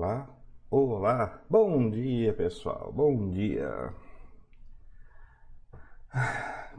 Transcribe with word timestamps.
Olá, 0.00 0.30
olá, 0.70 1.42
bom 1.50 1.90
dia 1.90 2.32
pessoal, 2.32 2.92
bom 2.92 3.30
dia. 3.30 3.92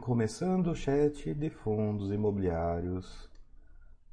Começando 0.00 0.68
o 0.68 0.74
chat 0.74 1.34
de 1.34 1.50
fundos 1.50 2.10
imobiliários 2.10 3.30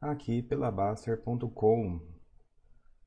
aqui 0.01 0.41
pela 0.41 0.69
Baster.com, 0.69 2.01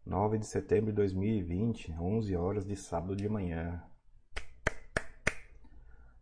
9 0.06 0.38
de 0.38 0.46
setembro 0.46 0.86
de 0.86 0.96
2020, 0.96 1.92
11 1.92 2.34
horas 2.34 2.64
de 2.64 2.76
sábado 2.76 3.14
de 3.14 3.28
manhã. 3.28 3.84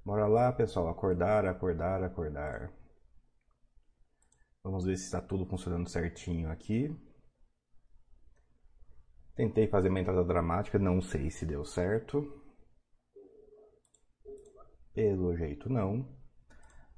Bora 0.05 0.27
lá 0.27 0.53
pessoal, 0.53 0.89
acordar, 0.89 1.47
acordar, 1.47 2.03
acordar. 2.03 2.73
Vamos 4.61 4.85
ver 4.85 4.97
se 4.97 5.05
está 5.05 5.21
tudo 5.21 5.47
funcionando 5.47 5.89
certinho 5.89 6.51
aqui. 6.51 6.93
Tentei 9.39 9.69
fazer 9.69 9.89
uma 9.89 10.01
entrada 10.01 10.25
dramática, 10.25 10.81
não 10.81 11.01
sei 11.01 11.31
se 11.31 11.47
deu 11.47 11.65
certo. 11.65 12.43
Pelo 14.93 15.37
jeito 15.37 15.73
não. 15.73 16.05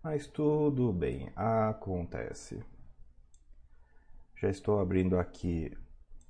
Mas 0.02 0.26
tudo 0.26 0.90
bem, 0.90 1.30
acontece. 1.36 2.64
Já 4.36 4.48
estou 4.48 4.80
abrindo 4.80 5.18
aqui 5.18 5.70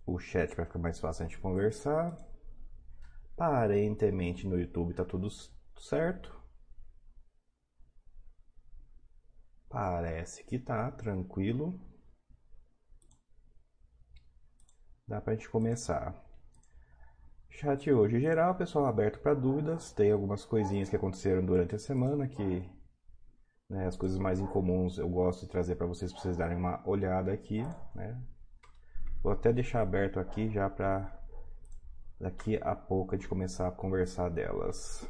o 0.04 0.18
chat 0.18 0.52
para 0.52 0.66
ficar 0.66 0.80
mais 0.80 0.98
fácil 0.98 1.24
a 1.24 1.28
gente 1.28 1.38
conversar. 1.38 2.18
Aparentemente 3.36 4.48
no 4.48 4.58
YouTube 4.58 4.90
está 4.90 5.04
tudo 5.04 5.28
certo. 5.78 6.36
Parece 9.68 10.42
que 10.42 10.58
tá 10.58 10.90
tranquilo. 10.90 11.80
Dá 15.10 15.20
pra 15.20 15.34
gente 15.34 15.50
começar. 15.50 16.14
Chat 17.48 17.90
hoje 17.90 18.20
geral, 18.20 18.54
pessoal 18.54 18.86
aberto 18.86 19.18
para 19.18 19.34
dúvidas. 19.34 19.92
Tem 19.92 20.12
algumas 20.12 20.44
coisinhas 20.44 20.88
que 20.88 20.94
aconteceram 20.94 21.44
durante 21.44 21.74
a 21.74 21.80
semana 21.80 22.28
que 22.28 22.64
né, 23.68 23.88
as 23.88 23.96
coisas 23.96 24.20
mais 24.20 24.38
incomuns 24.38 24.98
eu 24.98 25.08
gosto 25.08 25.40
de 25.40 25.48
trazer 25.48 25.74
para 25.74 25.88
vocês 25.88 26.12
para 26.12 26.22
vocês 26.22 26.36
darem 26.36 26.56
uma 26.56 26.80
olhada 26.88 27.32
aqui, 27.32 27.60
né? 27.92 28.22
Vou 29.20 29.32
até 29.32 29.52
deixar 29.52 29.80
aberto 29.80 30.20
aqui 30.20 30.48
já 30.48 30.70
para 30.70 31.12
daqui 32.20 32.60
a 32.62 32.76
pouco 32.76 33.12
a 33.12 33.18
gente 33.18 33.28
começar 33.28 33.66
a 33.66 33.72
conversar 33.72 34.28
delas. 34.28 35.04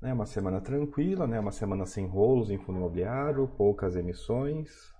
É 0.00 0.12
uma 0.12 0.24
semana 0.24 0.60
tranquila, 0.60 1.26
né? 1.26 1.40
Uma 1.40 1.50
semana 1.50 1.84
sem 1.84 2.06
rolos 2.06 2.48
em 2.48 2.58
fundo 2.58 2.78
imobiliário, 2.78 3.48
poucas 3.48 3.96
emissões 3.96 4.94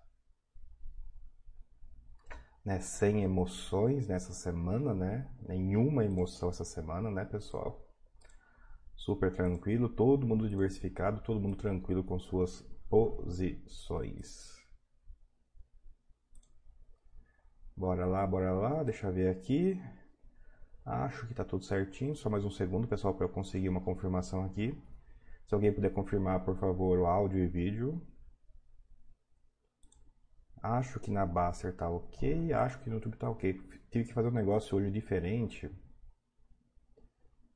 né, 2.67 2.81
sem 2.81 3.23
emoções 3.23 4.09
nessa 4.09 4.33
semana, 4.33 4.93
né? 4.93 5.31
Nenhuma 5.49 6.05
emoção 6.05 6.49
essa 6.49 6.65
semana, 6.65 7.09
né, 7.13 7.25
pessoal? 7.25 7.81
Super 8.97 9.33
tranquilo, 9.33 9.89
todo 9.89 10.27
mundo 10.27 10.49
diversificado, 10.49 11.23
todo 11.23 11.39
mundo 11.41 11.57
tranquilo 11.57 12.03
com 12.03 12.19
suas 12.19 12.63
posições. 12.91 14.57
Bora 17.77 18.05
lá, 18.05 18.27
bora 18.27 18.53
lá, 18.53 18.83
deixa 18.83 19.07
eu 19.07 19.13
ver 19.13 19.29
aqui. 19.29 19.81
Acho 20.85 21.25
que 21.29 21.35
tá 21.35 21.45
tudo 21.45 21.65
certinho, 21.65 22.17
só 22.17 22.29
mais 22.29 22.45
um 22.45 22.51
segundo, 22.51 22.89
pessoal, 22.89 23.15
para 23.15 23.27
eu 23.27 23.31
conseguir 23.31 23.69
uma 23.69 23.81
confirmação 23.81 24.45
aqui. 24.45 24.77
Se 25.47 25.55
alguém 25.55 25.73
puder 25.73 25.93
confirmar, 25.93 26.45
por 26.45 26.57
favor, 26.57 26.99
o 26.99 27.07
áudio 27.07 27.39
e 27.39 27.47
vídeo. 27.47 28.03
Acho 30.67 30.99
que 30.99 31.13
na 31.13 31.25
Baster 31.25 31.73
tá 31.73 31.89
ok, 31.89 32.53
acho 32.53 32.81
que 32.81 32.91
no 32.91 32.97
YouTube 32.97 33.17
tá 33.17 33.31
ok. 33.31 33.53
Tive 33.89 34.05
que 34.05 34.13
fazer 34.13 34.29
um 34.29 34.33
negócio 34.33 34.77
hoje 34.77 34.91
diferente. 34.91 35.71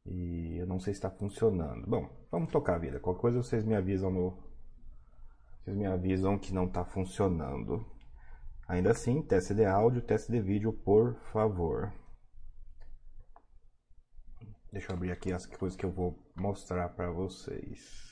E 0.07 0.59
eu 0.59 0.67
não 0.67 0.79
sei 0.79 0.95
se 0.95 0.99
está 0.99 1.11
funcionando. 1.11 1.89
Bom, 1.89 2.09
vamos 2.31 2.53
tocar 2.53 2.77
a 2.77 2.79
vida. 2.79 3.01
Qualquer 3.01 3.21
coisa 3.21 3.43
vocês 3.43 3.65
me 3.65 3.75
avisam 3.75 4.13
no. 4.13 4.39
Vocês 5.59 5.77
me 5.77 5.87
avisam 5.87 6.39
que 6.39 6.55
não 6.55 6.67
está 6.67 6.85
funcionando. 6.85 7.85
Ainda 8.69 8.93
assim, 8.93 9.21
teste 9.23 9.55
de 9.55 9.65
áudio, 9.65 10.03
teste 10.03 10.31
de 10.31 10.41
vídeo, 10.41 10.73
por 10.73 11.17
favor. 11.33 11.93
Deixa 14.73 14.93
eu 14.93 14.97
abrir 14.97 15.11
aqui 15.11 15.33
as 15.33 15.47
coisas 15.47 15.77
que 15.77 15.85
eu 15.85 15.91
vou 15.91 16.17
mostrar 16.37 16.89
para 16.91 17.11
vocês. 17.11 18.10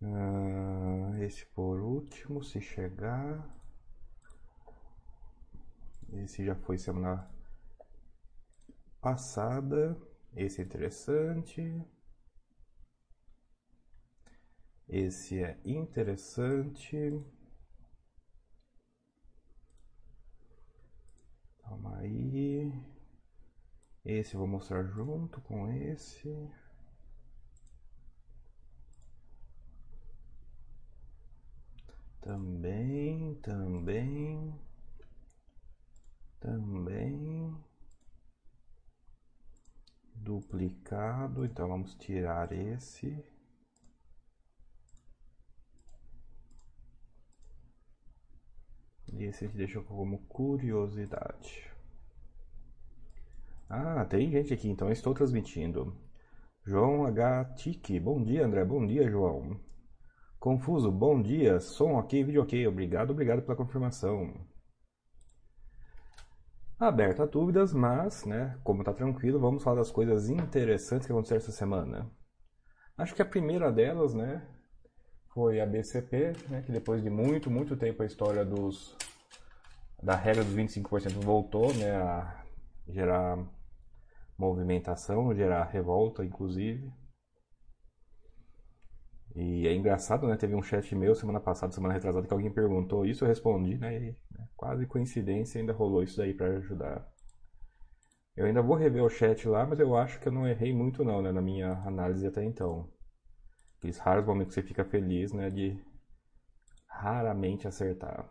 Uh, 0.00 1.16
esse 1.22 1.44
por 1.46 1.80
último, 1.80 2.42
se 2.42 2.60
chegar. 2.60 3.48
Esse 6.12 6.44
já 6.44 6.54
foi 6.54 6.78
semana 6.78 7.28
passada. 9.00 9.96
Esse 10.34 10.60
é 10.60 10.64
interessante. 10.64 11.84
Esse 14.88 15.42
é 15.42 15.58
interessante. 15.64 16.96
Calma 21.62 21.98
aí. 21.98 22.72
Esse 24.04 24.34
eu 24.34 24.38
vou 24.38 24.48
mostrar 24.48 24.82
junto 24.84 25.40
com 25.42 25.70
esse. 25.70 26.28
Também, 32.28 33.36
também, 33.36 34.54
também. 36.38 37.56
Duplicado, 40.14 41.46
então 41.46 41.68
vamos 41.68 41.94
tirar 41.94 42.52
esse. 42.52 43.24
E 49.10 49.24
esse 49.24 49.46
a 49.46 49.48
gente 49.48 49.56
deixou 49.56 49.82
como 49.84 50.18
curiosidade. 50.26 51.72
Ah, 53.70 54.04
tem 54.04 54.30
gente 54.30 54.52
aqui, 54.52 54.68
então 54.68 54.92
estou 54.92 55.14
transmitindo. 55.14 55.96
João 56.62 57.06
H. 57.06 57.46
Tique. 57.56 57.98
Bom 57.98 58.22
dia, 58.22 58.44
André. 58.44 58.66
Bom 58.66 58.86
dia, 58.86 59.08
João. 59.10 59.58
Confuso, 60.38 60.92
bom 60.92 61.20
dia, 61.20 61.58
som 61.58 61.94
ok, 61.94 62.22
vídeo 62.22 62.42
ok, 62.42 62.64
obrigado, 62.68 63.10
obrigado 63.10 63.42
pela 63.42 63.56
confirmação. 63.56 64.32
Aberto 66.78 67.24
a 67.24 67.26
dúvidas, 67.26 67.72
mas, 67.72 68.24
né, 68.24 68.56
como 68.62 68.84
tá 68.84 68.92
tranquilo, 68.92 69.40
vamos 69.40 69.64
falar 69.64 69.78
das 69.78 69.90
coisas 69.90 70.28
interessantes 70.28 71.06
que 71.06 71.12
aconteceram 71.12 71.40
essa 71.40 71.50
semana. 71.50 72.08
Acho 72.96 73.16
que 73.16 73.22
a 73.22 73.26
primeira 73.26 73.72
delas, 73.72 74.14
né, 74.14 74.46
foi 75.34 75.60
a 75.60 75.66
BCP, 75.66 76.32
né, 76.48 76.62
que 76.62 76.70
depois 76.70 77.02
de 77.02 77.10
muito, 77.10 77.50
muito 77.50 77.76
tempo 77.76 78.04
a 78.04 78.06
história 78.06 78.44
dos 78.44 78.96
da 80.00 80.14
regra 80.14 80.44
dos 80.44 80.54
25% 80.54 81.20
voltou, 81.20 81.74
né, 81.74 81.96
a 81.96 82.44
gerar 82.88 83.44
movimentação, 84.38 85.34
gerar 85.34 85.64
revolta, 85.64 86.24
inclusive. 86.24 86.92
E 89.34 89.66
é 89.66 89.74
engraçado, 89.74 90.26
né? 90.26 90.36
Teve 90.36 90.54
um 90.54 90.62
chat 90.62 90.94
meu 90.94 91.14
semana 91.14 91.40
passada, 91.40 91.72
semana 91.72 91.94
retrasada, 91.94 92.26
que 92.26 92.32
alguém 92.32 92.50
perguntou 92.50 93.06
isso, 93.06 93.24
eu 93.24 93.28
respondi, 93.28 93.76
né? 93.78 93.96
E, 93.96 94.16
né, 94.32 94.48
quase 94.56 94.86
coincidência 94.86 95.60
ainda 95.60 95.72
rolou 95.72 96.02
isso 96.02 96.16
daí 96.16 96.34
para 96.34 96.56
ajudar. 96.56 97.08
Eu 98.36 98.46
ainda 98.46 98.62
vou 98.62 98.76
rever 98.76 99.02
o 99.02 99.10
chat 99.10 99.46
lá, 99.48 99.66
mas 99.66 99.80
eu 99.80 99.96
acho 99.96 100.20
que 100.20 100.28
eu 100.28 100.32
não 100.32 100.46
errei 100.46 100.72
muito 100.72 101.04
não, 101.04 101.20
né? 101.20 101.32
Na 101.32 101.42
minha 101.42 101.72
análise 101.84 102.26
até 102.26 102.44
então. 102.44 102.88
Aqueles 103.78 103.98
raros 103.98 104.24
momentos 104.24 104.54
que 104.54 104.60
você 104.60 104.66
fica 104.66 104.84
feliz, 104.84 105.32
né? 105.32 105.50
De 105.50 105.78
raramente 106.86 107.66
acertar. 107.68 108.28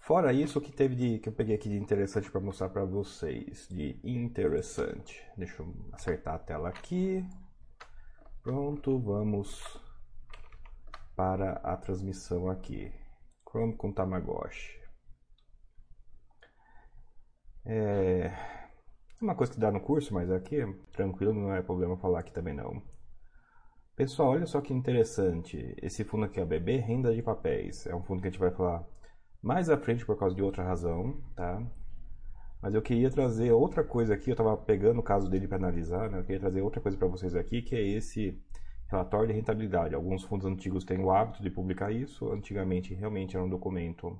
Fora 0.00 0.32
isso, 0.32 0.58
o 0.58 0.62
que 0.62 0.72
teve 0.72 0.94
de 0.96 1.18
que 1.18 1.28
eu 1.28 1.32
peguei 1.32 1.54
aqui 1.54 1.68
de 1.68 1.76
interessante 1.76 2.30
para 2.30 2.40
mostrar 2.40 2.70
para 2.70 2.84
vocês, 2.84 3.68
de 3.68 4.00
interessante. 4.02 5.22
Deixa 5.36 5.62
eu 5.62 5.74
acertar 5.92 6.34
a 6.34 6.38
tela 6.38 6.68
aqui. 6.70 7.22
Pronto, 8.48 8.98
vamos 8.98 9.62
para 11.14 11.52
a 11.62 11.76
transmissão 11.76 12.48
aqui. 12.48 12.90
Chrome 13.46 13.76
com 13.76 13.92
Tamagotchi. 13.92 14.80
É 17.66 18.32
uma 19.20 19.34
coisa 19.34 19.52
que 19.52 19.60
dá 19.60 19.70
no 19.70 19.82
curso, 19.82 20.14
mas 20.14 20.30
aqui 20.30 20.62
é 20.62 20.72
tranquilo, 20.92 21.34
não 21.34 21.54
é 21.54 21.60
problema 21.60 21.98
falar 21.98 22.20
aqui 22.20 22.32
também 22.32 22.54
não. 22.54 22.82
Pessoal, 23.94 24.30
olha 24.30 24.46
só 24.46 24.62
que 24.62 24.72
interessante. 24.72 25.76
Esse 25.82 26.02
fundo 26.02 26.24
aqui 26.24 26.40
é 26.40 26.42
a 26.42 26.46
BB 26.46 26.78
Renda 26.78 27.14
de 27.14 27.22
Papéis. 27.22 27.86
É 27.86 27.94
um 27.94 28.02
fundo 28.02 28.22
que 28.22 28.28
a 28.28 28.30
gente 28.30 28.40
vai 28.40 28.50
falar 28.50 28.82
mais 29.42 29.68
à 29.68 29.76
frente 29.76 30.06
por 30.06 30.18
causa 30.18 30.34
de 30.34 30.42
outra 30.42 30.64
razão, 30.64 31.20
tá? 31.36 31.62
Mas 32.60 32.74
eu 32.74 32.82
queria 32.82 33.10
trazer 33.10 33.52
outra 33.52 33.84
coisa 33.84 34.14
aqui, 34.14 34.30
eu 34.30 34.34
estava 34.34 34.56
pegando 34.56 34.98
o 34.98 35.02
caso 35.02 35.30
dele 35.30 35.46
para 35.46 35.58
analisar, 35.58 36.10
né? 36.10 36.18
eu 36.18 36.24
queria 36.24 36.40
trazer 36.40 36.60
outra 36.60 36.80
coisa 36.80 36.98
para 36.98 37.06
vocês 37.06 37.34
aqui, 37.36 37.62
que 37.62 37.76
é 37.76 37.80
esse 37.80 38.36
relatório 38.90 39.28
de 39.28 39.34
rentabilidade. 39.34 39.94
Alguns 39.94 40.24
fundos 40.24 40.46
antigos 40.46 40.84
têm 40.84 40.98
o 40.98 41.10
hábito 41.10 41.42
de 41.42 41.50
publicar 41.50 41.92
isso, 41.92 42.32
antigamente 42.32 42.94
realmente 42.94 43.36
era 43.36 43.44
um 43.44 43.48
documento 43.48 44.18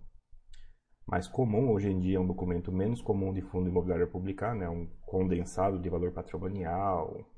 mais 1.04 1.26
comum. 1.26 1.72
Hoje 1.72 1.90
em 1.90 1.98
dia 1.98 2.18
é 2.18 2.20
um 2.20 2.26
documento 2.26 2.70
menos 2.70 3.02
comum 3.02 3.32
de 3.32 3.42
fundo 3.42 3.68
imobiliário 3.68 4.06
publicar, 4.06 4.54
né? 4.54 4.68
um 4.68 4.86
condensado 5.00 5.78
de 5.78 5.88
valor 5.88 6.12
patrimonial, 6.12 7.28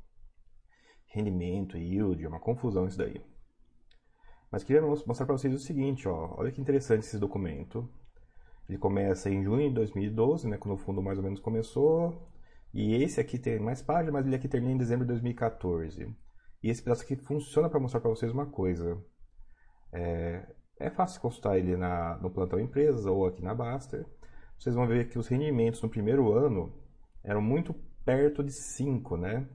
rendimento, 1.06 1.78
yield, 1.78 2.22
é 2.22 2.28
uma 2.28 2.40
confusão 2.40 2.86
isso 2.86 2.98
daí. 2.98 3.22
Mas 4.50 4.64
queria 4.64 4.82
mostrar 4.82 5.26
para 5.26 5.36
vocês 5.36 5.54
o 5.54 5.58
seguinte, 5.58 6.08
ó, 6.08 6.34
olha 6.36 6.50
que 6.50 6.60
interessante 6.60 7.04
esse 7.04 7.18
documento. 7.18 7.88
Ele 8.70 8.78
começa 8.78 9.28
em 9.28 9.42
junho 9.42 9.68
de 9.68 9.74
2012, 9.74 10.46
né, 10.46 10.56
quando 10.56 10.74
o 10.74 10.78
fundo 10.78 11.02
mais 11.02 11.18
ou 11.18 11.24
menos 11.24 11.40
começou, 11.40 12.30
e 12.72 12.94
esse 13.02 13.20
aqui 13.20 13.36
tem 13.36 13.58
mais 13.58 13.82
páginas, 13.82 14.12
mas 14.12 14.24
ele 14.24 14.36
aqui 14.36 14.46
termina 14.46 14.72
em 14.72 14.78
dezembro 14.78 15.04
de 15.04 15.08
2014. 15.08 16.06
E 16.62 16.70
esse 16.70 16.80
pedaço 16.80 17.02
aqui 17.02 17.16
funciona 17.16 17.68
para 17.68 17.80
mostrar 17.80 17.98
para 17.98 18.10
vocês 18.10 18.30
uma 18.30 18.46
coisa. 18.46 18.96
É, 19.92 20.46
é 20.78 20.88
fácil 20.88 21.20
consultar 21.20 21.58
ele 21.58 21.76
na, 21.76 22.16
no 22.18 22.30
Plantão 22.30 22.60
Empresas 22.60 23.06
ou 23.06 23.26
aqui 23.26 23.42
na 23.42 23.52
Baster. 23.52 24.06
Vocês 24.56 24.76
vão 24.76 24.86
ver 24.86 25.08
que 25.08 25.18
os 25.18 25.26
rendimentos 25.26 25.82
no 25.82 25.88
primeiro 25.88 26.32
ano 26.32 26.72
eram 27.24 27.42
muito 27.42 27.74
perto 28.04 28.40
de 28.40 28.52
5, 28.52 29.16
né? 29.16 29.48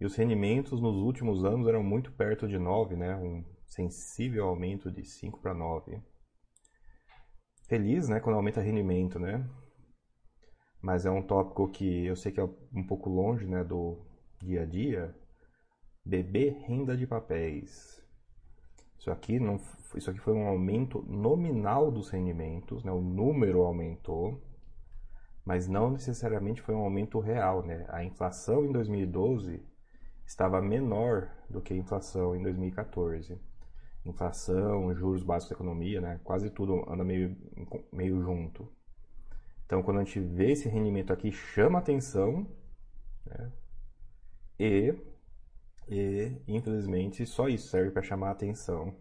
E 0.00 0.06
os 0.06 0.16
rendimentos 0.16 0.80
nos 0.80 0.96
últimos 0.96 1.44
anos 1.44 1.68
eram 1.68 1.82
muito 1.82 2.10
perto 2.12 2.48
de 2.48 2.58
9, 2.58 2.96
né? 2.96 3.14
Um 3.14 3.44
sensível 3.66 4.46
aumento 4.46 4.90
de 4.90 5.04
5 5.04 5.38
para 5.38 5.52
9. 5.52 6.00
Feliz, 7.68 8.08
né, 8.08 8.18
quando 8.18 8.36
aumenta 8.36 8.62
rendimento, 8.62 9.18
né? 9.18 9.46
Mas 10.80 11.04
é 11.04 11.10
um 11.10 11.22
tópico 11.22 11.68
que 11.68 12.06
eu 12.06 12.16
sei 12.16 12.32
que 12.32 12.40
é 12.40 12.48
um 12.74 12.82
pouco 12.86 13.10
longe, 13.10 13.46
né, 13.46 13.62
do 13.62 13.98
dia 14.40 14.62
a 14.62 14.64
dia. 14.64 15.14
Beber 16.02 16.54
renda 16.66 16.96
de 16.96 17.06
papéis. 17.06 18.02
Isso 18.98 19.10
aqui, 19.10 19.38
não, 19.38 19.60
isso 19.94 20.10
aqui 20.10 20.18
foi 20.18 20.32
um 20.32 20.48
aumento 20.48 21.02
nominal 21.02 21.90
dos 21.90 22.08
rendimentos, 22.08 22.82
né? 22.82 22.90
o 22.90 23.02
número 23.02 23.60
aumentou, 23.60 24.42
mas 25.44 25.68
não 25.68 25.90
necessariamente 25.90 26.62
foi 26.62 26.74
um 26.74 26.80
aumento 26.80 27.20
real. 27.20 27.62
Né? 27.62 27.84
A 27.90 28.02
inflação 28.02 28.64
em 28.64 28.72
2012 28.72 29.62
estava 30.26 30.62
menor 30.62 31.30
do 31.50 31.60
que 31.60 31.74
a 31.74 31.76
inflação 31.76 32.34
em 32.34 32.42
2014. 32.42 33.38
Inflação, 34.10 34.94
juros 34.94 35.22
básicos 35.22 35.50
da 35.50 35.56
economia, 35.56 36.00
né? 36.00 36.20
quase 36.24 36.50
tudo 36.50 36.90
anda 36.90 37.04
meio, 37.04 37.36
meio 37.92 38.20
junto. 38.22 38.68
Então, 39.66 39.82
quando 39.82 40.00
a 40.00 40.04
gente 40.04 40.18
vê 40.18 40.52
esse 40.52 40.68
rendimento 40.68 41.12
aqui, 41.12 41.30
chama 41.30 41.78
atenção 41.78 42.46
né? 43.26 43.52
e, 44.58 44.94
e, 45.88 46.32
infelizmente, 46.48 47.26
só 47.26 47.48
isso 47.48 47.68
serve 47.68 47.90
para 47.90 48.02
chamar 48.02 48.30
atenção. 48.30 48.94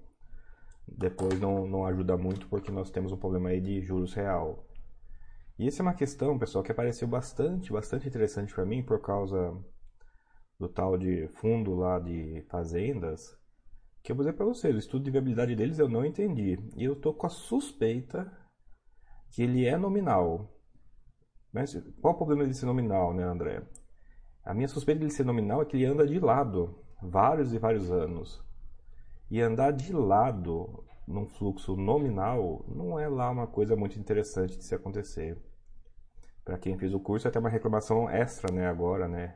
Depois 0.88 1.40
não, 1.40 1.68
não 1.68 1.86
ajuda 1.86 2.18
muito 2.18 2.48
porque 2.48 2.72
nós 2.72 2.90
temos 2.90 3.12
um 3.12 3.18
problema 3.18 3.50
aí 3.50 3.62
de 3.62 3.82
juros 3.82 4.14
real. 4.14 4.66
E 5.60 5.68
essa 5.68 5.82
é 5.82 5.84
uma 5.84 5.94
questão, 5.94 6.38
pessoal, 6.38 6.64
que 6.64 6.72
apareceu 6.72 7.08
bastante, 7.08 7.72
bastante 7.72 8.08
interessante 8.08 8.54
para 8.54 8.66
mim 8.66 8.84
por 8.84 9.02
causa 9.02 9.58
do 10.60 10.68
tal 10.68 10.98
de 10.98 11.28
fundo 11.30 11.76
lá 11.76 12.00
de 12.00 12.44
fazendas, 12.50 13.38
que 14.08 14.14
eu 14.14 14.16
vou 14.16 14.24
dizer 14.24 14.38
para 14.38 14.46
vocês, 14.46 14.74
o 14.74 14.80
estudo 14.80 15.04
de 15.04 15.12
viabilidade 15.12 15.54
deles 15.54 15.80
eu 15.80 15.90
não 15.90 16.06
entendi. 16.06 16.58
E 16.78 16.86
eu 16.86 16.96
tô 16.96 17.14
com 17.14 17.28
a 17.28 17.30
suspeita 17.30 18.32
que 19.30 19.44
ele 19.44 19.66
é 19.66 19.76
nominal. 19.76 20.50
Mas 21.52 21.76
qual 22.00 22.14
o 22.14 22.18
problema 22.18 22.48
de 22.48 22.54
ser 22.54 22.68
nominal, 22.68 23.14
né, 23.14 23.26
André? 23.26 23.62
A 24.46 24.54
minha 24.54 24.70
suspeita 24.70 25.00
de 25.00 25.08
ele 25.08 25.14
ser 25.14 25.26
nominal 25.26 25.62
é 25.62 25.66
que 25.66 25.76
ele 25.76 25.86
anda 25.86 26.08
de 26.08 26.22
lado 26.22 26.82
vários 27.04 27.54
e 27.54 27.60
vários 27.60 27.92
anos. 27.92 28.42
E 29.30 29.42
andar 29.42 29.72
de 29.72 29.92
lado 29.92 30.86
num 31.06 31.28
fluxo 31.28 31.76
nominal 31.76 32.64
não 32.66 32.98
é 32.98 33.10
lá 33.10 33.30
uma 33.30 33.46
coisa 33.46 33.76
muito 33.76 34.00
interessante 34.00 34.58
de 34.58 34.64
se 34.64 34.74
acontecer. 34.74 35.38
Para 36.46 36.58
quem 36.58 36.78
fez 36.78 36.94
o 36.94 37.00
curso, 37.02 37.28
é 37.28 37.30
até 37.30 37.40
uma 37.40 37.50
reclamação 37.50 38.10
extra, 38.10 38.56
né, 38.56 38.68
agora, 38.68 39.06
né? 39.06 39.36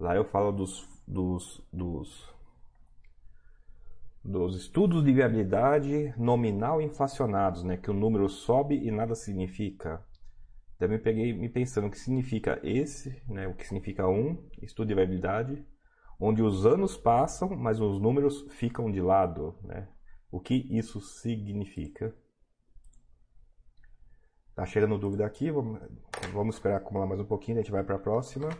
Lá 0.00 0.16
eu 0.16 0.24
falo 0.24 0.50
dos, 0.50 0.88
dos, 1.06 1.62
dos, 1.70 2.34
dos 4.28 4.56
estudos 4.56 5.02
de 5.02 5.10
viabilidade 5.10 6.12
nominal 6.18 6.82
inflacionados, 6.82 7.64
né? 7.64 7.78
Que 7.78 7.90
o 7.90 7.94
número 7.94 8.28
sobe 8.28 8.76
e 8.76 8.90
nada 8.90 9.14
significa. 9.14 10.04
Daí 10.78 10.86
me 10.86 10.98
peguei 10.98 11.32
me 11.32 11.48
pensando 11.48 11.86
o 11.86 11.90
que 11.90 11.98
significa 11.98 12.60
esse, 12.62 13.22
né? 13.26 13.48
O 13.48 13.54
que 13.54 13.66
significa 13.66 14.06
um 14.06 14.46
estudo 14.60 14.88
de 14.88 14.94
viabilidade, 14.94 15.66
onde 16.20 16.42
os 16.42 16.66
anos 16.66 16.94
passam, 16.94 17.48
mas 17.56 17.80
os 17.80 17.98
números 17.98 18.46
ficam 18.50 18.90
de 18.90 19.00
lado, 19.00 19.56
né? 19.62 19.88
O 20.30 20.38
que 20.38 20.54
isso 20.70 21.00
significa? 21.00 22.14
Tá 24.54 24.66
chegando 24.66 24.98
dúvida 24.98 25.24
aqui, 25.24 25.50
vamos, 25.50 25.80
vamos 26.34 26.56
esperar 26.56 26.76
acumular 26.76 27.06
mais 27.06 27.20
um 27.20 27.24
pouquinho, 27.24 27.58
a 27.58 27.62
gente 27.62 27.72
vai 27.72 27.82
para 27.82 27.96
a 27.96 28.00
próxima. 28.00 28.50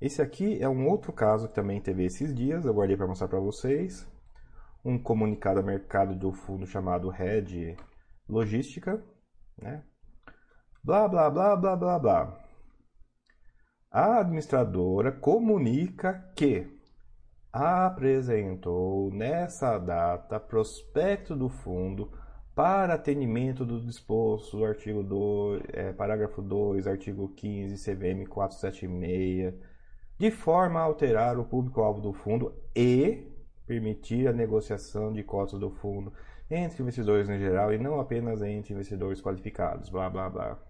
Esse 0.00 0.22
aqui 0.22 0.58
é 0.62 0.66
um 0.66 0.88
outro 0.88 1.12
caso 1.12 1.46
que 1.46 1.54
também 1.54 1.78
teve 1.78 2.06
esses 2.06 2.34
dias, 2.34 2.64
eu 2.64 2.72
guardei 2.72 2.96
para 2.96 3.06
mostrar 3.06 3.28
para 3.28 3.38
vocês. 3.38 4.08
Um 4.82 4.98
comunicado 4.98 5.60
a 5.60 5.62
mercado 5.62 6.14
do 6.14 6.32
fundo 6.32 6.66
chamado 6.66 7.10
Red 7.10 7.76
Logística, 8.26 9.04
né? 9.60 9.84
Blá, 10.82 11.06
blá, 11.06 11.28
blá, 11.28 11.54
blá, 11.54 11.76
blá, 11.76 11.98
blá. 11.98 12.40
A 13.90 14.20
administradora 14.20 15.12
comunica 15.12 16.32
que 16.34 16.66
apresentou 17.52 19.12
nessa 19.12 19.76
data 19.76 20.40
prospecto 20.40 21.36
do 21.36 21.50
fundo 21.50 22.10
para 22.54 22.94
atendimento 22.94 23.66
do 23.66 23.78
disposto 23.78 24.56
do 24.56 24.64
artigo 24.64 25.02
2, 25.02 25.62
é, 25.74 25.92
parágrafo 25.92 26.40
2, 26.40 26.86
artigo 26.86 27.28
15, 27.34 27.84
CVM 27.84 28.26
476 28.26 29.68
de 30.20 30.30
forma 30.30 30.78
a 30.78 30.82
alterar 30.82 31.38
o 31.38 31.46
público-alvo 31.46 32.02
do 32.02 32.12
fundo 32.12 32.54
e 32.76 33.26
permitir 33.66 34.28
a 34.28 34.32
negociação 34.34 35.10
de 35.10 35.22
cotas 35.24 35.58
do 35.58 35.70
fundo 35.70 36.12
entre 36.50 36.82
investidores 36.82 37.26
em 37.30 37.38
geral 37.38 37.72
e 37.72 37.78
não 37.78 37.98
apenas 37.98 38.42
entre 38.42 38.74
investidores 38.74 39.22
qualificados, 39.22 39.88
blá 39.88 40.10
blá 40.10 40.28
blá. 40.28 40.62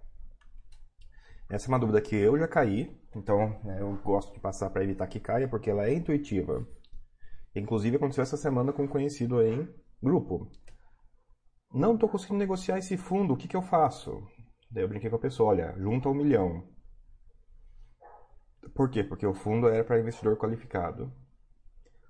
Essa 1.50 1.66
é 1.66 1.68
uma 1.68 1.80
dúvida 1.80 2.00
que 2.00 2.14
eu 2.14 2.38
já 2.38 2.46
caí, 2.46 2.96
então 3.16 3.58
né, 3.64 3.78
eu 3.80 3.92
gosto 4.04 4.32
de 4.32 4.38
passar 4.38 4.70
para 4.70 4.84
evitar 4.84 5.08
que 5.08 5.18
caia, 5.18 5.48
porque 5.48 5.68
ela 5.68 5.84
é 5.84 5.94
intuitiva. 5.94 6.64
Inclusive 7.52 7.96
aconteceu 7.96 8.22
essa 8.22 8.36
semana 8.36 8.72
com 8.72 8.84
um 8.84 8.88
conhecido 8.88 9.42
em 9.42 9.68
grupo. 10.00 10.48
Não 11.74 11.94
estou 11.94 12.08
conseguindo 12.08 12.38
negociar 12.38 12.78
esse 12.78 12.96
fundo, 12.96 13.34
o 13.34 13.36
que, 13.36 13.48
que 13.48 13.56
eu 13.56 13.62
faço? 13.62 14.22
Daí 14.70 14.84
eu 14.84 14.88
brinquei 14.88 15.10
com 15.10 15.16
a 15.16 15.20
pessoa, 15.20 15.50
olha, 15.50 15.74
junta 15.76 16.08
um 16.08 16.14
milhão. 16.14 16.62
Por 18.74 18.90
quê? 18.90 19.02
Porque 19.02 19.26
o 19.26 19.34
fundo 19.34 19.68
era 19.68 19.84
para 19.84 19.98
investidor 19.98 20.36
qualificado. 20.36 21.12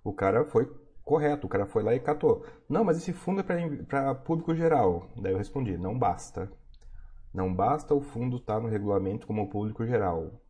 O 0.03 0.13
cara 0.13 0.45
foi 0.45 0.67
correto, 1.05 1.47
o 1.47 1.51
cara 1.51 1.67
foi 1.67 1.83
lá 1.83 1.95
e 1.95 2.01
catou. 2.01 2.45
Não, 2.69 2.85
mas 2.85 2.99
esse 2.99 3.13
fundo 3.13 3.41
é 3.41 3.85
para 3.85 4.15
público 4.15 4.55
geral. 4.55 5.09
Daí 5.17 5.33
eu 5.33 5.39
respondi: 5.39 5.77
não 5.77 5.99
basta. 5.99 6.51
Não 7.33 7.55
basta 7.55 7.95
o 7.95 8.01
fundo 8.01 8.37
estar 8.37 8.55
tá 8.55 8.61
no 8.61 8.69
regulamento 8.69 9.27
como 9.27 9.49
público 9.49 9.87
geral. 9.87 10.41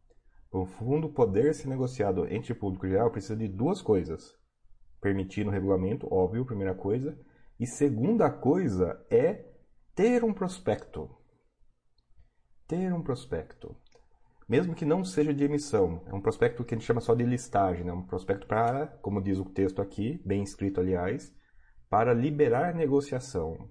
O 0.51 0.65
fundo 0.65 1.11
poder 1.11 1.55
ser 1.55 1.69
negociado 1.69 2.27
entre 2.27 2.55
público 2.55 2.89
geral, 2.89 3.11
precisa 3.11 3.37
de 3.37 3.49
duas 3.49 3.83
coisas: 3.83 4.35
permitir 5.01 5.45
no 5.45 5.51
regulamento, 5.51 6.13
óbvio, 6.13 6.47
primeira 6.47 6.75
coisa, 6.75 7.19
e 7.59 7.67
segunda 7.67 8.31
coisa 8.31 9.05
é 9.11 9.47
ter 9.95 10.25
um 10.25 10.33
prospecto. 10.33 11.11
Ter 12.67 12.93
um 12.93 13.03
prospecto 13.03 13.77
mesmo 14.51 14.75
que 14.75 14.85
não 14.85 15.05
seja 15.05 15.33
de 15.33 15.45
emissão. 15.45 16.03
É 16.09 16.13
um 16.13 16.21
prospecto 16.21 16.65
que 16.65 16.75
a 16.75 16.77
gente 16.77 16.85
chama 16.85 17.01
só 17.01 17.15
de 17.15 17.23
listagem, 17.23 17.85
né? 17.85 17.93
um 17.93 18.03
prospecto 18.03 18.49
para, 18.49 18.89
como 19.01 19.23
diz 19.23 19.39
o 19.39 19.45
texto 19.45 19.81
aqui, 19.81 20.21
bem 20.27 20.43
escrito 20.43 20.81
aliás, 20.81 21.33
para 21.89 22.13
liberar 22.13 22.75
negociação. 22.75 23.71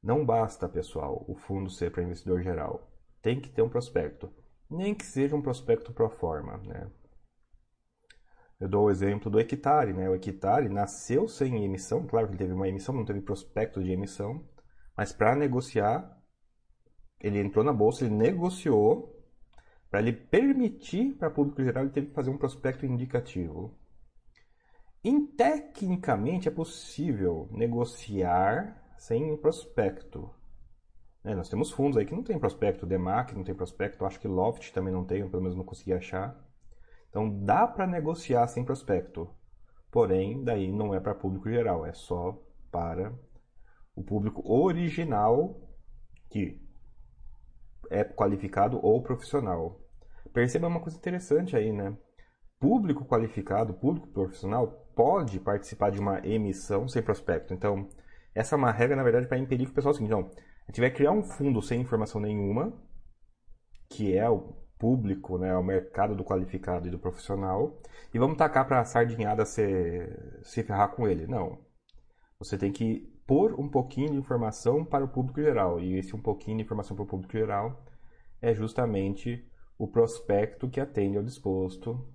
Não 0.00 0.24
basta, 0.24 0.68
pessoal, 0.68 1.24
o 1.26 1.34
fundo 1.34 1.68
ser 1.68 1.90
para 1.90 2.04
investidor 2.04 2.40
geral. 2.40 2.88
Tem 3.20 3.40
que 3.40 3.48
ter 3.48 3.62
um 3.62 3.68
prospecto, 3.68 4.32
nem 4.70 4.94
que 4.94 5.04
seja 5.04 5.34
um 5.34 5.42
prospecto 5.42 5.92
pro 5.92 6.08
forma. 6.08 6.58
Né? 6.58 6.88
Eu 8.60 8.68
dou 8.68 8.84
o 8.84 8.90
exemplo 8.90 9.28
do 9.28 9.40
Equitare. 9.40 9.92
Né? 9.92 10.08
O 10.08 10.14
Equitare 10.14 10.68
nasceu 10.68 11.26
sem 11.26 11.64
emissão, 11.64 12.06
claro 12.06 12.28
que 12.28 12.34
ele 12.34 12.44
teve 12.44 12.52
uma 12.52 12.68
emissão, 12.68 12.94
não 12.94 13.04
teve 13.04 13.20
prospecto 13.20 13.82
de 13.82 13.90
emissão, 13.90 14.48
mas 14.96 15.12
para 15.12 15.34
negociar, 15.34 16.16
ele 17.20 17.40
entrou 17.40 17.64
na 17.64 17.72
bolsa, 17.72 18.04
ele 18.04 18.14
negociou 18.14 19.11
para 19.92 20.00
ele 20.00 20.14
permitir 20.14 21.12
para 21.16 21.30
público 21.30 21.62
geral, 21.62 21.82
ele 21.84 21.92
teve 21.92 22.06
que 22.06 22.14
fazer 22.14 22.30
um 22.30 22.38
prospecto 22.38 22.86
indicativo. 22.86 23.76
E, 25.04 25.20
tecnicamente, 25.36 26.48
é 26.48 26.50
possível 26.50 27.46
negociar 27.52 28.82
sem 28.96 29.36
prospecto. 29.36 30.30
É, 31.22 31.34
nós 31.34 31.50
temos 31.50 31.70
fundos 31.70 31.98
aí 31.98 32.06
que 32.06 32.14
não 32.14 32.22
tem 32.22 32.38
prospecto, 32.38 32.86
Demac 32.86 33.34
não 33.34 33.44
tem 33.44 33.54
prospecto, 33.54 34.06
acho 34.06 34.18
que 34.18 34.26
Loft 34.26 34.72
também 34.72 34.94
não 34.94 35.04
tem, 35.04 35.28
pelo 35.28 35.42
menos 35.42 35.58
não 35.58 35.62
consegui 35.62 35.92
achar. 35.92 36.42
Então 37.10 37.28
dá 37.44 37.68
para 37.68 37.86
negociar 37.86 38.48
sem 38.48 38.64
prospecto. 38.64 39.28
Porém, 39.90 40.42
daí 40.42 40.72
não 40.72 40.94
é 40.94 41.00
para 41.00 41.14
público 41.14 41.50
geral, 41.50 41.84
é 41.84 41.92
só 41.92 42.42
para 42.70 43.12
o 43.94 44.02
público 44.02 44.42
original 44.50 45.60
que 46.30 46.66
é 47.90 48.02
qualificado 48.02 48.80
ou 48.82 49.02
profissional. 49.02 49.81
Perceba 50.32 50.68
uma 50.68 50.80
coisa 50.80 50.96
interessante 50.96 51.56
aí, 51.56 51.72
né? 51.72 51.96
Público 52.58 53.04
qualificado, 53.04 53.74
público 53.74 54.08
profissional, 54.08 54.68
pode 54.94 55.40
participar 55.40 55.90
de 55.90 56.00
uma 56.00 56.24
emissão 56.26 56.88
sem 56.88 57.02
prospecto. 57.02 57.52
Então, 57.52 57.88
essa 58.34 58.54
é 58.54 58.58
uma 58.58 58.70
regra, 58.70 58.96
na 58.96 59.02
verdade, 59.02 59.26
para 59.26 59.38
impedir 59.38 59.66
que 59.66 59.72
o 59.72 59.74
pessoal 59.74 59.94
assim, 59.94 60.08
não, 60.08 60.20
a 60.20 60.70
gente 60.70 60.80
vai 60.80 60.90
criar 60.90 61.12
um 61.12 61.22
fundo 61.22 61.60
sem 61.60 61.80
informação 61.80 62.20
nenhuma, 62.20 62.72
que 63.90 64.16
é 64.16 64.28
o 64.28 64.62
público, 64.78 65.38
né, 65.38 65.56
o 65.56 65.62
mercado 65.62 66.16
do 66.16 66.24
qualificado 66.24 66.88
e 66.88 66.90
do 66.90 66.98
profissional, 66.98 67.80
e 68.12 68.18
vamos 68.18 68.36
tacar 68.36 68.66
para 68.66 68.80
a 68.80 68.84
sardinhada 68.84 69.44
se, 69.44 69.62
se 70.42 70.62
ferrar 70.62 70.88
com 70.90 71.06
ele. 71.06 71.26
Não. 71.26 71.58
Você 72.38 72.56
tem 72.56 72.72
que 72.72 73.08
pôr 73.26 73.58
um 73.58 73.68
pouquinho 73.68 74.10
de 74.10 74.16
informação 74.16 74.84
para 74.84 75.04
o 75.04 75.08
público 75.08 75.40
geral, 75.40 75.78
e 75.78 75.98
esse 75.98 76.16
um 76.16 76.20
pouquinho 76.20 76.56
de 76.56 76.64
informação 76.64 76.96
para 76.96 77.04
o 77.04 77.08
público 77.08 77.32
geral 77.32 77.84
é 78.40 78.54
justamente 78.54 79.48
o 79.78 79.86
prospecto 79.86 80.68
que 80.68 80.80
atende 80.80 81.16
ao 81.16 81.24
disposto 81.24 82.06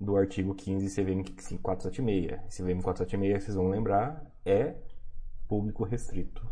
do 0.00 0.16
artigo 0.16 0.54
15 0.54 0.94
CVM 0.94 1.24
476. 1.60 2.40
Esse 2.48 2.62
CVM 2.62 2.82
476, 2.82 3.44
vocês 3.44 3.56
vão 3.56 3.68
lembrar, 3.68 4.24
é 4.44 4.76
público 5.48 5.84
restrito. 5.84 6.46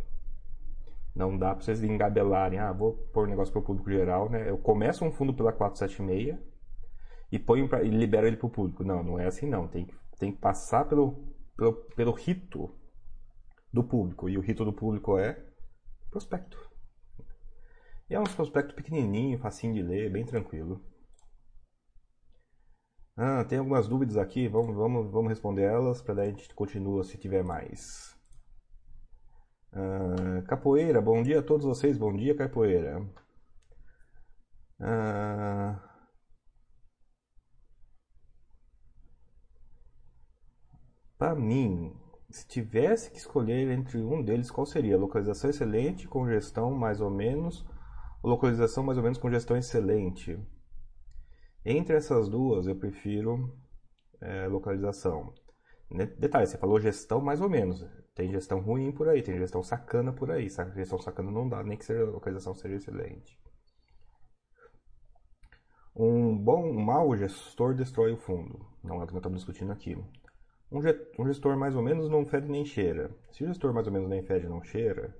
Não 1.15 1.37
dá 1.39 1.55
para 1.55 1.65
vocês 1.65 1.83
engabelarem, 1.83 2.59
ah, 2.59 2.73
vou 2.73 2.93
pôr 3.13 3.27
um 3.27 3.31
negócio 3.31 3.53
para 3.53 3.61
o 3.61 3.65
público 3.65 3.91
geral, 3.91 4.29
né? 4.29 4.51
Eu 4.51 4.59
começo 4.59 5.05
um 5.05 5.13
fundo 5.13 5.33
pela 5.33 5.53
476 5.53 6.39
e 7.33 7.39
ponho 7.39 7.69
pra, 7.69 7.83
e 7.83 7.89
libero 7.89 8.27
ele 8.27 8.37
para 8.37 8.47
o 8.47 8.51
público. 8.51 8.85
Não, 8.85 9.03
não 9.03 9.19
é 9.19 9.27
assim 9.27 9.49
não. 9.49 9.67
Tem, 9.67 9.89
tem 10.19 10.33
que 10.33 10.39
passar 10.39 10.87
pelo, 10.87 11.25
pelo, 11.57 11.73
pelo 11.73 12.13
rito 12.13 12.75
do 13.73 13.83
público. 13.83 14.29
E 14.29 14.37
o 14.37 14.41
rito 14.41 14.65
do 14.65 14.73
público 14.73 15.19
é 15.19 15.43
prospecto. 16.11 16.66
E 18.09 18.15
é 18.15 18.21
um 18.21 18.25
prospecto 18.25 18.75
pequenininho, 18.75 19.39
facinho 19.39 19.75
de 19.75 19.83
ler, 19.83 20.11
bem 20.11 20.25
tranquilo. 20.25 20.81
Ah, 23.17 23.45
tem 23.45 23.59
algumas 23.59 23.89
dúvidas 23.89 24.17
aqui, 24.17 24.47
vamos, 24.49 24.77
vamos, 24.77 25.11
vamos 25.11 25.29
responder 25.31 25.63
elas 25.63 26.03
para 26.03 26.15
daí 26.15 26.29
a 26.29 26.31
gente 26.31 26.55
continua 26.55 27.03
se 27.03 27.19
tiver 27.19 27.43
mais. 27.43 28.15
Ah, 29.73 30.43
capoeira, 30.49 31.01
bom 31.01 31.23
dia 31.23 31.41
a 31.41 31.43
todos 31.43 31.67
vocês, 31.67 31.99
bom 31.99 32.15
dia 32.15 32.35
Capoeira. 32.35 33.07
Ah, 34.81 35.79
para 41.19 41.35
mim, 41.35 41.95
se 42.31 42.47
tivesse 42.47 43.11
que 43.11 43.19
escolher 43.19 43.71
entre 43.71 43.99
um 43.99 44.23
deles, 44.23 44.51
qual 44.51 44.67
seria? 44.67 44.97
Localização 44.99 45.51
excelente 45.51 46.07
com 46.09 46.27
gestão 46.27 46.71
mais 46.73 47.01
ou 47.01 47.11
menos, 47.11 47.65
localização 48.29 48.83
mais 48.83 48.99
ou 48.99 49.05
menos 49.05 49.19
com 49.19 49.31
gestão 49.31 49.57
excelente? 49.57 50.39
Entre 51.65 51.97
essas 51.97 52.29
duas, 52.29 52.67
eu 52.67 52.77
prefiro 52.77 53.57
é, 54.21 54.47
localização. 54.49 55.33
Detalhe, 56.19 56.47
você 56.47 56.59
falou 56.59 56.81
gestão 56.81 57.21
mais 57.21 57.41
ou 57.41 57.49
menos. 57.49 57.87
Tem 58.15 58.31
gestão 58.31 58.61
ruim 58.61 58.91
por 58.93 59.09
aí, 59.09 59.23
tem 59.23 59.39
gestão 59.39 59.63
sacana 59.63 60.13
por 60.13 60.31
aí. 60.31 60.49
Gestão 60.75 60.99
sacana 60.99 61.31
não 61.31 61.49
dá, 61.49 61.63
nem 61.63 61.79
que 61.79 61.93
a 61.93 62.05
localização 62.05 62.55
seja 62.55 62.77
excelente. 62.77 63.39
Um 65.95 66.37
bom, 66.37 66.69
um 66.69 66.81
mau 66.81 67.17
gestor 67.17 67.75
destrói 67.75 68.13
o 68.13 68.17
fundo. 68.17 68.67
Não 68.83 69.01
é 69.01 69.05
o 69.05 69.07
que 69.07 69.13
nós 69.13 69.21
estamos 69.21 69.39
discutindo 69.39 69.73
aqui. 69.73 69.97
Um, 70.71 71.27
gestor 71.27 71.57
mais 71.57 71.77
ou 71.77 71.83
menos 71.83 72.11
não 72.11 72.27
fede 72.27 72.49
nem 72.49 72.65
cheira. 72.65 73.11
Se 73.31 73.45
o 73.45 73.47
gestor 73.47 73.73
mais 73.73 73.87
ou 73.87 73.93
menos 73.93 74.09
nem 74.09 74.23
fede 74.23 74.49
nem 74.49 74.63
cheira, 74.65 75.17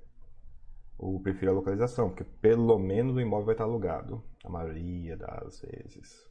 eu 0.99 1.21
prefiro 1.23 1.53
a 1.53 1.55
localização, 1.55 2.09
porque 2.09 2.25
pelo 2.25 2.79
menos 2.79 3.17
o 3.17 3.21
imóvel 3.21 3.47
vai 3.47 3.55
estar 3.55 3.65
alugado. 3.65 4.23
A 4.45 4.49
maioria 4.49 5.17
das 5.17 5.61
vezes. 5.61 6.27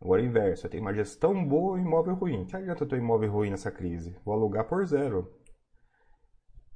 Agora, 0.00 0.22
inverso, 0.22 0.66
eu 0.66 0.70
tenho 0.70 0.82
uma 0.82 0.94
gestão 0.94 1.44
boa 1.46 1.78
e 1.78 1.82
imóvel 1.82 2.14
ruim. 2.14 2.44
Que 2.46 2.56
adianta 2.56 2.86
ter 2.86 2.94
um 2.94 2.98
imóvel 2.98 3.32
ruim 3.32 3.50
nessa 3.50 3.70
crise? 3.70 4.16
Vou 4.24 4.34
alugar 4.34 4.66
por 4.68 4.84
zero. 4.86 5.32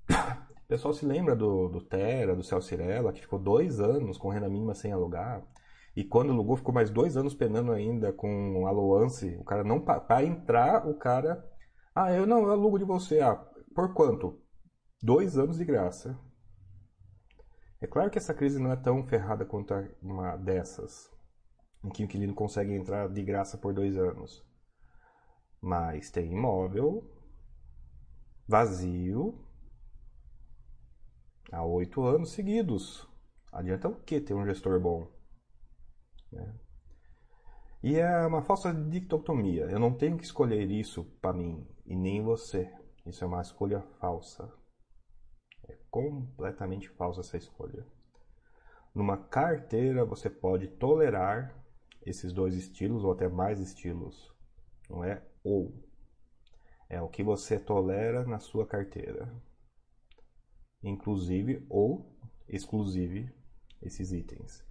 O 0.64 0.72
pessoal 0.72 0.94
se 0.94 1.04
lembra 1.04 1.36
do, 1.36 1.68
do 1.68 1.82
Terra, 1.82 2.34
do 2.34 2.42
Celcirella, 2.42 3.12
que 3.12 3.20
ficou 3.20 3.38
dois 3.38 3.78
anos 3.78 4.16
com 4.16 4.30
renda 4.30 4.48
mínima 4.48 4.74
sem 4.74 4.90
alugar. 4.90 5.46
E 5.94 6.02
quando 6.02 6.32
alugou, 6.32 6.56
ficou 6.56 6.72
mais 6.72 6.88
dois 6.88 7.14
anos 7.14 7.34
penando 7.34 7.72
ainda 7.72 8.10
com 8.10 8.66
aloance. 8.66 9.36
O 9.36 9.44
cara 9.44 9.62
não. 9.62 9.78
Para 9.78 10.24
entrar, 10.24 10.88
o 10.88 10.94
cara. 10.94 11.44
Ah, 11.94 12.10
eu 12.10 12.26
não, 12.26 12.44
eu 12.44 12.52
alugo 12.52 12.78
de 12.78 12.86
você. 12.86 13.20
Ah, 13.20 13.34
por 13.74 13.92
quanto? 13.92 14.40
Dois 15.02 15.36
anos 15.36 15.58
de 15.58 15.64
graça. 15.66 16.18
É 17.82 17.86
claro 17.88 18.10
que 18.10 18.16
essa 18.16 18.32
crise 18.32 18.60
não 18.60 18.70
é 18.70 18.76
tão 18.76 19.04
ferrada 19.04 19.44
quanto 19.44 19.74
uma 20.00 20.36
dessas 20.36 21.10
em 21.82 21.90
que 21.90 22.02
o 22.02 22.04
inquilino 22.04 22.32
consegue 22.32 22.72
entrar 22.72 23.08
de 23.08 23.24
graça 23.24 23.58
por 23.58 23.74
dois 23.74 23.96
anos. 23.96 24.46
Mas 25.60 26.08
tem 26.08 26.32
imóvel 26.32 27.04
vazio 28.46 29.44
há 31.50 31.64
oito 31.64 32.04
anos 32.04 32.30
seguidos. 32.30 33.04
Adianta 33.50 33.88
o 33.88 33.96
que 33.96 34.20
ter 34.20 34.34
um 34.34 34.46
gestor 34.46 34.78
bom? 34.78 35.10
Né? 36.30 36.54
E 37.82 37.96
é 37.96 38.24
uma 38.24 38.42
falsa 38.42 38.72
dicotomia. 38.72 39.64
Eu 39.64 39.80
não 39.80 39.92
tenho 39.92 40.16
que 40.16 40.24
escolher 40.24 40.70
isso 40.70 41.04
para 41.20 41.32
mim 41.32 41.66
e 41.84 41.96
nem 41.96 42.22
você. 42.22 42.72
Isso 43.04 43.24
é 43.24 43.26
uma 43.26 43.42
escolha 43.42 43.82
falsa. 43.98 44.61
Completamente 45.92 46.88
falsa 46.88 47.20
essa 47.20 47.36
escolha. 47.36 47.86
Numa 48.94 49.18
carteira 49.18 50.06
você 50.06 50.30
pode 50.30 50.66
tolerar 50.66 51.54
esses 52.00 52.32
dois 52.32 52.54
estilos 52.54 53.04
ou 53.04 53.12
até 53.12 53.28
mais 53.28 53.60
estilos. 53.60 54.34
Não 54.88 55.04
é 55.04 55.22
ou. 55.44 55.70
É 56.88 57.00
o 57.02 57.10
que 57.10 57.22
você 57.22 57.58
tolera 57.58 58.24
na 58.24 58.38
sua 58.38 58.66
carteira. 58.66 59.30
Inclusive 60.82 61.66
ou 61.68 62.10
exclusive 62.48 63.30
esses 63.82 64.12
itens. 64.12 64.64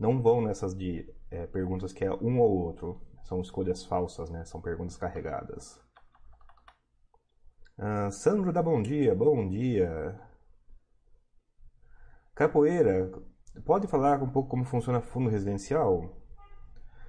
Não 0.00 0.22
vão 0.22 0.40
nessas 0.40 0.74
de 0.74 1.14
é, 1.30 1.46
perguntas 1.46 1.92
que 1.92 2.06
é 2.06 2.10
um 2.10 2.40
ou 2.40 2.50
outro. 2.50 3.02
São 3.24 3.38
escolhas 3.42 3.84
falsas, 3.84 4.30
né? 4.30 4.46
São 4.46 4.62
perguntas 4.62 4.96
carregadas. 4.96 5.78
Ah, 7.76 8.10
Sandro 8.10 8.50
dá 8.50 8.62
bom 8.62 8.80
dia, 8.80 9.14
bom 9.14 9.46
dia. 9.46 10.18
Capoeira, 12.34 13.12
pode 13.64 13.86
falar 13.86 14.22
um 14.22 14.28
pouco 14.28 14.48
como 14.48 14.64
funciona 14.64 15.00
fundo 15.00 15.30
residencial? 15.30 16.20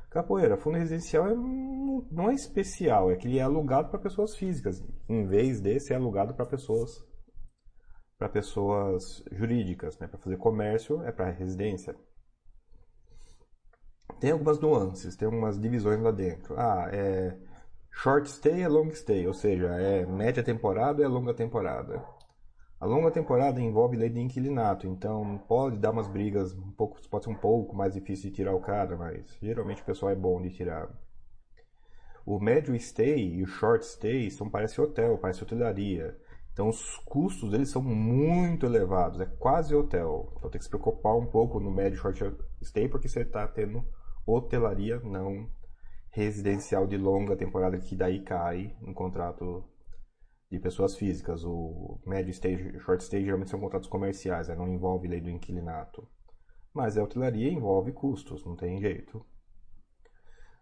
Capoeira, 0.09 0.55
fundo 0.55 0.77
residencial 0.77 1.27
é, 1.27 1.35
não 1.35 2.29
é 2.29 2.33
especial, 2.33 3.11
é 3.11 3.15
que 3.15 3.27
ele 3.27 3.39
é 3.39 3.41
alugado 3.41 3.89
para 3.89 3.99
pessoas 3.99 4.35
físicas. 4.35 4.81
Em 5.09 5.25
vez 5.25 5.59
desse, 5.59 5.93
é 5.93 5.95
alugado 5.95 6.33
para 6.33 6.45
pessoas 6.45 7.03
para 8.17 8.29
pessoas 8.29 9.23
jurídicas, 9.31 9.99
né? 9.99 10.07
Para 10.07 10.19
fazer 10.19 10.37
comércio 10.37 11.03
é 11.03 11.11
para 11.11 11.31
residência. 11.31 11.95
Tem 14.19 14.31
algumas 14.31 14.59
nuances, 14.59 15.17
tem 15.17 15.25
algumas 15.25 15.59
divisões 15.59 16.01
lá 16.01 16.11
dentro. 16.11 16.55
Ah, 16.57 16.87
é 16.93 17.37
short 17.91 18.29
stay 18.29 18.61
é 18.61 18.67
long 18.67 18.89
stay, 18.91 19.27
ou 19.27 19.33
seja, 19.33 19.67
é 19.75 20.05
média 20.05 20.43
temporada 20.43 21.03
é 21.03 21.07
longa 21.07 21.33
temporada. 21.33 22.01
A 22.85 22.87
longa 22.87 23.09
temporada 23.09 23.59
envolve 23.59 23.97
lei 23.97 24.11
de 24.11 24.19
inquilinato, 24.19 24.85
então 24.85 25.39
pode 25.47 25.75
dar 25.75 25.89
umas 25.89 26.07
brigas, 26.07 26.53
um 26.53 26.69
pouco, 26.69 27.01
pode 27.09 27.23
ser 27.23 27.31
um 27.31 27.35
pouco 27.35 27.75
mais 27.75 27.95
difícil 27.95 28.29
de 28.29 28.35
tirar 28.35 28.53
o 28.53 28.59
cara, 28.59 28.95
mas 28.95 29.25
geralmente 29.41 29.81
o 29.81 29.85
pessoal 29.85 30.11
é 30.11 30.15
bom 30.15 30.39
de 30.39 30.51
tirar. 30.51 30.87
O 32.23 32.39
médio 32.39 32.79
stay 32.79 33.37
e 33.37 33.41
o 33.41 33.47
short 33.47 33.83
stay 33.83 34.29
são 34.29 34.47
parece 34.47 34.79
hotel, 34.79 35.17
parece 35.17 35.41
hotelaria. 35.41 36.15
Então 36.53 36.69
os 36.69 36.97
custos 36.97 37.49
deles 37.49 37.69
são 37.69 37.81
muito 37.81 38.67
elevados, 38.67 39.19
é 39.19 39.25
quase 39.25 39.73
hotel. 39.73 40.31
Então 40.37 40.51
tem 40.51 40.59
que 40.59 40.65
se 40.65 40.69
preocupar 40.69 41.15
um 41.15 41.25
pouco 41.25 41.59
no 41.59 41.71
médio 41.71 41.97
short 41.97 42.37
stay 42.61 42.87
porque 42.87 43.09
você 43.09 43.21
está 43.21 43.47
tendo 43.47 43.83
hotelaria, 44.27 44.99
não 44.99 45.49
residencial 46.11 46.85
de 46.85 46.97
longa 46.97 47.35
temporada 47.35 47.79
que 47.79 47.95
daí 47.95 48.21
cai 48.21 48.75
no 48.79 48.93
contrato 48.93 49.65
de 50.51 50.59
pessoas 50.59 50.95
físicas. 50.95 51.43
O 51.43 51.99
médio 52.05 52.31
stage 52.31 52.75
e 52.75 52.79
short 52.79 53.03
stage 53.03 53.25
geralmente 53.25 53.49
são 53.49 53.59
contratos 53.59 53.89
comerciais, 53.89 54.47
né? 54.47 54.55
não 54.55 54.67
envolve 54.67 55.07
lei 55.07 55.21
do 55.21 55.29
inquilinato. 55.29 56.07
Mas 56.73 56.97
a 56.97 57.03
hotelaria 57.03 57.51
envolve 57.51 57.91
custos, 57.91 58.45
não 58.45 58.55
tem 58.55 58.79
jeito. 58.79 59.25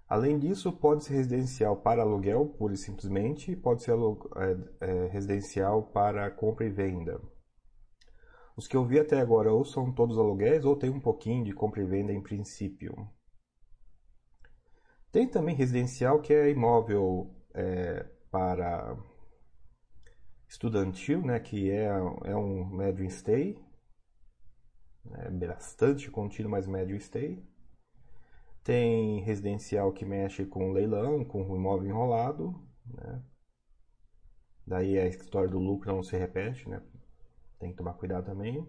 Além 0.07 0.37
disso, 0.37 0.71
pode 0.71 1.03
ser 1.03 1.15
residencial 1.15 1.77
para 1.77 2.03
aluguel, 2.03 2.45
pura 2.45 2.73
e 2.73 2.77
simplesmente, 2.77 3.55
pode 3.55 3.81
ser 3.81 3.93
é, 3.95 4.87
é, 4.87 5.07
residencial 5.07 5.83
para 5.83 6.29
compra 6.29 6.65
e 6.65 6.69
venda. 6.69 7.19
Os 8.55 8.67
que 8.67 8.77
eu 8.77 8.85
vi 8.85 8.99
até 8.99 9.19
agora 9.19 9.51
ou 9.51 9.65
são 9.65 9.91
todos 9.91 10.17
aluguéis 10.17 10.65
ou 10.65 10.75
tem 10.75 10.89
um 10.89 10.99
pouquinho 10.99 11.43
de 11.43 11.51
compra 11.51 11.81
e 11.81 11.85
venda 11.85 12.13
em 12.13 12.21
princípio. 12.21 12.93
Tem 15.11 15.27
também 15.27 15.55
residencial 15.55 16.21
que 16.21 16.33
é 16.33 16.49
imóvel 16.49 17.33
é, 17.53 18.05
para 18.29 18.95
estudantil, 20.53 21.19
né, 21.25 21.39
que 21.39 21.71
é, 21.71 21.87
é 22.25 22.35
um 22.35 22.63
médio 22.65 23.09
stay, 23.09 23.57
é 25.15 25.29
bastante 25.31 26.11
contínuo, 26.11 26.51
mas 26.51 26.67
médio 26.67 26.99
stay. 26.99 27.43
Tem 28.63 29.19
residencial 29.21 29.91
que 29.91 30.05
mexe 30.05 30.45
com 30.45 30.71
leilão, 30.71 31.25
com 31.25 31.43
imóvel 31.55 31.89
enrolado, 31.89 32.55
né? 32.85 33.21
Daí 34.65 34.97
a 34.97 35.07
história 35.07 35.49
do 35.49 35.59
lucro 35.59 35.91
não 35.91 36.03
se 36.03 36.15
repete, 36.15 36.69
né? 36.69 36.81
Tem 37.59 37.71
que 37.71 37.77
tomar 37.77 37.95
cuidado 37.95 38.25
também. 38.25 38.65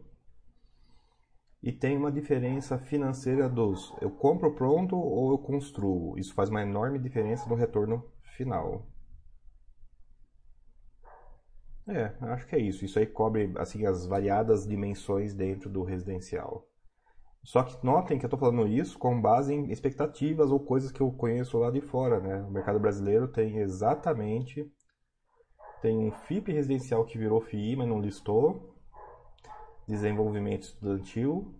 E 1.62 1.71
tem 1.71 1.97
uma 1.97 2.11
diferença 2.11 2.79
financeira 2.79 3.49
dos 3.49 3.95
eu 4.00 4.11
compro 4.11 4.55
pronto 4.55 4.97
ou 4.97 5.33
eu 5.33 5.38
construo. 5.38 6.19
Isso 6.19 6.35
faz 6.35 6.49
uma 6.49 6.62
enorme 6.62 6.99
diferença 6.99 7.49
no 7.49 7.55
retorno 7.55 8.11
final. 8.37 8.94
É, 11.87 12.12
acho 12.33 12.47
que 12.47 12.57
é 12.57 12.61
isso. 12.61 12.85
Isso 12.85 12.99
aí 12.99 13.07
cobre 13.07 13.53
assim 13.57 13.87
as 13.87 14.07
variadas 14.07 14.67
dimensões 14.67 15.35
dentro 15.35 15.69
do 15.69 15.83
residencial. 15.83 16.67
Só 17.43 17.62
que 17.62 17.85
notem 17.85 18.19
que 18.19 18.25
eu 18.25 18.29
estou 18.29 18.41
falando 18.41 18.67
isso 18.67 18.99
com 18.99 19.21
base 19.21 19.53
em 19.53 19.71
expectativas 19.71 20.50
ou 20.50 20.59
coisas 20.59 20.91
que 20.91 21.00
eu 21.00 21.12
conheço 21.12 21.59
lá 21.59 21.71
de 21.71 21.83
fora, 21.83 22.19
né? 22.21 22.43
O 22.43 22.50
mercado 22.50 22.81
brasileiro 22.81 23.29
tem 23.29 23.59
exatamente 23.59 24.73
tem 25.85 25.99
um 25.99 26.11
FIP 26.11 26.50
residencial 26.50 27.05
que 27.05 27.19
virou 27.19 27.43
FII, 27.43 27.76
mas 27.76 27.87
não 27.87 28.00
listou. 28.00 28.75
Desenvolvimento 29.87 30.62
estudantil. 30.62 31.55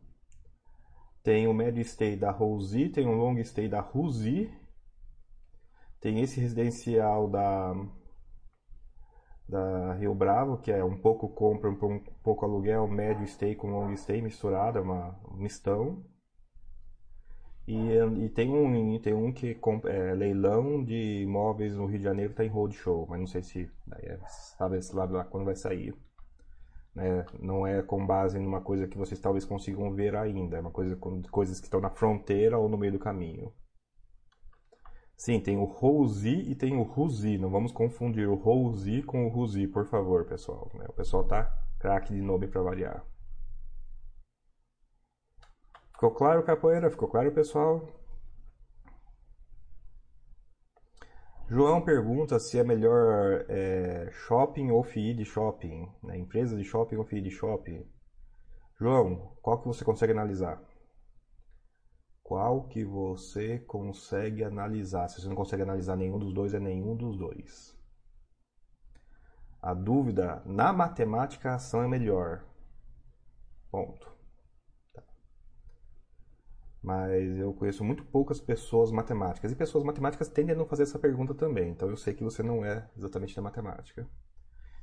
Tem 1.23 1.47
o 1.47 1.53
médio 1.53 1.85
stay 1.85 2.17
da 2.17 2.31
Rosi, 2.31 2.89
tem 2.89 3.07
o 3.07 3.13
long 3.13 3.37
stay 3.45 3.69
da 3.69 3.83
Ruzi. 3.83 4.51
Tem 6.01 6.23
esse 6.23 6.41
residencial 6.41 7.29
da 7.29 7.75
da 9.49 9.95
Rio 9.95 10.15
Bravo, 10.15 10.59
que 10.59 10.73
é 10.73 10.83
um 10.83 10.97
pouco 10.97 11.29
compra, 11.29 11.71
um 11.71 12.01
pouco 12.23 12.45
aluguel, 12.45 12.89
médio 12.89 13.27
stay 13.27 13.55
com 13.55 13.71
long 13.71 13.97
stay 13.97 14.23
misturado, 14.23 14.79
é 14.79 14.81
uma 14.81 15.19
um 15.31 15.37
mistão. 15.37 16.05
E, 17.67 17.75
e, 18.23 18.29
tem 18.29 18.51
um 18.51 18.99
tem 18.99 19.15
um 19.15 19.33
que 19.33 19.59
é 19.87 20.15
leilão 20.15 20.85
de 20.85 21.23
imóveis 21.23 21.75
no 21.75 21.87
Rio 21.87 21.99
de 21.99 22.05
Janeiro 22.05 22.33
está 22.33 22.45
em 22.45 22.49
roadshow, 22.49 23.07
mas 23.09 23.19
não 23.19 23.27
sei 23.27 23.43
se 23.43 23.71
é, 24.03 24.19
sabe 24.59 24.77
esse 24.77 24.95
lado 24.95 25.15
lá 25.15 25.25
quando 25.25 25.47
vai 25.47 25.57
sair. 25.57 25.95
Né? 26.95 27.25
Não 27.41 27.67
é 27.67 27.83
com 27.83 28.07
base 28.07 28.39
numa 28.39 28.61
coisa 28.61 28.87
que 28.87 28.99
vocês 28.99 29.19
talvez 29.19 29.47
consigam 29.47 29.93
ver 29.95 30.15
ainda, 30.15 30.59
é 30.59 30.61
uma 30.61 30.71
coisa 30.71 30.95
com 30.97 31.23
coisas 31.23 31.59
que 31.59 31.67
estão 31.67 31.81
na 31.81 31.91
fronteira 31.91 32.59
ou 32.59 32.69
no 32.69 32.77
meio 32.77 32.93
do 32.93 32.99
caminho. 32.99 33.51
Sim, 35.17 35.41
tem 35.41 35.57
o 35.57 35.65
Rouzi 35.65 36.51
e 36.51 36.55
tem 36.55 36.77
o 36.77 36.83
Ruzi. 36.83 37.39
Não 37.39 37.51
vamos 37.51 37.73
confundir 37.73 38.29
o 38.29 38.35
Rouzi 38.35 39.03
com 39.03 39.27
o 39.27 39.29
Ruzi, 39.29 39.67
por 39.67 39.87
favor, 39.87 40.25
pessoal. 40.27 40.71
Né? 40.75 40.85
O 40.89 40.93
pessoal 40.93 41.25
tá 41.25 41.45
craque 41.79 42.13
de 42.13 42.21
nome 42.21 42.49
para 42.49 42.63
variar. 42.63 43.05
Ficou 45.93 46.11
claro, 46.11 46.43
capoeira? 46.43 46.91
Ficou 46.91 47.09
claro, 47.09 47.33
pessoal? 47.33 47.89
João 51.49 51.83
pergunta 51.83 52.39
se 52.39 52.59
é 52.59 52.65
melhor 52.65 53.45
é, 53.49 54.11
shopping 54.11 54.71
ou 54.71 54.83
FII 54.83 55.15
de 55.15 55.25
shopping, 55.25 55.89
né? 56.03 56.17
empresa 56.17 56.57
de 56.57 56.65
shopping 56.65 56.97
ou 56.97 57.05
FII 57.05 57.21
de 57.21 57.31
shopping. 57.31 57.87
João, 58.81 59.37
qual 59.41 59.61
que 59.61 59.69
você 59.69 59.85
consegue 59.85 60.13
analisar? 60.13 60.61
Qual 62.25 62.65
que 62.69 62.83
você 62.83 63.59
consegue 63.59 64.43
analisar? 64.43 65.09
Se 65.09 65.21
você 65.21 65.29
não 65.29 65.37
consegue 65.37 65.63
analisar 65.63 65.95
nenhum 65.95 66.19
dos 66.19 66.33
dois, 66.33 66.55
é 66.55 66.59
nenhum 66.59 66.97
dos 66.97 67.19
dois. 67.19 67.79
A 69.61 69.75
dúvida, 69.75 70.43
na 70.47 70.73
matemática, 70.73 71.51
a 71.51 71.57
ação 71.57 71.83
é 71.83 71.87
melhor. 71.87 72.43
Ponto. 73.71 74.11
Tá. 74.95 75.03
Mas 76.83 77.37
eu 77.37 77.53
conheço 77.53 77.85
muito 77.85 78.03
poucas 78.07 78.41
pessoas 78.41 78.91
matemáticas. 78.91 79.53
E 79.53 79.55
pessoas 79.57 79.85
matemáticas 79.85 80.29
tendem 80.29 80.55
a 80.55 80.59
não 80.59 80.67
fazer 80.67 80.85
essa 80.85 80.99
pergunta 80.99 81.35
também. 81.35 81.71
Então 81.71 81.91
eu 81.91 81.97
sei 81.97 82.15
que 82.15 82.25
você 82.25 82.43
não 82.43 82.65
é 82.65 82.89
exatamente 82.97 83.37
da 83.37 83.43
matemática. 83.43 84.09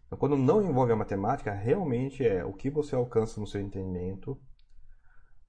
Então, 0.06 0.20
quando 0.20 0.38
não 0.38 0.62
envolve 0.62 0.92
a 0.92 0.96
matemática, 0.96 1.52
realmente 1.52 2.24
é 2.24 2.46
o 2.46 2.54
que 2.54 2.70
você 2.70 2.94
alcança 2.94 3.40
no 3.40 3.48
seu 3.48 3.62
entendimento. 3.62 4.40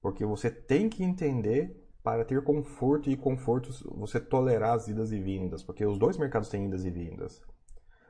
Porque 0.01 0.25
você 0.25 0.49
tem 0.49 0.89
que 0.89 1.03
entender 1.03 1.82
para 2.03 2.25
ter 2.25 2.43
conforto 2.43 3.09
e 3.09 3.15
conforto 3.15 3.71
você 3.97 4.19
tolerar 4.19 4.73
as 4.73 4.87
idas 4.89 5.11
e 5.11 5.19
vindas, 5.19 5.63
porque 5.63 5.85
os 5.85 5.97
dois 5.97 6.17
mercados 6.17 6.49
têm 6.49 6.65
idas 6.65 6.83
e 6.83 6.91
vindas. 6.91 7.41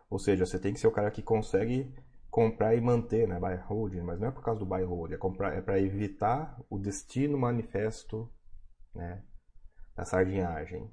Ou 0.10 0.18
seja, 0.18 0.46
você 0.46 0.60
tem 0.60 0.74
que 0.74 0.80
ser 0.80 0.88
o 0.88 0.92
cara 0.92 1.12
que 1.12 1.22
consegue 1.22 1.94
comprar 2.30 2.74
e 2.74 2.82
manter, 2.82 3.28
né, 3.28 3.40
buy 3.40 3.56
holding, 3.56 4.02
mas 4.02 4.20
não 4.20 4.28
é 4.28 4.32
por 4.32 4.44
causa 4.44 4.60
do 4.60 4.66
buy 4.66 4.84
hold, 4.84 5.12
é 5.12 5.18
comprar 5.18 5.54
é 5.56 5.62
para 5.62 5.80
evitar 5.80 6.60
o 6.68 6.80
destino 6.80 7.38
manifesto, 7.38 8.28
né, 8.96 9.24
da 9.96 10.04
sardinhagem. 10.04 10.92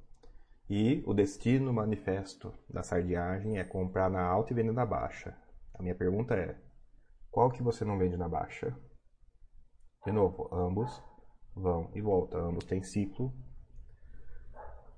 E 0.69 1.03
o 1.07 1.15
destino 1.15 1.73
manifesto 1.73 2.53
da 2.69 2.83
sardinhagem 2.83 3.59
é 3.59 3.65
comprar 3.65 4.11
na 4.11 4.23
alta 4.23 4.53
e 4.53 4.57
vender 4.57 4.73
na 4.73 4.85
baixa. 4.85 5.35
A 5.75 5.83
minha 5.83 5.95
pergunta 5.95 6.35
é: 6.35 6.57
qual 7.31 7.51
que 7.51 7.63
você 7.63 7.85
não 7.85 7.99
vende 7.99 8.17
na 8.17 8.29
baixa? 8.29 8.77
De 10.05 10.13
novo, 10.13 10.49
ambos 10.55 11.03
vão 11.55 11.91
e 11.95 12.01
voltam. 12.01 12.49
Ambos 12.49 12.65
têm 12.65 12.83
ciclo. 12.83 13.33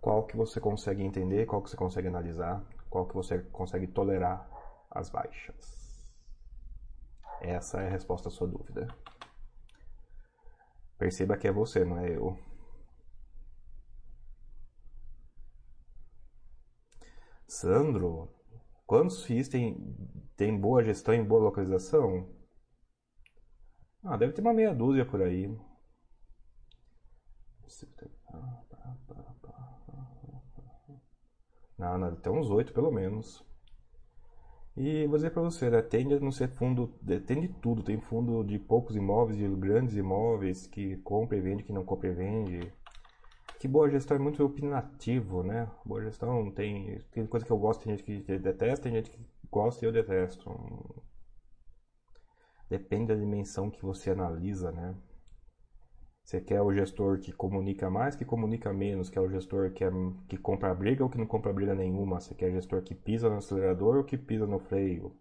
Qual 0.01 0.27
que 0.27 0.37
você 0.37 0.61
consegue 0.61 1.03
entender, 1.03 1.47
qual 1.47 1.63
que 1.63 1.71
você 1.71 1.77
consegue 1.77 2.09
analisar, 2.09 2.65
qual 2.91 3.07
que 3.07 3.15
você 3.15 3.39
consegue 3.39 3.87
tolerar 3.87 4.49
as 4.95 5.09
baixas. 5.09 5.83
Essa 7.41 7.81
é 7.81 7.87
a 7.87 7.91
resposta 7.91 8.29
à 8.29 8.31
sua 8.31 8.47
dúvida. 8.47 8.87
Perceba 10.99 11.37
que 11.37 11.49
é 11.49 11.53
você, 11.53 11.85
não 11.85 11.99
é 11.99 12.17
eu. 12.17 12.39
Sandro, 17.49 18.29
quantos 18.87 19.25
FIIs 19.25 19.49
tem, 19.49 19.77
tem 20.37 20.59
boa 20.59 20.85
gestão 20.85 21.15
e 21.15 21.23
boa 21.23 21.43
localização? 21.43 22.29
Ah, 24.05 24.17
deve 24.17 24.33
ter 24.33 24.41
uma 24.41 24.55
meia 24.55 24.75
dúzia 24.75 25.05
por 25.05 25.23
aí. 25.23 25.51
Não, 31.79 31.99
não, 31.99 32.15
tem 32.15 32.33
uns 32.33 32.51
oito 32.51 32.73
pelo 32.73 32.93
menos. 32.93 33.45
E 34.77 35.07
vou 35.07 35.17
dizer 35.17 35.31
para 35.31 35.43
você, 35.43 35.69
né, 35.69 35.83
tende 35.83 36.15
a 36.15 36.21
não 36.21 36.33
ser 36.33 36.49
fundo, 36.49 36.89
tem 37.27 37.41
de 37.41 37.49
tudo, 37.49 37.83
tem 37.83 38.01
fundo 38.01 38.43
de 38.43 38.59
poucos 38.59 38.97
imóveis, 38.97 39.37
de 39.37 39.47
grandes 39.49 39.97
imóveis, 39.97 40.67
que 40.67 40.97
compra 40.99 41.37
e 41.37 41.41
vende, 41.41 41.63
que 41.63 41.73
não 41.73 41.85
compra 41.85 42.09
e 42.09 42.15
vende. 42.15 42.73
Que 43.59 43.69
boa 43.69 43.91
gestão 43.91 44.17
é 44.17 44.21
muito 44.21 44.45
opinativo, 44.45 45.43
né? 45.43 45.71
Boa 45.85 46.03
gestão 46.03 46.51
tem, 46.51 47.01
tem 47.11 47.27
coisa 47.27 47.45
que 47.45 47.53
eu 47.53 47.59
gosto, 47.59 47.85
tem 47.85 47.97
gente 47.97 48.05
que 48.05 48.39
detesta, 48.39 48.85
tem 48.85 48.93
gente 48.93 49.11
que 49.11 49.21
gosta 49.51 49.85
e 49.85 49.89
eu 49.89 49.93
detesto. 49.93 50.51
Depende 52.69 53.09
da 53.09 53.15
dimensão 53.15 53.71
que 53.71 53.83
você 53.83 54.11
analisa, 54.11 54.73
né? 54.73 54.95
Você 56.25 56.41
quer 56.41 56.63
o 56.63 56.73
gestor 56.73 57.19
que 57.19 57.33
comunica 57.33 57.91
mais, 57.91 58.15
que 58.15 58.25
comunica 58.25 58.73
menos? 58.73 59.11
Quer 59.11 59.21
o 59.21 59.29
gestor 59.31 59.71
que, 59.73 59.85
é, 59.85 59.91
que 60.29 60.37
compra 60.37 60.75
briga 60.75 61.03
ou 61.05 61.11
que 61.11 61.19
não 61.19 61.27
compra 61.27 61.53
briga 61.53 61.75
nenhuma? 61.75 62.21
Você 62.21 62.35
quer 62.35 62.51
gestor 62.53 62.83
que 62.83 62.95
pisa 62.95 63.29
no 63.29 63.37
acelerador 63.37 63.97
ou 63.97 64.05
que 64.05 64.17
pisa 64.17 64.47
no 64.47 64.59
freio? 64.59 65.17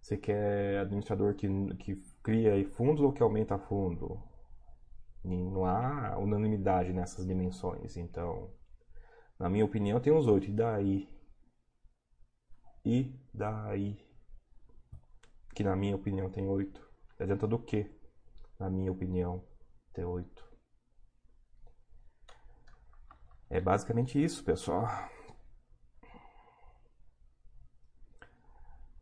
Você 0.00 0.16
quer 0.16 0.78
administrador 0.78 1.34
que, 1.34 1.48
que 1.76 1.96
cria 2.22 2.64
fundos 2.70 3.02
ou 3.02 3.12
que 3.12 3.22
aumenta 3.22 3.58
fundo? 3.58 4.22
Não 5.24 5.64
há 5.64 6.16
unanimidade 6.18 6.92
nessas 6.92 7.26
dimensões. 7.26 7.96
Então, 7.96 8.50
na 9.38 9.48
minha 9.48 9.64
opinião, 9.64 9.98
tem 10.00 10.12
uns 10.12 10.26
oito. 10.28 10.48
E 10.48 10.52
daí? 10.52 11.08
E 12.84 13.12
daí? 13.34 13.98
Que 15.54 15.64
na 15.64 15.74
minha 15.74 15.96
opinião 15.96 16.30
tem 16.30 16.46
oito. 16.46 16.80
Adianta 17.18 17.46
do 17.46 17.58
que? 17.58 17.90
Na 18.60 18.70
minha 18.70 18.92
opinião. 18.92 19.42
T8. 19.96 20.26
É 23.48 23.60
basicamente 23.60 24.22
isso, 24.22 24.44
pessoal. 24.44 24.86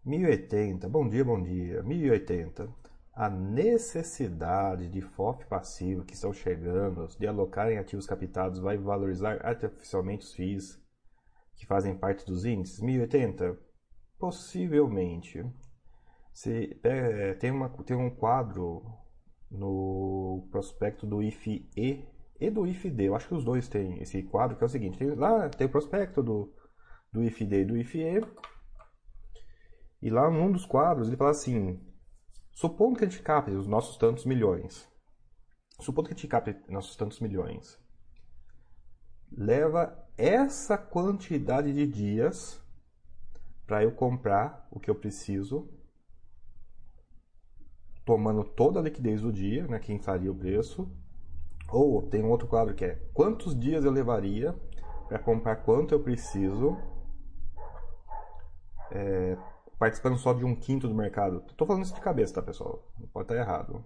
1080, 0.04 0.88
bom 0.88 1.08
dia, 1.08 1.24
bom 1.24 1.42
dia. 1.42 1.82
1080. 1.82 2.68
A 3.14 3.30
necessidade 3.30 4.88
de 4.88 5.00
FOF 5.00 5.46
passivo 5.46 6.04
que 6.04 6.14
estão 6.14 6.32
chegando 6.32 7.06
de 7.18 7.26
alocar 7.26 7.70
em 7.70 7.78
ativos 7.78 8.06
captados 8.06 8.60
vai 8.60 8.76
valorizar 8.76 9.44
artificialmente 9.44 10.24
os 10.24 10.34
FIIs 10.34 10.82
que 11.54 11.64
fazem 11.64 11.96
parte 11.96 12.26
dos 12.26 12.44
índices? 12.44 12.80
1080? 12.80 13.58
Possivelmente. 14.18 15.44
Se, 16.32 16.78
é, 16.82 17.34
tem, 17.34 17.50
uma, 17.50 17.70
tem 17.84 17.96
um 17.96 18.10
quadro 18.10 18.82
no 19.54 20.46
prospecto 20.50 21.06
do 21.06 21.22
IFE 21.22 21.68
e 21.74 22.50
do 22.50 22.66
IFD. 22.66 23.04
Eu 23.04 23.16
acho 23.16 23.28
que 23.28 23.34
os 23.34 23.44
dois 23.44 23.68
têm 23.68 24.00
esse 24.02 24.22
quadro 24.22 24.56
que 24.56 24.64
é 24.64 24.66
o 24.66 24.70
seguinte: 24.70 24.98
tem, 24.98 25.14
lá 25.14 25.48
tem 25.48 25.66
o 25.66 25.70
prospecto 25.70 26.22
do, 26.22 26.52
do 27.12 27.22
IFD 27.22 27.60
e 27.60 27.64
do 27.64 27.76
IFE. 27.76 28.26
E 30.02 30.10
lá 30.10 30.30
num 30.30 30.52
dos 30.52 30.66
quadros 30.66 31.08
ele 31.08 31.16
fala 31.16 31.30
assim: 31.30 31.80
supondo 32.52 32.98
que 32.98 33.04
a 33.04 33.08
gente 33.08 33.22
capte 33.22 33.52
os 33.52 33.66
nossos 33.66 33.96
tantos 33.96 34.24
milhões, 34.24 34.88
supondo 35.80 36.08
que 36.08 36.14
a 36.14 36.16
gente 36.16 36.28
capte 36.28 36.56
nossos 36.68 36.96
tantos 36.96 37.20
milhões, 37.20 37.78
leva 39.32 40.04
essa 40.16 40.76
quantidade 40.76 41.72
de 41.72 41.86
dias 41.86 42.62
para 43.66 43.82
eu 43.82 43.92
comprar 43.92 44.68
o 44.70 44.78
que 44.78 44.90
eu 44.90 44.94
preciso, 44.94 45.72
tomando 48.04 48.44
toda 48.44 48.78
a 48.78 48.82
liquidez 48.82 49.22
do 49.22 49.32
dia, 49.32 49.66
né, 49.66 49.78
quem 49.78 49.98
faria 49.98 50.30
o 50.30 50.34
preço. 50.34 50.88
Ou 51.70 52.02
tem 52.02 52.22
um 52.22 52.30
outro 52.30 52.46
quadro 52.46 52.74
que 52.74 52.84
é 52.84 52.98
quantos 53.12 53.58
dias 53.58 53.84
eu 53.84 53.90
levaria 53.90 54.54
para 55.08 55.18
comprar 55.18 55.56
quanto 55.56 55.92
eu 55.92 56.00
preciso, 56.00 56.76
é, 58.90 59.36
participando 59.78 60.16
só 60.18 60.32
de 60.32 60.44
um 60.44 60.54
quinto 60.54 60.86
do 60.86 60.94
mercado. 60.94 61.42
Estou 61.48 61.66
falando 61.66 61.84
isso 61.84 61.94
de 61.94 62.00
cabeça, 62.00 62.34
tá, 62.34 62.42
pessoal? 62.42 62.86
Pode 63.12 63.24
estar 63.24 63.36
errado. 63.36 63.84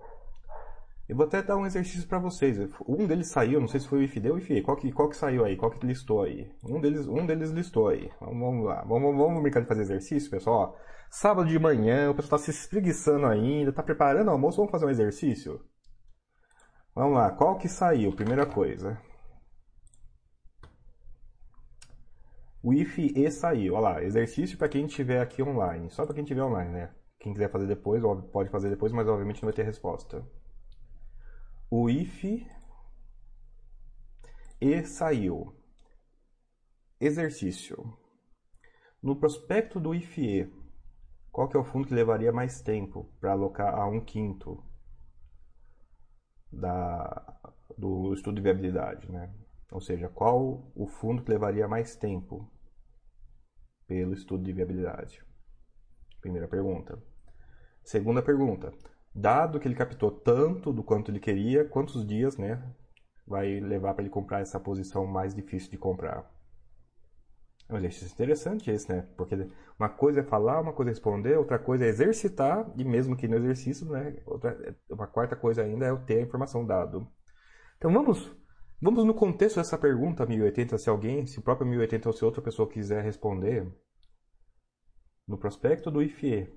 Eu 1.09 1.16
vou 1.16 1.25
até 1.25 1.42
dar 1.42 1.57
um 1.57 1.64
exercício 1.64 2.07
para 2.07 2.18
vocês. 2.18 2.59
Um 2.87 3.07
deles 3.07 3.29
saiu, 3.29 3.59
não 3.59 3.66
sei 3.66 3.81
se 3.81 3.88
foi 3.88 4.01
o 4.01 4.03
IFD 4.03 4.29
ou 4.29 4.37
o 4.37 4.38
IFE. 4.38 4.61
Qual 4.61 4.77
que, 4.77 4.92
qual 4.92 5.09
que 5.09 5.16
saiu 5.16 5.42
aí? 5.42 5.57
Qual 5.57 5.71
que 5.71 5.87
listou 5.87 6.23
aí? 6.23 6.53
Um 6.62 6.79
deles, 6.83 7.09
um 7.09 7.25
deles 7.25 7.51
listou 7.51 7.88
aí. 7.88 8.11
Vamos, 8.21 8.38
vamos 8.38 8.66
lá. 8.66 8.85
Vamos, 8.85 9.16
vamos 9.16 9.42
brincar 9.42 9.61
de 9.61 9.66
fazer 9.66 9.83
exercício, 9.83 10.31
pessoal? 10.31 10.77
Sábado 11.11 11.49
de 11.49 11.59
manhã, 11.59 12.11
o 12.11 12.14
pessoal 12.14 12.38
está 12.38 12.53
se 12.53 12.59
espreguiçando 12.59 13.25
ainda, 13.27 13.71
está 13.71 13.83
preparando 13.83 14.29
o 14.29 14.33
almoço, 14.33 14.59
vamos 14.59 14.71
fazer 14.71 14.85
um 14.85 14.90
exercício? 14.90 15.64
Vamos 16.94 17.14
lá. 17.14 17.31
Qual 17.31 17.57
que 17.57 17.68
saiu? 17.68 18.14
Primeira 18.14 18.44
coisa. 18.44 19.01
O 22.62 22.75
IFE 22.75 23.31
saiu. 23.31 23.75
Olha 23.75 23.81
lá, 23.83 24.05
exercício 24.05 24.59
para 24.59 24.68
quem 24.68 24.85
estiver 24.85 25.23
aqui 25.23 25.42
online. 25.42 25.88
Só 25.88 26.05
para 26.05 26.14
quem 26.14 26.25
estiver 26.25 26.42
online, 26.42 26.71
né? 26.71 26.90
Quem 27.18 27.33
quiser 27.33 27.51
fazer 27.51 27.66
depois, 27.66 28.03
pode 28.31 28.51
fazer 28.51 28.68
depois, 28.68 28.92
mas 28.92 29.09
obviamente 29.09 29.42
não 29.42 29.47
vai 29.47 29.55
ter 29.55 29.62
resposta 29.62 30.23
o 31.70 31.90
if 31.90 32.24
e 34.61 34.85
saiu. 34.85 35.54
Exercício. 37.00 37.96
No 39.02 39.14
prospecto 39.14 39.78
do 39.78 39.94
IFE, 39.94 40.52
qual 41.31 41.48
que 41.48 41.57
é 41.57 41.61
o 41.61 41.64
fundo 41.64 41.87
que 41.87 41.94
levaria 41.94 42.33
mais 42.33 42.61
tempo 42.61 43.12
para 43.20 43.33
alocar 43.33 43.72
a 43.72 43.87
um 43.87 44.00
quinto 44.00 44.64
da, 46.50 47.40
do 47.76 48.12
estudo 48.14 48.37
de 48.37 48.42
viabilidade, 48.42 49.11
né? 49.12 49.33
Ou 49.70 49.81
seja, 49.81 50.09
qual 50.09 50.72
o 50.74 50.88
fundo 50.88 51.22
que 51.22 51.31
levaria 51.31 51.68
mais 51.68 51.94
tempo 51.94 52.50
pelo 53.87 54.14
estudo 54.14 54.42
de 54.42 54.52
viabilidade? 54.52 55.22
Primeira 56.20 56.48
pergunta. 56.48 57.00
Segunda 57.85 58.22
pergunta 58.22 58.72
dado 59.20 59.59
que 59.59 59.66
ele 59.66 59.74
captou 59.74 60.11
tanto 60.11 60.72
do 60.72 60.83
quanto 60.83 61.11
ele 61.11 61.20
queria, 61.20 61.64
quantos 61.64 62.07
dias, 62.07 62.37
né, 62.37 62.62
vai 63.26 63.61
levar 63.61 63.94
para 63.94 64.02
ele 64.02 64.11
comprar 64.11 64.40
essa 64.40 64.59
posição 64.61 65.07
mais 65.07 65.35
difícil 65.35 65.70
de 65.70 65.76
comprar. 65.76 66.31
É 67.68 67.74
um 67.74 67.76
exercício 67.76 68.14
interessante 68.14 68.70
esse, 68.70 68.88
né? 68.90 69.07
Porque 69.14 69.46
uma 69.78 69.90
coisa 69.90 70.20
é 70.20 70.22
falar, 70.22 70.61
uma 70.61 70.72
coisa 70.72 70.90
é 70.90 70.92
responder, 70.92 71.37
outra 71.37 71.59
coisa 71.59 71.85
é 71.85 71.88
exercitar, 71.88 72.66
e 72.78 72.85
mesmo 72.85 73.14
que 73.14 73.28
no 73.28 73.37
exercício, 73.37 73.87
né? 73.90 74.16
Outra, 74.24 74.74
uma 74.90 75.07
quarta 75.07 75.37
coisa 75.37 75.62
ainda 75.62 75.85
é 75.85 75.94
ter 75.96 76.18
a 76.18 76.22
informação 76.22 76.64
dado. 76.64 77.07
Então 77.76 77.92
vamos, 77.92 78.35
vamos 78.81 79.04
no 79.04 79.12
contexto 79.12 79.57
dessa 79.57 79.76
pergunta 79.76 80.24
1080, 80.24 80.78
se 80.78 80.88
alguém, 80.88 81.26
se 81.26 81.38
o 81.38 81.42
próprio 81.42 81.68
1080 81.68 82.09
ou 82.09 82.12
se 82.14 82.24
outra 82.24 82.40
pessoa 82.40 82.66
quiser 82.66 83.04
responder, 83.04 83.70
no 85.26 85.37
prospecto 85.37 85.90
do 85.90 86.02
IFE, 86.02 86.48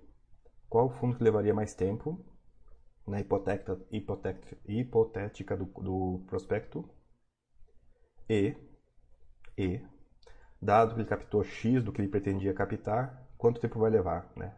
qual 0.70 0.86
o 0.86 0.92
fundo 0.92 1.18
que 1.18 1.24
levaria 1.24 1.54
mais 1.54 1.76
tempo? 1.76 2.26
Na 3.12 3.20
hipotética, 3.20 3.78
hipotética, 3.92 4.58
hipotética 4.66 5.58
do, 5.58 5.66
do 5.66 6.24
prospecto 6.28 6.90
e, 8.30 8.56
e, 9.58 9.82
dado 10.62 10.96
que 10.96 11.02
ele 11.02 11.10
captou 11.10 11.44
X 11.44 11.84
do 11.84 11.92
que 11.92 12.02
ele 12.02 12.08
pretendia 12.08 12.54
captar, 12.54 13.28
quanto 13.38 13.60
tempo 13.60 13.80
vai 13.80 13.92
levar, 13.92 14.32
né? 14.38 14.56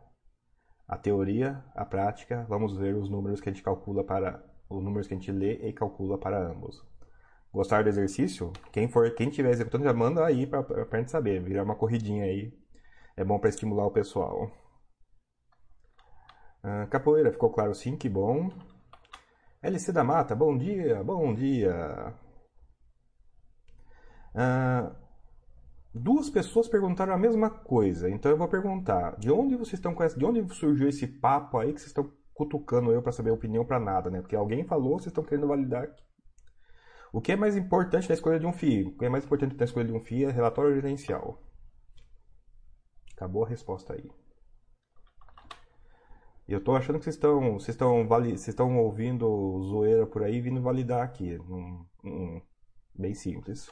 A 0.88 0.96
teoria, 0.98 1.64
a 1.74 1.84
prática, 1.84 2.46
vamos 2.48 2.78
ver 2.78 2.96
os 2.96 3.10
números 3.10 3.42
que 3.42 3.50
a 3.50 3.52
gente 3.52 3.64
calcula 3.64 4.04
para 4.04 4.44
os 4.70 4.84
números 4.84 5.08
que 5.08 5.16
a 5.16 5.18
gente 5.18 5.32
lê 5.32 5.68
e 5.68 5.74
calcula 5.74 6.18
para 6.20 6.38
ambos. 6.38 6.86
Gostar 7.52 7.84
do 7.84 7.90
exercício? 7.90 8.54
Quem 8.72 8.88
for, 8.88 9.10
quem 9.16 9.30
estiver 9.30 9.52
executando 9.52 9.86
já 9.86 9.94
manda 9.94 10.24
aí 10.26 10.46
para 10.46 10.60
a 10.60 10.98
gente 10.98 11.10
saber, 11.10 11.42
virar 11.42 11.64
uma 11.64 11.76
corridinha 11.76 12.26
aí. 12.26 12.54
É 13.18 13.24
bom 13.24 13.40
para 13.40 13.50
estimular 13.50 13.86
o 13.86 13.92
pessoal. 13.92 14.52
Ah, 16.64 16.88
capoeira, 16.88 17.32
ficou 17.32 17.52
claro 17.52 17.76
sim, 17.76 17.98
que 17.98 18.08
bom. 18.08 18.50
LC 19.62 19.92
da 19.92 20.04
Mata, 20.04 20.34
bom 20.36 20.58
dia, 20.58 21.04
bom 21.04 21.34
dia. 21.34 22.16
Ah, 24.34 24.96
duas 25.94 26.30
pessoas 26.30 26.70
perguntaram 26.70 27.14
a 27.14 27.18
mesma 27.18 27.50
coisa, 27.50 28.10
então 28.10 28.32
eu 28.32 28.38
vou 28.38 28.48
perguntar: 28.48 29.18
de 29.18 29.30
onde 29.32 29.56
vocês 29.56 29.74
estão 29.74 29.94
com 29.94 30.04
essa, 30.04 30.18
de 30.18 30.26
onde 30.26 30.54
surgiu 30.56 30.88
esse 30.88 31.06
papo 31.06 31.58
aí 31.58 31.74
que 31.74 31.80
vocês 31.80 31.90
estão 31.90 32.12
cutucando 32.34 32.92
eu 32.92 33.02
para 33.02 33.12
saber 33.12 33.32
a 33.32 33.34
opinião 33.34 33.66
para 33.66 33.80
nada, 33.80 34.10
né? 34.10 34.22
Porque 34.22 34.36
alguém 34.36 34.66
falou, 34.66 35.00
vocês 35.00 35.08
estão 35.08 35.24
querendo 35.24 35.48
validar. 35.48 35.88
O 37.12 37.22
que 37.22 37.32
é 37.34 37.36
mais 37.36 37.58
importante 37.58 38.10
na 38.10 38.16
escolha 38.16 38.40
de 38.40 38.46
um 38.46 38.54
FII? 38.54 38.86
O 38.86 38.98
que 38.98 39.06
é 39.06 39.10
mais 39.10 39.26
importante 39.26 39.56
na 39.56 39.66
escolha 39.66 39.86
de 39.86 39.94
um 39.94 40.00
FII 40.00 40.26
é 40.26 40.32
relatório 40.32 40.74
gerencial. 40.74 41.40
Acabou 43.16 43.46
a 43.46 43.50
resposta 43.50 43.94
aí. 43.94 44.10
Eu 46.48 46.62
tô 46.62 46.76
achando 46.76 47.00
que 47.00 47.06
vocês 47.06 47.16
estão, 47.16 47.54
vocês 47.54 47.70
estão, 47.70 48.06
vocês 48.06 48.48
estão 48.50 48.78
ouvindo 48.78 49.62
zoeira 49.64 50.06
por 50.06 50.24
aí 50.24 50.42
vindo 50.42 50.62
validar 50.62 51.02
aqui. 51.02 51.40
Um, 51.40 51.86
um, 52.04 52.42
bem 52.94 53.14
simples. 53.14 53.70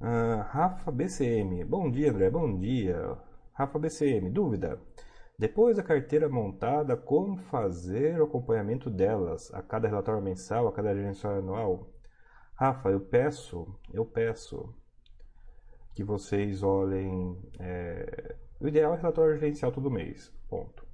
Uh, 0.00 0.42
Rafa 0.48 0.90
BCM. 0.90 1.64
Bom 1.64 1.90
dia, 1.90 2.10
André. 2.10 2.28
Bom 2.28 2.58
dia. 2.58 3.16
Rafa 3.52 3.78
BCM. 3.78 4.30
Dúvida. 4.30 4.80
Depois 5.38 5.76
da 5.76 5.82
carteira 5.82 6.28
montada, 6.28 6.96
como 6.96 7.36
fazer 7.36 8.20
o 8.20 8.24
acompanhamento 8.24 8.90
delas? 8.90 9.52
A 9.54 9.62
cada 9.62 9.86
relatório 9.86 10.20
mensal, 10.20 10.66
a 10.66 10.72
cada 10.72 10.94
gerencial 10.94 11.36
anual? 11.36 11.88
Rafa, 12.54 12.90
eu 12.90 13.00
peço, 13.00 13.66
eu 13.92 14.04
peço 14.04 14.74
que 15.94 16.04
vocês 16.04 16.62
olhem. 16.62 17.36
É... 17.58 18.36
O 18.60 18.68
ideal 18.68 18.94
é 18.94 18.96
relatório 18.96 19.38
gerencial 19.38 19.72
todo 19.72 19.90
mês. 19.90 20.32
Ponto. 20.48 20.86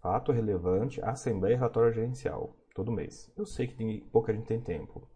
Fato 0.00 0.32
relevante, 0.32 1.00
assembleia 1.02 1.54
e 1.54 1.56
relatório 1.56 1.92
gerencial 1.92 2.56
todo 2.74 2.92
mês. 2.92 3.32
Eu 3.36 3.46
sei 3.46 3.66
que 3.66 3.74
tem, 3.74 4.00
pouca 4.08 4.32
gente 4.32 4.46
tem 4.46 4.60
tempo. 4.60 5.08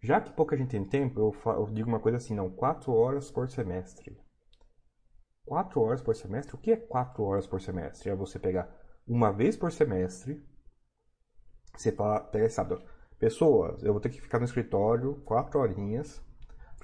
Já 0.00 0.20
que 0.20 0.32
pouca 0.32 0.56
gente 0.56 0.70
tem 0.70 0.84
tempo, 0.84 1.20
eu, 1.20 1.52
eu 1.52 1.66
digo 1.66 1.88
uma 1.88 2.00
coisa 2.00 2.18
assim, 2.18 2.34
não, 2.34 2.50
4 2.50 2.92
horas 2.92 3.30
por 3.30 3.48
semestre. 3.48 4.18
4 5.46 5.80
horas 5.80 6.02
por 6.02 6.14
semestre? 6.14 6.54
O 6.54 6.58
que 6.58 6.72
é 6.72 6.76
4 6.76 7.22
horas 7.22 7.46
por 7.46 7.60
semestre? 7.60 8.10
É 8.10 8.14
você 8.14 8.38
pegar 8.38 8.68
uma 9.06 9.30
vez 9.30 9.56
por 9.56 9.70
semestre, 9.70 10.42
você 11.76 11.92
fala, 11.92 12.20
pega, 12.20 12.48
sabe, 12.48 12.76
pessoas, 13.18 13.82
eu 13.82 13.92
vou 13.92 14.00
ter 14.00 14.08
que 14.08 14.20
ficar 14.20 14.38
no 14.38 14.44
escritório 14.44 15.16
4 15.24 15.58
horinhas 15.60 16.22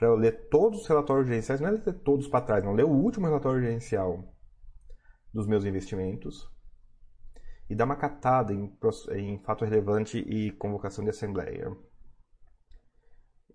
para 0.00 0.08
eu 0.08 0.16
ler 0.16 0.48
todos 0.48 0.80
os 0.80 0.86
relatórios 0.86 1.28
gerenciais, 1.28 1.60
não 1.60 1.68
é 1.68 1.72
ler 1.72 1.92
todos 2.00 2.26
para 2.26 2.40
trás, 2.40 2.64
não, 2.64 2.72
ler 2.72 2.86
o 2.86 2.88
último 2.88 3.26
relatório 3.26 3.60
gerencial 3.60 4.34
dos 5.30 5.46
meus 5.46 5.66
investimentos 5.66 6.50
e 7.68 7.74
dar 7.74 7.84
uma 7.84 7.96
catada 7.96 8.54
em, 8.54 8.74
em 9.14 9.38
fato 9.40 9.62
relevante 9.62 10.18
e 10.18 10.52
convocação 10.52 11.04
de 11.04 11.10
assembleia. 11.10 11.76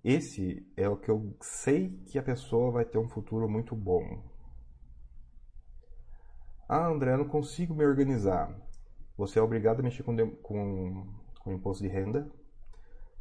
Esse 0.03 0.71
é 0.77 0.88
o 0.88 0.97
que 0.97 1.10
eu 1.10 1.36
sei 1.41 1.97
que 2.12 2.19
a 2.19 2.23
pessoa 2.23 2.71
vai 2.71 2.86
ter 2.86 2.99
um 2.99 3.10
futuro 3.10 3.49
muito 3.49 3.75
bom. 3.75 4.23
Ah, 6.69 6.89
André, 6.89 7.13
eu 7.13 7.17
não 7.17 7.27
consigo 7.27 7.73
me 7.73 7.84
organizar. 7.84 8.55
Você 9.17 9.39
é 9.39 9.41
obrigado 9.41 9.79
a 9.79 9.84
mexer 9.84 10.03
com, 10.03 10.15
com, 10.43 11.12
com 11.39 11.53
imposto 11.53 11.81
de 11.81 11.89
renda, 11.89 12.31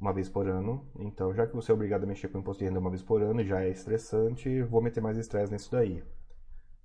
uma 0.01 0.13
vez 0.13 0.29
por 0.29 0.49
ano. 0.49 0.91
Então, 0.99 1.35
já 1.35 1.47
que 1.47 1.55
você 1.55 1.71
é 1.71 1.75
obrigado 1.75 2.05
a 2.05 2.07
mexer 2.07 2.29
com 2.29 2.39
o 2.39 2.41
imposto 2.41 2.61
de 2.61 2.67
renda 2.67 2.81
uma 2.81 2.91
vez 2.91 3.03
por 3.03 3.23
ano 3.23 3.41
e 3.41 3.47
já 3.47 3.63
é 3.63 3.71
estressante, 3.71 4.63
vou 4.63 4.83
meter 4.83 5.01
mais 5.01 5.17
estresse 5.17 5.53
nisso 5.53 5.71
daí. 5.71 6.03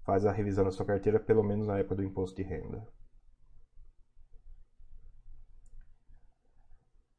Faz 0.04 0.26
a 0.26 0.32
revisão 0.32 0.64
da 0.64 0.72
sua 0.72 0.86
carteira 0.86 1.20
pelo 1.20 1.44
menos 1.44 1.68
na 1.68 1.78
época 1.78 1.96
do 1.96 2.04
imposto 2.04 2.36
de 2.36 2.44
renda. 2.44 2.88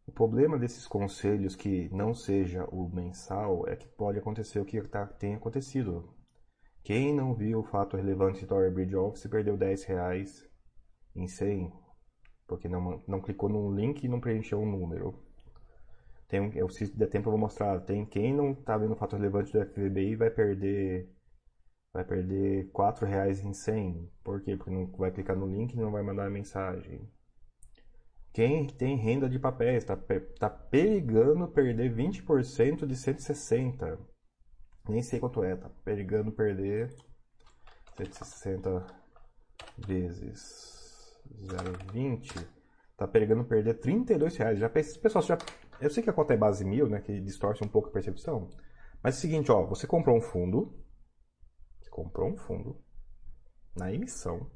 O 0.06 0.12
problema 0.12 0.58
desses 0.58 0.86
conselhos 0.86 1.54
que 1.54 1.88
não 1.94 2.12
seja 2.12 2.64
o 2.64 2.88
mensal 2.88 3.66
é 3.68 3.76
que 3.76 3.88
pode 3.88 4.18
acontecer 4.18 4.58
o 4.58 4.64
que 4.64 4.80
tá, 4.82 5.06
tem 5.06 5.34
acontecido. 5.34 6.12
Quem 6.82 7.14
não 7.14 7.34
viu 7.34 7.60
o 7.60 7.64
fato 7.64 7.96
relevante 7.96 8.44
do 8.44 8.70
Bridge 8.72 8.96
Office 8.96 9.26
perdeu 9.28 9.56
10 9.56 9.84
reais 9.84 10.48
em 11.14 11.28
100 11.28 11.72
porque 12.50 12.68
não, 12.68 13.00
não 13.06 13.20
clicou 13.20 13.48
num 13.48 13.72
link 13.72 14.02
e 14.02 14.08
não 14.08 14.18
preencheu 14.18 14.60
um 14.60 14.68
número. 14.68 15.14
Tem, 16.30 16.56
eu, 16.56 16.68
se 16.68 16.86
der 16.96 17.08
tempo 17.08 17.28
eu 17.28 17.32
vou 17.32 17.40
mostrar. 17.40 17.80
Tem 17.80 18.06
quem 18.06 18.32
não 18.32 18.52
está 18.52 18.78
vendo 18.78 18.92
o 18.92 18.96
fato 18.96 19.16
relevante 19.16 19.52
do 19.52 19.64
FVBI 19.66 20.14
vai 20.14 20.30
perder 20.30 21.10
vai 21.92 22.04
perder 22.04 22.70
R$ 22.72 23.06
reais 23.06 23.44
em 23.44 23.52
100. 23.52 24.08
Por 24.22 24.40
quê? 24.40 24.56
Porque 24.56 24.70
não 24.70 24.86
vai 24.92 25.10
clicar 25.10 25.36
no 25.36 25.46
link 25.46 25.72
e 25.72 25.76
não 25.76 25.90
vai 25.90 26.02
mandar 26.04 26.26
a 26.26 26.30
mensagem. 26.30 27.10
Quem 28.32 28.64
tem 28.68 28.96
renda 28.96 29.28
de 29.28 29.40
papéis 29.40 29.82
está 29.82 29.96
tá 30.38 30.48
perigando 30.48 31.48
perder 31.48 31.92
20% 31.92 32.86
de 32.86 32.94
160. 32.94 33.98
Nem 34.88 35.02
sei 35.02 35.18
quanto 35.18 35.42
é, 35.42 35.56
tá 35.56 35.68
perigando 35.84 36.30
perder 36.30 36.94
160 37.96 38.86
vezes 39.76 41.20
0,20. 41.42 42.46
Tá 42.96 43.08
perigando 43.08 43.44
perder 43.44 43.74
32 43.80 44.36
reais. 44.36 44.60
Já, 44.60 44.68
pessoal, 44.68 45.24
já, 45.24 45.36
eu 45.80 45.90
sei 45.90 46.02
que 46.02 46.10
a 46.10 46.12
conta 46.12 46.34
é 46.34 46.36
base 46.36 46.64
mil, 46.64 46.88
né? 46.88 47.00
Que 47.00 47.20
distorce 47.20 47.64
um 47.64 47.68
pouco 47.68 47.88
a 47.88 47.92
percepção. 47.92 48.50
Mas 49.02 49.16
é 49.16 49.18
o 49.18 49.20
seguinte, 49.20 49.52
ó, 49.52 49.66
você 49.66 49.86
comprou 49.86 50.16
um 50.16 50.20
fundo. 50.20 50.78
Você 51.80 51.90
comprou 51.90 52.30
um 52.30 52.36
fundo 52.36 52.82
na 53.74 53.92
emissão 53.92 54.50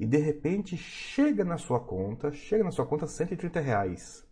e 0.00 0.06
de 0.06 0.16
repente 0.16 0.78
chega 0.78 1.44
na 1.44 1.58
sua 1.58 1.78
conta, 1.78 2.32
chega 2.32 2.64
na 2.64 2.70
sua 2.70 2.86
conta 2.86 3.06
130 3.06 3.60
reais. 3.60 4.26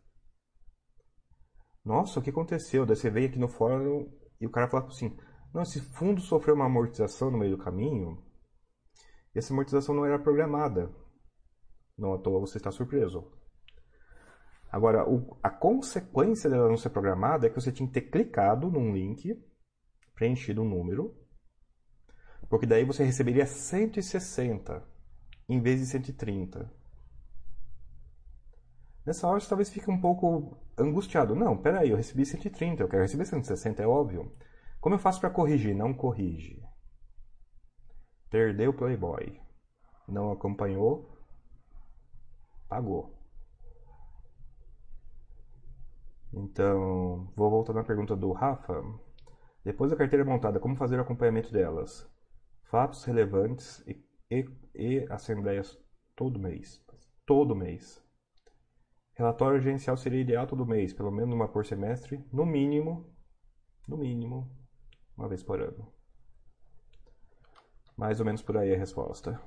Nossa, 1.84 2.18
o 2.18 2.22
que 2.22 2.30
aconteceu? 2.30 2.86
Daí 2.86 2.96
você 2.96 3.10
veio 3.10 3.28
aqui 3.28 3.38
no 3.38 3.48
fórum 3.48 4.10
e 4.40 4.46
o 4.46 4.50
cara 4.50 4.66
fala 4.66 4.86
assim: 4.86 5.14
Não, 5.52 5.60
esse 5.60 5.78
fundo 5.78 6.22
sofreu 6.22 6.54
uma 6.54 6.64
amortização 6.64 7.30
no 7.30 7.36
meio 7.36 7.54
do 7.54 7.62
caminho. 7.62 8.24
E 9.34 9.38
essa 9.38 9.52
amortização 9.52 9.94
não 9.94 10.06
era 10.06 10.18
programada. 10.18 10.90
Não 11.98 12.14
à 12.14 12.18
toa 12.18 12.40
você 12.40 12.58
está 12.58 12.70
surpreso. 12.70 13.30
Agora, 14.70 15.08
o, 15.08 15.36
a 15.42 15.50
consequência 15.50 16.48
dela 16.48 16.68
não 16.68 16.76
ser 16.76 16.90
programada 16.90 17.46
é 17.46 17.50
que 17.50 17.60
você 17.60 17.72
tinha 17.72 17.88
que 17.88 17.94
ter 17.94 18.10
clicado 18.10 18.70
num 18.70 18.92
link, 18.92 19.34
preenchido 20.14 20.62
um 20.62 20.68
número, 20.68 21.16
porque 22.48 22.66
daí 22.66 22.84
você 22.84 23.04
receberia 23.04 23.46
160 23.46 24.86
em 25.48 25.60
vez 25.60 25.80
de 25.80 25.86
130. 25.86 26.70
Nessa 29.04 29.26
hora 29.26 29.40
você 29.40 29.48
talvez 29.48 29.70
fique 29.70 29.90
um 29.90 30.00
pouco 30.00 30.56
angustiado. 30.76 31.34
Não, 31.34 31.56
peraí, 31.56 31.90
eu 31.90 31.96
recebi 31.96 32.26
130, 32.26 32.82
eu 32.82 32.88
quero 32.88 33.02
receber 33.02 33.24
160, 33.24 33.82
é 33.82 33.86
óbvio. 33.86 34.30
Como 34.80 34.94
eu 34.94 34.98
faço 34.98 35.20
para 35.20 35.30
corrigir? 35.30 35.74
Não 35.74 35.94
corrige. 35.94 36.62
Perdeu 38.30 38.70
o 38.70 38.74
Playboy. 38.74 39.40
Não 40.06 40.30
acompanhou, 40.30 41.17
pagou. 42.68 43.14
Então, 46.32 47.32
vou 47.34 47.50
voltar 47.50 47.72
na 47.72 47.84
pergunta 47.84 48.14
do 48.14 48.32
Rafa. 48.32 48.82
Depois 49.64 49.90
da 49.90 49.96
carteira 49.96 50.24
montada, 50.24 50.60
como 50.60 50.76
fazer 50.76 50.98
o 50.98 51.02
acompanhamento 51.02 51.52
delas? 51.52 52.08
Fatos 52.64 53.04
relevantes 53.04 53.82
e 53.86 53.94
e, 54.30 54.44
e 54.74 55.06
assembleias 55.10 55.78
todo 56.14 56.38
mês. 56.38 56.82
Todo 57.26 57.56
mês. 57.56 58.02
Relatório 59.14 59.60
gerencial 59.60 59.96
seria 59.96 60.20
ideal 60.20 60.46
todo 60.46 60.66
mês, 60.66 60.92
pelo 60.92 61.10
menos 61.10 61.34
uma 61.34 61.48
por 61.48 61.66
semestre, 61.66 62.24
no 62.32 62.46
mínimo, 62.46 63.12
no 63.86 63.96
mínimo, 63.96 64.48
uma 65.16 65.28
vez 65.28 65.42
por 65.42 65.60
ano. 65.60 65.92
Mais 67.96 68.20
ou 68.20 68.26
menos 68.26 68.42
por 68.42 68.56
aí 68.56 68.72
a 68.72 68.78
resposta. 68.78 69.40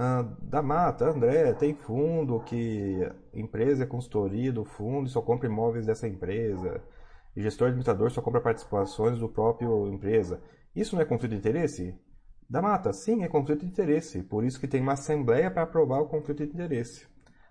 Ah, 0.00 0.22
da 0.40 0.62
Mata, 0.62 1.10
André, 1.10 1.52
tem 1.54 1.74
fundo 1.74 2.38
que 2.38 3.00
empresa 3.34 3.82
é 3.82 3.86
consultoria 3.86 4.52
do 4.52 4.64
fundo 4.64 5.08
e 5.08 5.10
só 5.10 5.20
compra 5.20 5.48
imóveis 5.48 5.86
dessa 5.86 6.06
empresa 6.06 6.80
e 7.34 7.42
gestor 7.42 7.66
administrador 7.66 8.08
só 8.08 8.22
compra 8.22 8.40
participações 8.40 9.18
do 9.18 9.28
próprio 9.28 9.88
empresa. 9.88 10.40
Isso 10.74 10.94
não 10.94 11.02
é 11.02 11.04
conflito 11.04 11.32
de 11.32 11.38
interesse? 11.38 11.98
Da 12.48 12.62
mata, 12.62 12.92
sim, 12.92 13.24
é 13.24 13.28
conflito 13.28 13.62
de 13.62 13.72
interesse. 13.72 14.22
Por 14.22 14.44
isso 14.44 14.60
que 14.60 14.68
tem 14.68 14.80
uma 14.80 14.92
assembleia 14.92 15.50
para 15.50 15.62
aprovar 15.64 16.00
o 16.00 16.06
conflito 16.06 16.46
de 16.46 16.52
interesse. 16.52 17.04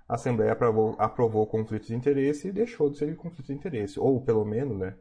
A 0.07 0.15
assembleia 0.15 0.53
aprovou, 0.53 0.95
aprovou 0.97 1.43
o 1.43 1.47
conflito 1.47 1.87
de 1.87 1.95
interesse 1.95 2.47
e 2.47 2.53
deixou 2.53 2.89
de 2.89 2.97
ser 2.97 3.13
conflito 3.17 3.47
de 3.47 3.55
interesse. 3.55 3.99
Ou, 3.99 4.21
pelo 4.21 4.45
menos, 4.45 4.77
né, 4.77 4.95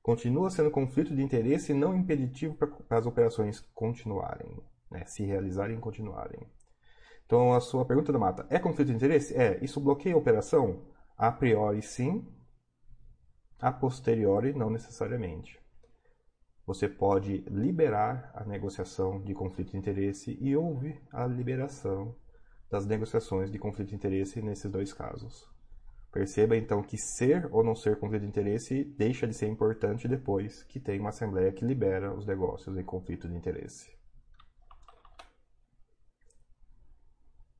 continua 0.00 0.50
sendo 0.50 0.70
conflito 0.70 1.16
de 1.16 1.22
interesse 1.22 1.74
não 1.74 1.96
impeditivo 1.96 2.54
para 2.54 2.98
as 2.98 3.06
operações 3.06 3.58
continuarem, 3.74 4.56
né, 4.88 5.04
se 5.04 5.24
realizarem 5.24 5.78
e 5.78 5.80
continuarem. 5.80 6.38
Então, 7.32 7.54
a 7.54 7.60
sua 7.60 7.86
pergunta 7.86 8.12
da 8.12 8.18
mata, 8.18 8.46
é 8.50 8.58
conflito 8.58 8.88
de 8.88 8.94
interesse? 8.94 9.34
É. 9.34 9.58
Isso 9.64 9.80
bloqueia 9.80 10.14
a 10.14 10.18
operação? 10.18 10.82
A 11.16 11.32
priori, 11.32 11.80
sim 11.80 12.28
a 13.58 13.72
posteriori 13.72 14.52
não 14.52 14.68
necessariamente. 14.68 15.58
Você 16.66 16.90
pode 16.90 17.38
liberar 17.48 18.30
a 18.34 18.44
negociação 18.44 19.18
de 19.22 19.32
conflito 19.32 19.70
de 19.70 19.78
interesse 19.78 20.36
e 20.42 20.54
houve 20.54 21.00
a 21.10 21.24
liberação 21.24 22.14
das 22.70 22.84
negociações 22.84 23.50
de 23.50 23.58
conflito 23.58 23.88
de 23.88 23.94
interesse 23.94 24.42
nesses 24.42 24.70
dois 24.70 24.92
casos. 24.92 25.48
Perceba 26.12 26.54
então 26.54 26.82
que 26.82 26.98
ser 26.98 27.48
ou 27.50 27.64
não 27.64 27.74
ser 27.74 27.98
conflito 27.98 28.24
de 28.24 28.28
interesse 28.28 28.84
deixa 28.84 29.26
de 29.26 29.32
ser 29.32 29.48
importante 29.48 30.06
depois 30.06 30.64
que 30.64 30.78
tem 30.78 31.00
uma 31.00 31.08
assembleia 31.08 31.50
que 31.50 31.64
libera 31.64 32.14
os 32.14 32.26
negócios 32.26 32.76
em 32.76 32.84
conflito 32.84 33.26
de 33.26 33.34
interesse. 33.34 34.01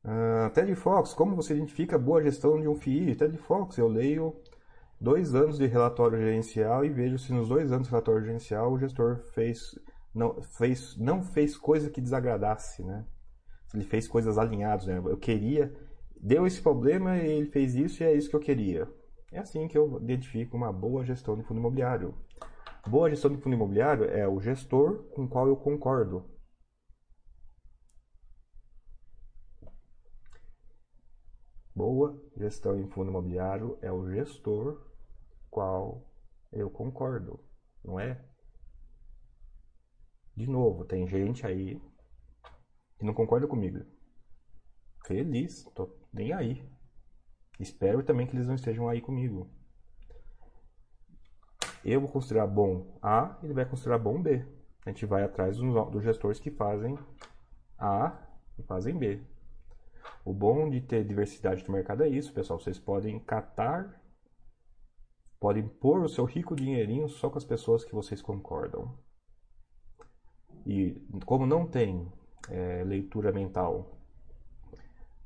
Uh, 0.05 0.51
Ted 0.51 0.75
Fox, 0.75 1.15
como 1.15 1.37
você 1.37 1.55
identifica 1.55 1.95
a 1.95 1.99
boa 1.99 2.23
gestão 2.23 2.61
de 2.61 2.67
um 2.67 2.75
FII? 2.75 3.15
Ted 3.15 3.37
Fox, 3.38 3.79
eu 3.79 3.87
leio 3.87 4.35
dois 5.01 5.35
anos 5.35 5.59
de 5.59 5.67
relatório 5.67 6.19
gerencial 6.19 6.85
e 6.85 6.88
vejo 6.88 7.19
se 7.19 7.33
nos 7.33 7.49
dois 7.49 7.71
anos 7.71 7.87
de 7.87 7.91
relatório 7.91 8.25
gerencial 8.25 8.73
o 8.73 8.79
gestor 8.79 9.19
fez 9.33 9.79
não 10.15 10.43
fez 10.43 10.97
não 10.97 11.23
fez 11.23 11.57
coisa 11.57 11.88
que 11.88 12.01
desagradasse, 12.01 12.83
né? 12.83 13.05
Ele 13.73 13.85
fez 13.85 14.09
coisas 14.09 14.38
alinhadas, 14.38 14.87
né? 14.87 15.01
Eu 15.05 15.17
queria, 15.17 15.73
deu 16.21 16.47
esse 16.47 16.61
problema 16.61 17.17
e 17.17 17.38
ele 17.38 17.47
fez 17.47 17.75
isso 17.75 18.03
e 18.03 18.07
é 18.07 18.12
isso 18.12 18.29
que 18.29 18.37
eu 18.37 18.41
queria. 18.41 18.88
É 19.31 19.38
assim 19.38 19.67
que 19.67 19.79
eu 19.79 19.99
identifico 20.03 20.57
uma 20.57 20.73
boa 20.73 21.05
gestão 21.05 21.37
de 21.37 21.43
fundo 21.43 21.59
imobiliário. 21.59 22.15
Boa 22.87 23.09
gestão 23.09 23.31
de 23.31 23.41
fundo 23.41 23.55
imobiliário 23.55 24.05
é 24.05 24.29
o 24.29 24.41
gestor 24.41 25.05
com 25.15 25.25
o 25.25 25.29
qual 25.29 25.47
eu 25.47 25.57
concordo. 25.57 26.25
Boa 31.75 32.21
gestão 32.37 32.79
em 32.79 32.87
fundo 32.87 33.09
imobiliário 33.09 33.79
é 33.81 33.91
o 33.91 34.07
gestor 34.11 34.87
qual 35.51 36.07
eu 36.53 36.71
concordo, 36.71 37.41
não 37.83 37.99
é? 37.99 38.23
De 40.37 40.47
novo, 40.47 40.85
tem 40.85 41.07
gente 41.07 41.47
aí 41.47 41.81
que 42.99 43.07
não 43.07 43.15
concorda 43.15 43.47
comigo. 43.47 43.85
Feliz, 45.07 45.65
tô 45.75 45.91
nem 46.13 46.33
aí. 46.35 46.63
Espero 47.59 48.03
também 48.03 48.27
que 48.27 48.37
eles 48.37 48.47
não 48.47 48.55
estejam 48.55 48.87
aí 48.87 49.01
comigo. 49.01 49.51
Eu 51.83 52.03
vou 52.03 52.11
considerar 52.11 52.47
bom 52.47 52.99
A, 53.03 53.39
ele 53.43 53.55
vai 53.55 53.65
considerar 53.65 53.99
bom 53.99 54.21
B. 54.23 54.47
A 54.85 54.91
gente 54.91 55.07
vai 55.07 55.23
atrás 55.23 55.57
dos, 55.57 55.91
dos 55.91 56.03
gestores 56.03 56.39
que 56.39 56.51
fazem 56.51 56.99
A 57.79 58.15
e 58.59 58.63
fazem 58.63 58.97
B. 58.97 59.32
O 60.25 60.33
bom 60.33 60.71
de 60.71 60.81
ter 60.81 61.05
diversidade 61.05 61.65
no 61.67 61.75
mercado 61.75 62.03
é 62.03 62.09
isso, 62.09 62.33
pessoal. 62.33 62.59
Vocês 62.59 62.79
podem 62.79 63.19
catar 63.19 64.01
podem 65.41 65.67
pôr 65.67 66.05
o 66.05 66.09
seu 66.09 66.25
rico 66.25 66.55
dinheirinho 66.55 67.09
só 67.09 67.29
com 67.29 67.37
as 67.37 67.45
pessoas 67.45 67.85
que 67.85 67.93
vocês 67.93 68.23
concordam. 68.23 68.97
E 70.65 71.05
como 71.27 71.45
não 71.45 71.67
tem 71.67 72.07
é, 72.49 72.85
leitura 72.85 73.33
mental 73.33 73.99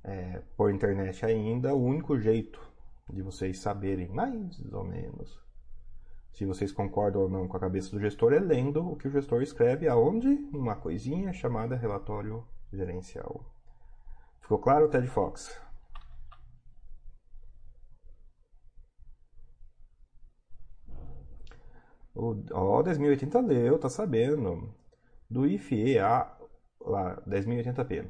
é, 0.02 0.42
por 0.56 0.72
internet 0.72 1.26
ainda, 1.26 1.74
o 1.74 1.84
único 1.84 2.18
jeito 2.18 2.58
de 3.12 3.20
vocês 3.20 3.58
saberem 3.58 4.08
mais 4.08 4.58
ou 4.72 4.84
menos 4.84 5.46
se 6.36 6.44
vocês 6.44 6.70
concordam 6.70 7.22
ou 7.22 7.30
não 7.30 7.48
com 7.48 7.56
a 7.56 7.60
cabeça 7.60 7.90
do 7.90 7.98
gestor 7.98 8.34
é 8.34 8.38
lendo 8.38 8.86
o 8.86 8.94
que 8.94 9.08
o 9.08 9.10
gestor 9.10 9.40
escreve 9.40 9.88
aonde? 9.88 10.28
Uma 10.52 10.76
coisinha 10.76 11.32
chamada 11.32 11.74
relatório 11.74 12.46
gerencial. 12.70 13.55
Ficou 14.46 14.60
claro, 14.60 14.88
Ted 14.88 15.08
Fox? 15.08 15.60
Ó, 22.14 22.32
oh, 22.78 22.82
1080 22.84 23.40
leu, 23.40 23.76
tá 23.76 23.88
sabendo. 23.88 24.72
Do 25.28 25.44
IFE 25.48 25.98
A, 25.98 26.32
lá, 26.80 27.20
1080p. 27.26 28.06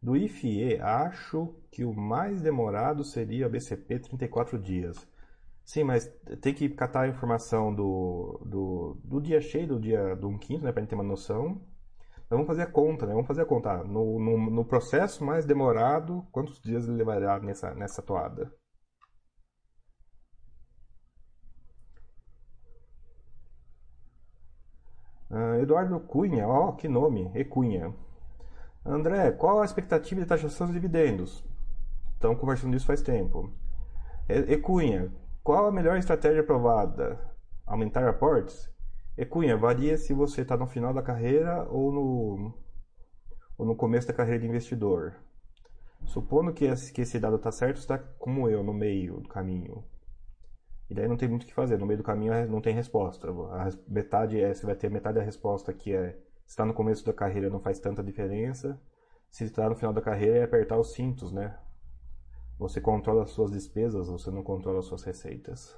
Do 0.00 0.16
IFE, 0.16 0.78
acho 0.80 1.52
que 1.72 1.84
o 1.84 1.92
mais 1.92 2.40
demorado 2.40 3.02
seria 3.02 3.46
a 3.46 3.48
BCP 3.48 3.98
34 3.98 4.56
dias. 4.56 4.96
Sim, 5.64 5.82
mas 5.82 6.06
tem 6.40 6.54
que 6.54 6.68
catar 6.68 7.00
a 7.00 7.08
informação 7.08 7.74
do, 7.74 8.40
do, 8.46 8.96
do 9.02 9.20
dia 9.20 9.40
cheio, 9.40 9.66
do 9.66 9.80
dia 9.80 10.14
do 10.14 10.28
1 10.28 10.38
quinto, 10.38 10.64
né, 10.64 10.70
pra 10.70 10.82
gente 10.82 10.90
ter 10.90 10.94
uma 10.94 11.02
noção. 11.02 11.60
Então, 12.34 12.44
vamos 12.44 12.48
fazer 12.48 12.62
a 12.62 12.72
conta, 12.72 13.06
né? 13.06 13.12
Vamos 13.12 13.28
fazer 13.28 13.42
a 13.42 13.46
conta. 13.46 13.70
Ah, 13.70 13.84
no, 13.84 14.18
no, 14.18 14.50
no, 14.50 14.64
processo 14.64 15.24
mais 15.24 15.46
demorado, 15.46 16.26
quantos 16.32 16.60
dias 16.60 16.88
ele 16.88 16.96
levará 16.96 17.38
nessa, 17.38 17.72
nessa 17.74 18.02
toada? 18.02 18.52
Ah, 25.30 25.58
Eduardo 25.60 26.00
Cunha, 26.00 26.48
ó, 26.48 26.70
oh, 26.70 26.72
que 26.74 26.88
nome, 26.88 27.30
e 27.36 27.44
Cunha. 27.44 27.94
André, 28.84 29.30
qual 29.32 29.60
a 29.62 29.64
expectativa 29.64 30.20
de 30.20 30.26
taxação 30.26 30.66
de 30.66 30.72
dividendos? 30.72 31.44
estamos 32.14 32.40
conversando 32.40 32.72
disso 32.72 32.86
faz 32.86 33.00
tempo. 33.00 33.52
E 34.28 34.56
Cunha, 34.56 35.12
qual 35.44 35.66
a 35.66 35.72
melhor 35.72 35.96
estratégia 35.98 36.40
aprovada? 36.40 37.20
Aumentar 37.64 38.08
aportes? 38.08 38.73
Ecunha, 39.16 39.56
varia 39.56 39.96
se 39.96 40.12
você 40.12 40.42
está 40.42 40.56
no 40.56 40.66
final 40.66 40.92
da 40.92 41.02
carreira 41.02 41.68
ou 41.70 41.92
no, 41.92 42.54
ou 43.56 43.64
no 43.66 43.76
começo 43.76 44.08
da 44.08 44.14
carreira 44.14 44.40
de 44.40 44.46
investidor. 44.46 45.14
Supondo 46.04 46.52
que 46.52 46.64
esse, 46.64 46.92
que 46.92 47.02
esse 47.02 47.18
dado 47.18 47.36
está 47.36 47.52
certo, 47.52 47.78
está 47.78 47.98
como 47.98 48.48
eu, 48.48 48.62
no 48.62 48.74
meio 48.74 49.20
do 49.20 49.28
caminho. 49.28 49.84
E 50.90 50.94
daí 50.94 51.08
não 51.08 51.16
tem 51.16 51.28
muito 51.28 51.44
o 51.44 51.46
que 51.46 51.54
fazer. 51.54 51.78
No 51.78 51.86
meio 51.86 51.98
do 51.98 52.04
caminho 52.04 52.32
não 52.48 52.60
tem 52.60 52.74
resposta. 52.74 53.28
A 53.28 53.70
metade 53.88 54.40
é, 54.40 54.52
você 54.52 54.66
vai 54.66 54.74
ter 54.74 54.90
metade 54.90 55.18
da 55.18 55.24
resposta 55.24 55.72
que 55.72 55.94
é 55.94 56.18
está 56.46 56.64
no 56.64 56.74
começo 56.74 57.04
da 57.04 57.12
carreira 57.12 57.48
não 57.48 57.60
faz 57.60 57.78
tanta 57.78 58.02
diferença. 58.02 58.80
Se 59.30 59.44
está 59.44 59.68
no 59.68 59.74
final 59.74 59.92
da 59.92 60.02
carreira 60.02 60.38
é 60.38 60.44
apertar 60.44 60.78
os 60.78 60.92
cintos, 60.92 61.32
né? 61.32 61.58
Você 62.58 62.80
controla 62.80 63.24
as 63.24 63.30
suas 63.30 63.50
despesas, 63.50 64.08
você 64.08 64.30
não 64.30 64.42
controla 64.42 64.78
as 64.80 64.86
suas 64.86 65.02
receitas. 65.02 65.76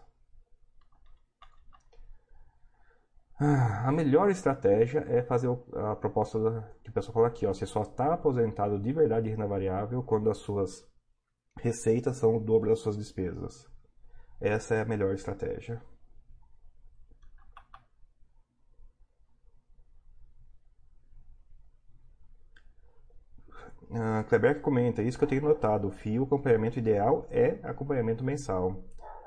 Ah, 1.40 3.26
a 3.38 3.92
melhor 3.92 4.31
estratégia 4.31 5.01
é 5.09 5.22
fazer 5.22 5.49
a 5.75 5.94
proposta 5.94 6.38
que 6.83 6.90
o 6.90 6.92
pessoal 6.92 7.14
fala 7.14 7.29
aqui, 7.29 7.46
ó, 7.46 7.53
você 7.53 7.66
só 7.66 7.83
está 7.83 8.14
aposentado 8.14 8.79
de 8.79 8.92
verdade 8.92 9.29
em 9.29 9.33
renda 9.33 9.46
variável 9.46 10.03
quando 10.03 10.31
as 10.31 10.38
suas 10.38 10.88
receitas 11.59 12.16
são 12.16 12.37
o 12.37 12.40
dobro 12.40 12.70
das 12.70 12.81
suas 12.81 12.96
despesas. 12.96 13.68
Essa 14.40 14.75
é 14.77 14.81
a 14.83 14.85
melhor 14.87 15.14
estratégia. 15.14 15.83
Uh, 23.90 24.25
Kleber 24.29 24.61
comenta, 24.61 25.03
isso 25.03 25.16
que 25.16 25.25
eu 25.25 25.29
tenho 25.29 25.42
notado, 25.42 25.88
o 25.88 25.92
FIO, 25.92 26.22
o 26.22 26.27
acompanhamento 26.27 26.79
ideal 26.79 27.27
é 27.31 27.61
acompanhamento 27.62 28.25
mensal 28.25 28.83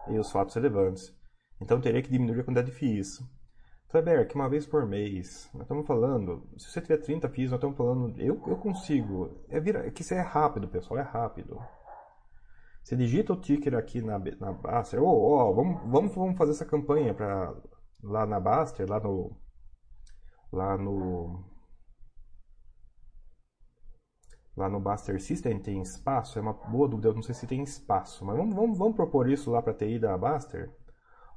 e 0.10 0.18
os 0.20 0.32
fatos 0.32 0.56
relevantes. 0.56 1.16
Então 1.62 1.80
teria 1.80 2.02
que 2.02 2.12
diminuir 2.12 2.42
a 2.42 2.44
quantidade 2.44 2.72
de 2.72 2.78
FIIs. 2.78 3.20
Kleber, 3.90 4.28
que 4.28 4.36
uma 4.36 4.48
vez 4.48 4.68
por 4.68 4.86
mês, 4.86 5.50
nós 5.52 5.64
estamos 5.64 5.88
falando, 5.88 6.48
se 6.58 6.70
você 6.70 6.80
tiver 6.80 6.98
30 6.98 7.28
FIIs, 7.28 7.50
nós 7.50 7.58
estamos 7.58 7.76
falando, 7.76 8.22
eu, 8.22 8.40
eu 8.48 8.58
consigo, 8.58 9.44
é, 9.50 9.60
vira, 9.60 9.88
é 9.88 9.90
que 9.90 10.04
isso 10.04 10.14
é 10.14 10.22
rápido, 10.22 10.68
pessoal, 10.68 11.00
é 11.00 11.04
rápido. 11.04 11.60
Você 12.84 12.96
digita 12.96 13.34
o 13.34 13.42
ticker 13.42 13.76
aqui 13.76 14.02
na, 14.02 14.20
na 14.20 14.52
Baster, 14.54 15.02
oh, 15.02 15.08
oh, 15.08 15.56
vamos, 15.56 15.82
vamos, 15.92 16.16
vamos 16.16 16.38
fazer 16.38 16.52
essa 16.52 16.66
campanha 16.66 17.16
para 17.16 17.56
lá 18.04 18.28
na 18.28 18.40
Baster, 18.40 18.88
lá 18.88 19.00
no, 19.00 19.36
lá 20.52 20.78
no, 20.78 21.44
lá 24.56 24.70
no 24.70 24.80
Baster 24.80 25.20
System 25.20 25.60
tem 25.60 25.82
espaço? 25.82 26.38
É 26.38 26.42
uma 26.44 26.54
boa 26.54 26.88
dúvida, 26.88 27.10
eu 27.10 27.16
não 27.16 27.24
sei 27.24 27.34
se 27.34 27.48
tem 27.48 27.64
espaço, 27.64 28.24
mas 28.24 28.38
vamos, 28.38 28.56
vamos, 28.56 28.78
vamos 28.78 28.96
propor 28.96 29.28
isso 29.30 29.50
lá 29.50 29.64
para 29.64 29.72
a 29.72 29.76
TI 29.76 29.98
da 29.98 30.16
Baster. 30.16 30.72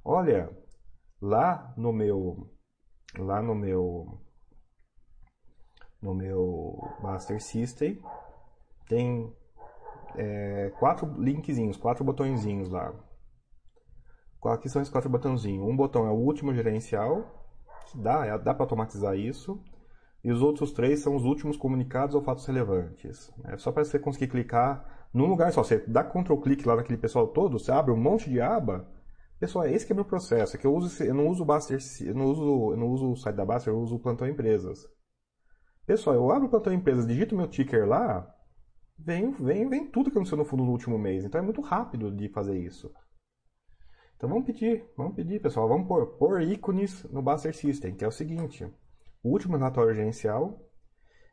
Olha, 0.05 0.51
lá 1.23 1.73
no 1.77 1.93
meu, 1.93 2.51
lá 3.17 3.41
no 3.41 3.55
meu, 3.55 4.21
no 6.03 6.13
meu 6.13 6.77
Baster 7.01 7.41
System 7.41 8.03
tem 8.89 9.33
é, 10.17 10.71
quatro 10.81 11.07
linkzinhos, 11.23 11.77
quatro 11.77 12.05
botõezinhos 12.05 12.69
lá. 12.69 12.93
Aqui 14.45 14.69
são 14.69 14.83
esses 14.83 14.93
quatro 14.93 15.09
botãozinhos. 15.09 15.65
Um 15.65 15.77
botão 15.77 16.05
é 16.05 16.11
o 16.11 16.15
último 16.15 16.53
gerencial, 16.53 17.25
que 17.87 17.97
dá, 17.97 18.27
é, 18.27 18.37
dá 18.37 18.53
para 18.53 18.65
automatizar 18.65 19.17
isso. 19.17 19.63
E 20.25 20.33
os 20.33 20.43
outros 20.43 20.73
três 20.73 21.01
são 21.01 21.15
os 21.15 21.25
últimos 21.25 21.57
comunicados 21.57 22.17
ou 22.17 22.23
fatos 22.23 22.45
relevantes. 22.47 23.33
É 23.45 23.57
só 23.57 23.71
para 23.71 23.85
você 23.85 24.01
conseguir 24.01 24.27
clicar 24.29 25.09
num 25.15 25.27
lugar 25.27 25.53
só. 25.53 25.63
Você 25.63 25.79
dá 25.87 26.03
Ctrl 26.03 26.37
clique 26.39 26.67
lá 26.67 26.75
naquele 26.75 26.99
pessoal 26.99 27.29
todo, 27.29 27.59
você 27.59 27.71
abre 27.71 27.93
um 27.93 27.97
monte 27.97 28.29
de 28.29 28.41
aba. 28.41 28.89
Pessoal, 29.43 29.67
esse 29.67 29.85
que 29.85 29.93
é 29.93 29.97
meu 29.97 30.05
processo. 30.05 30.55
É 30.55 30.59
que 30.61 30.65
eu, 30.65 30.73
uso, 30.73 31.03
eu 31.03 31.13
não 31.13 31.27
uso 31.27 31.43
o 31.43 31.45
Baster, 31.45 31.77
eu 32.07 32.15
não 32.15 32.27
uso, 32.27 32.71
eu 32.71 32.77
não 32.77 32.87
uso 32.87 33.11
o 33.11 33.17
site 33.17 33.35
da 33.35 33.45
Baster, 33.45 33.73
eu 33.73 33.81
uso 33.81 33.97
o 33.97 33.99
Plantão 33.99 34.29
Empresas. 34.29 34.89
Pessoal, 35.85 36.15
eu 36.15 36.31
abro 36.31 36.47
o 36.47 36.49
Plantão 36.49 36.73
Empresas, 36.73 37.09
digito 37.09 37.35
meu 37.35 37.49
ticker 37.49 37.85
lá, 37.85 38.33
vem, 38.97 39.33
vem, 39.33 39.69
vem 39.69 39.91
tudo 39.91 40.13
que 40.13 40.17
aconteceu 40.17 40.39
no 40.39 40.45
fundo 40.45 40.65
no 40.65 40.71
último 40.71 40.97
mês. 40.97 41.25
Então 41.25 41.41
é 41.41 41.43
muito 41.43 41.61
rápido 41.61 42.09
de 42.13 42.29
fazer 42.29 42.57
isso. 42.57 42.95
Então 44.17 44.29
vamos 44.29 44.45
pedir, 44.45 44.89
vamos 44.97 45.17
pedir, 45.17 45.43
pessoal, 45.43 45.69
vamos 45.69 45.89
pôr, 45.89 46.07
pôr 46.19 46.41
ícones 46.43 47.03
no 47.11 47.21
Buster 47.21 47.53
System, 47.53 47.97
que 47.97 48.05
é 48.05 48.09
o 48.09 48.13
seguinte. 48.13 48.73
O 49.25 49.31
último 49.31 49.57
relatório 49.57 49.93
gerencial 49.93 50.71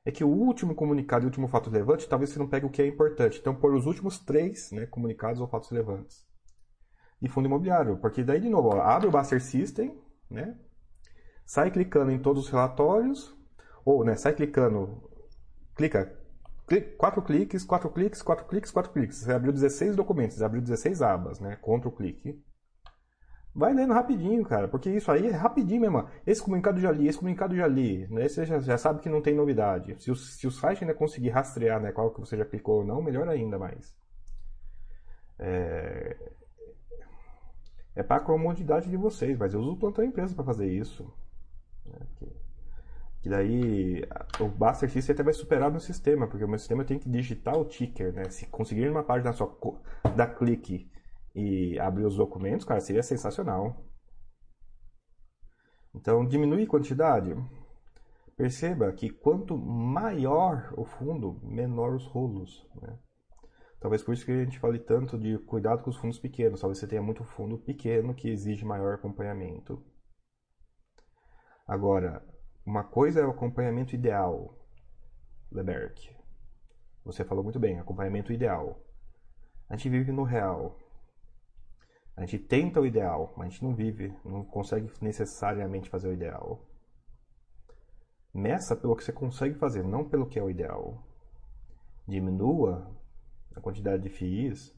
é 0.04 0.12
que 0.12 0.24
o 0.24 0.30
último 0.30 0.74
comunicado 0.74 1.26
e 1.26 1.28
o 1.28 1.30
último 1.30 1.48
fato 1.48 1.70
relevante, 1.70 2.10
talvez 2.10 2.32
você 2.32 2.40
não 2.40 2.50
pegue 2.50 2.66
o 2.66 2.72
que 2.72 2.82
é 2.82 2.88
importante. 2.88 3.38
Então, 3.40 3.54
pôr 3.54 3.76
os 3.76 3.86
últimos 3.86 4.18
três 4.18 4.72
né, 4.72 4.88
comunicados 4.88 5.40
ou 5.40 5.48
fatos 5.48 5.70
relevantes. 5.70 6.28
E 7.22 7.28
fundo 7.28 7.48
imobiliário, 7.48 7.98
porque 7.98 8.24
daí, 8.24 8.40
de 8.40 8.50
novo, 8.50 8.70
ó, 8.70 8.82
abre 8.82 9.08
o 9.08 9.12
Buster 9.12 9.42
System, 9.42 9.98
né, 10.30 10.56
sai 11.46 11.70
clicando 11.72 12.12
em 12.12 12.20
todos 12.20 12.46
os 12.46 12.50
relatórios, 12.50 13.36
ou 13.84 14.06
né, 14.06 14.16
sai 14.16 14.34
clicando, 14.34 15.04
clica 15.76 16.18
quatro 16.98 17.22
cliques, 17.22 17.64
quatro 17.64 17.90
cliques, 17.90 18.22
quatro 18.22 18.46
cliques, 18.46 18.72
quatro 18.72 18.92
cliques. 18.92 19.18
Você 19.18 19.32
abriu 19.32 19.52
16 19.52 19.96
documentos, 19.96 20.38
você 20.38 20.44
abriu 20.44 20.62
16 20.62 21.02
abas, 21.02 21.40
né? 21.40 21.56
Contra 21.56 21.90
o 21.90 21.92
clique. 21.92 22.40
Vai 23.54 23.74
lendo 23.74 23.94
rapidinho, 23.94 24.46
cara, 24.46 24.68
porque 24.68 24.90
isso 24.90 25.12
aí 25.12 25.28
é 25.28 25.32
rapidinho 25.32 25.82
mesmo. 25.82 26.08
Esse 26.26 26.42
comunicado 26.42 26.80
já 26.80 26.92
li, 26.92 27.08
esse 27.08 27.18
comunicado 27.18 27.56
já 27.56 27.68
li. 27.68 28.08
Né? 28.08 28.28
Você 28.28 28.46
já, 28.46 28.60
já 28.60 28.78
sabe 28.78 29.02
que 29.02 29.10
não 29.10 29.22
tem 29.22 29.36
novidade. 29.36 29.96
Se 30.02 30.12
o, 30.12 30.16
se 30.16 30.46
o 30.46 30.52
site 30.52 30.84
ainda 30.84 30.94
conseguir 30.94 31.30
rastrear 31.30 31.82
né, 31.82 31.92
qual 31.92 32.12
que 32.12 32.20
você 32.20 32.38
já 32.38 32.46
clicou 32.46 32.80
ou 32.80 32.86
não, 32.86 33.02
melhor 33.02 33.28
ainda 33.28 33.58
mais. 33.58 33.98
É, 35.40 36.16
é 37.96 38.04
para 38.04 38.18
a 38.18 38.26
comodidade 38.26 38.90
de 38.90 38.98
vocês, 38.98 39.38
mas 39.38 39.54
eu 39.54 39.60
uso 39.60 39.74
o 39.74 39.78
plantão 39.78 40.04
empresa 40.04 40.36
para 40.36 40.46
fazer 40.46 40.72
isso. 40.72 41.12
Né? 41.86 42.00
Que 43.22 43.28
daí 43.28 44.04
o 44.40 44.48
Buster 44.48 44.90
System 44.90 45.14
até 45.14 45.24
vai 45.24 45.34
superar 45.34 45.70
meu 45.70 45.82
sistema, 45.82 46.28
porque 46.28 46.46
o 46.46 46.48
meu 46.48 46.58
sistema 46.58 46.86
tem 46.86 46.98
que 46.98 47.10
digitar 47.10 47.58
o 47.58 47.66
ticker, 47.66 48.14
né? 48.14 48.30
Se 48.30 48.48
conseguir 48.48 48.90
uma 48.90 49.04
página 49.04 49.34
só 49.34 49.46
dar 50.16 50.36
clique 50.36 50.90
e 51.36 51.78
abrir 51.80 52.06
os 52.06 52.16
documentos, 52.16 52.66
cara, 52.66 52.80
seria 52.80 53.04
sensacional. 53.04 53.86
Então, 55.94 56.26
diminuir 56.26 56.66
quantidade. 56.68 57.36
Perceba 58.38 58.94
que 58.94 59.10
quanto 59.10 59.58
maior 59.58 60.74
o 60.78 60.86
fundo, 60.86 61.42
menor 61.44 61.96
os 61.96 62.06
rolos. 62.06 62.66
Né? 62.82 62.98
Talvez 63.80 64.04
por 64.04 64.14
isso 64.14 64.26
que 64.26 64.32
a 64.32 64.44
gente 64.44 64.60
fale 64.60 64.78
tanto 64.78 65.18
de 65.18 65.38
cuidado 65.40 65.82
com 65.82 65.90
os 65.90 65.98
fundos 65.98 66.20
pequenos. 66.20 66.60
Talvez 66.60 66.80
você 66.80 66.88
tenha 66.88 67.02
muito 67.02 67.24
fundo 67.24 67.58
pequeno 67.58 68.14
que 68.14 68.30
exige 68.30 68.66
maior 68.66 68.96
acompanhamento. 68.96 69.82
Agora, 71.66 72.22
uma 72.66 72.84
coisa 72.84 73.22
é 73.22 73.26
o 73.26 73.32
acompanhamento 73.32 73.96
ideal, 73.96 74.58
Leberk. 75.52 76.14
Você 77.06 77.24
falou 77.24 77.44
muito 77.44 77.60
bem, 77.60 77.80
acompanhamento 77.80 78.34
ideal. 78.34 78.84
A 79.70 79.76
gente 79.76 79.90
vive 79.90 80.12
no 80.12 80.24
real. 80.24 80.78
A 82.18 82.26
gente 82.26 82.38
tenta 82.38 82.82
o 82.82 82.86
ideal, 82.86 83.34
mas 83.38 83.48
a 83.48 83.50
gente 83.50 83.64
não 83.64 83.74
vive, 83.74 84.14
não 84.26 84.44
consegue 84.44 84.92
necessariamente 85.02 85.90
fazer 85.90 86.10
o 86.10 86.14
ideal. 86.14 86.68
Meça 88.34 88.76
pelo 88.76 88.96
que 88.96 89.04
você 89.04 89.14
consegue 89.14 89.56
fazer, 89.56 89.84
não 89.84 90.08
pelo 90.08 90.28
que 90.28 90.38
é 90.38 90.44
o 90.44 90.50
ideal. 90.50 91.02
Diminua 92.06 92.99
a 93.60 93.64
quantidade 93.64 94.04
de 94.04 94.10
FIIs 94.10 94.74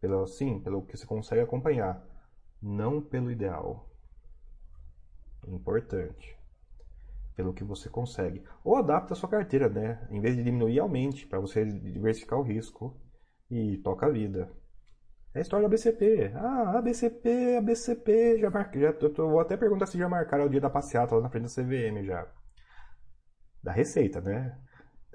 pelo, 0.00 0.26
sim, 0.26 0.60
pelo 0.60 0.84
que 0.84 0.96
você 0.96 1.06
consegue 1.06 1.40
acompanhar, 1.40 2.04
não 2.60 3.00
pelo 3.00 3.30
ideal. 3.30 3.90
Importante 5.46 6.36
pelo 7.36 7.52
que 7.52 7.62
você 7.62 7.88
consegue. 7.88 8.42
Ou 8.64 8.76
adapta 8.76 9.12
a 9.12 9.16
sua 9.16 9.28
carteira, 9.28 9.68
né? 9.68 10.08
Em 10.10 10.20
vez 10.20 10.34
de 10.34 10.42
diminuir, 10.42 10.80
aumente, 10.80 11.26
para 11.26 11.38
você 11.38 11.64
diversificar 11.64 12.38
o 12.38 12.42
risco 12.42 12.98
e 13.50 13.76
toca 13.78 14.06
a 14.06 14.10
vida. 14.10 14.50
É 15.34 15.38
a 15.38 15.42
história 15.42 15.64
da 15.64 15.68
BCP. 15.68 16.32
Ah, 16.34 16.78
a 16.78 16.82
BCP, 16.82 17.60
BCP, 17.60 18.38
já 18.38 18.48
marquei. 18.48 18.80
Já, 18.80 18.88
eu, 18.88 19.12
vou 19.14 19.38
até 19.38 19.54
perguntar 19.56 19.86
se 19.86 19.98
já 19.98 20.08
marcaram 20.08 20.46
o 20.46 20.48
dia 20.48 20.60
da 20.60 20.70
passeata 20.70 21.14
lá 21.14 21.20
na 21.20 21.28
frente 21.28 21.42
da 21.42 21.62
CVM 21.62 22.02
já. 22.04 22.26
Da 23.62 23.70
Receita, 23.70 24.20
né? 24.22 24.58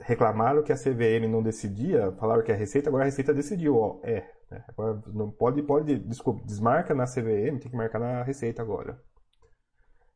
Reclamaram 0.03 0.63
que 0.63 0.71
a 0.71 0.75
CVM 0.75 1.27
não 1.29 1.43
decidia, 1.43 2.11
falaram 2.13 2.43
que 2.43 2.51
a 2.51 2.55
Receita, 2.55 2.89
agora 2.89 3.03
a 3.03 3.05
Receita 3.05 3.33
decidiu, 3.33 3.77
ó. 3.77 3.99
É. 4.03 4.27
Né? 4.49 4.65
Agora 4.67 5.01
não 5.07 5.31
pode, 5.31 5.61
pode, 5.63 5.99
desculpa, 5.99 6.43
desmarca 6.45 6.93
na 6.93 7.05
CVM, 7.05 7.59
tem 7.59 7.71
que 7.71 7.75
marcar 7.75 7.99
na 7.99 8.23
Receita 8.23 8.61
agora. 8.61 9.01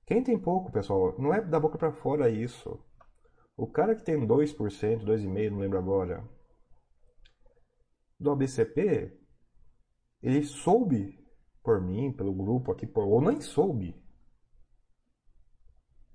Quem 0.06 0.24
tem 0.24 0.38
pouco, 0.38 0.72
pessoal, 0.72 1.16
não 1.20 1.34
é 1.34 1.42
da 1.42 1.60
boca 1.60 1.78
para 1.78 1.92
fora 1.92 2.30
isso. 2.30 2.80
O 3.58 3.68
cara 3.68 3.96
que 3.96 4.04
tem 4.04 4.20
2%, 4.20 4.58
2,5%, 4.58 5.50
não 5.50 5.60
lembro 5.60 5.78
agora, 5.78 6.24
do 8.20 8.32
ABCP, 8.32 9.18
ele 10.22 10.44
soube 10.44 11.18
por 11.64 11.82
mim, 11.82 12.12
pelo 12.12 12.34
grupo 12.34 12.72
aqui, 12.72 12.86
por, 12.86 13.04
ou 13.04 13.22
nem 13.22 13.42
soube. 13.42 13.96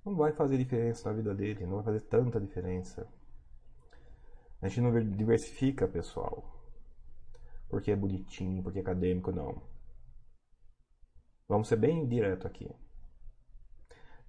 não 0.05 0.17
vai 0.17 0.33
fazer 0.33 0.57
diferença 0.57 1.09
na 1.09 1.17
vida 1.17 1.35
dele, 1.35 1.67
não 1.67 1.77
vai 1.77 1.85
fazer 1.85 2.01
tanta 2.03 2.41
diferença. 2.41 3.09
A 4.63 4.69
gente 4.69 4.81
não 4.81 5.11
diversifica, 5.11 5.89
pessoal. 5.89 6.45
Porque 7.69 7.91
é 7.91 7.97
bonitinho, 7.97 8.63
porque 8.63 8.79
é 8.79 8.83
acadêmico, 8.83 9.33
não. 9.33 9.63
Vamos 11.49 11.69
ser 11.69 11.77
bem 11.77 12.07
direto 12.07 12.47
aqui. 12.47 12.71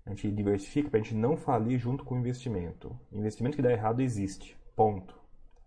A 0.05 0.09
gente 0.09 0.31
diversifica 0.31 0.89
para 0.89 0.99
a 0.99 1.03
gente 1.03 1.15
não 1.15 1.37
falir 1.37 1.77
junto 1.77 2.03
com 2.03 2.15
o 2.15 2.17
investimento. 2.17 2.97
Investimento 3.11 3.55
que 3.55 3.61
dá 3.61 3.71
errado 3.71 4.01
existe. 4.01 4.57
Ponto. 4.75 5.19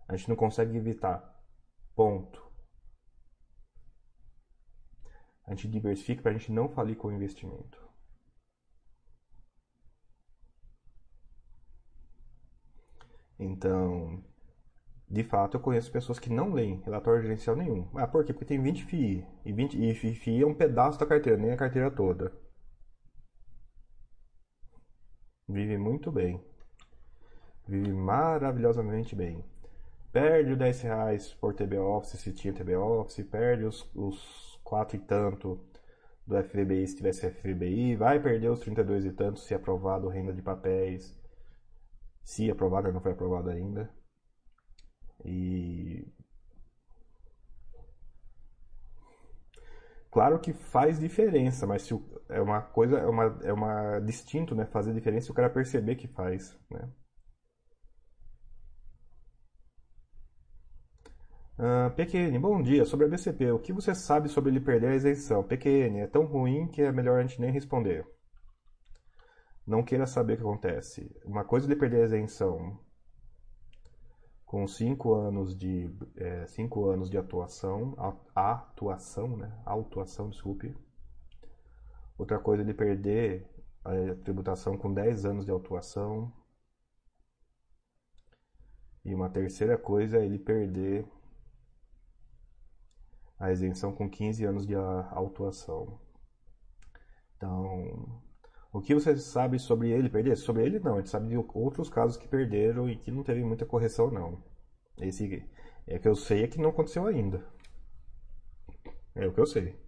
A 0.07 0.15
gente 0.15 0.29
não 0.29 0.35
consegue 0.35 0.75
evitar. 0.75 1.33
Ponto. 1.95 2.43
A 5.45 5.51
gente 5.51 5.67
diversifica 5.67 6.21
para 6.21 6.31
a 6.31 6.33
gente 6.33 6.51
não 6.51 6.67
falir 6.67 6.97
com 6.97 7.07
o 7.07 7.13
investimento. 7.13 7.79
Então, 13.39 14.23
de 15.09 15.23
fato, 15.23 15.57
eu 15.57 15.61
conheço 15.61 15.91
pessoas 15.91 16.19
que 16.19 16.31
não 16.31 16.53
leem 16.53 16.81
relatório 16.83 17.21
gerencial 17.21 17.55
nenhum. 17.55 17.87
Ah, 17.95 18.07
por 18.07 18.25
quê? 18.25 18.33
Porque 18.33 18.45
tem 18.45 18.61
20 18.61 18.85
FII. 18.85 19.25
E, 19.45 19.53
20, 19.53 19.77
e 19.77 19.93
FII 19.93 20.41
é 20.41 20.45
um 20.47 20.53
pedaço 20.53 20.99
da 20.99 21.05
carteira, 21.05 21.37
nem 21.37 21.51
a 21.51 21.57
carteira 21.57 21.91
toda. 21.91 22.31
Vive 25.47 25.77
muito 25.77 26.11
bem. 26.11 26.43
Vive 27.67 27.93
maravilhosamente 27.93 29.15
bem. 29.15 29.43
Perde 30.11 30.53
os 30.53 30.57
10 30.57 30.81
reais 30.81 31.33
por 31.33 31.53
TB 31.53 31.77
Office 31.77 32.19
se 32.19 32.33
tinha 32.33 32.53
TB 32.53 32.75
Office, 32.77 33.25
perde 33.27 33.65
os, 33.65 33.89
os 33.95 34.59
4 34.63 34.97
e 34.97 34.99
tanto 34.99 35.59
do 36.25 36.41
FVBI 36.43 36.87
se 36.87 36.95
tivesse 36.97 37.29
FVBI, 37.29 37.95
vai 37.95 38.19
perder 38.19 38.49
os 38.49 38.59
32 38.59 39.05
e 39.05 39.11
tanto 39.11 39.39
se 39.39 39.53
aprovado 39.53 40.07
renda 40.07 40.33
de 40.33 40.41
papéis, 40.41 41.15
se 42.23 42.49
aprovado, 42.49 42.91
não 42.91 43.01
foi 43.01 43.11
aprovado 43.11 43.49
ainda. 43.49 43.89
E 45.23 46.05
claro 50.11 50.39
que 50.39 50.53
faz 50.53 50.99
diferença, 50.99 51.65
mas 51.67 51.83
se 51.83 51.93
o, 51.93 52.03
é 52.29 52.41
uma 52.41 52.61
coisa, 52.61 52.97
é 52.97 53.05
uma, 53.05 53.39
é 53.43 53.53
uma 53.53 53.99
distinto, 53.99 54.55
né? 54.55 54.65
Fazer 54.65 54.93
diferença 54.93 55.25
se 55.25 55.31
o 55.31 55.35
cara 55.35 55.49
perceber 55.49 55.95
que 55.95 56.07
faz, 56.07 56.57
né? 56.69 56.89
Uh, 61.57 61.89
PQN, 61.95 62.37
bom 62.39 62.61
dia. 62.61 62.83
Sobre 62.85 63.05
a 63.05 63.09
BCP, 63.09 63.51
o 63.51 63.59
que 63.59 63.71
você 63.71 63.95
sabe 63.95 64.27
sobre 64.27 64.51
ele 64.51 64.59
perder 64.59 64.87
a 64.89 64.95
isenção? 64.95 65.41
PQN, 65.43 66.01
é 66.01 66.07
tão 66.07 66.25
ruim 66.25 66.67
que 66.67 66.81
é 66.81 66.91
melhor 66.91 67.17
a 67.19 67.21
gente 67.21 67.39
nem 67.39 67.51
responder. 67.51 68.05
Não 69.65 69.83
queira 69.83 70.05
saber 70.05 70.33
o 70.33 70.37
que 70.37 70.43
acontece. 70.43 71.09
Uma 71.25 71.45
coisa 71.45 71.65
é 71.65 71.71
ele 71.71 71.79
perder 71.79 72.01
a 72.03 72.05
isenção 72.05 72.79
com 74.45 74.67
cinco 74.67 75.13
anos 75.15 75.57
de 75.57 75.89
é, 76.15 76.45
cinco 76.47 76.89
anos 76.89 77.09
de 77.09 77.17
atuação, 77.17 77.95
a, 78.35 78.51
atuação, 78.51 79.35
né? 79.37 79.51
Autuação, 79.65 80.29
desculpe. 80.29 80.75
Outra 82.17 82.39
coisa 82.39 82.63
ele 82.63 82.73
perder 82.73 83.45
a 83.83 84.15
tributação 84.23 84.77
com 84.77 84.93
10 84.93 85.25
anos 85.25 85.45
de 85.45 85.51
autuação. 85.51 86.31
E 89.03 89.13
uma 89.13 89.29
terceira 89.29 89.77
coisa 89.77 90.17
é 90.17 90.25
ele 90.25 90.39
perder 90.39 91.05
a 93.39 93.51
isenção 93.51 93.93
com 93.93 94.09
15 94.09 94.45
anos 94.45 94.65
de 94.65 94.73
autuação. 94.75 95.99
Então, 97.37 98.21
o 98.75 98.81
que 98.81 98.93
você 98.93 99.15
sabe 99.15 99.57
sobre 99.57 99.89
ele 99.89 100.09
perder? 100.09 100.35
Sobre 100.35 100.65
ele 100.65 100.79
não, 100.79 100.95
a 100.95 100.97
gente 100.97 101.09
sabe 101.09 101.29
de 101.29 101.37
outros 101.53 101.89
casos 101.89 102.17
que 102.17 102.27
perderam 102.27 102.89
e 102.89 102.97
que 102.97 103.09
não 103.09 103.23
teve 103.23 103.41
muita 103.41 103.65
correção 103.65 104.11
não. 104.11 104.43
Esse 104.99 105.47
é 105.87 105.97
que 105.97 106.07
eu 106.07 106.13
sei 106.13 106.43
é 106.43 106.47
que 106.47 106.59
não 106.59 106.71
aconteceu 106.71 107.07
ainda. 107.07 107.41
É 109.15 109.25
o 109.25 109.33
que 109.33 109.39
eu 109.39 109.45
sei. 109.45 109.79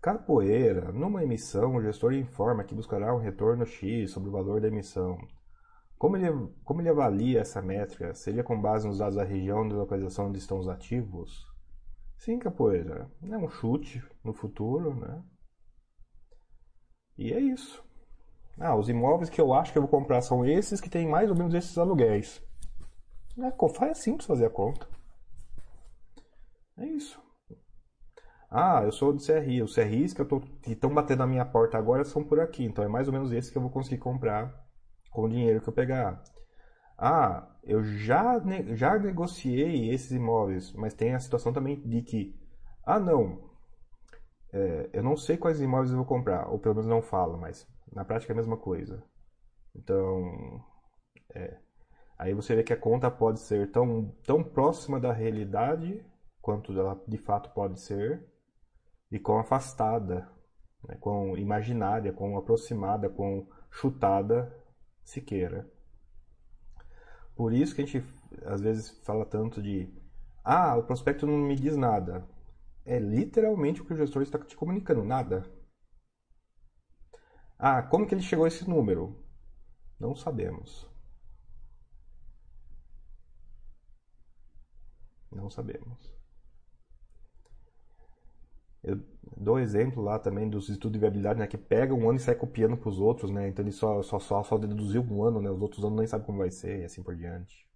Capoeira. 0.00 0.90
Numa 0.90 1.22
emissão, 1.22 1.76
o 1.76 1.82
gestor 1.82 2.14
informa 2.14 2.64
que 2.64 2.74
buscará 2.74 3.14
um 3.14 3.18
retorno 3.18 3.66
X 3.66 4.10
sobre 4.10 4.30
o 4.30 4.32
valor 4.32 4.58
da 4.58 4.68
emissão. 4.68 5.18
Como 5.98 6.16
ele, 6.16 6.30
como 6.64 6.80
ele 6.80 6.88
avalia 6.88 7.40
essa 7.40 7.60
métrica? 7.60 8.14
Seria 8.14 8.42
com 8.42 8.58
base 8.58 8.86
nos 8.86 8.98
dados 8.98 9.16
da 9.16 9.24
região 9.24 9.68
de 9.68 9.74
localização 9.74 10.28
onde 10.28 10.38
estão 10.38 10.58
os 10.58 10.68
ativos? 10.68 11.47
Sim, 12.18 12.38
capoeira. 12.38 13.10
É 13.22 13.36
um 13.38 13.48
chute 13.48 14.04
no 14.22 14.34
futuro, 14.34 14.94
né? 14.94 15.22
E 17.16 17.32
é 17.32 17.40
isso. 17.40 17.82
Ah, 18.58 18.76
os 18.76 18.88
imóveis 18.88 19.30
que 19.30 19.40
eu 19.40 19.54
acho 19.54 19.72
que 19.72 19.78
eu 19.78 19.82
vou 19.82 19.90
comprar 19.90 20.20
são 20.22 20.44
esses 20.44 20.80
que 20.80 20.90
têm 20.90 21.06
mais 21.08 21.30
ou 21.30 21.36
menos 21.36 21.54
esses 21.54 21.78
aluguéis. 21.78 22.42
É, 23.38 23.68
faz 23.70 23.98
simples 23.98 24.26
fazer 24.26 24.46
a 24.46 24.50
conta. 24.50 24.88
É 26.78 26.86
isso. 26.86 27.20
Ah, 28.50 28.82
eu 28.82 28.92
sou 28.92 29.12
do 29.12 29.20
CRI. 29.20 29.62
Os 29.62 29.74
CRIs 29.74 30.14
que 30.14 30.22
estão 30.70 30.92
batendo 30.92 31.20
na 31.20 31.26
minha 31.26 31.44
porta 31.44 31.76
agora 31.78 32.04
são 32.04 32.24
por 32.24 32.40
aqui. 32.40 32.64
Então 32.64 32.84
é 32.84 32.88
mais 32.88 33.06
ou 33.06 33.12
menos 33.12 33.32
esses 33.32 33.50
que 33.50 33.58
eu 33.58 33.62
vou 33.62 33.70
conseguir 33.70 33.98
comprar 33.98 34.54
com 35.10 35.22
o 35.22 35.28
dinheiro 35.28 35.60
que 35.60 35.68
eu 35.68 35.72
pegar. 35.72 36.22
Ah, 36.96 37.46
eu 37.68 37.84
já, 37.84 38.42
já 38.74 38.98
negociei 38.98 39.90
esses 39.90 40.10
imóveis, 40.10 40.72
mas 40.72 40.94
tem 40.94 41.14
a 41.14 41.20
situação 41.20 41.52
também 41.52 41.78
de 41.82 42.00
que, 42.02 42.34
ah, 42.82 42.98
não, 42.98 43.38
é, 44.50 44.88
eu 44.94 45.02
não 45.02 45.16
sei 45.16 45.36
quais 45.36 45.60
imóveis 45.60 45.90
eu 45.90 45.98
vou 45.98 46.06
comprar, 46.06 46.48
ou 46.48 46.58
pelo 46.58 46.76
menos 46.76 46.88
não 46.88 47.02
fala, 47.02 47.36
mas 47.36 47.68
na 47.92 48.06
prática 48.06 48.32
é 48.32 48.34
a 48.34 48.36
mesma 48.36 48.56
coisa. 48.56 49.02
Então, 49.76 50.64
é, 51.34 51.58
aí 52.18 52.32
você 52.32 52.56
vê 52.56 52.62
que 52.62 52.72
a 52.72 52.76
conta 52.76 53.10
pode 53.10 53.40
ser 53.40 53.70
tão, 53.70 54.14
tão 54.24 54.42
próxima 54.42 54.98
da 54.98 55.12
realidade 55.12 56.02
quanto 56.40 56.72
ela 56.72 56.98
de 57.06 57.18
fato 57.18 57.50
pode 57.50 57.78
ser, 57.78 58.26
e 59.10 59.18
quão 59.18 59.38
afastada, 59.38 60.26
né, 60.88 60.96
quão 61.00 61.36
imaginária, 61.36 62.12
quão 62.14 62.38
aproximada, 62.38 63.10
quão 63.10 63.46
chutada 63.70 64.54
se 65.04 65.20
queira. 65.20 65.70
Por 67.38 67.52
isso 67.52 67.72
que 67.72 67.82
a 67.82 67.86
gente 67.86 68.04
às 68.44 68.60
vezes 68.60 68.90
fala 69.04 69.24
tanto 69.24 69.62
de 69.62 69.88
ah, 70.42 70.76
o 70.76 70.82
prospecto 70.82 71.24
não 71.24 71.38
me 71.38 71.54
diz 71.54 71.76
nada. 71.76 72.28
É 72.84 72.98
literalmente 72.98 73.80
o 73.80 73.84
que 73.84 73.94
o 73.94 73.96
gestor 73.96 74.22
está 74.22 74.40
te 74.40 74.56
comunicando, 74.56 75.04
nada. 75.04 75.48
Ah, 77.56 77.80
como 77.80 78.08
que 78.08 78.14
ele 78.14 78.22
chegou 78.22 78.44
a 78.44 78.48
esse 78.48 78.68
número? 78.68 79.16
Não 80.00 80.16
sabemos. 80.16 80.84
Não 85.30 85.48
sabemos. 85.48 86.17
Eu 88.82 89.00
dou 89.36 89.58
exemplo 89.58 90.02
lá 90.02 90.18
também 90.18 90.48
dos 90.48 90.68
estudos 90.68 90.92
de 90.92 90.98
viabilidade, 90.98 91.38
né? 91.38 91.46
Que 91.46 91.58
pega 91.58 91.94
um 91.94 92.08
ano 92.08 92.18
e 92.18 92.22
sai 92.22 92.34
copiando 92.34 92.76
para 92.76 92.88
os 92.88 92.98
outros, 92.98 93.30
né? 93.30 93.48
Então 93.48 93.64
ele 93.64 93.72
só, 93.72 94.02
só, 94.02 94.18
só, 94.18 94.42
só 94.42 94.56
deduziu 94.58 95.02
um 95.02 95.22
ano, 95.24 95.40
né? 95.40 95.50
Os 95.50 95.60
outros 95.60 95.84
anos 95.84 95.98
nem 95.98 96.06
sabe 96.06 96.24
como 96.24 96.38
vai 96.38 96.50
ser 96.50 96.80
e 96.80 96.84
assim 96.84 97.02
por 97.02 97.16
diante. 97.16 97.66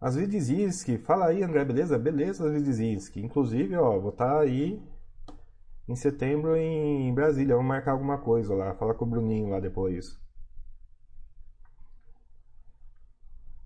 As 0.00 0.16
Vidizinski, 0.16 0.96
fala 0.96 1.26
aí 1.26 1.42
André, 1.42 1.62
beleza? 1.64 1.98
Beleza, 1.98 2.46
as 2.46 2.52
Vidizinski. 2.52 3.20
Inclusive, 3.20 3.76
ó, 3.76 3.98
vou 3.98 4.10
estar 4.10 4.34
tá 4.34 4.40
aí 4.40 4.82
em 5.86 5.96
setembro 5.96 6.56
em 6.56 7.12
Brasília, 7.12 7.54
vamos 7.54 7.68
marcar 7.68 7.92
alguma 7.92 8.18
coisa 8.18 8.54
lá, 8.54 8.74
fala 8.76 8.94
com 8.94 9.04
o 9.04 9.08
Bruninho 9.08 9.50
lá 9.50 9.60
depois. 9.60 10.18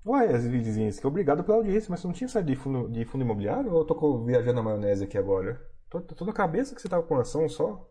Ué, 0.06 0.34
as 0.34 0.46
vizinhas, 0.46 1.00
que 1.00 1.06
obrigado 1.06 1.42
pela 1.42 1.56
audiência, 1.56 1.90
mas 1.90 2.00
você 2.00 2.06
não 2.06 2.14
tinha 2.14 2.28
saído 2.28 2.50
de 2.50 2.56
fundo, 2.56 2.90
de 2.90 3.06
fundo 3.06 3.24
imobiliário 3.24 3.72
ou 3.72 3.78
eu 3.80 3.86
tô 3.86 4.22
viajando 4.22 4.56
na 4.56 4.62
maionese 4.62 5.04
aqui 5.04 5.16
agora? 5.16 5.58
Tô, 5.88 6.00
tô 6.00 6.24
na 6.26 6.32
cabeça 6.32 6.74
que 6.74 6.82
você 6.82 6.88
tava 6.88 7.02
com 7.04 7.16
ação 7.16 7.48
só? 7.48 7.90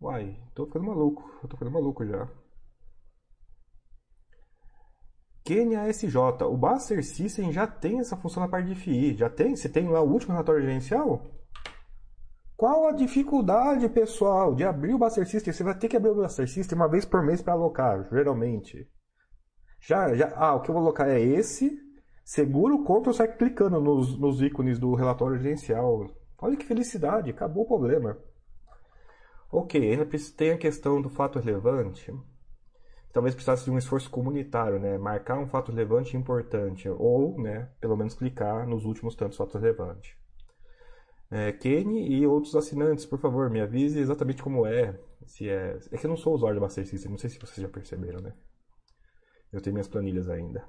Uai, 0.00 0.40
tô 0.54 0.66
ficando 0.66 0.84
maluco, 0.86 1.28
eu 1.42 1.48
tô 1.48 1.56
ficando 1.56 1.72
maluco 1.72 2.06
já. 2.06 2.28
QNASJ, 5.44 6.16
o 6.44 6.56
Buster 6.56 7.04
System 7.04 7.52
já 7.52 7.66
tem 7.66 7.98
essa 7.98 8.16
função 8.16 8.42
na 8.42 8.48
parte 8.48 8.68
de 8.68 8.74
FI, 8.76 9.16
já 9.16 9.28
tem? 9.28 9.56
Você 9.56 9.68
tem 9.68 9.88
lá 9.88 10.00
o 10.00 10.12
último 10.12 10.32
relatório 10.32 10.60
gerencial? 10.60 11.24
Qual 12.56 12.86
a 12.86 12.92
dificuldade, 12.92 13.88
pessoal, 13.88 14.54
de 14.54 14.64
abrir 14.64 14.94
o 14.94 14.98
Buster 14.98 15.26
System? 15.26 15.52
Você 15.52 15.64
vai 15.64 15.76
ter 15.76 15.88
que 15.88 15.96
abrir 15.96 16.10
o 16.10 16.14
Buster 16.14 16.48
System 16.48 16.76
uma 16.78 16.88
vez 16.88 17.04
por 17.04 17.22
mês 17.22 17.42
para 17.42 17.52
alocar, 17.52 18.08
geralmente. 18.12 18.88
Já, 19.80 20.14
já, 20.14 20.32
ah, 20.36 20.54
o 20.54 20.60
que 20.60 20.70
eu 20.70 20.74
vou 20.74 20.82
colocar 20.82 21.08
é 21.08 21.20
esse. 21.20 21.80
Segura 22.24 22.74
o 22.74 22.84
Ctrl 22.84 23.12
sai 23.12 23.28
clicando 23.36 23.80
nos, 23.80 24.18
nos 24.18 24.42
ícones 24.42 24.78
do 24.78 24.94
relatório 24.94 25.38
gerencial. 25.38 26.08
Olha 26.38 26.56
que 26.56 26.66
felicidade, 26.66 27.30
acabou 27.30 27.64
o 27.64 27.68
problema. 27.68 28.18
Ok, 29.50 29.80
ainda 29.80 30.06
tem 30.36 30.50
a 30.50 30.58
questão 30.58 31.00
do 31.00 31.08
fato 31.08 31.38
relevante. 31.38 32.12
Talvez 33.12 33.34
precisasse 33.34 33.64
de 33.64 33.70
um 33.70 33.78
esforço 33.78 34.10
comunitário, 34.10 34.78
né? 34.78 34.98
Marcar 34.98 35.38
um 35.38 35.46
fato 35.46 35.70
relevante 35.70 36.16
importante. 36.16 36.88
Ou, 36.88 37.40
né, 37.40 37.70
pelo 37.80 37.96
menos 37.96 38.14
clicar 38.14 38.66
nos 38.66 38.84
últimos 38.84 39.14
tantos 39.14 39.38
fatos 39.38 39.54
relevantes. 39.60 40.14
É, 41.30 41.52
Kenny 41.52 42.08
e 42.12 42.26
outros 42.26 42.54
assinantes, 42.54 43.06
por 43.06 43.18
favor, 43.18 43.48
me 43.50 43.60
avise 43.60 43.98
exatamente 43.98 44.42
como 44.42 44.66
é. 44.66 44.98
Se 45.24 45.48
é... 45.48 45.78
é 45.90 45.96
que 45.96 46.06
eu 46.06 46.10
não 46.10 46.16
sou 46.16 46.34
usuário 46.34 46.58
do 46.58 46.62
Master 46.62 46.86
System, 46.86 47.10
não 47.10 47.18
sei 47.18 47.30
se 47.30 47.38
vocês 47.38 47.56
já 47.56 47.68
perceberam, 47.68 48.20
né? 48.20 48.32
Eu 49.52 49.60
tenho 49.60 49.74
minhas 49.74 49.88
planilhas 49.88 50.28
ainda. 50.28 50.64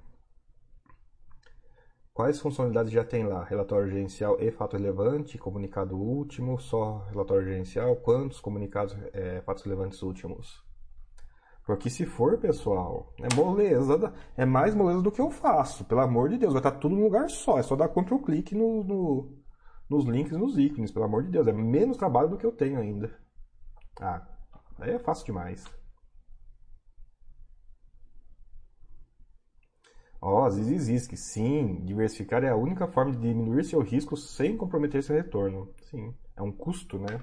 Quais 2.18 2.40
funcionalidades 2.40 2.92
já 2.92 3.04
tem 3.04 3.28
lá? 3.28 3.44
Relatório 3.44 3.90
gerencial 3.90 4.42
e 4.42 4.50
fato 4.52 4.76
relevante, 4.76 5.38
comunicado 5.38 5.96
último, 5.96 6.60
só 6.60 7.06
relatório 7.10 7.46
gerencial, 7.46 7.96
quantos 7.98 8.40
comunicados, 8.40 8.98
é, 9.14 9.40
fatos 9.42 9.64
relevantes 9.64 10.02
últimos? 10.02 10.66
Porque 11.64 11.92
se 11.92 12.08
for, 12.08 12.40
pessoal, 12.40 13.14
é 13.22 13.36
moleza, 13.36 14.14
é 14.36 14.46
mais 14.46 14.74
moleza 14.74 15.02
do 15.02 15.12
que 15.12 15.22
eu 15.22 15.30
faço, 15.30 15.86
pelo 15.86 16.02
amor 16.02 16.30
de 16.30 16.40
Deus, 16.40 16.54
vai 16.54 16.60
estar 16.60 16.72
tudo 16.72 16.96
num 16.96 17.04
lugar 17.04 17.30
só, 17.30 17.60
é 17.60 17.62
só 17.62 17.76
dar 17.76 17.90
Ctrl 17.90 18.18
clique 18.18 18.56
no, 18.56 18.84
no, 18.84 19.38
nos 19.88 20.06
links 20.06 20.36
nos 20.36 20.58
ícones, 20.58 20.92
pelo 20.92 21.06
amor 21.06 21.22
de 21.24 21.30
Deus, 21.30 21.46
é 21.46 21.54
menos 21.54 21.98
trabalho 21.98 22.30
do 22.30 22.38
que 22.38 22.46
eu 22.48 22.52
tenho 22.52 22.80
ainda. 22.80 23.16
Ah, 24.02 24.26
aí 24.80 24.92
é 24.92 24.98
fácil 24.98 25.26
demais. 25.28 25.64
Ó, 30.20 30.46
oh, 30.46 30.50
Zizizisk, 30.50 31.16
sim, 31.16 31.84
diversificar 31.86 32.44
é 32.44 32.50
a 32.50 32.56
única 32.56 32.88
forma 32.88 33.12
de 33.12 33.20
diminuir 33.20 33.64
seu 33.64 33.82
risco 33.82 34.18
sem 34.18 34.58
comprometer 34.58 35.04
seu 35.04 35.16
retorno. 35.16 35.72
Sim, 35.90 36.14
é 36.36 36.42
um 36.42 36.52
custo, 36.52 36.98
né? 36.98 37.20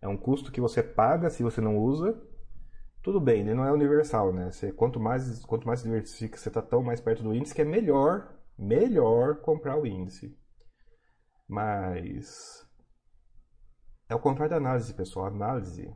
É 0.00 0.08
um 0.08 0.16
custo 0.16 0.50
que 0.50 0.60
você 0.60 0.82
paga 0.82 1.30
se 1.30 1.42
você 1.42 1.60
não 1.60 1.78
usa. 1.78 2.20
Tudo 3.02 3.20
bem, 3.20 3.40
ele 3.40 3.54
não 3.54 3.64
é 3.64 3.72
universal, 3.72 4.32
né? 4.32 4.50
Você, 4.50 4.72
quanto 4.72 4.98
mais 4.98 5.44
quanto 5.44 5.66
mais 5.66 5.82
diversifica, 5.82 6.36
você 6.36 6.48
está 6.48 6.60
tão 6.60 6.82
mais 6.82 7.00
perto 7.00 7.22
do 7.22 7.34
índice 7.34 7.54
que 7.54 7.62
é 7.62 7.64
melhor, 7.64 8.34
melhor 8.58 9.40
comprar 9.40 9.78
o 9.78 9.86
índice. 9.86 10.36
Mas 11.48 12.66
é 14.08 14.14
o 14.14 14.20
contrário 14.20 14.50
da 14.50 14.56
análise, 14.56 14.92
pessoal. 14.92 15.26
A 15.26 15.28
análise 15.28 15.94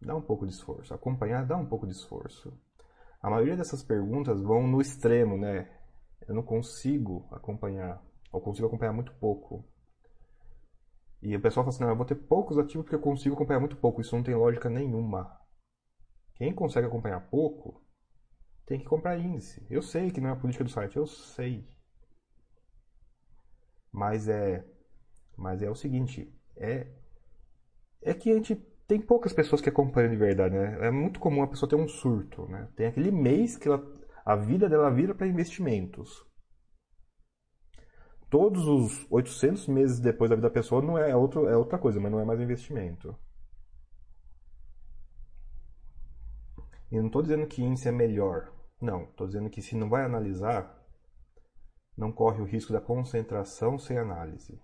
dá 0.00 0.14
um 0.14 0.22
pouco 0.22 0.46
de 0.46 0.52
esforço, 0.52 0.92
acompanhar 0.92 1.46
dá 1.46 1.56
um 1.56 1.66
pouco 1.66 1.86
de 1.86 1.92
esforço. 1.92 2.52
A 3.20 3.28
maioria 3.28 3.56
dessas 3.56 3.82
perguntas 3.82 4.40
vão 4.40 4.66
no 4.66 4.80
extremo, 4.80 5.36
né? 5.36 5.70
Eu 6.26 6.34
não 6.34 6.42
consigo 6.42 7.28
acompanhar, 7.30 8.02
ou 8.32 8.40
consigo 8.40 8.66
acompanhar 8.66 8.92
muito 8.92 9.12
pouco. 9.14 9.64
E 11.22 11.36
o 11.36 11.40
pessoal 11.40 11.64
fala 11.64 11.74
assim, 11.74 11.84
não, 11.84 11.90
eu 11.90 11.96
vou 11.96 12.06
ter 12.06 12.14
poucos 12.14 12.56
ativos 12.56 12.84
porque 12.84 12.94
eu 12.94 13.00
consigo 13.00 13.34
acompanhar 13.34 13.60
muito 13.60 13.76
pouco. 13.76 14.00
Isso 14.00 14.16
não 14.16 14.22
tem 14.22 14.34
lógica 14.34 14.70
nenhuma. 14.70 15.38
Quem 16.34 16.54
consegue 16.54 16.86
acompanhar 16.86 17.20
pouco, 17.28 17.84
tem 18.64 18.78
que 18.78 18.86
comprar 18.86 19.18
índice. 19.18 19.66
Eu 19.68 19.82
sei 19.82 20.10
que 20.10 20.20
não 20.20 20.30
é 20.30 20.32
a 20.32 20.36
política 20.36 20.64
do 20.64 20.70
site, 20.70 20.96
eu 20.96 21.06
sei. 21.06 21.68
Mas 23.92 24.28
é, 24.28 24.64
mas 25.36 25.62
é 25.62 25.68
o 25.68 25.74
seguinte, 25.74 26.32
é, 26.56 26.86
é 28.00 28.14
que 28.14 28.30
a 28.30 28.34
gente 28.34 28.54
tem 28.90 29.00
poucas 29.00 29.32
pessoas 29.32 29.60
que 29.60 29.68
acompanham 29.68 30.10
de 30.10 30.16
verdade, 30.16 30.52
né? 30.52 30.88
É 30.88 30.90
muito 30.90 31.20
comum 31.20 31.44
a 31.44 31.46
pessoa 31.46 31.70
ter 31.70 31.76
um 31.76 31.86
surto, 31.86 32.44
né? 32.48 32.68
Tem 32.74 32.88
aquele 32.88 33.12
mês 33.12 33.56
que 33.56 33.68
ela, 33.68 33.80
a 34.24 34.34
vida 34.34 34.68
dela 34.68 34.90
vira 34.90 35.14
para 35.14 35.28
investimentos. 35.28 36.26
Todos 38.28 38.66
os 38.66 39.06
800 39.08 39.68
meses 39.68 40.00
depois 40.00 40.28
da 40.28 40.34
vida 40.34 40.48
da 40.48 40.52
pessoa 40.52 40.82
não 40.82 40.98
é, 40.98 41.14
outro, 41.14 41.48
é 41.48 41.56
outra 41.56 41.78
coisa, 41.78 42.00
mas 42.00 42.10
não 42.10 42.18
é 42.18 42.24
mais 42.24 42.40
investimento. 42.40 43.16
E 46.90 46.96
eu 46.96 47.02
não 47.02 47.06
estou 47.06 47.22
dizendo 47.22 47.46
que 47.46 47.62
índice 47.62 47.86
é 47.86 47.92
melhor. 47.92 48.52
Não, 48.82 49.04
estou 49.04 49.28
dizendo 49.28 49.48
que 49.48 49.62
se 49.62 49.76
não 49.76 49.88
vai 49.88 50.04
analisar, 50.04 50.84
não 51.96 52.10
corre 52.10 52.42
o 52.42 52.44
risco 52.44 52.72
da 52.72 52.80
concentração 52.80 53.78
sem 53.78 53.96
análise. 53.96 54.60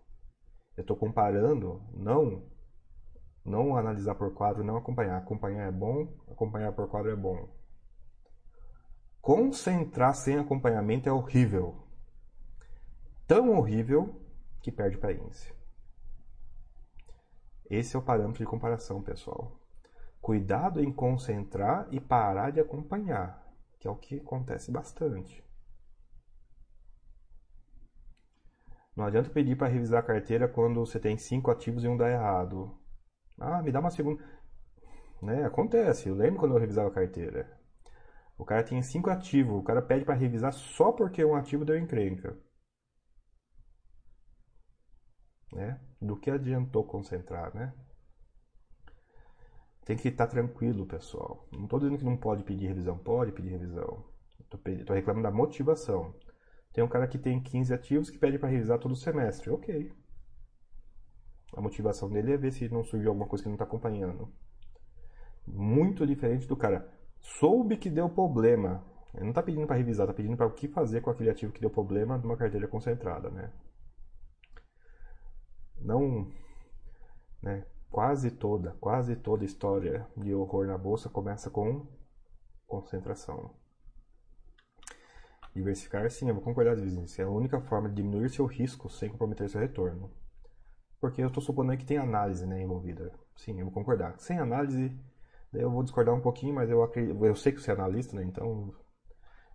Eu 0.77 0.81
estou 0.81 0.97
comparando, 0.97 1.81
não 1.95 2.55
não 3.47 3.76
analisar 3.76 4.14
por 4.16 4.34
quadro, 4.34 4.64
não 4.64 4.76
acompanhar. 4.76 5.18
Acompanhar 5.18 5.68
é 5.68 5.72
bom, 5.72 6.12
acompanhar 6.30 6.72
por 6.72 6.88
quadro 6.88 7.11
é 7.11 7.16
bom. 7.16 7.49
Concentrar 9.20 10.14
sem 10.14 10.38
acompanhamento 10.38 11.09
é 11.09 11.12
horrível. 11.12 11.86
Tão 13.26 13.57
horrível 13.57 14.20
que 14.61 14.70
perde 14.70 14.99
para 14.99 15.12
índice. 15.12 15.55
Esse 17.68 17.97
é 17.97 17.99
o 17.99 18.03
parâmetro 18.03 18.44
de 18.44 18.51
comparação, 18.51 19.03
pessoal. 19.03 19.61
Cuidado 20.20 20.82
em 20.82 20.92
concentrar 20.92 21.88
e 21.90 22.01
parar 22.01 22.51
de 22.51 22.61
acompanhar, 22.61 23.44
que 23.78 23.88
é 23.88 23.90
o 23.90 23.97
que 23.97 24.18
acontece 24.18 24.70
bastante. 24.70 25.44
Não 28.94 29.05
adianta 29.05 29.30
pedir 29.30 29.57
para 29.57 29.68
revisar 29.68 30.01
a 30.01 30.07
carteira 30.07 30.49
quando 30.49 30.80
você 30.80 30.99
tem 30.99 31.18
cinco 31.18 31.51
ativos 31.51 31.84
e 31.84 31.88
um 31.88 31.97
dá 31.97 32.09
errado. 32.09 32.76
Ah, 33.39 33.62
me 33.62 33.72
dá 33.72 33.80
uma 33.80 33.91
segunda. 33.91 34.22
Né? 35.22 35.45
Acontece. 35.45 36.09
Eu 36.09 36.14
lembro 36.14 36.41
quando 36.41 36.55
eu 36.55 36.61
revisava 36.61 36.89
a 36.89 36.93
carteira. 36.93 37.51
O 38.39 38.45
cara 38.45 38.62
tinha 38.64 38.82
cinco 38.82 39.11
ativos. 39.11 39.59
O 39.59 39.62
cara 39.62 39.82
pede 39.82 40.05
para 40.05 40.14
revisar 40.14 40.53
só 40.53 40.93
porque 40.93 41.24
um 41.24 41.34
ativo 41.34 41.64
deu 41.64 41.78
encrenca. 41.78 42.37
Né? 45.53 45.80
Do 46.01 46.16
que 46.16 46.30
adiantou 46.30 46.84
concentrar, 46.84 47.55
né? 47.55 47.72
Tem 49.84 49.97
que 49.97 50.09
estar 50.09 50.26
tranquilo, 50.26 50.84
pessoal. 50.87 51.47
Não 51.53 51.64
estou 51.64 51.78
dizendo 51.78 51.99
que 51.99 52.05
não 52.05 52.16
pode 52.16 52.43
pedir 52.43 52.66
revisão. 52.66 52.99
Pode 52.99 53.32
pedir 53.32 53.51
revisão. 53.51 54.05
Estou 54.66 54.95
reclamando 54.95 55.24
da 55.24 55.30
motivação. 55.30 56.14
Tem 56.72 56.82
um 56.84 56.89
cara 56.89 57.07
que 57.07 57.18
tem 57.18 57.41
15 57.43 57.72
ativos 57.72 58.11
que 58.11 58.18
pede 58.18 58.39
para 58.39 58.49
revisar 58.49 58.78
todo 58.78 58.95
semestre. 58.97 59.51
Ok. 59.51 59.93
A 61.55 61.61
motivação 61.61 62.11
dele 62.11 62.32
é 62.32 62.36
ver 62.36 62.53
se 62.53 62.68
não 62.68 62.84
surgiu 62.84 63.11
alguma 63.11 63.28
coisa 63.28 63.42
que 63.42 63.49
não 63.49 63.55
está 63.55 63.64
acompanhando. 63.64 64.32
Muito 65.47 66.07
diferente 66.07 66.47
do 66.47 66.57
cara. 66.57 66.90
Soube 67.20 67.76
que 67.76 67.88
deu 67.88 68.09
problema. 68.09 68.84
Ele 69.14 69.24
não 69.24 69.30
está 69.30 69.42
pedindo 69.42 69.66
para 69.66 69.76
revisar, 69.76 70.05
está 70.05 70.14
pedindo 70.14 70.36
para 70.36 70.47
o 70.47 70.53
que 70.53 70.68
fazer 70.68 71.01
com 71.01 71.11
aquele 71.11 71.30
ativo 71.30 71.53
que 71.53 71.61
deu 71.61 71.70
problema 71.70 72.18
numa 72.18 72.36
carteira 72.36 72.68
concentrada, 72.68 73.30
né? 73.30 73.53
Não, 75.80 76.30
né? 77.42 77.64
Quase 77.90 78.30
toda, 78.30 78.72
quase 78.80 79.16
toda 79.16 79.44
história 79.44 80.07
de 80.16 80.34
horror 80.34 80.66
na 80.66 80.76
bolsa 80.76 81.09
começa 81.09 81.49
com 81.49 81.86
concentração. 82.66 83.55
Diversificar, 85.55 86.11
sim, 86.11 86.28
eu 86.28 86.34
vou 86.34 86.42
concordar, 86.42 86.76
vizinhos. 86.76 87.18
É 87.18 87.22
a 87.22 87.30
única 87.30 87.61
forma 87.62 87.88
de 87.88 87.94
diminuir 87.94 88.28
seu 88.28 88.44
risco 88.44 88.90
sem 88.90 89.09
comprometer 89.09 89.49
seu 89.49 89.61
retorno. 89.61 90.12
Porque 91.07 91.22
eu 91.22 91.28
estou 91.28 91.40
supondo 91.42 91.76
que 91.76 91.84
tem 91.84 91.98
análise 91.98 92.44
né, 92.44 92.61
envolvida. 92.61 93.12
Sim, 93.36 93.59
eu 93.61 93.66
vou 93.66 93.72
concordar. 93.72 94.18
Sem 94.18 94.38
análise, 94.40 94.92
eu 95.52 95.70
vou 95.70 95.84
discordar 95.84 96.12
um 96.14 96.20
pouquinho, 96.20 96.54
mas 96.54 96.68
eu, 96.68 96.82
acredito, 96.82 97.24
eu 97.24 97.36
sei 97.36 97.52
que 97.52 97.61
você 97.61 97.70
é 97.70 97.74
analista, 97.74 98.16
né? 98.16 98.24
Então, 98.24 98.74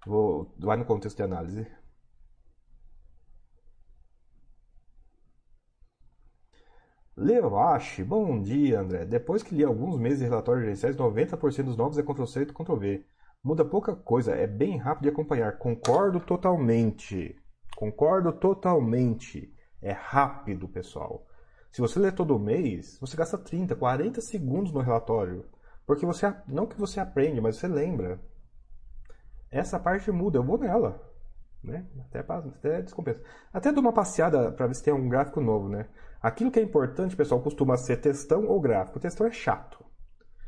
vou, 0.05 0.53
vai 0.59 0.77
no 0.77 0.85
contexto 0.85 1.17
de 1.17 1.23
análise. 1.23 1.67
Levache, 7.15 8.03
bom 8.03 8.41
dia, 8.41 8.79
André. 8.79 9.05
Depois 9.05 9.43
que 9.43 9.55
li 9.55 9.63
alguns 9.63 9.97
meses 9.97 10.19
de 10.19 10.25
relatórios 10.25 10.63
gerenciais, 10.63 10.97
90% 10.97 11.65
dos 11.67 11.77
novos 11.77 11.97
é 11.97 12.03
Ctrl-C 12.03 12.41
e 12.43 12.45
Ctrl-V. 12.47 13.05
Muda 13.43 13.65
pouca 13.65 13.95
coisa, 13.95 14.33
é 14.33 14.47
bem 14.47 14.77
rápido 14.77 15.03
de 15.03 15.09
acompanhar. 15.09 15.57
Concordo 15.57 16.19
totalmente. 16.19 17.35
Concordo 17.75 18.31
totalmente. 18.33 19.53
É 19.81 19.91
rápido, 19.91 20.67
pessoal. 20.69 21.25
Se 21.71 21.79
você 21.79 21.99
lê 21.99 22.11
todo 22.11 22.37
mês, 22.37 22.97
você 22.99 23.15
gasta 23.15 23.37
30, 23.37 23.75
40 23.75 24.19
segundos 24.21 24.73
no 24.73 24.81
relatório. 24.81 25.45
Porque 25.85 26.05
você 26.05 26.33
não 26.47 26.67
que 26.67 26.77
você 26.77 26.99
aprende, 26.99 27.39
mas 27.39 27.55
você 27.55 27.67
lembra. 27.67 28.19
Essa 29.49 29.79
parte 29.79 30.11
muda, 30.11 30.37
eu 30.37 30.43
vou 30.43 30.57
nela. 30.57 31.01
Né? 31.63 31.85
Até, 32.07 32.19
até 32.19 32.81
descompensa. 32.81 33.21
Até 33.53 33.71
dou 33.71 33.81
uma 33.81 33.93
passeada 33.93 34.51
para 34.51 34.67
ver 34.67 34.73
se 34.73 34.83
tem 34.83 34.93
um 34.93 35.07
gráfico 35.07 35.39
novo, 35.39 35.69
né? 35.69 35.87
Aquilo 36.21 36.51
que 36.51 36.59
é 36.59 36.63
importante, 36.63 37.15
pessoal, 37.15 37.41
costuma 37.41 37.77
ser 37.77 37.97
textão 37.97 38.47
ou 38.47 38.59
gráfico. 38.59 38.99
Textão 38.99 39.27
é 39.27 39.31
chato. 39.31 39.83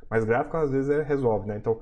Mas 0.10 0.26
gráfico 0.26 0.58
às 0.58 0.72
vezes 0.72 0.90
é, 0.90 1.02
resolve, 1.02 1.48
né? 1.48 1.58
Então, 1.58 1.82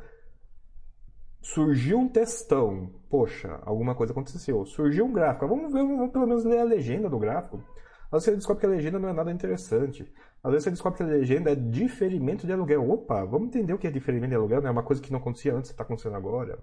surgiu 1.42 2.00
um 2.00 2.08
textão. 2.08 2.90
Poxa, 3.10 3.60
alguma 3.64 3.96
coisa 3.96 4.14
aconteceu. 4.14 4.66
Surgiu 4.66 5.06
um 5.06 5.14
gráfico. 5.14 5.48
Vamos 5.48 5.74
ver, 5.74 5.84
vamos 5.84 6.12
pelo 6.12 6.28
menos 6.28 6.46
ler 6.46 6.60
a 6.60 6.64
legenda 6.64 7.10
do 7.10 7.20
gráfico. 7.20 7.64
Às 8.12 8.26
vezes 8.26 8.26
você 8.26 8.36
descobre 8.36 8.60
que 8.62 8.66
a 8.66 8.70
legenda 8.70 9.00
não 9.00 9.10
é 9.10 9.14
nada 9.14 9.32
interessante. 9.32 10.12
Às 10.44 10.52
vezes 10.52 10.64
você 10.66 10.72
descobre 10.72 10.98
que 10.98 11.04
a 11.04 11.08
legenda 11.08 11.52
é 11.52 11.56
diferimento 11.56 12.46
de 12.46 12.54
aluguel. 12.54 12.90
Opa, 12.90 13.24
vamos 13.26 13.48
entender 13.48 13.74
o 13.74 13.78
que 13.80 13.88
é 13.88 13.92
diferimento 13.92 14.32
de 14.32 14.36
aluguel, 14.36 14.62
né? 14.62 14.68
É 14.70 14.72
uma 14.72 14.84
coisa 14.84 15.02
que 15.02 15.12
não 15.12 15.20
acontecia 15.20 15.56
antes, 15.56 15.72
está 15.72 15.84
acontecendo 15.84 16.16
agora. 16.18 16.62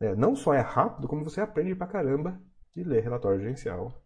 É, 0.00 0.14
não 0.16 0.36
só 0.36 0.54
é 0.54 0.60
rápido, 0.60 1.08
como 1.08 1.24
você 1.24 1.40
aprende 1.40 1.74
pra 1.74 1.86
caramba 1.86 2.40
de 2.74 2.84
ler 2.84 3.02
relatório 3.02 3.40
gerencial. 3.40 4.02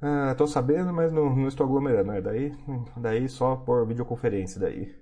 Ah, 0.00 0.34
tô 0.36 0.46
sabendo, 0.46 0.92
mas 0.92 1.10
não, 1.12 1.34
não 1.34 1.48
estou 1.48 1.66
aglomerando. 1.66 2.12
Né? 2.12 2.20
Daí, 2.20 2.52
daí 2.96 3.28
só 3.28 3.56
por 3.56 3.86
videoconferência 3.86 4.60
daí. 4.60 4.94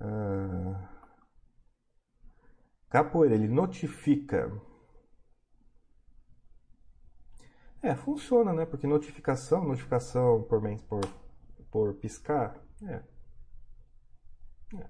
Ah, 0.00 0.99
Capoeira, 2.90 3.34
ele 3.34 3.48
notifica 3.48 4.52
É, 7.82 7.94
funciona, 7.94 8.52
né? 8.52 8.64
Porque 8.66 8.86
notificação, 8.86 9.64
notificação 9.66 10.42
por, 10.42 10.60
por, 10.88 11.00
por 11.70 11.94
piscar, 11.94 12.56
é. 12.86 13.02
É, 14.74 14.84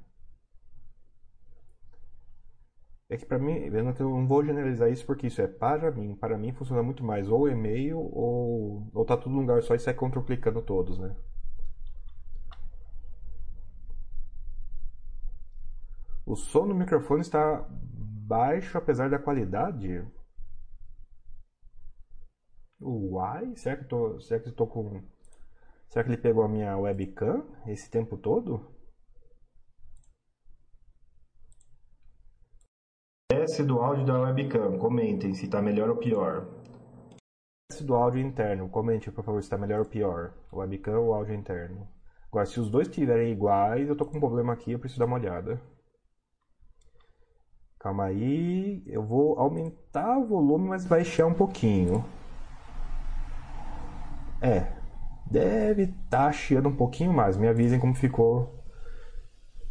é 3.11 3.17
que 3.19 3.27
para 3.27 3.39
mim, 3.39 3.53
eu 3.55 3.85
não 3.85 4.27
vou 4.27 4.43
generalizar 4.45 4.91
isso 4.91 5.05
porque 5.05 5.27
isso 5.27 5.43
é 5.43 5.47
para 5.47 5.91
mim. 5.91 6.15
Para 6.15 6.39
mim 6.39 6.53
funciona 6.53 6.83
muito 6.83 7.05
mais 7.05 7.29
ou 7.29 7.47
e-mail 7.49 7.99
ou, 7.99 8.89
ou 8.95 9.05
tá 9.05 9.17
tudo 9.19 9.35
num 9.35 9.41
lugar 9.43 9.63
só 9.63 9.75
e 9.75 9.79
sai 9.79 9.93
control-clicando 9.95 10.63
todos, 10.63 10.99
né? 10.99 11.15
O 16.25 16.35
som 16.37 16.67
do 16.67 16.75
microfone 16.75 17.21
está 17.21 17.67
baixo 18.31 18.79
apesar 18.79 19.11
da 19.11 19.19
qualidade. 19.19 20.07
Uai, 22.81 23.57
será 23.57 23.77
que, 23.77 23.85
tô, 23.85 24.21
será 24.21 24.41
que 24.41 24.49
eu 24.51 24.55
tô 24.55 24.67
com. 24.69 25.03
Será 25.89 26.05
que 26.05 26.11
ele 26.11 26.23
pegou 26.23 26.45
a 26.45 26.49
minha 26.49 26.79
webcam 26.79 27.45
esse 27.67 27.91
tempo 27.91 28.17
todo? 28.17 28.65
Teste 33.29 33.65
do 33.65 33.81
áudio 33.81 34.07
da 34.07 34.21
webcam, 34.21 34.79
comentem 34.79 35.35
se 35.35 35.47
está 35.47 35.61
melhor 35.61 35.91
ou 35.91 35.97
pior. 35.97 36.47
Teste 37.69 37.85
do 37.85 37.95
áudio 37.95 38.21
interno, 38.21 38.69
comente 38.69 39.11
por 39.11 39.25
favor 39.25 39.43
se 39.43 39.47
está 39.47 39.59
melhor 39.59 39.81
ou 39.81 39.87
pior. 39.87 40.33
Webcam 40.53 41.01
ou 41.01 41.15
áudio 41.15 41.35
interno. 41.35 41.89
Agora, 42.29 42.47
se 42.47 42.61
os 42.61 42.71
dois 42.71 42.87
estiverem 42.87 43.33
iguais, 43.33 43.89
eu 43.89 43.97
tô 43.97 44.07
com 44.07 44.17
um 44.17 44.21
problema 44.21 44.53
aqui, 44.53 44.71
eu 44.71 44.79
preciso 44.79 45.01
dar 45.01 45.07
uma 45.07 45.17
olhada. 45.17 45.61
Calma 47.81 48.05
aí, 48.05 48.83
eu 48.87 49.03
vou 49.03 49.39
aumentar 49.39 50.19
o 50.19 50.27
volume, 50.27 50.69
mas 50.69 50.85
baixar 50.85 51.27
um 51.27 51.33
pouquinho. 51.33 52.05
É, 54.39 54.67
deve 55.25 55.85
estar 55.85 56.27
tá 56.27 56.33
chiando 56.33 56.69
um 56.69 56.77
pouquinho 56.77 57.11
mais. 57.11 57.39
Me 57.39 57.49
avisem 57.49 57.81
como 57.81 57.95
ficou. 57.95 58.55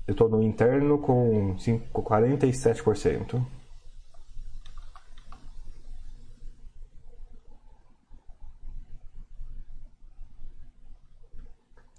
Eu 0.07 0.13
estou 0.13 0.27
no 0.27 0.41
interno 0.41 0.97
com 0.97 1.55
5, 1.59 2.01
47%. 2.01 3.45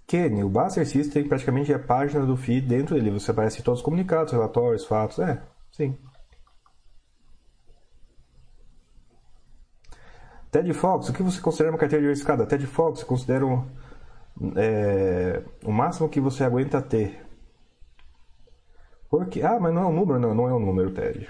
Kenny, 0.05 0.43
o 0.43 0.49
Buster 0.49 0.85
System 0.85 1.25
praticamente 1.25 1.71
é 1.71 1.75
a 1.75 1.79
página 1.79 2.25
do 2.25 2.35
feed 2.35 2.67
dentro 2.67 2.95
dele. 2.95 3.11
Você 3.11 3.31
aparece 3.31 3.63
todos 3.63 3.79
os 3.79 3.85
comunicados, 3.85 4.33
relatórios, 4.33 4.83
fatos. 4.83 5.19
É, 5.19 5.41
Sim. 5.71 5.97
Ted 10.51 10.73
Fox, 10.73 11.07
o 11.09 11.13
que 11.13 11.23
você 11.23 11.39
considera 11.39 11.71
uma 11.71 11.77
carteira 11.77 12.01
diversificada? 12.01 12.45
Ted 12.45 12.65
Fox, 12.67 13.03
considera 13.03 13.45
é, 14.57 15.41
o 15.63 15.71
máximo 15.71 16.09
que 16.09 16.19
você 16.19 16.43
aguenta 16.43 16.81
ter. 16.81 17.25
Porque, 19.09 19.41
ah, 19.41 19.59
mas 19.59 19.73
não 19.73 19.83
é 19.83 19.85
um 19.85 19.93
número? 19.93 20.19
Não, 20.19 20.33
não 20.33 20.47
é 20.49 20.53
um 20.53 20.59
número, 20.59 20.91
Ted. 20.91 21.29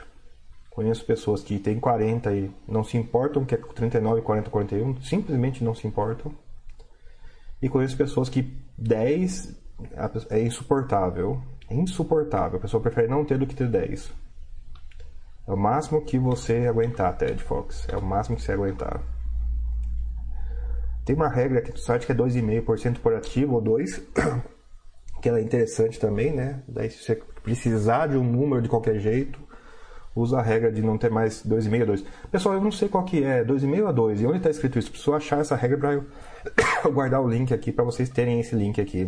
Conheço 0.72 1.06
pessoas 1.06 1.44
que 1.44 1.60
têm 1.60 1.80
40 1.80 2.34
e 2.34 2.52
não 2.68 2.84
se 2.84 2.98
importam, 2.98 3.44
que 3.44 3.54
é 3.54 3.58
39, 3.58 4.22
40, 4.22 4.50
41, 4.50 5.02
simplesmente 5.02 5.64
não 5.64 5.76
se 5.76 5.88
importam. 5.88 6.32
E 7.62 7.70
conheço 7.70 7.98
pessoas 7.98 8.30
que 8.30 8.58
10 8.78 9.56
é 10.30 10.42
insuportável. 10.42 11.42
É 11.70 11.76
insuportável. 11.76 12.58
A 12.58 12.62
pessoa 12.62 12.82
prefere 12.82 13.08
não 13.08 13.26
ter 13.26 13.38
do 13.38 13.46
que 13.46 13.56
ter 13.56 13.68
10. 13.68 14.12
É 15.52 15.54
o 15.54 15.58
máximo 15.58 16.02
que 16.02 16.18
você 16.18 16.66
aguentar, 16.66 17.18
Ted 17.18 17.44
Fox. 17.44 17.86
É 17.90 17.98
o 17.98 18.02
máximo 18.02 18.38
que 18.38 18.42
você 18.42 18.54
aguentar. 18.54 19.02
Tem 21.04 21.14
uma 21.14 21.28
regra 21.28 21.60
aqui 21.60 21.74
do 21.74 21.80
site 21.80 22.06
que 22.06 22.14
é 22.14 22.16
2,5% 22.16 23.00
por 23.00 23.14
ativo 23.14 23.56
ou 23.56 23.62
2, 23.62 24.02
que 25.22 25.28
ela 25.28 25.40
é 25.40 25.42
interessante 25.42 26.00
também, 26.00 26.34
né? 26.34 26.64
Daí 26.70 26.90
se 26.90 27.04
você 27.04 27.16
precisar 27.44 28.08
de 28.08 28.16
um 28.16 28.24
número 28.24 28.62
de 28.62 28.70
qualquer 28.70 28.98
jeito, 29.00 29.42
usa 30.16 30.40
a 30.40 30.42
regra 30.42 30.72
de 30.72 30.82
não 30.82 30.98
ter 30.98 31.12
mais 31.12 31.46
2,5 31.46 31.82
a 31.82 31.86
2. 31.86 32.06
Pessoal, 32.32 32.56
eu 32.56 32.62
não 32.62 32.72
sei 32.72 32.88
qual 32.88 33.04
que 33.04 33.22
é, 33.22 33.44
2,5 33.44 33.90
a 33.90 33.92
2. 33.92 34.22
E 34.22 34.26
onde 34.26 34.38
está 34.38 34.50
escrito 34.50 34.80
isso? 34.80 34.90
Preciso 34.90 35.14
achar 35.14 35.42
essa 35.42 35.58
regra 35.58 35.78
para 35.78 35.94
eu 35.96 36.06
guardar 36.94 37.22
o 37.22 37.28
link 37.28 37.54
aqui 37.54 37.74
para 37.74 37.84
vocês 37.84 38.10
terem 38.10 38.40
esse 38.40 38.56
link 38.56 38.80
aqui. 38.80 39.06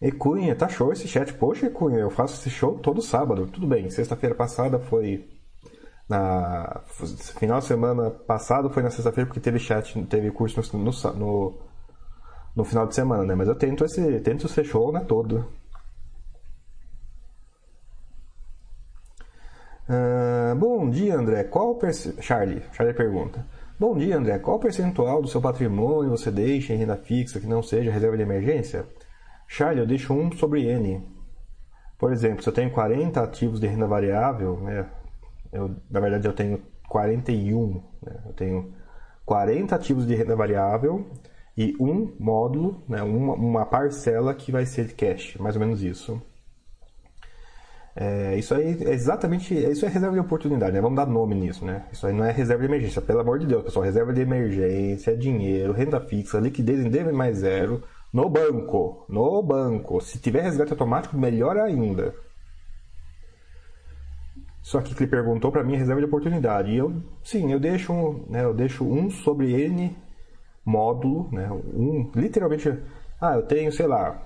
E 0.00 0.10
Cunha, 0.12 0.54
tá 0.54 0.68
show 0.68 0.92
esse 0.92 1.08
chat. 1.08 1.32
Poxa, 1.34 1.70
Cunha, 1.70 1.98
eu 1.98 2.10
faço 2.10 2.34
esse 2.34 2.50
show 2.50 2.78
todo 2.78 3.00
sábado. 3.00 3.46
Tudo 3.46 3.66
bem, 3.66 3.88
sexta-feira 3.90 4.34
passada 4.34 4.78
foi. 4.78 5.28
Na 6.08 6.82
final 7.38 7.60
de 7.60 7.64
semana 7.64 8.10
passado 8.10 8.68
foi 8.68 8.82
na 8.82 8.90
sexta-feira 8.90 9.26
porque 9.26 9.40
teve 9.40 9.58
chat, 9.58 10.04
teve 10.04 10.30
curso 10.30 10.60
no, 10.76 10.90
no, 11.14 11.54
no, 12.54 12.64
final 12.64 12.86
de 12.86 12.94
semana, 12.94 13.24
né? 13.24 13.34
Mas 13.34 13.48
eu 13.48 13.54
tento 13.54 13.84
esse, 13.86 14.20
tento 14.20 14.46
ser 14.46 14.64
show 14.64 14.92
né, 14.92 15.00
todo. 15.00 15.46
Uh, 19.88 20.54
bom 20.56 20.90
dia, 20.90 21.16
André. 21.16 21.44
Qual 21.44 21.78
Charlie, 22.20 22.62
Charlie 22.72 22.94
pergunta. 22.94 23.46
Bom 23.78 23.96
dia, 23.96 24.16
André. 24.16 24.38
Qual 24.38 24.58
percentual 24.58 25.22
do 25.22 25.28
seu 25.28 25.40
patrimônio 25.40 26.10
você 26.10 26.30
deixa 26.30 26.74
em 26.74 26.76
renda 26.76 26.96
fixa 26.96 27.40
que 27.40 27.46
não 27.46 27.62
seja 27.62 27.90
reserva 27.90 28.16
de 28.16 28.22
emergência? 28.22 28.86
Charlie, 29.46 29.80
eu 29.80 29.86
deixo 29.86 30.12
1 30.12 30.32
sobre 30.32 30.64
N. 30.64 31.02
Por 31.98 32.12
exemplo, 32.12 32.42
se 32.42 32.48
eu 32.48 32.52
tenho 32.52 32.70
40 32.70 33.22
ativos 33.22 33.60
de 33.60 33.66
renda 33.66 33.86
variável, 33.86 34.58
né, 34.60 34.86
eu, 35.52 35.76
na 35.90 36.00
verdade 36.00 36.26
eu 36.26 36.32
tenho 36.32 36.60
41. 36.88 37.82
Né, 38.02 38.20
eu 38.26 38.32
tenho 38.32 38.74
40 39.24 39.74
ativos 39.74 40.06
de 40.06 40.14
renda 40.14 40.36
variável 40.36 41.06
e 41.56 41.76
um 41.80 42.14
módulo, 42.18 42.82
né, 42.88 43.02
uma, 43.02 43.34
uma 43.34 43.66
parcela 43.66 44.34
que 44.34 44.50
vai 44.50 44.66
ser 44.66 44.94
cash, 44.94 45.36
mais 45.38 45.54
ou 45.54 45.60
menos 45.60 45.82
isso. 45.82 46.20
É, 47.96 48.36
isso 48.36 48.52
aí 48.52 48.76
é 48.82 48.92
exatamente. 48.92 49.54
Isso 49.54 49.86
é 49.86 49.88
reserva 49.88 50.14
de 50.14 50.20
oportunidade, 50.20 50.72
né? 50.72 50.80
Vamos 50.80 50.96
dar 50.96 51.06
nome 51.06 51.34
nisso, 51.36 51.64
né? 51.64 51.84
Isso 51.92 52.04
aí 52.06 52.12
não 52.12 52.24
é 52.24 52.32
reserva 52.32 52.62
de 52.62 52.68
emergência, 52.68 53.00
pelo 53.00 53.20
amor 53.20 53.38
de 53.38 53.46
Deus, 53.46 53.62
pessoal. 53.62 53.84
Reserva 53.84 54.12
de 54.12 54.20
emergência, 54.20 55.16
dinheiro, 55.16 55.72
renda 55.72 56.00
fixa, 56.00 56.40
liquidez 56.40 56.84
em 56.84 56.90
D 56.90 57.04
mais 57.12 57.38
zero 57.38 57.82
no 58.14 58.30
banco, 58.30 59.04
no 59.08 59.42
banco. 59.42 60.00
Se 60.00 60.20
tiver 60.20 60.42
resgate 60.42 60.70
automático, 60.70 61.18
melhor 61.18 61.56
ainda. 61.56 62.14
Só 64.62 64.80
que 64.80 64.94
ele 64.94 65.10
perguntou 65.10 65.50
para 65.50 65.64
mim 65.64 65.76
reserva 65.76 66.00
de 66.00 66.06
oportunidade. 66.06 66.70
E 66.70 66.76
eu, 66.76 67.02
sim, 67.24 67.52
eu 67.52 67.58
deixo, 67.58 68.24
né, 68.28 68.44
eu 68.44 68.54
deixo 68.54 68.84
um 68.84 69.10
sobre 69.10 69.52
N 69.52 69.96
módulo, 70.64 71.28
né, 71.32 71.50
um, 71.50 72.10
literalmente, 72.14 72.72
ah, 73.20 73.34
eu 73.34 73.42
tenho, 73.42 73.70
sei 73.72 73.86
lá, 73.86 74.22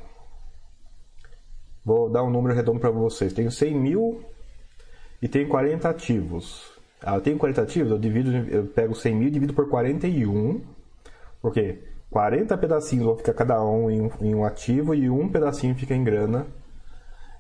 vou 1.85 2.11
dar 2.11 2.23
um 2.23 2.31
número 2.31 2.55
redondo 2.55 2.79
para 2.79 2.91
vocês, 2.91 3.33
tenho 3.33 3.51
100 3.51 3.75
mil 3.75 4.23
e 5.21 5.27
tenho 5.27 5.49
40 5.49 5.89
ativos. 5.89 6.71
Ah, 7.03 7.17
eu 7.17 7.21
tenho 7.23 7.39
40 7.39 7.63
ativos, 7.63 7.91
eu 7.91 7.99
divido, 7.99 8.31
eu 8.51 8.67
pego 8.67 8.95
100 8.95 9.15
mil 9.15 9.29
e 9.29 9.31
divido 9.33 9.55
por 9.55 9.69
41, 9.69 10.61
porque 11.41 11.88
40 12.11 12.57
pedacinhos 12.57 13.05
vão 13.05 13.17
ficar 13.17 13.35
cada 13.35 13.63
um 13.63 13.91
em, 13.91 14.01
um 14.01 14.11
em 14.21 14.35
um 14.35 14.45
ativo 14.45 14.95
e 14.95 15.11
um 15.11 15.29
pedacinho 15.29 15.75
fica 15.75 15.95
em 15.95 16.05
grana. 16.05 16.47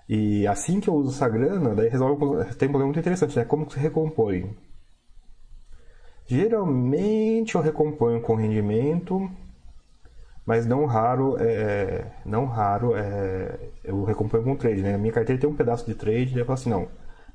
E 0.09 0.47
assim 0.47 0.81
que 0.81 0.89
eu 0.89 0.95
uso 0.95 1.15
essa 1.15 1.29
grana, 1.29 1.75
daí 1.75 1.89
resolve 1.89 2.17
tem 2.55 2.69
um 2.69 2.73
problema 2.73 2.87
muito 2.87 2.99
interessante, 3.01 3.37
né? 3.37 3.45
Como 3.45 3.71
se 3.71 3.79
recompõe? 3.79 4.57
Geralmente 6.27 7.55
eu 7.55 7.61
recomponho 7.61 8.21
com 8.21 8.35
rendimento, 8.35 9.31
mas 10.45 10.67
não 10.67 10.85
raro, 10.87 11.37
é, 11.39 12.07
não 12.25 12.47
raro 12.47 12.95
é, 12.95 13.59
eu 13.85 14.05
recomponho 14.05 14.45
com 14.45 14.57
trade, 14.57 14.83
né? 14.83 14.97
Minha 14.99 15.13
carteira 15.13 15.41
tem 15.41 15.49
um 15.49 15.57
pedaço 15.57 15.87
de 15.87 15.95
trade, 15.95 16.33
daí 16.33 16.41
eu 16.41 16.47
falo 16.47 16.55
assim, 16.55 16.71
não, 16.71 16.89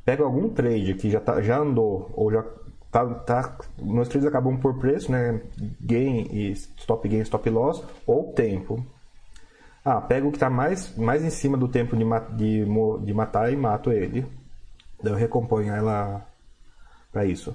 pega 0.06 0.24
algum 0.24 0.50
trade 0.50 0.94
que 0.96 1.10
já, 1.10 1.20
tá, 1.20 1.42
já 1.42 1.58
andou 1.60 2.12
ou 2.14 2.32
já 2.32 2.44
tá, 2.94 3.06
tá, 3.06 3.58
meus 3.82 4.08
trades 4.08 4.28
acabam 4.28 4.58
por 4.58 4.78
preço, 4.78 5.12
né? 5.12 5.42
Gain 5.82 6.28
e 6.32 6.52
stop 6.52 7.10
gain, 7.10 7.22
stop 7.22 7.50
loss, 7.50 7.84
ou 8.06 8.32
tempo. 8.34 8.86
Ah, 9.84 10.00
pego 10.00 10.28
o 10.28 10.32
que 10.32 10.38
está 10.38 10.50
mais, 10.50 10.96
mais 10.96 11.24
em 11.24 11.30
cima 11.30 11.58
do 11.58 11.68
tempo 11.68 11.98
de, 11.98 12.06
de, 12.38 12.66
de 13.04 13.14
matar 13.14 13.52
e 13.52 13.56
mato 13.58 13.92
ele. 13.92 14.26
Daí 15.02 15.12
eu 15.12 15.18
recomponho 15.18 15.74
ela 15.74 16.26
para 17.12 17.26
isso. 17.26 17.54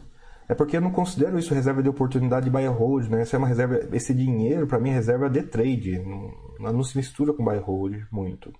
É 0.48 0.54
porque 0.54 0.76
eu 0.76 0.80
não 0.80 0.90
considero 0.90 1.38
isso 1.38 1.54
reserva 1.54 1.82
de 1.82 1.88
oportunidade 1.88 2.44
de 2.44 2.50
buy 2.50 2.64
and 2.64 2.72
hold, 2.72 3.08
né? 3.08 3.22
Isso 3.22 3.36
é 3.36 3.38
uma 3.38 3.48
reserva, 3.48 3.80
esse 3.92 4.12
dinheiro 4.12 4.66
para 4.66 4.80
mim 4.80 4.90
é 4.90 4.94
reserva 4.94 5.30
de 5.30 5.42
trade, 5.42 5.98
não, 6.00 6.72
não 6.72 6.82
se 6.82 6.96
mistura 6.96 7.32
com 7.32 7.44
buy 7.44 7.56
and 7.56 7.62
hold 7.62 7.96
muito. 8.10 8.52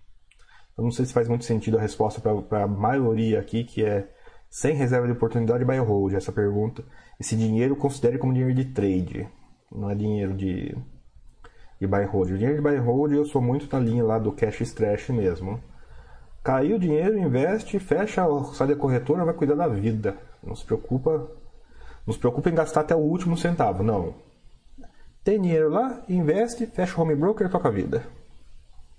Eu 0.76 0.84
não 0.84 0.90
sei 0.92 1.06
se 1.06 1.12
faz 1.12 1.28
muito 1.28 1.44
sentido 1.44 1.76
a 1.76 1.80
resposta 1.80 2.20
para 2.20 2.62
a 2.62 2.68
maioria 2.68 3.40
aqui, 3.40 3.64
que 3.64 3.84
é 3.84 4.08
sem 4.50 4.74
reserva 4.74 5.06
de 5.06 5.12
oportunidade 5.12 5.64
buy 5.64 5.78
hold, 5.78 6.14
essa 6.14 6.32
pergunta. 6.32 6.84
Esse 7.20 7.36
dinheiro 7.36 7.76
considere 7.76 8.18
como 8.18 8.32
dinheiro 8.32 8.54
de 8.54 8.66
trade, 8.66 9.28
não 9.70 9.90
é 9.90 9.94
dinheiro 9.94 10.34
de, 10.34 10.76
de 11.80 11.86
buy 11.86 12.04
hold. 12.04 12.30
O 12.30 12.38
dinheiro 12.38 12.56
de 12.56 12.62
buy 12.62 12.76
hold 12.76 13.12
eu 13.12 13.24
sou 13.24 13.42
muito 13.42 13.68
na 13.72 13.78
linha 13.78 14.04
lá 14.04 14.18
do 14.18 14.32
cash 14.32 14.60
stretch 14.62 15.10
mesmo. 15.10 15.60
Caiu 16.42 16.76
o 16.76 16.78
dinheiro, 16.78 17.18
investe, 17.18 17.78
fecha, 17.78 18.24
sai 18.54 18.68
da 18.68 18.76
corretora, 18.76 19.24
vai 19.24 19.34
cuidar 19.34 19.54
da 19.54 19.68
vida. 19.68 20.16
Não 20.42 20.54
se 20.54 20.64
preocupa, 20.64 21.28
Não 22.06 22.14
se 22.14 22.18
preocupe 22.18 22.48
em 22.48 22.54
gastar 22.54 22.80
até 22.82 22.94
o 22.94 23.00
último 23.00 23.36
centavo, 23.36 23.82
não. 23.82 24.14
Tem 25.22 25.40
dinheiro 25.40 25.68
lá, 25.68 26.02
investe, 26.08 26.66
fecha 26.66 26.98
o 26.98 27.02
home 27.02 27.14
broker 27.14 27.46
e 27.46 27.50
toca 27.50 27.68
a 27.68 27.72
vida. 27.72 28.06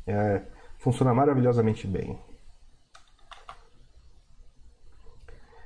É, 0.06 0.44
funciona 0.78 1.14
maravilhosamente 1.14 1.88
bem. 1.88 2.20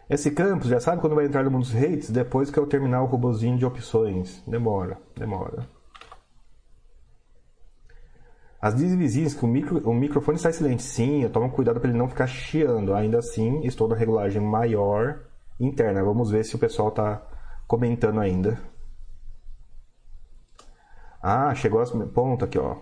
Esse 0.09 0.31
campus 0.31 0.67
já 0.67 0.79
sabe 0.79 1.01
quando 1.01 1.15
vai 1.15 1.25
entrar 1.25 1.43
no 1.43 1.51
mundo 1.51 1.63
dos 1.63 1.73
rates 1.73 2.09
depois 2.09 2.51
que 2.51 2.57
eu 2.57 2.67
terminar 2.67 3.01
o 3.01 3.05
robozinho 3.05 3.57
de 3.57 3.65
opções. 3.65 4.43
Demora, 4.45 4.97
demora. 5.15 5.67
As 8.61 8.75
dizem 8.75 8.97
vizinhas 8.97 9.33
que 9.33 9.43
o, 9.43 9.47
micro, 9.47 9.77
o 9.89 9.93
microfone 9.93 10.37
está 10.37 10.49
excelente. 10.49 10.83
Sim, 10.83 11.23
eu 11.23 11.29
tomo 11.29 11.51
cuidado 11.51 11.79
para 11.79 11.89
ele 11.89 11.97
não 11.97 12.07
ficar 12.07 12.27
chiando. 12.27 12.93
Ainda 12.93 13.19
assim, 13.19 13.59
estou 13.65 13.87
na 13.89 13.95
regulagem 13.95 14.41
maior 14.41 15.19
interna. 15.59 16.03
Vamos 16.03 16.31
ver 16.31 16.45
se 16.45 16.55
o 16.55 16.59
pessoal 16.59 16.89
está 16.89 17.21
comentando 17.67 18.19
ainda. 18.21 18.57
Ah, 21.21 21.53
chegou 21.55 21.81
a 21.81 22.07
ponto 22.07 22.45
aqui, 22.45 22.57
ó. 22.57 22.77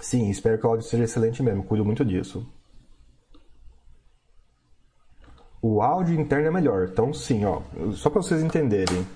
Sim, 0.00 0.28
espero 0.28 0.58
que 0.58 0.66
o 0.66 0.70
áudio 0.70 0.86
seja 0.86 1.04
excelente 1.04 1.42
mesmo. 1.42 1.64
Cuido 1.64 1.84
muito 1.84 2.04
disso. 2.04 2.46
O 5.60 5.82
áudio 5.82 6.20
interno 6.20 6.48
é 6.48 6.50
melhor. 6.50 6.88
Então, 6.90 7.12
sim, 7.12 7.44
ó. 7.44 7.62
Só 7.92 8.10
para 8.10 8.22
vocês 8.22 8.42
entenderem. 8.42 9.06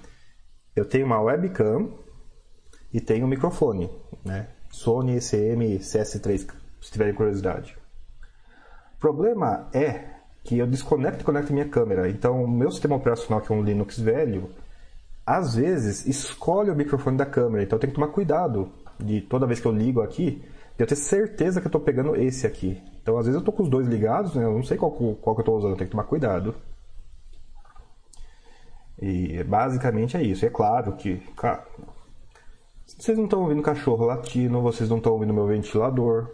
Eu 0.74 0.84
tenho 0.84 1.06
uma 1.06 1.20
webcam 1.20 1.90
e 2.92 3.00
tenho 3.00 3.26
um 3.26 3.28
microfone, 3.28 3.90
né? 4.24 4.48
Sony 4.70 5.16
ECM 5.16 5.78
CS3, 5.78 6.46
se 6.80 6.92
tiverem 6.92 7.14
curiosidade. 7.14 7.76
O 8.96 9.00
problema 9.00 9.68
é 9.72 10.04
que 10.44 10.58
eu 10.58 10.66
desconecto 10.66 11.22
e 11.22 11.24
conecto 11.24 11.52
minha 11.52 11.68
câmera. 11.68 12.08
Então, 12.08 12.42
o 12.42 12.48
meu 12.48 12.70
sistema 12.70 12.96
operacional, 12.96 13.40
que 13.40 13.52
é 13.52 13.54
um 13.54 13.62
Linux 13.62 13.98
velho, 13.98 14.50
às 15.26 15.54
vezes 15.54 16.06
escolhe 16.06 16.70
o 16.70 16.76
microfone 16.76 17.16
da 17.16 17.26
câmera. 17.26 17.62
Então, 17.62 17.76
eu 17.76 17.80
tenho 17.80 17.92
que 17.92 17.98
tomar 18.00 18.12
cuidado 18.12 18.70
de 18.98 19.20
toda 19.20 19.46
vez 19.46 19.60
que 19.60 19.66
eu 19.66 19.72
ligo 19.72 20.00
aqui, 20.00 20.42
de 20.76 20.84
eu 20.84 20.86
ter 20.86 20.96
certeza 20.96 21.60
que 21.60 21.66
eu 21.66 21.70
estou 21.70 21.80
pegando 21.80 22.16
esse 22.16 22.46
aqui. 22.46 22.80
Então, 23.02 23.16
às 23.18 23.26
vezes 23.26 23.34
eu 23.34 23.40
estou 23.40 23.54
com 23.54 23.62
os 23.62 23.68
dois 23.68 23.86
ligados, 23.86 24.34
né? 24.34 24.44
eu 24.44 24.52
não 24.52 24.62
sei 24.62 24.76
qual, 24.76 24.90
qual 24.90 25.34
que 25.34 25.40
eu 25.40 25.42
estou 25.42 25.56
usando, 25.56 25.70
eu 25.72 25.76
tenho 25.76 25.88
que 25.88 25.96
tomar 25.96 26.04
cuidado. 26.04 26.54
E 29.00 29.42
basicamente 29.44 30.16
é 30.16 30.22
isso. 30.22 30.44
É 30.44 30.50
claro 30.50 30.94
que, 30.96 31.16
cara, 31.34 31.66
vocês 32.86 33.16
não 33.16 33.24
estão 33.24 33.42
ouvindo 33.42 33.62
cachorro 33.62 34.04
latindo, 34.04 34.60
vocês 34.60 34.90
não 34.90 34.98
estão 34.98 35.12
ouvindo 35.12 35.32
meu 35.32 35.46
ventilador. 35.46 36.28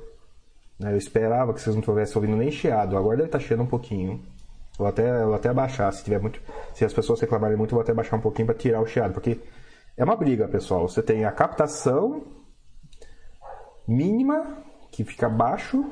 Né? 0.78 0.92
Eu 0.92 0.96
esperava 0.96 1.54
que 1.54 1.60
vocês 1.60 1.76
não 1.76 1.80
estivessem 1.80 2.16
ouvindo 2.16 2.36
nem 2.36 2.50
chiado, 2.50 2.96
agora 2.96 3.16
deve 3.18 3.28
estar 3.28 3.56
tá 3.56 3.62
um 3.62 3.66
pouquinho. 3.66 4.20
Vou 4.76 4.86
até, 4.86 5.24
vou 5.24 5.34
até 5.34 5.48
abaixar, 5.48 5.92
se 5.92 6.04
tiver 6.04 6.20
muito. 6.20 6.40
Se 6.74 6.84
as 6.84 6.92
pessoas 6.92 7.20
reclamarem 7.20 7.56
muito, 7.56 7.70
eu 7.70 7.76
vou 7.76 7.82
até 7.82 7.92
abaixar 7.92 8.18
um 8.18 8.22
pouquinho 8.22 8.46
para 8.46 8.56
tirar 8.56 8.80
o 8.80 8.86
chiado, 8.86 9.12
porque 9.12 9.40
é 9.96 10.04
uma 10.04 10.16
briga, 10.16 10.48
pessoal. 10.48 10.86
Você 10.88 11.02
tem 11.02 11.24
a 11.24 11.32
captação 11.32 12.24
mínima, 13.88 14.64
que 14.90 15.04
fica 15.04 15.28
baixo, 15.28 15.84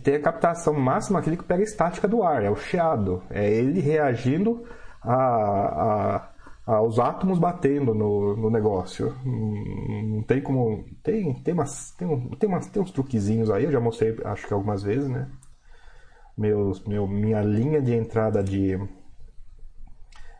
e 0.00 0.02
tem 0.02 0.14
a 0.14 0.22
captação 0.22 0.72
máxima, 0.72 1.18
aquele 1.18 1.36
que 1.36 1.44
pega 1.44 1.62
estática 1.62 2.08
do 2.08 2.22
ar, 2.22 2.42
é 2.42 2.50
o 2.50 2.56
chiado. 2.56 3.22
É 3.28 3.48
ele 3.50 3.80
reagindo 3.80 4.64
a, 5.02 5.14
a 5.14 6.30
aos 6.66 6.98
átomos 6.98 7.38
batendo 7.38 7.94
no, 7.94 8.36
no 8.36 8.50
negócio. 8.50 9.14
Não 9.24 10.22
tem 10.22 10.40
como. 10.40 10.84
Tem, 11.02 11.34
tem, 11.42 11.52
umas, 11.52 11.90
tem, 11.92 12.08
um, 12.08 12.30
tem, 12.30 12.48
umas, 12.48 12.66
tem 12.68 12.82
uns 12.82 12.90
truquezinhos 12.90 13.50
aí, 13.50 13.64
eu 13.64 13.72
já 13.72 13.80
mostrei 13.80 14.16
acho 14.24 14.46
que 14.46 14.54
algumas 14.54 14.82
vezes, 14.82 15.08
né? 15.08 15.28
Meus, 16.36 16.82
meu, 16.86 17.06
minha 17.06 17.42
linha 17.42 17.82
de 17.82 17.94
entrada 17.94 18.42
de. 18.42 18.78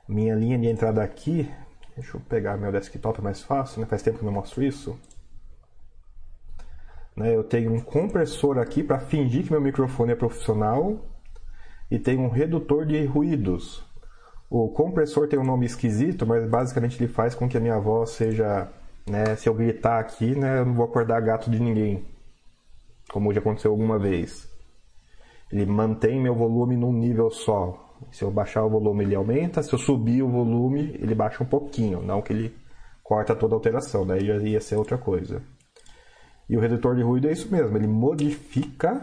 Minha 0.09 0.35
linha 0.35 0.59
de 0.59 0.69
entrada 0.69 1.03
aqui. 1.03 1.51
Deixa 1.97 2.17
eu 2.17 2.21
pegar 2.21 2.57
meu 2.57 2.73
desktop 2.73 3.21
mais 3.21 3.43
fácil, 3.43 3.81
né? 3.81 3.87
Faz 3.87 4.03
tempo 4.03 4.19
que 4.19 4.25
eu 4.25 4.31
não 4.31 4.39
mostro 4.39 4.63
isso. 4.63 4.99
Né? 7.17 7.35
Eu 7.35 7.45
tenho 7.45 7.73
um 7.73 7.81
compressor 7.81 8.59
aqui 8.59 8.83
para 8.83 8.99
fingir 8.99 9.45
que 9.45 9.51
meu 9.51 9.61
microfone 9.61 10.13
é 10.13 10.17
profissional 10.17 10.99
e 11.91 11.99
tenho 11.99 12.23
um 12.23 12.29
redutor 12.29 12.87
de 12.87 13.05
ruídos 13.05 13.89
o 14.51 14.69
compressor 14.69 15.29
tem 15.29 15.39
um 15.39 15.45
nome 15.45 15.65
esquisito, 15.65 16.27
mas 16.27 16.45
basicamente 16.51 17.01
ele 17.01 17.11
faz 17.11 17.37
com 17.37 17.49
que 17.49 17.57
a 17.57 17.61
minha 17.61 17.79
voz 17.79 18.11
seja, 18.11 18.69
né, 19.09 19.37
se 19.37 19.49
eu 19.49 19.55
gritar 19.55 20.01
aqui, 20.01 20.35
né, 20.35 20.59
eu 20.59 20.67
não 20.67 20.75
vou 20.75 20.85
acordar 20.85 21.21
gato 21.21 21.49
de 21.49 21.61
ninguém, 21.61 22.05
como 23.13 23.33
já 23.33 23.39
aconteceu 23.39 23.71
alguma 23.71 23.97
vez. 23.97 24.51
Ele 25.53 25.65
mantém 25.67 26.21
meu 26.21 26.35
volume 26.35 26.77
num 26.77 26.93
nível 26.93 27.31
só. 27.31 27.97
Se 28.11 28.23
eu 28.25 28.31
baixar 28.31 28.65
o 28.65 28.71
volume, 28.71 29.05
ele 29.05 29.17
aumenta. 29.17 29.63
Se 29.63 29.73
eu 29.73 29.79
subir 29.79 30.23
o 30.23 30.29
volume, 30.29 30.97
ele 31.01 31.15
baixa 31.15 31.43
um 31.43 31.47
pouquinho. 31.47 32.01
Não 32.01 32.23
que 32.23 32.33
ele 32.33 32.57
corta 33.03 33.35
toda 33.35 33.55
a 33.55 33.57
alteração, 33.57 34.07
daí 34.07 34.25
já 34.25 34.37
ia 34.37 34.61
ser 34.61 34.77
outra 34.77 34.97
coisa. 34.97 35.43
E 36.51 36.57
o 36.57 36.61
redutor 36.61 36.95
de 36.95 37.03
ruído 37.03 37.29
é 37.29 37.33
isso 37.33 37.51
mesmo, 37.51 37.75
ele 37.79 37.87
modifica 37.87 39.01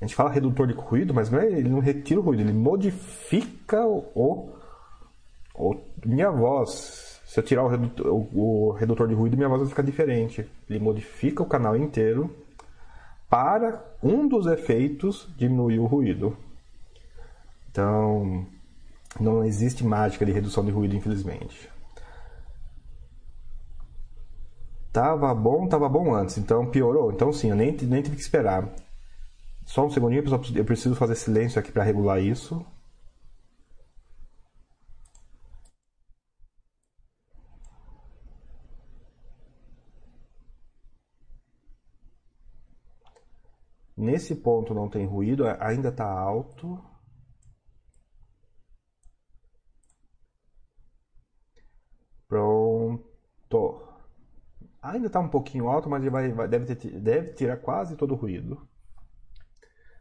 a 0.00 0.06
gente 0.06 0.16
fala 0.16 0.30
redutor 0.30 0.66
de 0.66 0.74
ruído, 0.74 1.14
mas 1.14 1.30
não 1.30 1.38
é, 1.38 1.46
ele 1.46 1.68
não 1.68 1.78
retira 1.78 2.20
o 2.20 2.22
ruído, 2.22 2.40
ele 2.40 2.52
modifica 2.52 3.86
o, 3.86 4.52
o 5.54 5.80
minha 6.04 6.30
voz. 6.30 7.20
Se 7.24 7.40
eu 7.40 7.44
tirar 7.44 7.64
o 7.64 7.68
redutor, 7.68 8.06
o, 8.08 8.68
o 8.68 8.72
redutor 8.72 9.08
de 9.08 9.14
ruído, 9.14 9.36
minha 9.36 9.48
voz 9.48 9.62
vai 9.62 9.70
ficar 9.70 9.82
diferente. 9.82 10.46
Ele 10.68 10.78
modifica 10.78 11.42
o 11.42 11.46
canal 11.46 11.74
inteiro 11.74 12.30
para 13.30 13.82
um 14.02 14.28
dos 14.28 14.46
efeitos 14.46 15.26
diminuir 15.38 15.78
o 15.78 15.86
ruído. 15.86 16.36
Então, 17.70 18.46
não 19.18 19.42
existe 19.42 19.84
mágica 19.84 20.26
de 20.26 20.32
redução 20.32 20.64
de 20.64 20.70
ruído, 20.70 20.94
infelizmente. 20.94 21.70
Tava 24.94 25.34
bom, 25.34 25.68
tava 25.68 25.88
bom 25.90 26.14
antes, 26.14 26.38
então 26.38 26.70
piorou. 26.70 27.12
Então 27.12 27.30
sim, 27.32 27.50
eu 27.50 27.56
nem, 27.56 27.72
nem 27.72 28.00
tive 28.00 28.16
que 28.16 28.22
esperar. 28.22 28.72
Só 29.66 29.86
um 29.86 29.90
segundinho. 29.90 30.24
Eu 30.56 30.64
preciso 30.64 30.94
fazer 30.96 31.16
silêncio 31.16 31.58
aqui 31.60 31.72
para 31.72 31.82
regular 31.84 32.20
isso. 32.22 32.64
Nesse 43.96 44.36
ponto 44.36 44.72
não 44.72 44.88
tem 44.88 45.04
ruído, 45.04 45.44
ainda 45.58 45.88
está 45.88 46.08
alto. 46.08 46.80
Pronto. 52.28 53.80
Ainda 55.04 55.10
está 55.10 55.20
um 55.20 55.28
pouquinho 55.28 55.68
alto, 55.68 55.90
mas 55.90 56.00
ele 56.00 56.10
vai, 56.10 56.32
vai 56.32 56.48
deve, 56.48 56.74
ter, 56.74 56.98
deve 56.98 57.34
tirar 57.34 57.58
quase 57.58 57.94
todo 57.94 58.12
o 58.12 58.16
ruído. 58.16 58.66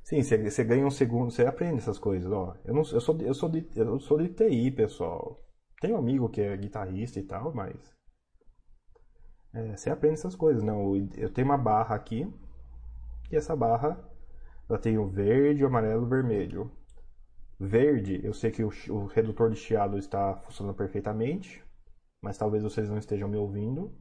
Sim, 0.01 0.23
você, 0.23 0.49
você 0.49 0.63
ganha 0.63 0.85
um 0.85 0.91
segundo, 0.91 1.29
você 1.29 1.45
aprende 1.45 1.79
essas 1.79 1.99
coisas, 1.99 2.31
ó. 2.31 2.55
Eu, 2.63 2.73
não, 2.73 2.83
eu, 2.83 3.01
sou, 3.01 3.19
eu, 3.19 3.33
sou 3.33 3.49
de, 3.49 3.67
eu 3.75 3.99
sou 3.99 4.17
de 4.17 4.29
TI, 4.29 4.71
pessoal. 4.71 5.43
Tenho 5.81 5.95
um 5.95 5.99
amigo 5.99 6.29
que 6.29 6.39
é 6.39 6.55
guitarrista 6.55 7.19
e 7.19 7.23
tal, 7.23 7.53
mas. 7.53 7.75
É, 9.53 9.75
você 9.75 9.89
aprende 9.89 10.15
essas 10.15 10.35
coisas, 10.35 10.63
não. 10.63 10.95
Eu 11.17 11.29
tenho 11.29 11.47
uma 11.47 11.57
barra 11.57 11.95
aqui, 11.95 12.25
e 13.29 13.35
essa 13.35 13.55
barra 13.57 13.99
ela 14.69 14.79
tem 14.79 14.97
o 14.97 15.05
verde, 15.05 15.65
o 15.65 15.67
amarelo 15.67 16.03
e 16.03 16.05
o 16.05 16.09
vermelho. 16.09 16.71
Verde, 17.59 18.21
eu 18.23 18.33
sei 18.33 18.51
que 18.51 18.63
o, 18.63 18.71
o 18.89 19.05
redutor 19.07 19.49
de 19.49 19.57
chiado 19.57 19.97
está 19.97 20.37
funcionando 20.37 20.75
perfeitamente, 20.75 21.61
mas 22.21 22.37
talvez 22.37 22.63
vocês 22.63 22.89
não 22.89 22.97
estejam 22.97 23.27
me 23.27 23.35
ouvindo. 23.35 23.93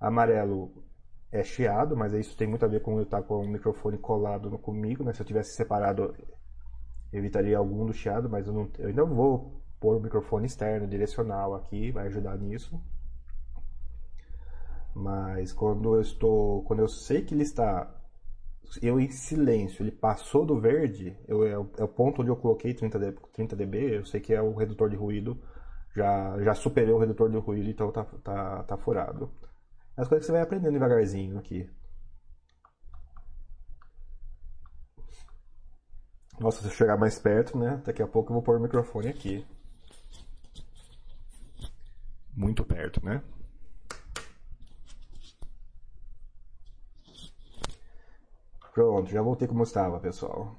Amarelo, 0.00 0.72
é 1.30 1.44
chiado, 1.44 1.96
mas 1.96 2.12
isso 2.12 2.36
tem 2.36 2.48
muito 2.48 2.64
a 2.64 2.68
ver 2.68 2.80
com 2.80 2.96
eu 2.96 3.02
estar 3.04 3.22
com 3.22 3.44
o 3.44 3.48
microfone 3.48 3.98
colado 3.98 4.50
no 4.50 4.58
comigo, 4.58 5.04
né? 5.04 5.12
Se 5.12 5.22
eu 5.22 5.26
tivesse 5.26 5.54
separado, 5.54 6.14
evitaria 7.12 7.58
algum 7.58 7.86
do 7.86 7.92
chiado, 7.92 8.28
mas 8.28 8.46
eu, 8.46 8.52
não, 8.52 8.68
eu 8.78 8.88
ainda 8.88 9.04
vou 9.04 9.62
pôr 9.78 9.96
o 9.96 10.00
microfone 10.00 10.46
externo, 10.46 10.86
direcional 10.86 11.54
aqui, 11.54 11.90
vai 11.92 12.06
ajudar 12.06 12.36
nisso. 12.38 12.80
Mas 14.94 15.52
quando 15.52 15.94
eu 15.94 16.00
estou, 16.00 16.62
quando 16.64 16.80
eu 16.80 16.88
sei 16.88 17.22
que 17.22 17.34
ele 17.34 17.42
está 17.42 17.96
eu 18.82 19.00
em 19.00 19.10
silêncio, 19.10 19.82
ele 19.82 19.90
passou 19.90 20.46
do 20.46 20.60
verde, 20.60 21.16
eu, 21.26 21.44
é, 21.44 21.58
o, 21.58 21.70
é 21.78 21.84
o 21.84 21.88
ponto 21.88 22.22
onde 22.22 22.30
eu 22.30 22.36
coloquei 22.36 22.72
30 22.74 22.98
dB, 22.98 23.18
30 23.32 23.56
dB, 23.56 23.98
eu 23.98 24.04
sei 24.06 24.20
que 24.20 24.32
é 24.32 24.40
o 24.40 24.54
redutor 24.54 24.88
de 24.88 24.96
ruído, 24.96 25.40
já, 25.94 26.38
já 26.42 26.54
superei 26.54 26.92
o 26.92 26.98
redutor 26.98 27.30
de 27.30 27.36
ruído, 27.38 27.68
então 27.68 27.90
tá, 27.90 28.04
tá, 28.22 28.62
tá 28.62 28.76
furado. 28.76 29.30
As 29.96 30.08
coisas 30.08 30.24
que 30.24 30.26
você 30.26 30.32
vai 30.32 30.42
aprendendo 30.42 30.72
devagarzinho 30.72 31.38
aqui. 31.38 31.68
Nossa, 36.40 36.60
se 36.62 36.68
eu 36.68 36.72
chegar 36.72 36.96
mais 36.96 37.18
perto, 37.18 37.58
né? 37.58 37.82
Daqui 37.84 38.02
a 38.02 38.06
pouco 38.06 38.30
eu 38.30 38.34
vou 38.34 38.42
pôr 38.42 38.56
o 38.56 38.60
microfone 38.60 39.08
aqui. 39.08 39.46
Muito 42.34 42.64
perto, 42.64 43.04
né? 43.04 43.22
Pronto, 48.72 49.10
já 49.10 49.20
voltei 49.20 49.46
como 49.46 49.62
estava, 49.62 50.00
pessoal. 50.00 50.56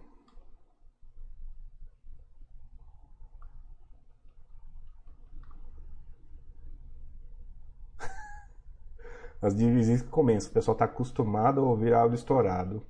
As 9.42 9.56
divisões 9.56 10.02
que 10.02 10.10
começam, 10.10 10.52
o 10.52 10.54
pessoal 10.54 10.74
está 10.74 10.86
acostumado 10.86 11.62
a 11.62 11.64
ouvir 11.64 11.94
áudio 11.94 12.16
estourado. 12.16 12.86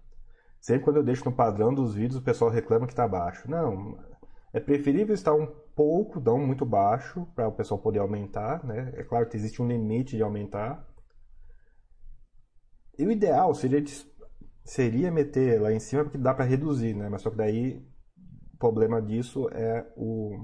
Sempre 0.59 0.83
quando 0.83 0.97
eu 0.97 1.03
deixo 1.03 1.25
no 1.25 1.35
padrão 1.35 1.73
dos 1.73 1.95
vídeos, 1.95 2.17
o 2.17 2.23
pessoal 2.23 2.51
reclama 2.51 2.85
que 2.85 2.93
está 2.93 3.07
baixo. 3.07 3.49
Não, 3.49 3.97
é 4.53 4.59
preferível 4.59 5.15
estar 5.15 5.33
um 5.33 5.47
pouco, 5.73 6.19
não 6.19 6.37
muito 6.37 6.65
baixo, 6.65 7.25
para 7.33 7.47
o 7.47 7.53
pessoal 7.53 7.79
poder 7.79 7.99
aumentar, 7.99 8.63
né? 8.65 8.93
É 8.95 9.03
claro 9.03 9.27
que 9.27 9.37
existe 9.37 9.61
um 9.61 9.67
limite 9.67 10.17
de 10.17 10.23
aumentar. 10.23 10.85
E 12.99 13.05
o 13.05 13.11
ideal 13.11 13.53
seria, 13.55 13.81
seria 14.63 15.09
meter 15.09 15.59
lá 15.61 15.71
em 15.71 15.79
cima, 15.79 16.03
porque 16.03 16.17
dá 16.17 16.33
para 16.33 16.45
reduzir, 16.45 16.93
né? 16.93 17.07
Mas 17.09 17.21
só 17.21 17.29
que 17.29 17.37
daí, 17.37 17.83
o 18.53 18.57
problema 18.57 19.01
disso 19.01 19.49
é 19.51 19.89
o... 19.95 20.35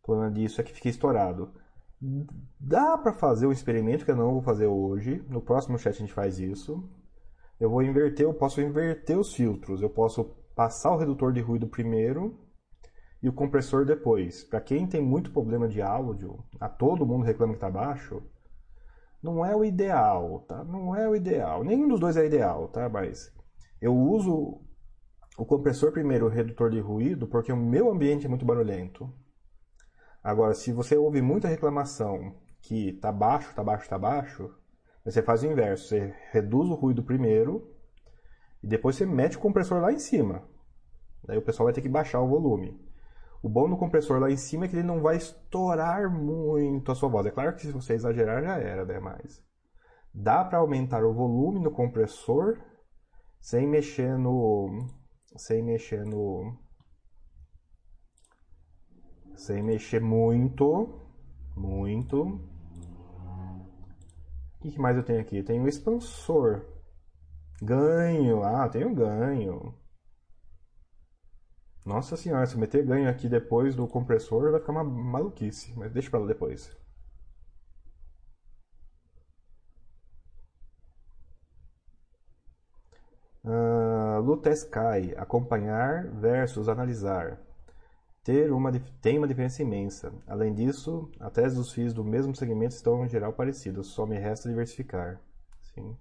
O 0.00 0.04
problema 0.04 0.32
disso 0.32 0.60
é 0.60 0.64
que 0.64 0.72
fica 0.72 0.88
estourado. 0.88 1.54
Dá 2.58 2.98
para 2.98 3.12
fazer 3.12 3.46
um 3.46 3.52
experimento 3.52 4.04
que 4.04 4.10
eu 4.10 4.16
não 4.16 4.32
vou 4.32 4.42
fazer 4.42 4.66
hoje. 4.66 5.24
No 5.28 5.40
próximo 5.40 5.78
chat 5.78 5.94
a 5.94 5.98
gente 6.00 6.12
faz 6.12 6.38
isso. 6.40 6.82
Eu 7.60 7.70
vou 7.70 7.82
inverter, 7.82 8.26
eu 8.26 8.34
posso 8.34 8.60
inverter 8.60 9.16
os 9.16 9.32
filtros. 9.32 9.82
Eu 9.82 9.90
posso 9.90 10.24
passar 10.54 10.92
o 10.92 10.98
redutor 10.98 11.32
de 11.32 11.40
ruído 11.40 11.68
primeiro 11.68 12.38
e 13.22 13.28
o 13.28 13.32
compressor 13.32 13.84
depois. 13.84 14.42
Para 14.42 14.60
quem 14.60 14.86
tem 14.86 15.00
muito 15.00 15.30
problema 15.30 15.68
de 15.68 15.80
áudio, 15.80 16.44
a 16.58 16.68
todo 16.68 17.06
mundo 17.06 17.24
reclama 17.24 17.52
que 17.52 17.58
está 17.58 17.70
baixo, 17.70 18.20
não 19.22 19.46
é 19.46 19.54
o 19.54 19.64
ideal, 19.64 20.40
tá? 20.48 20.64
Não 20.64 20.96
é 20.96 21.08
o 21.08 21.14
ideal. 21.14 21.62
Nenhum 21.62 21.86
dos 21.86 22.00
dois 22.00 22.16
é 22.16 22.26
ideal, 22.26 22.66
tá? 22.66 22.88
Mas 22.88 23.32
eu 23.80 23.96
uso 23.96 24.60
o 25.38 25.46
compressor 25.46 25.92
primeiro, 25.92 26.26
o 26.26 26.28
redutor 26.28 26.70
de 26.70 26.80
ruído, 26.80 27.28
porque 27.28 27.52
o 27.52 27.56
meu 27.56 27.90
ambiente 27.90 28.26
é 28.26 28.28
muito 28.28 28.44
barulhento. 28.44 29.08
Agora, 30.22 30.54
se 30.54 30.72
você 30.72 30.96
ouve 30.96 31.20
muita 31.20 31.48
reclamação 31.48 32.34
que 32.60 32.92
tá 32.94 33.10
baixo, 33.10 33.54
tá 33.54 33.64
baixo, 33.64 33.88
tá 33.88 33.98
baixo, 33.98 34.54
você 35.04 35.20
faz 35.20 35.42
o 35.42 35.46
inverso. 35.46 35.88
Você 35.88 36.14
reduz 36.30 36.68
o 36.68 36.74
ruído 36.74 37.02
primeiro 37.02 37.74
e 38.62 38.66
depois 38.66 38.96
você 38.96 39.04
mete 39.04 39.36
o 39.36 39.40
compressor 39.40 39.80
lá 39.80 39.92
em 39.92 39.98
cima. 39.98 40.48
Daí 41.24 41.38
o 41.38 41.42
pessoal 41.42 41.64
vai 41.64 41.72
ter 41.72 41.82
que 41.82 41.88
baixar 41.88 42.20
o 42.20 42.28
volume. 42.28 42.80
O 43.42 43.48
bom 43.48 43.68
do 43.68 43.76
compressor 43.76 44.20
lá 44.20 44.30
em 44.30 44.36
cima 44.36 44.64
é 44.64 44.68
que 44.68 44.76
ele 44.76 44.86
não 44.86 45.02
vai 45.02 45.16
estourar 45.16 46.08
muito 46.08 46.92
a 46.92 46.94
sua 46.94 47.08
voz. 47.08 47.26
É 47.26 47.30
claro 47.30 47.54
que 47.54 47.62
se 47.62 47.72
você 47.72 47.94
exagerar 47.94 48.42
já 48.42 48.56
era, 48.56 48.84
né? 48.84 49.00
Mas 49.00 49.42
dá 50.14 50.44
para 50.44 50.58
aumentar 50.58 51.04
o 51.04 51.12
volume 51.12 51.58
no 51.58 51.70
compressor 51.70 52.60
sem 53.40 53.66
mexer 53.66 54.16
no 54.16 54.86
sem 55.36 55.62
mexer 55.62 56.04
no 56.04 56.56
sem 59.36 59.62
mexer 59.62 60.00
muito, 60.00 61.00
muito. 61.56 62.40
O 64.60 64.70
que 64.70 64.78
mais 64.78 64.96
eu 64.96 65.02
tenho 65.02 65.20
aqui? 65.20 65.42
tenho 65.42 65.64
o 65.64 65.68
expansor. 65.68 66.64
Ganho. 67.60 68.42
Ah, 68.42 68.68
tenho 68.68 68.94
ganho. 68.94 69.74
Nossa 71.84 72.16
senhora, 72.16 72.46
se 72.46 72.54
eu 72.54 72.60
meter 72.60 72.84
ganho 72.84 73.08
aqui 73.08 73.28
depois 73.28 73.74
do 73.74 73.86
compressor 73.88 74.52
vai 74.52 74.60
ficar 74.60 74.72
uma 74.72 74.84
maluquice. 74.84 75.72
Mas 75.76 75.92
deixa 75.92 76.10
pra 76.10 76.20
lá 76.20 76.26
depois. 76.26 76.70
Uh, 83.44 84.20
Luteskai, 84.20 85.14
acompanhar 85.16 86.06
versus 86.06 86.68
analisar 86.68 87.40
ter 88.22 88.52
uma, 88.52 88.70
tem 89.00 89.18
uma 89.18 89.26
diferença 89.26 89.62
imensa. 89.62 90.12
Além 90.26 90.54
disso, 90.54 91.10
a 91.18 91.30
tese 91.30 91.56
dos 91.56 91.72
FIIs 91.72 91.92
do 91.92 92.04
mesmo 92.04 92.34
segmento 92.34 92.74
estão 92.74 93.04
em 93.04 93.08
geral 93.08 93.32
parecidas, 93.32 93.86
só 93.86 94.06
me 94.06 94.18
resta 94.18 94.48
diversificar. 94.48 95.20
Sim. 95.60 95.96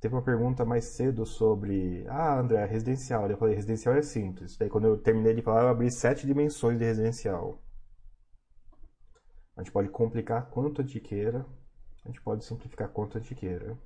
Teve 0.00 0.14
uma 0.14 0.22
pergunta 0.22 0.64
mais 0.64 0.84
cedo 0.84 1.26
sobre. 1.26 2.06
Ah, 2.08 2.38
André, 2.38 2.64
residencial. 2.64 3.28
Eu 3.28 3.36
falei, 3.36 3.54
residencial 3.54 3.94
é 3.94 4.02
simples. 4.02 4.56
Daí, 4.56 4.70
quando 4.70 4.86
eu 4.86 4.96
terminei 4.96 5.34
de 5.34 5.42
falar, 5.42 5.62
eu 5.62 5.68
abri 5.68 5.90
sete 5.90 6.26
dimensões 6.26 6.78
de 6.78 6.84
residencial. 6.84 7.60
A 9.56 9.62
gente 9.62 9.72
pode 9.72 9.90
complicar 9.90 10.48
quanto 10.48 10.80
a 10.80 10.84
gente 10.84 11.00
queira, 11.00 11.44
a 12.02 12.08
gente 12.08 12.22
pode 12.22 12.44
simplificar 12.44 12.88
quanto 12.88 13.18
a 13.18 13.20
gente 13.20 13.34
queira. 13.34 13.76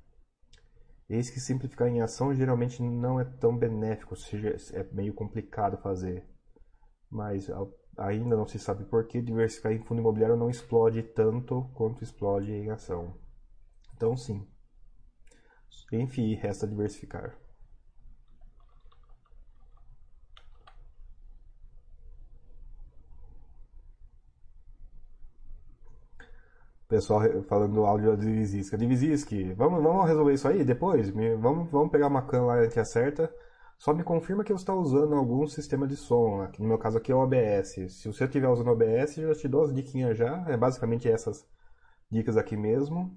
Eis 1.09 1.29
que 1.29 1.39
simplificar 1.39 1.89
em 1.89 2.01
ação 2.01 2.33
geralmente 2.33 2.81
não 2.81 3.19
é 3.19 3.25
tão 3.25 3.55
benéfico, 3.57 4.15
é 4.73 4.83
meio 4.93 5.13
complicado 5.13 5.77
fazer 5.77 6.25
mas 7.15 7.49
ainda 7.97 8.35
não 8.35 8.45
se 8.45 8.59
sabe 8.59 8.83
por 8.83 9.07
que 9.07 9.21
diversificar 9.21 9.71
em 9.71 9.79
fundo 9.79 10.01
imobiliário 10.01 10.35
não 10.35 10.49
explode 10.49 11.01
tanto 11.01 11.69
quanto 11.73 12.03
explode 12.03 12.51
em 12.51 12.69
ação. 12.69 13.15
Então, 13.95 14.17
sim. 14.17 14.45
Enfim, 15.93 16.35
resta 16.35 16.67
diversificar. 16.67 17.37
Pessoal 26.87 27.21
falando 27.43 27.73
do 27.73 27.85
áudio 27.85 28.11
da 28.11 28.23
Divisisca. 28.23 28.77
Divisisca, 28.77 29.35
vamos, 29.55 29.81
vamos 29.81 30.05
resolver 30.07 30.33
isso 30.33 30.47
aí 30.47 30.63
depois? 30.63 31.09
Vamos, 31.39 31.71
vamos 31.71 31.91
pegar 31.91 32.07
uma 32.07 32.21
can 32.21 32.43
lá 32.43 32.67
que 32.67 32.79
acerta 32.79 33.33
só 33.77 33.93
me 33.93 34.03
confirma 34.03 34.43
que 34.43 34.53
você 34.53 34.63
está 34.63 34.73
usando 34.73 35.15
algum 35.15 35.45
sistema 35.47 35.87
de 35.87 35.95
som. 35.95 36.41
Aqui, 36.41 36.61
no 36.61 36.67
meu 36.67 36.77
caso 36.77 36.97
aqui 36.97 37.11
é 37.11 37.15
o 37.15 37.19
OBS. 37.19 37.75
Se 37.89 38.07
você 38.07 38.25
estiver 38.25 38.47
usando 38.47 38.69
OBS, 38.69 39.17
eu 39.17 39.33
já 39.33 39.41
te 39.41 39.47
dou 39.47 39.63
as 39.63 39.73
diquinhas 39.73 40.17
já. 40.17 40.43
É 40.47 40.57
basicamente 40.57 41.09
essas 41.09 41.47
dicas 42.09 42.37
aqui 42.37 42.55
mesmo. 42.57 43.15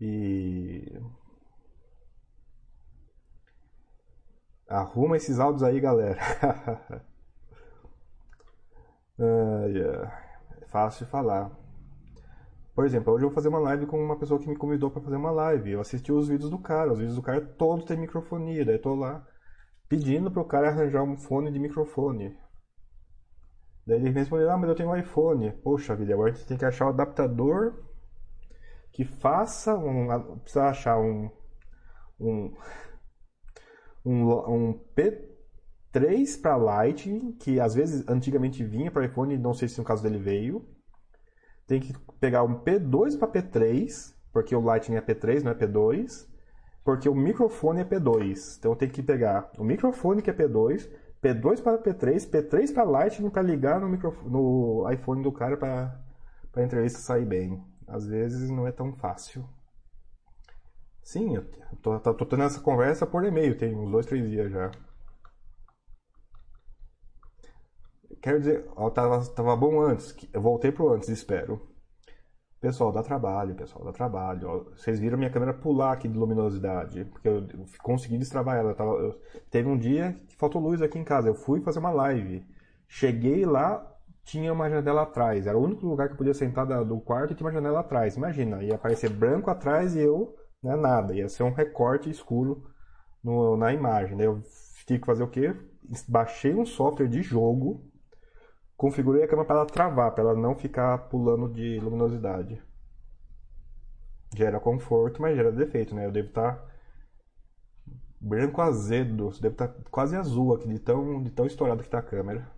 E... 0.00 1.00
Arruma 4.68 5.16
esses 5.16 5.38
áudios 5.38 5.62
aí, 5.62 5.80
galera. 5.80 6.20
uh, 9.18 9.66
yeah. 9.68 10.24
É 10.60 10.66
fácil 10.66 11.06
de 11.06 11.10
falar. 11.10 11.50
Por 12.78 12.86
exemplo, 12.86 13.12
hoje 13.12 13.24
eu 13.24 13.28
vou 13.28 13.34
fazer 13.34 13.48
uma 13.48 13.58
live 13.58 13.86
com 13.86 14.00
uma 14.00 14.16
pessoa 14.16 14.38
que 14.38 14.48
me 14.48 14.54
convidou 14.54 14.88
para 14.88 15.02
fazer 15.02 15.16
uma 15.16 15.32
live. 15.32 15.72
Eu 15.72 15.80
assisti 15.80 16.12
os 16.12 16.28
vídeos 16.28 16.48
do 16.48 16.60
cara, 16.60 16.92
os 16.92 16.98
vídeos 17.00 17.16
do 17.16 17.22
cara 17.22 17.40
todos 17.40 17.84
têm 17.84 17.96
microfonia. 17.96 18.64
Daí 18.64 18.76
eu 18.76 18.80
tô 18.80 18.94
lá 18.94 19.26
pedindo 19.88 20.30
pro 20.30 20.44
cara 20.44 20.68
arranjar 20.68 21.02
um 21.02 21.16
fone 21.16 21.50
de 21.50 21.58
microfone. 21.58 22.38
Daí 23.84 23.96
ele 23.96 24.10
respondeu, 24.10 24.48
ah, 24.48 24.56
mas 24.56 24.68
eu 24.70 24.76
tenho 24.76 24.90
um 24.90 24.96
iPhone. 24.96 25.50
Poxa 25.60 25.96
vida, 25.96 26.14
agora 26.14 26.30
a 26.30 26.32
gente 26.32 26.46
tem 26.46 26.56
que 26.56 26.64
achar 26.64 26.84
o 26.84 26.86
um 26.86 26.92
adaptador 26.92 27.82
que 28.92 29.04
faça 29.04 29.76
um. 29.76 30.38
Precisa 30.38 30.66
achar 30.66 31.00
um. 31.00 31.28
Um, 32.20 32.54
um, 34.06 34.54
um 34.54 34.80
P3 34.94 36.40
para 36.40 36.54
Lightning, 36.54 37.32
que 37.38 37.58
às 37.58 37.74
vezes 37.74 38.08
antigamente 38.08 38.62
vinha 38.62 38.88
para 38.88 39.04
iPhone, 39.04 39.36
não 39.36 39.52
sei 39.52 39.66
se 39.66 39.78
no 39.78 39.84
caso 39.84 40.00
dele 40.00 40.18
veio 40.18 40.77
tem 41.68 41.78
que 41.78 41.94
pegar 42.18 42.42
um 42.42 42.58
P2 42.58 43.18
para 43.18 43.28
P3, 43.28 44.14
porque 44.32 44.56
o 44.56 44.60
Lightning 44.60 44.96
é 44.96 45.02
P3, 45.02 45.42
não 45.42 45.52
é 45.52 45.54
P2, 45.54 46.26
porque 46.82 47.08
o 47.08 47.14
microfone 47.14 47.82
é 47.82 47.84
P2. 47.84 48.56
Então 48.58 48.74
tem 48.74 48.88
que 48.88 49.02
pegar 49.02 49.50
o 49.58 49.62
microfone 49.62 50.22
que 50.22 50.30
é 50.30 50.32
P2, 50.32 50.90
P2 51.22 51.62
para 51.62 51.78
P3, 51.78 52.30
P3 52.30 52.72
para 52.72 52.84
Lightning 52.84 53.28
para 53.28 53.42
ligar 53.42 53.80
no, 53.80 53.88
no 54.24 54.90
iPhone 54.90 55.22
do 55.22 55.30
cara 55.30 55.58
para 55.58 56.00
a 56.56 56.62
entrevista 56.62 57.00
sair 57.00 57.26
bem. 57.26 57.62
Às 57.86 58.06
vezes 58.06 58.48
não 58.48 58.66
é 58.66 58.72
tão 58.72 58.94
fácil. 58.94 59.46
Sim, 61.02 61.36
eu 61.36 61.44
tô, 61.82 62.00
tô, 62.00 62.14
tô 62.14 62.26
tendo 62.26 62.44
essa 62.44 62.60
conversa 62.60 63.06
por 63.06 63.24
e-mail, 63.24 63.56
tem 63.56 63.74
uns 63.74 63.90
dois, 63.90 64.06
três 64.06 64.28
dias 64.28 64.50
já. 64.50 64.70
Quero 68.22 68.38
dizer, 68.40 68.64
tava, 68.94 69.24
tava 69.26 69.56
bom 69.56 69.80
antes. 69.80 70.16
Eu 70.32 70.40
voltei 70.40 70.72
pro 70.72 70.92
antes, 70.92 71.08
espero. 71.08 71.60
Pessoal, 72.60 72.90
dá 72.90 73.02
trabalho, 73.04 73.54
pessoal, 73.54 73.84
dá 73.84 73.92
trabalho. 73.92 74.72
Vocês 74.76 74.98
viram 74.98 75.16
minha 75.16 75.30
câmera 75.30 75.54
pular 75.54 75.92
aqui 75.92 76.08
de 76.08 76.18
luminosidade, 76.18 77.04
porque 77.04 77.28
eu, 77.28 77.46
consegui 77.82 78.18
destravar 78.18 78.56
ela. 78.56 78.70
Eu 78.70 78.74
tava, 78.74 78.90
eu, 78.94 79.20
teve 79.50 79.68
um 79.68 79.78
dia 79.78 80.16
que 80.26 80.36
faltou 80.36 80.60
luz 80.60 80.82
aqui 80.82 80.98
em 80.98 81.04
casa. 81.04 81.28
Eu 81.28 81.34
fui 81.34 81.60
fazer 81.60 81.78
uma 81.78 81.90
live. 81.90 82.44
Cheguei 82.88 83.44
lá, 83.46 83.86
tinha 84.24 84.52
uma 84.52 84.68
janela 84.68 85.02
atrás. 85.02 85.46
Era 85.46 85.56
o 85.56 85.62
único 85.62 85.86
lugar 85.86 86.08
que 86.08 86.14
eu 86.14 86.18
podia 86.18 86.34
sentar 86.34 86.66
da, 86.66 86.82
do 86.82 86.98
quarto 87.00 87.32
e 87.32 87.36
tinha 87.36 87.46
uma 87.46 87.52
janela 87.52 87.80
atrás. 87.80 88.16
Imagina, 88.16 88.62
ia 88.62 88.74
aparecer 88.74 89.10
branco 89.10 89.50
atrás 89.50 89.94
e 89.94 90.00
eu, 90.00 90.34
né, 90.60 90.74
nada. 90.74 91.14
Ia 91.14 91.28
ser 91.28 91.44
um 91.44 91.52
recorte 91.52 92.10
escuro 92.10 92.64
no, 93.22 93.56
na 93.56 93.72
imagem. 93.72 94.16
Daí 94.16 94.26
eu 94.26 94.42
tive 94.84 94.98
que 94.98 95.06
fazer 95.06 95.22
o 95.22 95.28
quê? 95.28 95.54
Baixei 96.08 96.54
um 96.54 96.66
software 96.66 97.08
de 97.08 97.22
jogo 97.22 97.87
configurei 98.78 99.24
a 99.24 99.28
câmera 99.28 99.44
para 99.46 99.56
ela 99.56 99.66
travar, 99.66 100.12
para 100.12 100.22
ela 100.22 100.34
não 100.36 100.54
ficar 100.54 100.96
pulando 101.08 101.48
de 101.52 101.80
luminosidade. 101.80 102.62
Gera 104.36 104.60
conforto, 104.60 105.20
mas 105.20 105.36
gera 105.36 105.50
defeito, 105.50 105.94
né? 105.94 106.06
Eu 106.06 106.12
devo 106.12 106.28
estar 106.28 106.54
tá 106.54 106.68
branco 108.20 108.60
azedo, 108.62 109.30
devo 109.40 109.54
estar 109.54 109.68
tá 109.68 109.82
quase 109.90 110.16
azul 110.16 110.54
aqui 110.54 110.68
de 110.68 110.78
tão, 110.78 111.22
de 111.22 111.30
tão 111.30 111.44
estourado 111.44 111.80
que 111.80 111.88
está 111.88 111.98
a 111.98 112.02
câmera. 112.02 112.48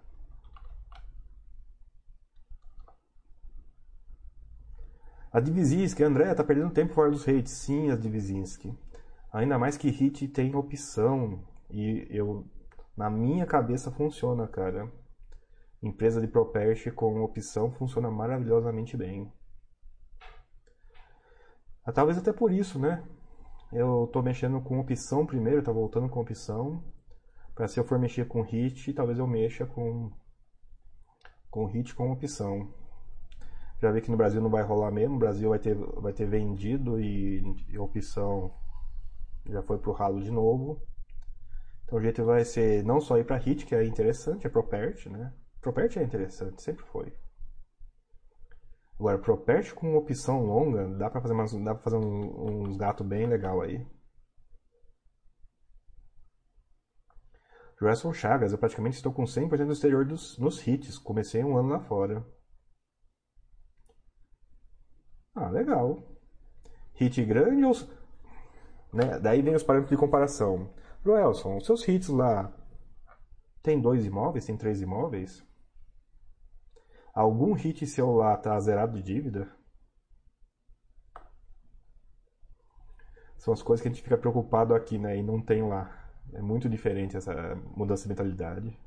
A 5.32 5.40
Divisinski, 5.40 6.02
André, 6.02 6.34
tá 6.34 6.44
perdendo 6.44 6.70
tempo 6.70 6.92
fora 6.92 7.10
dos 7.10 7.26
hates. 7.26 7.52
Sim, 7.52 7.90
a 7.90 7.96
Divisinski. 7.96 8.76
Ainda 9.32 9.58
mais 9.58 9.76
que 9.76 9.88
hit 9.88 10.28
tem 10.28 10.54
opção. 10.54 11.42
E 11.70 12.06
eu, 12.10 12.44
na 12.96 13.08
minha 13.08 13.46
cabeça, 13.46 13.90
funciona, 13.90 14.46
cara. 14.48 14.90
Empresa 15.82 16.20
de 16.20 16.28
Property 16.28 16.90
com 16.90 17.22
opção 17.22 17.70
funciona 17.72 18.10
maravilhosamente 18.10 18.96
bem. 18.96 19.32
Ah, 21.84 21.92
talvez 21.92 22.18
até 22.18 22.32
por 22.32 22.52
isso, 22.52 22.78
né? 22.78 23.02
Eu 23.72 24.08
tô 24.12 24.20
mexendo 24.20 24.60
com 24.60 24.78
opção 24.78 25.24
primeiro, 25.24 25.62
tá 25.62 25.72
voltando 25.72 26.08
com 26.08 26.20
opção. 26.20 26.84
Para 27.54 27.66
se 27.66 27.80
eu 27.80 27.84
for 27.84 27.98
mexer 27.98 28.26
com 28.28 28.42
hit, 28.42 28.92
talvez 28.92 29.18
eu 29.18 29.26
mexa 29.26 29.66
com 29.66 30.10
com 31.50 31.66
hit 31.66 31.94
com 31.94 32.12
opção. 32.12 32.72
Já 33.80 33.90
vi 33.90 34.02
que 34.02 34.10
no 34.10 34.16
Brasil 34.16 34.40
não 34.40 34.50
vai 34.50 34.62
rolar 34.62 34.90
mesmo, 34.90 35.16
o 35.16 35.18
Brasil 35.18 35.48
vai 35.48 35.58
ter, 35.58 35.74
vai 35.74 36.12
ter 36.12 36.26
vendido 36.26 37.00
e, 37.00 37.42
e 37.68 37.78
opção 37.78 38.54
já 39.46 39.62
foi 39.62 39.78
pro 39.78 39.92
ralo 39.92 40.22
de 40.22 40.30
novo. 40.30 40.82
Então 41.84 41.98
o 41.98 42.02
jeito 42.02 42.24
vai 42.24 42.44
ser 42.44 42.84
não 42.84 43.00
só 43.00 43.18
ir 43.18 43.24
para 43.24 43.36
hit, 43.36 43.64
que 43.64 43.74
é 43.74 43.84
interessante, 43.84 44.46
é 44.46 44.50
property, 44.50 45.08
né? 45.08 45.32
Property 45.60 45.98
é 45.98 46.02
interessante, 46.02 46.62
sempre 46.62 46.84
foi. 46.86 47.12
Agora, 48.98 49.18
Property 49.18 49.74
com 49.74 49.96
opção 49.96 50.44
longa, 50.44 50.88
dá 50.96 51.08
pra 51.10 51.20
fazer, 51.20 51.34
umas, 51.34 51.52
dá 51.52 51.74
pra 51.74 51.82
fazer 51.82 51.96
um, 51.96 52.64
uns 52.68 52.76
gatos 52.76 53.06
bem 53.06 53.26
legal 53.26 53.60
aí. 53.60 53.86
Gerson 57.80 58.12
Chagas, 58.12 58.52
eu 58.52 58.58
praticamente 58.58 58.96
estou 58.96 59.10
com 59.10 59.24
100% 59.24 59.66
do 59.66 59.72
exterior 59.72 60.04
dos, 60.04 60.36
nos 60.38 60.66
hits. 60.66 60.98
Comecei 60.98 61.42
um 61.42 61.56
ano 61.56 61.70
lá 61.70 61.80
fora. 61.80 62.26
Ah, 65.34 65.48
legal. 65.48 66.02
Hit 66.94 67.24
grande 67.24 67.64
ou. 67.64 67.72
Né? 68.92 69.18
Daí 69.18 69.40
vem 69.40 69.54
os 69.54 69.62
parâmetros 69.62 69.96
de 69.96 70.00
comparação. 70.00 70.74
Joelson, 71.02 71.56
os 71.56 71.64
seus 71.64 71.86
hits 71.88 72.08
lá. 72.08 72.52
Tem 73.62 73.80
dois 73.80 74.04
imóveis? 74.04 74.44
Tem 74.44 74.56
três 74.56 74.82
imóveis? 74.82 75.42
Algum 77.14 77.52
hit 77.54 77.86
seu 77.86 78.12
lá 78.12 78.36
tá 78.36 78.58
zerado 78.60 78.96
de 78.96 79.02
dívida? 79.02 79.48
São 83.38 83.54
as 83.54 83.62
coisas 83.62 83.82
que 83.82 83.88
a 83.88 83.90
gente 83.90 84.02
fica 84.02 84.18
preocupado 84.18 84.74
aqui, 84.74 84.98
né? 84.98 85.16
E 85.16 85.22
não 85.22 85.40
tem 85.40 85.66
lá. 85.66 85.90
É 86.32 86.42
muito 86.42 86.68
diferente 86.68 87.16
essa 87.16 87.32
mudança 87.76 88.02
de 88.04 88.10
mentalidade. 88.10 88.78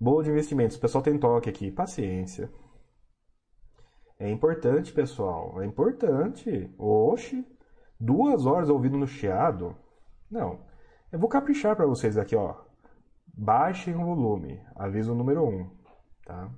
Boa 0.00 0.22
de 0.22 0.30
investimentos. 0.30 0.76
O 0.76 0.80
pessoal 0.80 1.02
tem 1.02 1.18
toque 1.18 1.50
aqui. 1.50 1.72
Paciência. 1.72 2.50
É 4.18 4.30
importante, 4.30 4.92
pessoal. 4.92 5.60
É 5.60 5.66
importante. 5.66 6.72
Oxe. 6.78 7.44
Duas 7.98 8.46
horas 8.46 8.70
ouvindo 8.70 8.96
no 8.96 9.06
chiado? 9.06 9.76
Não. 10.30 10.64
Eu 11.10 11.18
vou 11.18 11.28
caprichar 11.28 11.74
para 11.74 11.86
vocês 11.86 12.16
aqui, 12.16 12.36
ó. 12.36 12.67
Baixem 13.40 13.94
o 13.94 14.04
volume. 14.04 14.60
Aviso 14.74 15.14
número 15.14 15.44
1. 15.44 15.48
Um, 15.48 15.70
tá? 16.26 16.50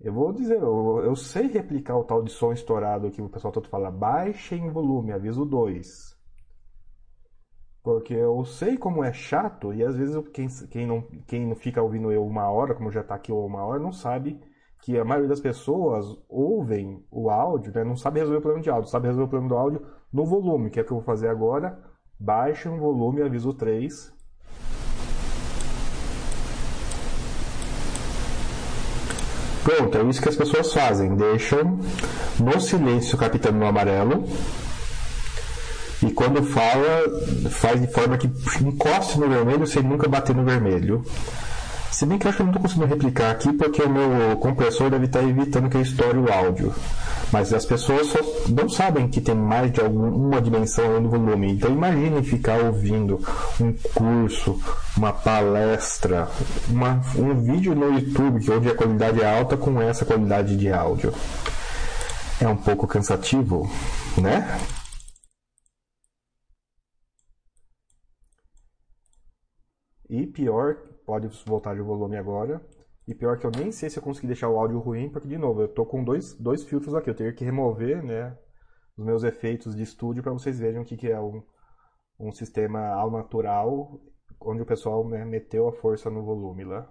Eu 0.00 0.12
vou 0.12 0.32
dizer, 0.32 0.62
eu, 0.62 1.00
eu, 1.04 1.16
sei 1.16 1.48
replicar 1.48 1.96
o 1.96 2.04
tal 2.04 2.22
de 2.22 2.30
som 2.30 2.52
estourado 2.52 3.10
que 3.10 3.20
o 3.20 3.28
pessoal 3.28 3.52
todo 3.52 3.68
fala. 3.68 3.90
Baixem 3.90 4.68
o 4.68 4.72
volume. 4.72 5.12
Aviso 5.12 5.44
2. 5.44 6.16
Porque 7.82 8.14
eu 8.14 8.44
sei 8.44 8.76
como 8.76 9.02
é 9.02 9.12
chato 9.12 9.74
e 9.74 9.82
às 9.84 9.96
vezes 9.96 10.16
quem, 10.28 10.46
quem, 10.70 10.86
não, 10.86 11.02
quem 11.26 11.48
não 11.48 11.56
fica 11.56 11.82
ouvindo 11.82 12.12
eu 12.12 12.24
uma 12.24 12.48
hora, 12.48 12.72
como 12.72 12.92
já 12.92 13.00
está 13.00 13.16
aqui 13.16 13.32
uma 13.32 13.64
hora, 13.64 13.80
não 13.80 13.90
sabe 13.90 14.40
que 14.82 14.96
a 14.96 15.04
maioria 15.04 15.28
das 15.28 15.40
pessoas 15.40 16.06
ouvem 16.28 17.04
o 17.10 17.28
áudio, 17.28 17.72
né? 17.74 17.82
não 17.82 17.96
sabe 17.96 18.20
resolver 18.20 18.38
o 18.38 18.42
problema 18.42 18.62
de 18.62 18.70
áudio, 18.70 18.88
sabe 18.88 19.08
resolver 19.08 19.26
o 19.26 19.30
problema 19.30 19.48
do 19.48 19.58
áudio 19.58 19.86
no 20.12 20.24
volume, 20.24 20.70
que 20.70 20.78
é 20.78 20.82
o 20.82 20.86
que 20.86 20.92
eu 20.92 20.98
vou 20.98 21.04
fazer 21.04 21.28
agora. 21.28 21.76
Baixe 22.20 22.68
um 22.68 22.78
volume, 22.78 23.20
aviso 23.20 23.52
3. 23.52 24.21
Pronto, 29.64 29.96
é 29.96 30.02
isso 30.04 30.20
que 30.20 30.28
as 30.28 30.36
pessoas 30.36 30.72
fazem. 30.72 31.14
Deixam 31.14 31.78
no 32.38 32.60
silêncio 32.60 33.16
capitando 33.16 33.58
no 33.58 33.66
amarelo 33.66 34.24
e 36.02 36.10
quando 36.10 36.42
fala, 36.42 37.48
faz 37.48 37.80
de 37.80 37.86
forma 37.86 38.18
que 38.18 38.28
encoste 38.60 39.20
no 39.20 39.28
vermelho 39.28 39.66
sem 39.66 39.82
nunca 39.82 40.08
bater 40.08 40.34
no 40.34 40.44
vermelho. 40.44 41.04
Se 42.02 42.06
bem 42.06 42.18
que 42.18 42.26
eu 42.26 42.30
acho 42.30 42.38
que 42.38 42.42
eu 42.42 42.46
não 42.46 42.50
estou 42.50 42.62
conseguindo 42.62 42.86
replicar 42.88 43.30
aqui 43.30 43.52
porque 43.52 43.80
o 43.80 43.88
meu 43.88 44.36
compressor 44.38 44.90
deve 44.90 45.04
estar 45.04 45.22
evitando 45.22 45.70
que 45.70 45.76
eu 45.76 45.82
estoure 45.82 46.18
o 46.18 46.32
áudio. 46.32 46.74
Mas 47.32 47.54
as 47.54 47.64
pessoas 47.64 48.08
só 48.08 48.18
não 48.48 48.68
sabem 48.68 49.06
que 49.06 49.20
tem 49.20 49.36
mais 49.36 49.70
de 49.70 49.80
alguma 49.80 50.42
dimensão 50.42 51.00
do 51.00 51.08
volume. 51.08 51.52
Então 51.52 51.70
imagine 51.70 52.24
ficar 52.24 52.58
ouvindo 52.58 53.20
um 53.60 53.72
curso, 53.94 54.60
uma 54.96 55.12
palestra, 55.12 56.28
uma, 56.68 57.00
um 57.14 57.40
vídeo 57.40 57.72
no 57.72 57.96
YouTube 57.96 58.50
onde 58.50 58.68
a 58.68 58.74
qualidade 58.74 59.22
é 59.22 59.38
alta 59.38 59.56
com 59.56 59.80
essa 59.80 60.04
qualidade 60.04 60.56
de 60.56 60.72
áudio. 60.72 61.14
É 62.40 62.48
um 62.48 62.56
pouco 62.56 62.84
cansativo, 62.84 63.70
né? 64.20 64.58
E 70.10 70.26
pior, 70.26 70.76
pode 71.12 71.28
voltar 71.44 71.74
de 71.74 71.82
volume 71.82 72.16
agora. 72.16 72.64
E 73.06 73.14
pior 73.14 73.38
que 73.38 73.44
eu 73.44 73.50
nem 73.50 73.70
sei 73.70 73.90
se 73.90 73.98
eu 73.98 74.02
consegui 74.02 74.28
deixar 74.28 74.48
o 74.48 74.58
áudio 74.58 74.78
ruim, 74.78 75.10
porque 75.10 75.28
de 75.28 75.36
novo, 75.36 75.60
eu 75.60 75.68
tô 75.68 75.84
com 75.84 76.02
dois, 76.02 76.32
dois 76.34 76.64
filtros 76.64 76.94
aqui. 76.94 77.10
Eu 77.10 77.14
teria 77.14 77.34
que 77.34 77.44
remover, 77.44 78.02
né, 78.02 78.34
os 78.96 79.04
meus 79.04 79.22
efeitos 79.22 79.76
de 79.76 79.82
estúdio 79.82 80.22
para 80.22 80.32
vocês 80.32 80.58
verem 80.58 80.80
o 80.80 80.84
que, 80.86 80.96
que 80.96 81.10
é 81.10 81.20
um, 81.20 81.42
um 82.18 82.32
sistema 82.32 82.80
ao 82.94 83.10
natural, 83.10 84.00
onde 84.40 84.62
o 84.62 84.66
pessoal 84.66 85.06
né, 85.06 85.22
meteu 85.22 85.68
a 85.68 85.72
força 85.72 86.08
no 86.08 86.24
volume 86.24 86.64
lá. 86.64 86.90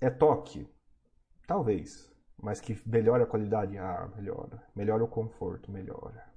É 0.00 0.08
toque? 0.08 0.66
Talvez. 1.46 2.10
Mas 2.42 2.62
que 2.62 2.80
melhora 2.86 3.24
a 3.24 3.26
qualidade? 3.26 3.76
Ah, 3.76 4.10
melhora. 4.16 4.62
Melhora 4.74 5.04
o 5.04 5.08
conforto, 5.08 5.70
melhora. 5.70 6.33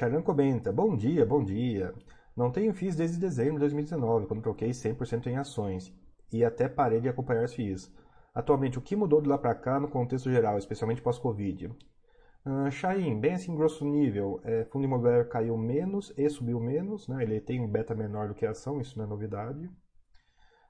Charan 0.00 0.22
comenta: 0.22 0.72
Bom 0.72 0.96
dia, 0.96 1.26
bom 1.26 1.44
dia. 1.44 1.92
Não 2.34 2.50
tenho 2.50 2.72
FIIs 2.72 2.96
desde 2.96 3.20
dezembro 3.20 3.56
de 3.56 3.60
2019, 3.60 4.26
quando 4.26 4.40
troquei 4.40 4.70
100% 4.70 5.26
em 5.26 5.36
ações, 5.36 5.94
e 6.32 6.42
até 6.42 6.70
parei 6.70 7.02
de 7.02 7.08
acompanhar 7.10 7.44
os 7.44 7.52
FIIs. 7.52 7.94
Atualmente, 8.34 8.78
o 8.78 8.80
que 8.80 8.96
mudou 8.96 9.20
de 9.20 9.28
lá 9.28 9.36
para 9.36 9.54
cá 9.54 9.78
no 9.78 9.88
contexto 9.88 10.30
geral, 10.30 10.56
especialmente 10.56 11.02
pós-Covid? 11.02 11.66
Uh, 11.66 13.20
bem 13.20 13.34
assim, 13.34 13.54
grosso 13.54 13.84
nível, 13.84 14.40
é, 14.42 14.64
fundo 14.64 14.86
imobiliário 14.86 15.28
caiu 15.28 15.58
menos 15.58 16.14
e 16.16 16.30
subiu 16.30 16.58
menos, 16.58 17.06
né? 17.06 17.22
ele 17.22 17.38
tem 17.38 17.60
um 17.60 17.68
beta 17.68 17.94
menor 17.94 18.28
do 18.28 18.34
que 18.34 18.46
a 18.46 18.52
ação, 18.52 18.80
isso 18.80 18.96
não 18.96 19.04
é 19.04 19.08
novidade. 19.08 19.70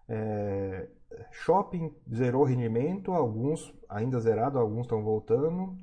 É, 0.09 0.89
shopping 1.31 1.95
zerou 2.12 2.43
rendimento, 2.43 3.12
alguns 3.12 3.72
ainda 3.89 4.18
zerado, 4.18 4.59
alguns 4.59 4.87
estão 4.87 5.05
voltando. 5.05 5.76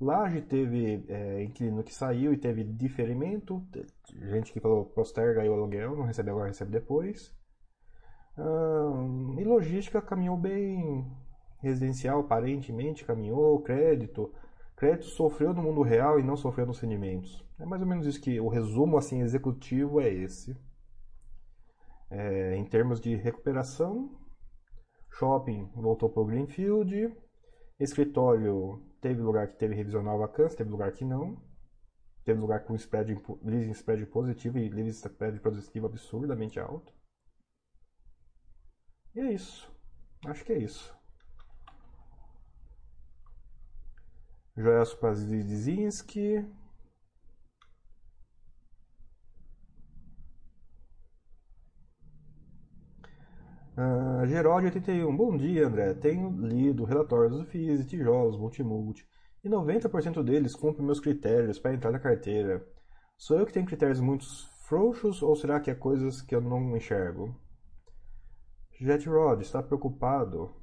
Laje 0.00 0.40
teve 0.40 1.04
é, 1.08 1.42
inquilino 1.42 1.82
que 1.82 1.94
saiu 1.94 2.32
e 2.32 2.38
teve 2.38 2.64
diferimento. 2.64 3.62
Gente 4.30 4.50
que 4.50 4.58
falou 4.58 4.86
posterga 4.86 5.42
aí 5.42 5.48
o 5.48 5.52
aluguel, 5.52 5.94
não 5.94 6.04
recebe 6.04 6.30
agora, 6.30 6.48
recebe 6.48 6.70
depois. 6.70 7.34
e 9.38 9.44
logística 9.44 10.00
caminhou 10.00 10.38
bem. 10.38 11.06
Residencial 11.58 12.20
aparentemente 12.20 13.04
caminhou. 13.04 13.60
Crédito. 13.60 14.32
Crédito 14.74 15.04
sofreu 15.04 15.52
no 15.52 15.62
mundo 15.62 15.82
real 15.82 16.18
e 16.18 16.22
não 16.22 16.34
sofreu 16.34 16.64
nos 16.64 16.80
rendimentos. 16.80 17.44
É 17.58 17.66
mais 17.66 17.82
ou 17.82 17.88
menos 17.88 18.06
isso 18.06 18.22
que 18.22 18.40
o 18.40 18.48
resumo 18.48 18.96
assim 18.96 19.20
executivo 19.20 20.00
é 20.00 20.08
esse. 20.08 20.56
É, 22.10 22.56
em 22.56 22.64
termos 22.64 22.98
de 22.98 23.14
recuperação, 23.14 24.18
shopping 25.10 25.70
voltou 25.76 26.08
para 26.08 26.22
o 26.22 26.24
Greenfield, 26.24 27.14
escritório 27.78 28.82
Teve 29.00 29.22
lugar 29.22 29.48
que 29.48 29.56
teve 29.56 29.74
revisional 29.74 30.18
vacância, 30.18 30.58
teve 30.58 30.70
lugar 30.70 30.92
que 30.92 31.04
não. 31.04 31.40
Teve 32.24 32.38
lugar 32.38 32.64
com 32.64 32.74
spread, 32.74 33.18
leasing 33.42 33.70
spread 33.70 34.04
positivo 34.06 34.58
e 34.58 34.68
leasing 34.68 34.90
spread 34.90 35.40
positivo 35.40 35.86
absurdamente 35.86 36.60
alto. 36.60 36.92
E 39.14 39.20
é 39.20 39.32
isso. 39.32 39.72
Acho 40.26 40.44
que 40.44 40.52
é 40.52 40.58
isso. 40.58 40.94
Joel 44.56 44.84
Spazinski. 44.84 46.44
Uh, 53.80 54.26
Geraldo 54.26 54.66
81. 54.66 55.16
Bom 55.16 55.34
dia, 55.38 55.66
André. 55.66 55.94
Tenho 55.94 56.28
lido 56.46 56.84
relatórios 56.84 57.38
do 57.38 57.46
FIIs 57.46 57.86
tijolos, 57.86 58.36
multimulti, 58.36 59.08
e 59.42 59.48
90% 59.48 60.22
deles 60.22 60.54
cumprem 60.54 60.84
meus 60.84 61.00
critérios 61.00 61.58
para 61.58 61.72
entrar 61.72 61.90
na 61.90 61.98
carteira. 61.98 62.62
Sou 63.16 63.38
eu 63.38 63.46
que 63.46 63.54
tenho 63.54 63.64
critérios 63.64 63.98
muito 63.98 64.26
frouxos 64.66 65.22
ou 65.22 65.34
será 65.34 65.58
que 65.60 65.70
é 65.70 65.74
coisas 65.74 66.20
que 66.20 66.34
eu 66.34 66.42
não 66.42 66.76
enxergo? 66.76 67.34
Jet 68.78 69.08
Rod, 69.08 69.40
está 69.40 69.62
preocupado 69.62 70.54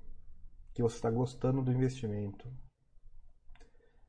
que 0.72 0.84
você 0.84 0.97
está 0.97 1.09
gostando 1.09 1.63
do 1.63 1.72
investimento. 1.72 2.47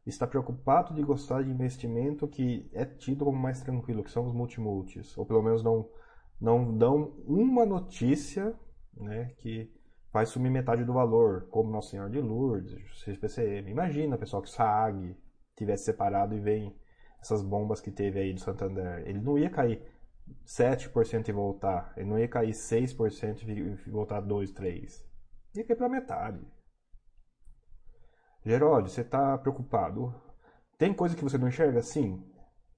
Está 0.04 0.26
preocupado 0.26 0.94
de 0.94 1.02
gostar 1.02 1.42
de 1.42 1.50
investimento 1.50 2.28
que 2.28 2.68
é 2.74 2.84
tido 2.84 3.24
como 3.24 3.38
mais 3.38 3.62
tranquilo, 3.62 4.04
que 4.04 4.10
são 4.10 4.26
os 4.26 4.34
multimultis, 4.34 5.16
ou 5.16 5.24
pelo 5.24 5.42
menos 5.42 5.62
não, 5.62 5.88
não 6.38 6.76
dão 6.76 7.14
uma 7.26 7.64
notícia 7.64 8.54
né, 9.00 9.32
que 9.38 9.72
vai 10.12 10.26
sumir 10.26 10.50
metade 10.50 10.84
do 10.84 10.92
valor, 10.92 11.48
como 11.50 11.70
Nosso 11.70 11.90
Senhor 11.90 12.10
de 12.10 12.20
Lourdes, 12.20 12.78
CPCM. 13.04 13.70
Imagina, 13.70 14.18
pessoal, 14.18 14.42
que 14.42 14.50
SAG 14.50 15.16
tivesse 15.56 15.84
separado 15.84 16.34
e 16.34 16.40
vem 16.40 16.74
essas 17.20 17.42
bombas 17.42 17.80
que 17.80 17.90
teve 17.90 18.20
aí 18.20 18.32
do 18.32 18.40
Santander. 18.40 19.02
Ele 19.06 19.20
não 19.20 19.38
ia 19.38 19.50
cair 19.50 19.82
7% 20.46 21.28
e 21.28 21.32
voltar. 21.32 21.92
Ele 21.96 22.08
não 22.08 22.18
ia 22.18 22.28
cair 22.28 22.52
6% 22.52 23.42
e 23.48 23.90
voltar 23.90 24.20
2, 24.20 24.52
3. 24.52 25.06
Ia 25.56 25.64
cair 25.64 25.76
pela 25.76 25.88
metade. 25.88 26.40
Gerode, 28.44 28.90
você 28.90 29.02
está 29.02 29.36
preocupado? 29.36 30.14
Tem 30.78 30.94
coisa 30.94 31.16
que 31.16 31.24
você 31.24 31.36
não 31.36 31.48
enxerga? 31.48 31.82
Sim. 31.82 32.24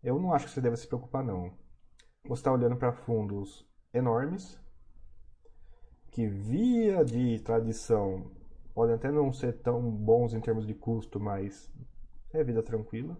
Eu 0.03 0.19
não 0.19 0.33
acho 0.33 0.47
que 0.47 0.53
você 0.53 0.61
deve 0.61 0.77
se 0.77 0.89
preocupar, 0.89 1.23
não. 1.23 1.53
Você 2.25 2.41
está 2.41 2.53
olhando 2.53 2.77
para 2.77 2.93
fundos 2.93 3.69
enormes, 3.93 4.59
que 6.11 6.27
via 6.27 7.05
de 7.05 7.39
tradição 7.41 8.31
podem 8.75 8.95
até 8.95 9.11
não 9.11 9.33
ser 9.33 9.53
tão 9.61 9.91
bons 9.91 10.35
em 10.35 10.41
termos 10.41 10.67
de 10.67 10.75
custo, 10.75 11.21
mas 11.21 11.71
é 12.33 12.43
vida 12.43 12.63
tranquila. 12.63 13.17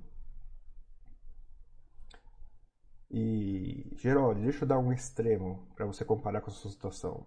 E, 3.11 3.93
Geraldo, 3.97 4.41
deixa 4.41 4.65
eu 4.65 4.69
dar 4.69 4.79
um 4.79 4.93
extremo 4.93 5.69
para 5.75 5.85
você 5.85 6.05
comparar 6.05 6.41
com 6.41 6.51
a 6.51 6.55
sua 6.55 6.71
situação. 6.71 7.27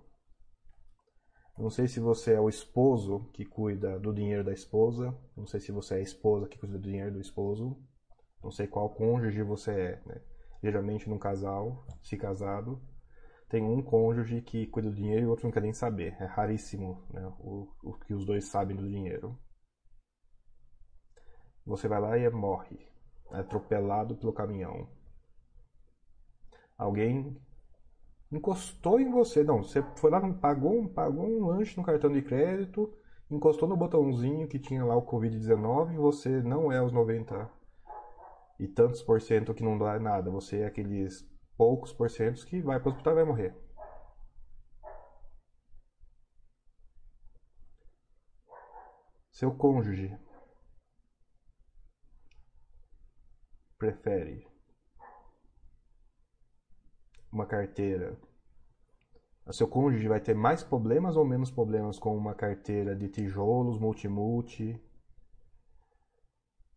Não 1.57 1.69
sei 1.69 1.87
se 1.87 1.99
você 1.99 2.33
é 2.33 2.39
o 2.39 2.49
esposo 2.49 3.29
que 3.33 3.45
cuida 3.45 3.99
do 3.99 4.13
dinheiro 4.13 4.43
da 4.43 4.53
esposa. 4.53 5.15
Não 5.35 5.45
sei 5.45 5.59
se 5.59 5.71
você 5.71 5.95
é 5.95 5.97
a 5.97 6.01
esposa 6.01 6.47
que 6.47 6.57
cuida 6.57 6.77
do 6.77 6.81
dinheiro 6.81 7.11
do 7.11 7.21
esposo. 7.21 7.77
Não 8.41 8.49
sei 8.49 8.65
qual 8.65 8.89
cônjuge 8.89 9.43
você 9.43 9.71
é. 9.71 10.01
Né? 10.05 10.21
Geralmente, 10.63 11.07
num 11.07 11.19
casal, 11.19 11.85
se 12.01 12.17
casado, 12.17 12.81
tem 13.53 13.63
um 13.63 13.83
cônjuge 13.83 14.41
que 14.41 14.65
cuida 14.65 14.89
do 14.89 14.95
dinheiro 14.95 15.21
e 15.21 15.25
o 15.27 15.29
outro 15.29 15.45
não 15.45 15.51
quer 15.51 15.61
nem 15.61 15.73
saber. 15.73 16.17
É 16.19 16.25
raríssimo 16.25 17.05
né? 17.11 17.23
o, 17.37 17.67
o 17.83 17.93
que 17.93 18.11
os 18.11 18.25
dois 18.25 18.45
sabem 18.45 18.75
do 18.75 18.89
dinheiro. 18.89 19.37
Você 21.63 21.87
vai 21.87 22.01
lá 22.01 22.17
e 22.17 22.27
morre. 22.31 22.79
É 23.31 23.41
atropelado 23.41 24.15
pelo 24.15 24.33
caminhão. 24.33 24.89
Alguém 26.75 27.39
encostou 28.31 28.99
em 28.99 29.11
você. 29.11 29.43
Não, 29.43 29.61
você 29.61 29.83
foi 29.97 30.09
lá, 30.09 30.19
pagou, 30.33 30.89
pagou 30.89 31.23
um 31.23 31.45
lanche 31.45 31.77
no 31.77 31.85
cartão 31.85 32.11
de 32.11 32.23
crédito, 32.23 32.91
encostou 33.29 33.69
no 33.69 33.77
botãozinho 33.77 34.47
que 34.47 34.57
tinha 34.57 34.83
lá 34.83 34.95
o 34.95 35.05
Covid-19 35.05 35.93
e 35.93 35.97
você 35.97 36.41
não 36.41 36.71
é 36.71 36.81
os 36.81 36.91
90 36.91 37.47
e 38.59 38.67
tantos 38.67 39.03
por 39.03 39.21
cento 39.21 39.53
que 39.53 39.63
não 39.63 39.77
dá 39.77 39.99
nada. 39.99 40.31
Você 40.31 40.61
é 40.61 40.65
aqueles 40.65 41.31
poucos 41.57 41.93
porcentos 41.93 42.43
que 42.43 42.61
vai 42.61 42.79
para 42.79 42.89
o 42.89 42.91
hospital 42.91 43.13
e 43.13 43.15
vai 43.15 43.25
morrer. 43.25 43.63
Seu 49.31 49.53
cônjuge 49.55 50.15
prefere 53.77 54.47
uma 57.31 57.45
carteira, 57.45 58.17
o 59.45 59.51
seu 59.51 59.67
cônjuge 59.67 60.07
vai 60.07 60.21
ter 60.21 60.35
mais 60.35 60.63
problemas 60.63 61.15
ou 61.17 61.25
menos 61.25 61.49
problemas 61.49 61.97
com 61.97 62.15
uma 62.15 62.35
carteira 62.35 62.95
de 62.95 63.09
tijolos, 63.09 63.79
multimulti, 63.79 64.79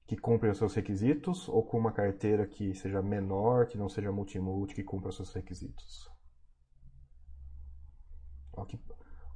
que 0.06 0.16
cumpre 0.16 0.48
os 0.48 0.58
seus 0.58 0.74
requisitos, 0.74 1.48
ou 1.48 1.64
com 1.64 1.78
uma 1.78 1.92
carteira 1.92 2.46
que 2.46 2.74
seja 2.74 3.02
menor, 3.02 3.66
que 3.66 3.76
não 3.76 3.88
seja 3.88 4.12
multimulti, 4.12 4.74
que 4.74 4.84
cumpra 4.84 5.08
os 5.08 5.16
seus 5.16 5.32
requisitos? 5.32 6.08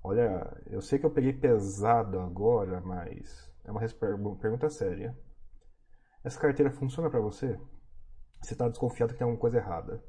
Olha, 0.02 0.62
eu 0.66 0.80
sei 0.80 0.98
que 0.98 1.04
eu 1.04 1.10
peguei 1.10 1.32
pesado 1.32 2.18
agora, 2.20 2.80
mas 2.80 3.52
é 3.64 3.70
uma 3.70 3.80
pergunta 4.36 4.70
séria. 4.70 5.16
Essa 6.24 6.40
carteira 6.40 6.70
funciona 6.70 7.10
para 7.10 7.20
você? 7.20 7.60
Você 8.40 8.54
está 8.54 8.68
desconfiado 8.68 9.12
que 9.12 9.18
tem 9.18 9.24
alguma 9.24 9.40
coisa 9.40 9.58
errada. 9.58 10.02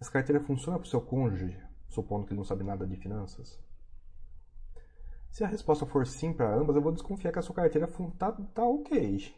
Essa 0.00 0.10
carteira 0.10 0.42
funciona 0.42 0.78
para 0.78 0.86
o 0.86 0.90
seu 0.90 1.00
cônjuge, 1.00 1.58
supondo 1.88 2.26
que 2.26 2.32
ele 2.32 2.38
não 2.38 2.44
sabe 2.44 2.64
nada 2.64 2.86
de 2.86 2.96
finanças? 2.96 3.58
Se 5.30 5.42
a 5.42 5.48
resposta 5.48 5.86
for 5.86 6.06
sim 6.06 6.32
para 6.32 6.54
ambas, 6.54 6.76
eu 6.76 6.82
vou 6.82 6.92
desconfiar 6.92 7.32
que 7.32 7.38
a 7.38 7.42
sua 7.42 7.54
carteira 7.54 7.88
tá, 8.18 8.32
tá 8.32 8.64
ok. 8.64 9.34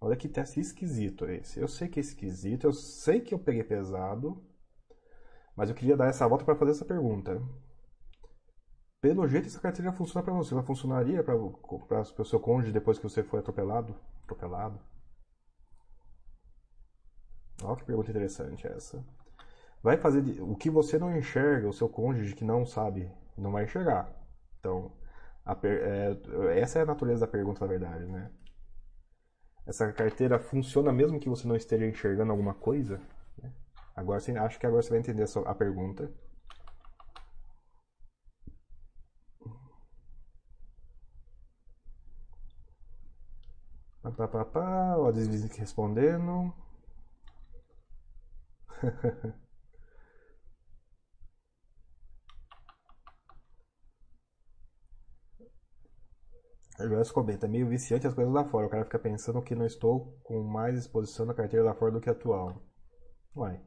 Olha 0.00 0.16
que 0.16 0.28
teste 0.28 0.60
esquisito 0.60 1.26
esse. 1.26 1.60
Eu 1.60 1.68
sei 1.68 1.88
que 1.88 1.98
é 1.98 2.02
esquisito, 2.02 2.64
eu 2.64 2.72
sei 2.72 3.20
que 3.20 3.34
eu 3.34 3.38
peguei 3.38 3.64
pesado, 3.64 4.40
mas 5.56 5.68
eu 5.68 5.74
queria 5.74 5.96
dar 5.96 6.06
essa 6.08 6.26
volta 6.26 6.44
para 6.44 6.54
fazer 6.54 6.70
essa 6.70 6.84
pergunta. 6.84 7.42
Pelo 9.00 9.26
jeito, 9.28 9.46
essa 9.46 9.60
carteira 9.60 9.92
funciona 9.92 10.24
para 10.24 10.34
você. 10.34 10.54
Ela 10.54 10.62
funcionaria 10.62 11.22
para 11.22 11.36
o 11.36 12.24
seu 12.24 12.40
cônjuge 12.40 12.72
depois 12.72 12.98
que 12.98 13.08
você 13.08 13.22
foi 13.22 13.40
atropelado? 13.40 13.94
Atropelado? 14.24 14.78
Olha 17.62 17.76
que 17.76 17.84
pergunta 17.84 18.10
interessante 18.10 18.66
essa. 18.66 19.04
Vai 19.82 19.96
fazer 19.96 20.22
de, 20.22 20.40
o 20.40 20.56
que 20.56 20.70
você 20.70 20.98
não 20.98 21.16
enxerga, 21.16 21.68
o 21.68 21.72
seu 21.72 21.88
cônjuge 21.88 22.34
que 22.34 22.44
não 22.44 22.66
sabe, 22.66 23.10
não 23.36 23.52
vai 23.52 23.64
enxergar. 23.64 24.12
Então, 24.58 24.92
é, 25.62 26.60
essa 26.60 26.80
é 26.80 26.82
a 26.82 26.86
natureza 26.86 27.26
da 27.26 27.30
pergunta, 27.30 27.60
na 27.60 27.66
verdade, 27.66 28.04
né? 28.04 28.30
Essa 29.68 29.92
carteira 29.92 30.38
funciona 30.38 30.90
mesmo 30.90 31.20
que 31.20 31.28
você 31.28 31.46
não 31.46 31.54
esteja 31.54 31.86
enxergando 31.86 32.32
alguma 32.32 32.54
coisa? 32.54 32.98
Né? 33.36 33.52
Agora, 33.94 34.18
acho 34.46 34.58
que 34.58 34.66
agora 34.66 34.82
você 34.82 34.88
vai 34.88 34.98
entender 34.98 35.24
a 35.44 35.54
pergunta. 35.54 36.10
Pá, 44.02 44.26
pá, 44.26 44.44
pá. 44.44 44.96
O 44.96 45.06
respondendo. 45.58 46.52
Joyce 56.86 57.12
comenta, 57.12 57.46
é 57.46 57.48
meio 57.48 57.68
viciante 57.68 58.06
as 58.06 58.14
coisas 58.14 58.32
lá 58.32 58.44
fora. 58.44 58.66
O 58.66 58.70
cara 58.70 58.84
fica 58.84 58.98
pensando 58.98 59.42
que 59.42 59.54
não 59.54 59.66
estou 59.66 60.16
com 60.22 60.42
mais 60.42 60.78
exposição 60.78 61.26
na 61.26 61.34
carteira 61.34 61.64
lá 61.64 61.74
fora 61.74 61.92
do 61.92 62.00
que 62.00 62.08
atual. 62.08 62.62
Uai. 63.34 63.60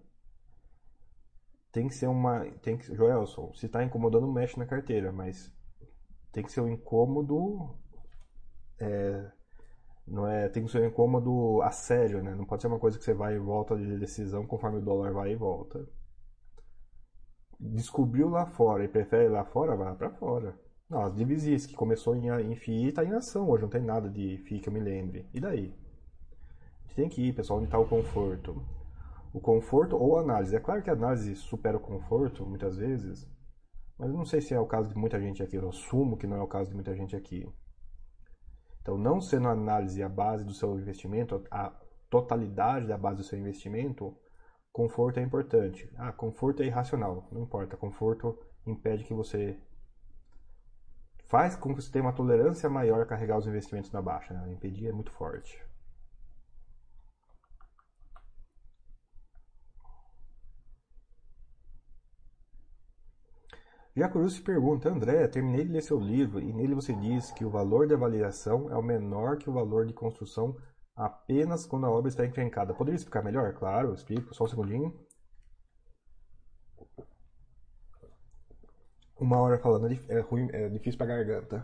Tem 1.72 1.88
que 1.88 1.96
ser 1.96 2.08
uma. 2.08 2.46
Tem 2.62 2.78
que, 2.78 2.96
Joelson, 2.96 3.54
se 3.54 3.66
está 3.66 3.84
incomodando, 3.84 4.32
mexe 4.32 4.58
na 4.58 4.66
carteira, 4.66 5.12
mas 5.12 5.52
tem 6.32 6.44
que 6.44 6.52
ser 6.52 6.62
um 6.62 6.70
incômodo. 6.70 7.78
É, 8.80 9.32
não 10.08 10.28
é, 10.28 10.50
tem 10.50 10.66
que 10.66 10.72
ser 10.72 10.82
um 10.82 10.88
incômodo 10.88 11.62
a 11.62 11.72
sério, 11.72 12.24
né? 12.24 12.36
Não 12.36 12.46
pode 12.46 12.62
ser 12.62 12.68
uma 12.68 12.80
coisa 12.80 12.98
que 12.98 13.04
você 13.04 13.14
vai 13.14 13.36
e 13.36 13.40
volta 13.40 13.76
de 13.78 13.98
decisão 13.98 14.46
conforme 14.46 14.80
o 14.80 14.82
dólar 14.82 15.14
vai 15.14 15.32
e 15.32 15.36
volta. 15.36 15.88
Descobriu 17.60 18.28
lá 18.30 18.46
fora 18.46 18.84
e 18.84 18.88
prefere 18.88 19.30
lá 19.30 19.46
fora, 19.46 19.76
vá 19.76 19.96
para 19.96 20.10
fora. 20.12 20.60
Não, 20.92 21.04
as 21.04 21.16
divisões 21.16 21.66
que 21.66 21.74
começou 21.74 22.14
em, 22.18 22.28
em 22.28 22.54
FI 22.54 22.88
está 22.88 23.02
em 23.02 23.14
ação 23.14 23.50
hoje, 23.50 23.62
não 23.62 23.70
tem 23.70 23.82
nada 23.82 24.10
de 24.10 24.38
FI 24.40 24.60
que 24.60 24.68
eu 24.68 24.74
me 24.74 24.80
lembre. 24.82 25.26
E 25.34 25.40
daí? 25.40 25.74
A 26.80 26.82
gente 26.84 26.96
tem 26.96 27.08
que 27.08 27.22
ir, 27.22 27.34
pessoal, 27.34 27.60
onde 27.60 27.70
está 27.70 27.80
o 27.80 27.88
conforto. 27.88 28.62
O 29.34 29.40
conforto 29.40 29.96
ou 29.96 30.18
a 30.18 30.22
análise. 30.22 30.54
É 30.54 30.60
claro 30.60 30.84
que 30.84 30.90
a 30.90 30.94
análise 30.94 31.34
supera 31.38 31.78
o 31.78 31.80
conforto, 31.80 32.46
muitas 32.46 32.76
vezes, 32.76 33.26
mas 33.98 34.12
não 34.12 34.26
sei 34.26 34.42
se 34.42 34.54
é 34.54 34.60
o 34.60 34.66
caso 34.66 34.90
de 34.90 34.98
muita 34.98 35.18
gente 35.18 35.42
aqui. 35.42 35.56
Eu 35.56 35.70
assumo 35.70 36.18
que 36.18 36.28
não 36.28 36.36
é 36.36 36.42
o 36.42 36.48
caso 36.48 36.70
de 36.70 36.76
muita 36.76 36.94
gente 36.94 37.16
aqui. 37.16 37.48
Então, 38.82 38.98
não 38.98 39.22
sendo 39.22 39.48
a 39.48 39.52
análise 39.52 40.04
a 40.04 40.10
base 40.10 40.44
do 40.44 40.54
seu 40.54 40.78
investimento, 40.78 41.42
a 41.50 41.74
totalidade 42.10 42.86
da 42.86 42.98
base 42.98 43.16
do 43.16 43.24
seu 43.24 43.40
investimento, 43.40 44.14
conforto 44.74 45.22
é 45.22 45.24
importante. 45.24 45.90
Ah, 45.96 46.12
conforto 46.12 46.62
é 46.62 46.66
irracional, 46.66 47.30
não 47.32 47.44
importa. 47.44 47.78
Conforto 47.78 48.38
impede 48.68 49.06
que 49.06 49.14
você 49.14 49.58
faz 51.32 51.56
com 51.56 51.74
que 51.74 51.82
você 51.82 51.90
tenha 51.90 52.04
uma 52.04 52.12
tolerância 52.12 52.70
maior 52.70 53.02
a 53.02 53.06
carregar 53.06 53.38
os 53.38 53.48
investimentos 53.48 53.90
na 53.90 54.02
baixa. 54.02 54.34
Né? 54.34 54.52
Impedir 54.52 54.90
é 54.90 54.92
muito 54.92 55.12
forte. 55.12 55.58
Jacuru 63.96 64.30
se 64.30 64.42
pergunta, 64.42 64.90
André, 64.90 65.26
terminei 65.30 65.64
de 65.64 65.72
ler 65.72 65.82
seu 65.82 66.00
livro 66.00 66.42
e 66.42 66.52
nele 66.52 66.76
você 66.76 66.94
diz 66.94 67.32
que 67.32 67.46
o 67.46 67.50
valor 67.50 67.88
da 67.88 67.96
avaliação 67.96 68.70
é 68.70 68.76
o 68.76 68.84
menor 68.84 69.38
que 69.38 69.50
o 69.50 69.54
valor 69.54 69.86
de 69.86 69.94
construção 69.94 70.58
apenas 70.94 71.66
quando 71.66 71.86
a 71.86 71.90
obra 71.90 72.10
está 72.10 72.26
encrencada. 72.26 72.74
Poderia 72.74 72.98
explicar 72.98 73.24
melhor? 73.24 73.54
Claro, 73.54 73.94
explico, 73.94 74.36
só 74.36 74.44
um 74.44 74.48
segundinho. 74.48 74.94
Uma 79.22 79.40
hora 79.40 79.60
falando 79.60 79.86
é 80.10 80.20
ruim, 80.22 80.50
é 80.52 80.68
difícil 80.68 80.98
pra 80.98 81.06
garganta. 81.06 81.64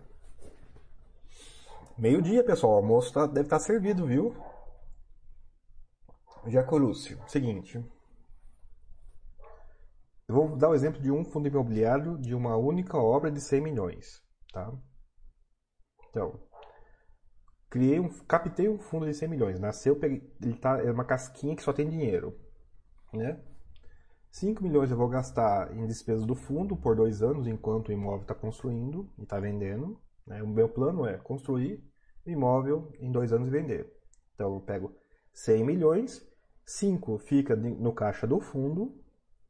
Meio-dia, 1.97 2.43
pessoal. 2.43 2.73
O 2.73 2.75
almoço 2.75 3.11
tá, 3.11 3.25
deve 3.25 3.47
estar 3.47 3.57
tá 3.57 3.63
servido, 3.63 4.05
viu? 4.05 4.37
Jacorucci. 6.45 7.17
Seguinte. 7.27 7.83
Eu 10.27 10.35
vou 10.35 10.55
dar 10.55 10.69
o 10.69 10.75
exemplo 10.75 11.01
de 11.01 11.11
um 11.11 11.25
fundo 11.25 11.47
imobiliário 11.47 12.19
de 12.19 12.35
uma 12.35 12.55
única 12.55 12.95
obra 12.95 13.31
de 13.31 13.41
100 13.41 13.61
milhões, 13.61 14.21
tá? 14.53 14.71
Então, 16.11 16.39
criei 17.71 17.99
um, 17.99 18.07
captei 18.25 18.69
um 18.69 18.77
fundo 18.77 19.07
de 19.07 19.15
100 19.15 19.29
milhões. 19.29 19.59
Nasceu, 19.59 19.99
ele 20.03 20.57
tá, 20.61 20.79
é 20.79 20.91
uma 20.91 21.05
casquinha 21.05 21.55
que 21.55 21.63
só 21.63 21.73
tem 21.73 21.89
dinheiro, 21.89 22.39
né? 23.11 23.43
5 24.39 24.61
milhões 24.61 24.91
eu 24.91 24.97
vou 24.97 25.09
gastar 25.09 25.75
em 25.75 25.87
despesas 25.87 26.23
do 26.23 26.35
fundo 26.35 26.77
por 26.77 26.95
dois 26.95 27.23
anos, 27.23 27.47
enquanto 27.47 27.89
o 27.89 27.91
imóvel 27.91 28.21
está 28.21 28.35
construindo 28.35 29.11
e 29.17 29.23
está 29.23 29.39
vendendo. 29.39 29.99
Né? 30.27 30.43
O 30.43 30.47
meu 30.47 30.69
plano 30.69 31.07
é 31.07 31.17
construir 31.17 31.83
o 32.23 32.29
imóvel 32.29 32.93
em 32.99 33.11
dois 33.11 33.33
anos 33.33 33.47
e 33.47 33.51
vender. 33.51 33.91
Então 34.35 34.53
eu 34.53 34.61
pego 34.61 34.95
100 35.33 35.65
milhões, 35.65 36.23
5 36.67 37.17
fica 37.17 37.55
no 37.55 37.91
caixa 37.93 38.27
do 38.27 38.39
fundo 38.39 39.03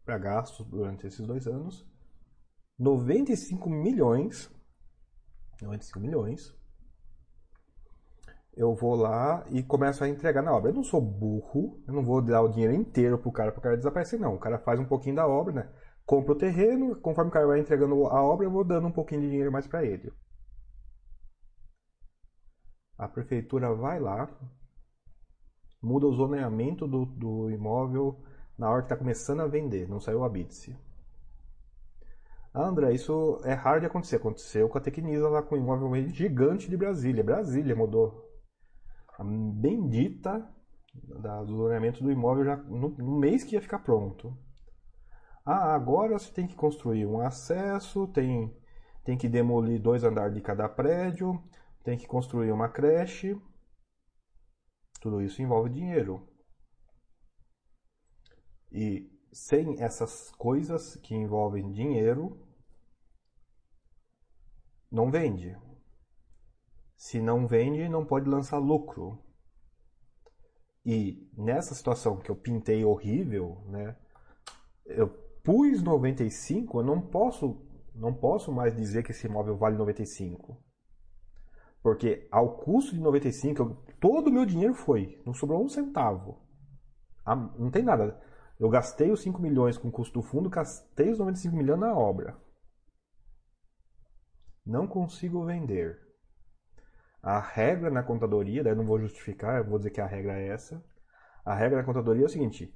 para 0.06 0.18
gastos 0.18 0.66
durante 0.66 1.06
esses 1.06 1.28
dois 1.28 1.48
anos, 1.48 1.86
95 2.80 3.70
milhões, 3.70 4.50
95 5.62 6.00
milhões 6.00 6.57
eu 8.58 8.74
vou 8.74 8.96
lá 8.96 9.46
e 9.52 9.62
começo 9.62 10.04
a 10.04 10.10
entregar 10.10 10.42
na 10.42 10.54
obra. 10.54 10.72
Eu 10.72 10.76
não 10.76 10.84
sou 10.84 11.00
burro, 11.00 11.80
eu 11.88 11.94
não 11.94 12.04
vou 12.04 12.22
dar 12.22 12.42
o 12.42 12.50
dinheiro 12.50 12.74
inteiro 12.74 13.18
pro 13.20 13.32
cara, 13.32 13.52
pro 13.52 13.62
cara 13.62 13.78
desaparecer, 13.78 14.20
não. 14.20 14.36
O 14.36 14.40
cara 14.40 14.58
faz 14.58 14.80
um 14.80 14.86
pouquinho 14.86 15.16
da 15.16 15.28
obra, 15.28 15.54
né? 15.54 15.70
Compra 16.06 16.34
o 16.34 16.38
terreno, 16.38 16.96
conforme 16.96 17.30
o 17.30 17.34
cara 17.34 17.46
vai 17.46 17.60
entregando 17.60 18.08
a 18.08 18.22
obra, 18.24 18.46
eu 18.46 18.52
vou 18.52 18.64
dando 18.64 18.88
um 18.88 18.92
pouquinho 18.92 19.22
de 19.22 19.30
dinheiro 19.30 19.52
mais 19.52 19.68
para 19.68 19.86
ele. 19.86 20.12
A 22.98 23.08
prefeitura 23.08 23.74
vai 23.76 24.00
lá, 24.00 24.28
muda 25.80 26.08
o 26.08 26.14
zoneamento 26.14 26.88
do, 26.88 27.06
do 27.06 27.52
imóvel 27.52 28.20
na 28.58 28.72
hora 28.72 28.82
que 28.82 28.86
está 28.86 28.98
começando 28.98 29.42
a 29.42 29.48
vender, 29.48 29.88
não 29.88 30.00
saiu 30.00 30.24
a 30.24 30.30
bit 30.30 30.76
Ah, 32.52 32.64
André, 32.64 32.94
isso 32.94 33.40
é 33.44 33.54
raro 33.54 33.80
de 33.80 33.86
acontecer. 33.86 34.16
Aconteceu 34.16 34.68
com 34.68 34.80
a 34.80 34.82
Tecnisa 34.82 35.30
lá 35.30 35.44
com 35.44 35.54
o 35.54 35.58
imóvel 35.60 35.94
gigante 36.08 36.68
de 36.68 36.76
Brasília. 36.76 37.24
Brasília 37.24 37.76
mudou 37.76 38.27
a 39.18 39.24
bendita 39.24 40.48
do 40.94 41.56
zoneamento 41.56 42.04
do 42.04 42.12
imóvel 42.12 42.46
já 42.46 42.56
no, 42.56 42.90
no, 42.90 43.20
mês 43.20 43.44
que 43.44 43.56
ia 43.56 43.62
ficar 43.62 43.80
pronto. 43.80 44.38
Ah, 45.46 45.74
agora 45.74 46.18
você 46.18 46.32
tem 46.32 46.48
que 46.48 46.56
construir 46.56 47.06
um 47.06 47.22
acesso, 47.22 48.08
tem, 48.08 48.56
tem 49.04 49.18
que 49.18 49.28
demolir 49.28 49.82
dois 49.82 50.04
andares 50.04 50.36
de 50.36 50.42
cada 50.42 50.70
prédio, 50.70 51.42
tem 51.84 51.98
que 51.98 52.08
construir 52.08 52.52
uma 52.52 52.70
creche. 52.70 53.40
Tudo 55.02 55.22
isso 55.22 55.42
envolve 55.42 55.70
dinheiro. 55.70 56.28
E 58.72 59.10
sem 59.32 59.82
essas 59.82 60.32
coisas 60.32 60.96
que 60.98 61.16
envolvem 61.16 61.72
dinheiro, 61.72 62.40
não 64.92 65.10
vende. 65.10 65.56
Se 66.98 67.22
não 67.22 67.46
vende, 67.46 67.88
não 67.88 68.04
pode 68.04 68.28
lançar 68.28 68.58
lucro. 68.58 69.24
E 70.84 71.30
nessa 71.38 71.76
situação 71.76 72.18
que 72.18 72.32
eu 72.32 72.36
pintei 72.36 72.84
horrível, 72.84 73.62
né? 73.68 73.96
Eu 74.86 75.08
pus 75.44 75.84
95, 75.84 76.80
eu 76.80 76.84
não 76.84 77.00
posso, 77.00 77.62
não 77.94 78.14
posso 78.14 78.52
mais 78.52 78.76
dizer 78.76 79.04
que 79.04 79.12
esse 79.12 79.28
imóvel 79.28 79.56
vale 79.56 79.78
95. 79.78 80.58
Porque 81.84 82.28
ao 82.32 82.58
custo 82.58 82.96
de 82.96 83.00
95, 83.00 83.62
eu, 83.62 83.76
todo 84.00 84.28
o 84.28 84.34
meu 84.34 84.46
dinheiro 84.46 84.74
foi, 84.74 85.22
não 85.26 85.34
sobrou 85.34 85.64
um 85.64 85.70
centavo. 85.70 86.42
Ah, 87.24 87.36
não 87.36 87.70
tem 87.70 87.84
nada. 87.84 88.20
Eu 88.60 88.70
gastei 88.70 89.12
os 89.12 89.22
5 89.22 89.40
milhões 89.40 89.78
com 89.78 89.90
o 89.90 89.92
custo 89.92 90.20
do 90.20 90.26
fundo, 90.26 90.50
gastei 90.50 91.12
os 91.12 91.20
95 91.20 91.56
milhões 91.56 91.80
na 91.80 91.94
obra. 91.96 92.36
Não 94.66 94.88
consigo 94.88 95.46
vender. 95.46 96.07
A 97.28 97.42
regra 97.42 97.90
na 97.90 98.04
contadoria, 98.04 98.64
daí 98.64 98.74
não 98.74 98.86
vou 98.86 99.02
justificar, 99.02 99.62
vou 99.62 99.78
dizer 99.78 99.90
que 99.90 100.00
a 100.00 100.06
regra 100.06 100.40
é 100.40 100.48
essa. 100.48 100.82
A 101.44 101.54
regra 101.54 101.80
na 101.80 101.84
contadoria 101.84 102.24
é 102.24 102.26
o 102.26 102.30
seguinte: 102.30 102.74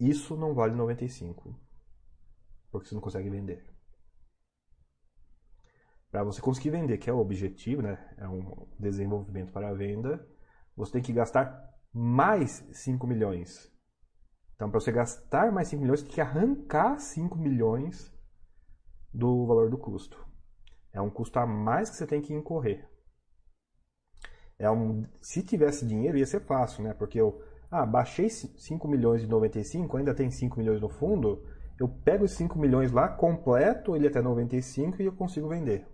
isso 0.00 0.36
não 0.36 0.52
vale 0.54 0.74
95, 0.74 1.56
porque 2.72 2.88
você 2.88 2.96
não 2.96 3.00
consegue 3.00 3.30
vender. 3.30 3.64
Para 6.10 6.24
você 6.24 6.40
conseguir 6.40 6.70
vender, 6.70 6.98
que 6.98 7.08
é 7.08 7.12
o 7.12 7.20
objetivo, 7.20 7.80
né? 7.80 8.12
É 8.18 8.26
um 8.26 8.66
desenvolvimento 8.76 9.52
para 9.52 9.68
a 9.68 9.72
venda, 9.72 10.26
você 10.76 10.94
tem 10.94 11.02
que 11.02 11.12
gastar 11.12 11.72
mais 11.92 12.66
5 12.72 13.06
milhões. 13.06 13.72
Então, 14.56 14.68
para 14.68 14.80
você 14.80 14.90
gastar 14.90 15.52
mais 15.52 15.68
5 15.68 15.80
milhões, 15.80 16.00
você 16.00 16.06
tem 16.06 16.14
que 16.16 16.20
arrancar 16.20 16.98
5 16.98 17.38
milhões 17.38 18.12
do 19.14 19.46
valor 19.46 19.70
do 19.70 19.78
custo. 19.78 20.26
É 20.92 21.00
um 21.00 21.08
custo 21.08 21.38
a 21.38 21.46
mais 21.46 21.88
que 21.88 21.94
você 21.94 22.04
tem 22.04 22.20
que 22.20 22.34
incorrer. 22.34 22.95
É 24.58 24.70
um, 24.70 25.04
se 25.20 25.42
tivesse 25.42 25.86
dinheiro 25.86 26.16
ia 26.16 26.26
ser 26.26 26.40
fácil, 26.40 26.82
né? 26.82 26.94
Porque 26.94 27.20
eu 27.20 27.42
ah, 27.70 27.84
baixei 27.84 28.28
5 28.30 28.88
milhões 28.88 29.20
de 29.20 29.26
95, 29.26 29.96
ainda 29.96 30.14
tem 30.14 30.30
5 30.30 30.58
milhões 30.58 30.80
no 30.80 30.88
fundo, 30.88 31.44
eu 31.78 31.88
pego 31.88 32.24
os 32.24 32.32
5 32.32 32.58
milhões 32.58 32.90
lá, 32.90 33.08
completo 33.08 33.94
ele 33.94 34.06
até 34.06 34.22
95 34.22 35.02
e 35.02 35.06
eu 35.06 35.12
consigo 35.12 35.48
vender. 35.48 35.86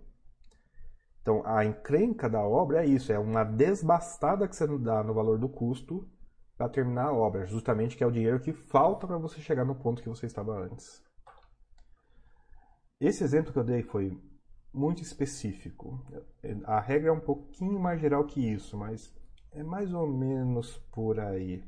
Então, 1.21 1.41
a 1.45 1.65
encrenca 1.65 2.29
da 2.29 2.41
obra 2.41 2.83
é 2.83 2.85
isso, 2.85 3.11
é 3.11 3.19
uma 3.19 3.43
desbastada 3.43 4.47
que 4.47 4.55
você 4.55 4.67
dá 4.77 5.03
no 5.03 5.13
valor 5.13 5.37
do 5.37 5.49
custo 5.49 6.07
para 6.57 6.69
terminar 6.69 7.07
a 7.07 7.13
obra, 7.13 7.45
justamente 7.45 7.97
que 7.97 8.03
é 8.03 8.07
o 8.07 8.11
dinheiro 8.11 8.39
que 8.39 8.53
falta 8.53 9.07
para 9.07 9.17
você 9.17 9.39
chegar 9.39 9.65
no 9.65 9.75
ponto 9.75 10.01
que 10.01 10.09
você 10.09 10.25
estava 10.25 10.53
antes. 10.53 11.01
Esse 12.99 13.23
exemplo 13.23 13.51
que 13.51 13.59
eu 13.59 13.63
dei 13.63 13.81
foi 13.81 14.17
muito 14.73 15.01
específico. 15.01 16.03
A 16.65 16.79
regra 16.79 17.09
é 17.09 17.11
um 17.11 17.19
pouquinho 17.19 17.79
mais 17.79 18.01
geral 18.01 18.23
que 18.25 18.41
isso, 18.41 18.77
mas 18.77 19.13
é 19.51 19.63
mais 19.63 19.93
ou 19.93 20.07
menos 20.07 20.77
por 20.91 21.19
aí. 21.19 21.63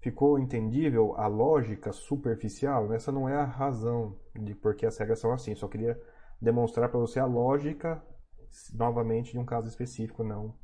Ficou 0.00 0.38
entendível 0.38 1.14
a 1.16 1.26
lógica 1.26 1.92
superficial? 1.92 2.92
Essa 2.92 3.12
não 3.12 3.28
é 3.28 3.36
a 3.36 3.44
razão 3.44 4.16
de 4.34 4.54
por 4.54 4.74
que 4.74 4.86
as 4.86 4.96
regras 4.96 5.18
são 5.18 5.32
assim. 5.32 5.54
Só 5.54 5.68
queria 5.68 6.00
demonstrar 6.40 6.88
para 6.88 6.98
você 6.98 7.20
a 7.20 7.26
lógica, 7.26 8.02
novamente, 8.72 9.32
de 9.32 9.38
um 9.38 9.44
caso 9.44 9.68
específico, 9.68 10.24
não 10.24 10.54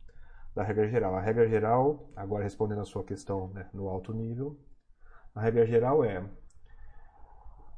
da 0.55 0.63
regra 0.63 0.89
geral. 0.89 1.15
A 1.15 1.21
regra 1.21 1.47
geral, 1.47 2.09
agora 2.17 2.43
respondendo 2.43 2.81
a 2.81 2.87
sua 2.87 3.05
questão 3.05 3.49
né, 3.49 3.69
no 3.75 3.91
alto 3.91 4.15
nível, 4.15 4.59
a 5.35 5.43
regra 5.43 5.67
geral 5.67 6.03
é 6.03 6.27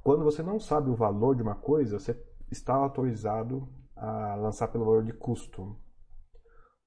quando 0.05 0.23
você 0.23 0.45
não 0.45 0.61
sabe 0.61 0.89
o 0.89 0.95
valor 0.95 1.35
de 1.35 1.43
uma 1.43 1.57
coisa, 1.57 1.99
você 1.99 2.15
está 2.51 2.75
autorizado 2.75 3.69
a 3.95 4.35
lançar 4.35 4.69
pelo 4.69 4.85
valor 4.85 5.05
de 5.05 5.13
custo. 5.13 5.77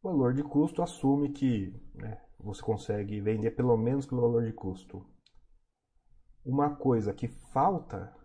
O 0.01 0.09
valor 0.09 0.33
de 0.33 0.43
custo 0.43 0.81
assume 0.81 1.31
que 1.31 1.73
né, 1.93 2.21
você 2.39 2.61
consegue 2.61 3.19
vender 3.21 3.51
pelo 3.51 3.77
menos 3.77 4.05
pelo 4.05 4.21
valor 4.21 4.45
de 4.45 4.53
custo. 4.53 5.05
Uma 6.43 6.75
coisa 6.75 7.13
que 7.13 7.27
falta, 7.27 8.15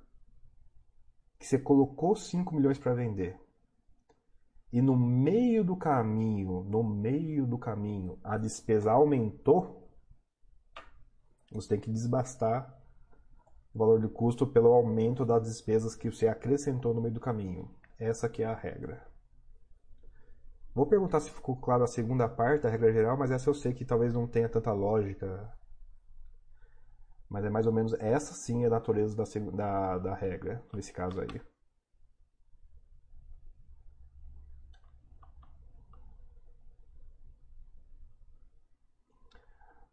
que 1.39 1.47
você 1.47 1.59
colocou 1.59 2.17
5 2.17 2.55
milhões 2.55 2.79
para 2.79 2.95
vender, 2.95 3.39
e 4.73 4.83
no 4.83 4.97
meio 4.97 5.65
do 5.65 5.77
caminho, 5.77 6.65
no 6.65 6.83
meio 6.83 7.47
do 7.47 7.59
caminho, 7.59 8.19
a 8.23 8.37
despesa 8.37 8.93
aumentou, 8.93 9.89
você 11.53 11.69
tem 11.69 11.81
que 11.81 11.91
desbastar 11.91 12.76
valor 13.77 14.01
de 14.01 14.09
custo 14.09 14.47
pelo 14.47 14.73
aumento 14.73 15.24
das 15.24 15.43
despesas 15.44 15.94
que 15.94 16.11
você 16.11 16.27
acrescentou 16.27 16.94
no 16.94 17.01
meio 17.01 17.15
do 17.15 17.20
caminho. 17.20 17.70
Essa 17.98 18.28
que 18.28 18.43
é 18.43 18.47
a 18.47 18.55
regra. 18.55 19.07
Vou 20.74 20.86
perguntar 20.86 21.20
se 21.20 21.31
ficou 21.31 21.57
claro 21.57 21.85
a 21.85 21.86
segunda 21.86 22.28
parte 22.28 22.62
da 22.62 22.69
regra 22.69 22.93
geral, 22.93 23.16
mas 23.16 23.31
essa 23.31 23.48
eu 23.48 23.55
sei 23.55 23.73
que 23.73 23.85
talvez 23.85 24.12
não 24.12 24.27
tenha 24.27 24.48
tanta 24.48 24.73
lógica. 24.73 25.51
Mas 27.28 27.44
é 27.44 27.51
mais 27.51 27.66
ou 27.66 27.73
menos 27.73 27.94
essa 27.94 28.35
sim 28.35 28.65
é 28.65 28.66
a 28.66 28.70
natureza 28.70 29.16
da, 29.16 29.24
da, 29.53 29.98
da 29.98 30.15
regra, 30.15 30.62
nesse 30.73 30.93
caso 30.93 31.20
aí. 31.20 31.40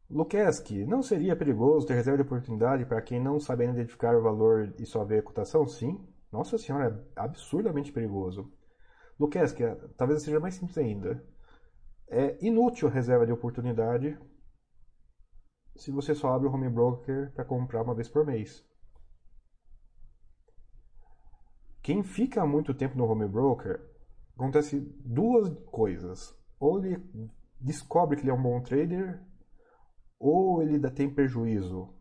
Luqueschi, 0.10 0.86
não 0.86 1.02
seria 1.02 1.36
perigoso 1.36 1.88
ter 1.88 1.96
reserva 1.96 2.18
de 2.18 2.24
oportunidade 2.24 2.86
para 2.86 3.02
quem 3.02 3.20
não 3.22 3.40
sabe 3.40 3.64
identificar 3.64 4.16
o 4.16 4.22
valor 4.22 4.74
e 4.78 4.86
só 4.86 5.04
ver 5.04 5.20
a 5.20 5.24
cotação? 5.24 5.68
Sim. 5.68 6.06
Nossa 6.32 6.58
senhora, 6.58 7.06
é 7.16 7.20
absurdamente 7.20 7.92
perigoso. 7.92 8.52
Luqueschi, 9.20 9.64
talvez 9.98 10.24
seja 10.24 10.40
mais 10.40 10.56
simples 10.56 10.78
ainda. 10.78 11.24
é 12.10 12.38
inútil 12.46 12.90
reserva 12.90 13.26
de 13.26 13.32
oportunidade 13.32 14.18
se 15.76 15.92
você 15.92 16.14
só 16.14 16.34
abre 16.34 16.48
o 16.48 16.52
home 16.52 16.70
broker 16.70 17.32
para 17.34 17.46
comprar 17.46 17.82
uma 17.82 17.96
vez 17.96 18.08
por 18.08 18.26
mês. 18.26 18.64
Quem 21.82 22.04
fica 22.04 22.46
muito 22.46 22.74
tempo 22.74 22.98
no 22.98 23.06
home 23.06 23.28
broker, 23.28 23.82
acontece 24.36 24.80
duas 25.04 25.50
coisas. 25.66 26.34
Ou 26.60 26.84
ele 26.84 27.04
descobre 27.60 28.16
que 28.16 28.24
ele 28.24 28.32
é 28.32 28.34
um 28.34 28.42
bom 28.42 28.62
trader, 28.62 29.22
ou 30.24 30.64
ele 30.64 30.80
tem 30.90 31.14
prejuízo. 31.14 31.94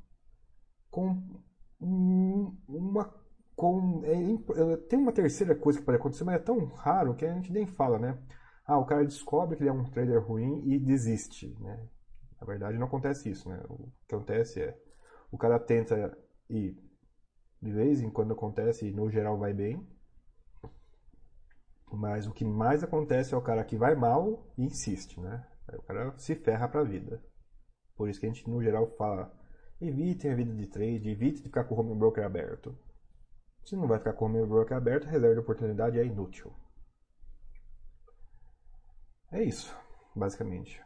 Com 0.90 1.20
uma 1.80 3.12
com 3.56 4.02
é, 4.04 4.76
tem 4.88 4.98
uma 4.98 5.12
terceira 5.12 5.56
coisa 5.56 5.80
que 5.80 5.84
pode 5.84 5.98
acontecer, 5.98 6.22
mas 6.22 6.36
é 6.36 6.38
tão 6.38 6.66
raro 6.66 7.14
que 7.16 7.24
a 7.24 7.34
gente 7.34 7.52
nem 7.52 7.66
fala, 7.66 7.98
né? 7.98 8.16
Ah, 8.64 8.78
o 8.78 8.86
cara 8.86 9.04
descobre 9.04 9.56
que 9.56 9.62
ele 9.64 9.70
é 9.70 9.72
um 9.72 9.84
trader 9.84 10.22
ruim 10.22 10.62
e 10.64 10.78
desiste, 10.78 11.56
né? 11.60 11.88
Na 12.40 12.46
verdade, 12.46 12.78
não 12.78 12.86
acontece 12.86 13.28
isso, 13.28 13.48
né? 13.48 13.60
O 13.68 13.90
que 14.06 14.14
acontece 14.14 14.60
é 14.60 14.78
o 15.30 15.36
cara 15.36 15.58
tenta 15.58 16.16
e 16.48 16.76
de 17.60 17.72
vez 17.72 18.00
em 18.02 18.10
quando 18.10 18.34
acontece 18.34 18.86
e 18.86 18.92
no 18.92 19.10
geral 19.10 19.36
vai 19.36 19.52
bem. 19.52 19.84
Mas 21.92 22.26
o 22.26 22.32
que 22.32 22.44
mais 22.44 22.84
acontece 22.84 23.34
é 23.34 23.36
o 23.36 23.42
cara 23.42 23.64
que 23.64 23.76
vai 23.76 23.94
mal 23.96 24.46
e 24.56 24.64
insiste, 24.64 25.20
né? 25.20 25.44
Aí 25.68 25.76
o 25.76 25.82
cara 25.82 26.16
se 26.18 26.36
ferra 26.36 26.68
pra 26.68 26.84
vida. 26.84 27.22
Por 28.02 28.08
isso 28.08 28.18
que 28.18 28.26
a 28.26 28.28
gente 28.28 28.50
no 28.50 28.60
geral 28.60 28.88
fala: 28.96 29.32
evitem 29.80 30.32
a 30.32 30.34
vida 30.34 30.52
de 30.52 30.66
trade, 30.66 31.08
evite 31.08 31.36
de 31.36 31.44
ficar 31.44 31.62
com 31.62 31.76
o 31.76 31.78
home 31.78 31.94
broker 31.94 32.24
aberto. 32.24 32.76
Se 33.64 33.76
não 33.76 33.86
vai 33.86 34.00
ficar 34.00 34.14
com 34.14 34.24
o 34.24 34.28
home 34.28 34.44
broker 34.44 34.76
aberto, 34.76 35.04
reserva 35.04 35.34
de 35.34 35.40
oportunidade 35.40 36.00
é 36.00 36.04
inútil. 36.04 36.52
É 39.30 39.44
isso, 39.44 39.72
basicamente. 40.16 40.82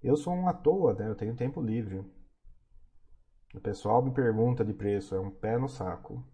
Eu 0.00 0.16
sou 0.16 0.34
um 0.34 0.46
à 0.46 0.52
toa, 0.52 0.94
né? 0.94 1.08
Eu 1.08 1.16
tenho 1.16 1.34
tempo 1.34 1.60
livre. 1.60 1.98
O 3.52 3.60
pessoal 3.60 4.04
me 4.04 4.14
pergunta 4.14 4.64
de 4.64 4.72
preço, 4.72 5.16
é 5.16 5.20
um 5.20 5.32
pé 5.32 5.58
no 5.58 5.68
saco. 5.68 6.24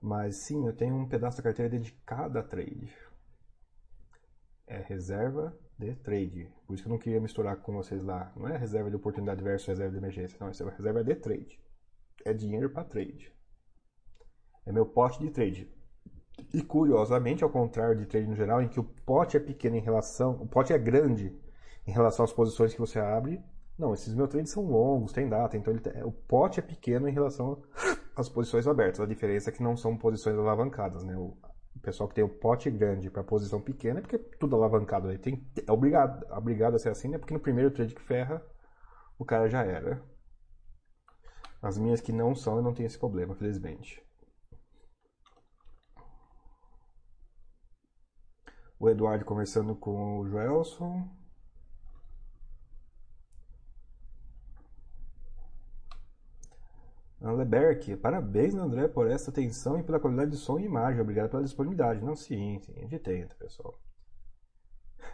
Mas 0.00 0.46
sim, 0.46 0.66
eu 0.66 0.74
tenho 0.74 0.96
um 0.96 1.08
pedaço 1.08 1.36
da 1.36 1.44
carteira 1.44 1.70
dedicado 1.70 2.40
a 2.40 2.42
trade. 2.42 2.92
É 4.66 4.78
reserva 4.78 5.56
de 5.78 5.94
trade. 5.96 6.48
Por 6.66 6.74
isso 6.74 6.82
que 6.82 6.88
eu 6.88 6.92
não 6.92 6.98
queria 6.98 7.20
misturar 7.20 7.56
com 7.56 7.72
vocês 7.72 8.02
lá. 8.02 8.32
Não 8.36 8.48
é 8.48 8.56
reserva 8.56 8.90
de 8.90 8.96
oportunidade 8.96 9.42
versus 9.42 9.68
reserva 9.68 9.92
de 9.92 9.98
emergência. 9.98 10.36
Não, 10.40 10.48
é 10.48 10.76
reserva 10.76 11.04
de 11.04 11.14
trade. 11.16 11.60
É 12.24 12.32
dinheiro 12.32 12.70
para 12.70 12.84
trade. 12.84 13.32
É 14.64 14.72
meu 14.72 14.86
pote 14.86 15.20
de 15.20 15.30
trade. 15.30 15.70
E 16.52 16.62
curiosamente, 16.62 17.44
ao 17.44 17.50
contrário 17.50 17.96
de 17.96 18.06
trade 18.06 18.26
no 18.26 18.34
geral, 18.34 18.62
em 18.62 18.68
que 18.68 18.80
o 18.80 18.84
pote 18.84 19.36
é 19.36 19.40
pequeno 19.40 19.76
em 19.76 19.80
relação. 19.80 20.32
O 20.40 20.46
pote 20.46 20.72
é 20.72 20.78
grande 20.78 21.36
em 21.86 21.92
relação 21.92 22.24
às 22.24 22.32
posições 22.32 22.72
que 22.72 22.80
você 22.80 22.98
abre. 22.98 23.42
Não, 23.78 23.92
esses 23.92 24.14
meus 24.14 24.28
trades 24.28 24.52
são 24.52 24.64
longos, 24.64 25.12
tem 25.12 25.28
data, 25.28 25.56
então 25.56 25.74
o 26.04 26.12
pote 26.12 26.60
é 26.60 26.62
pequeno 26.62 27.08
em 27.08 27.12
relação 27.12 27.60
às 28.16 28.28
posições 28.28 28.68
abertas. 28.68 29.00
A 29.00 29.06
diferença 29.06 29.50
é 29.50 29.52
que 29.52 29.62
não 29.62 29.76
são 29.76 29.96
posições 29.96 30.38
alavancadas, 30.38 31.02
né? 31.02 31.16
Pessoal 31.84 32.08
que 32.08 32.14
tem 32.14 32.24
o 32.24 32.28
pote 32.28 32.70
grande 32.70 33.10
para 33.10 33.22
posição 33.22 33.60
pequena 33.60 33.98
é 33.98 34.02
porque 34.02 34.18
tudo 34.18 34.56
alavancado. 34.56 35.08
Aí 35.08 35.18
tem, 35.18 35.46
é 35.66 35.70
obrigado, 35.70 36.26
obrigado 36.32 36.74
a 36.74 36.78
ser 36.78 36.88
assim, 36.88 37.08
né? 37.08 37.18
Porque 37.18 37.34
no 37.34 37.40
primeiro 37.40 37.70
trade 37.70 37.94
que 37.94 38.02
ferra, 38.02 38.44
o 39.18 39.24
cara 39.24 39.48
já 39.48 39.62
era. 39.62 40.02
As 41.62 41.78
minhas 41.78 42.00
que 42.00 42.12
não 42.12 42.34
são, 42.34 42.56
eu 42.56 42.62
não 42.62 42.74
tenho 42.74 42.86
esse 42.86 42.98
problema, 42.98 43.34
felizmente. 43.34 44.02
O 48.78 48.88
Eduardo 48.88 49.24
conversando 49.24 49.74
com 49.74 50.18
o 50.18 50.26
Joelson. 50.28 51.08
Leberk, 57.20 57.96
parabéns, 57.96 58.54
André, 58.54 58.88
por 58.88 59.10
essa 59.10 59.30
atenção 59.30 59.78
e 59.78 59.82
pela 59.82 59.98
qualidade 59.98 60.32
de 60.32 60.36
som 60.36 60.58
e 60.58 60.64
imagem. 60.64 61.00
Obrigado 61.00 61.30
pela 61.30 61.42
disponibilidade. 61.42 62.04
Não, 62.04 62.14
sim, 62.14 62.58
sim, 62.60 62.72
a 62.76 62.80
gente 62.80 62.98
tenta, 62.98 63.34
pessoal. 63.36 63.78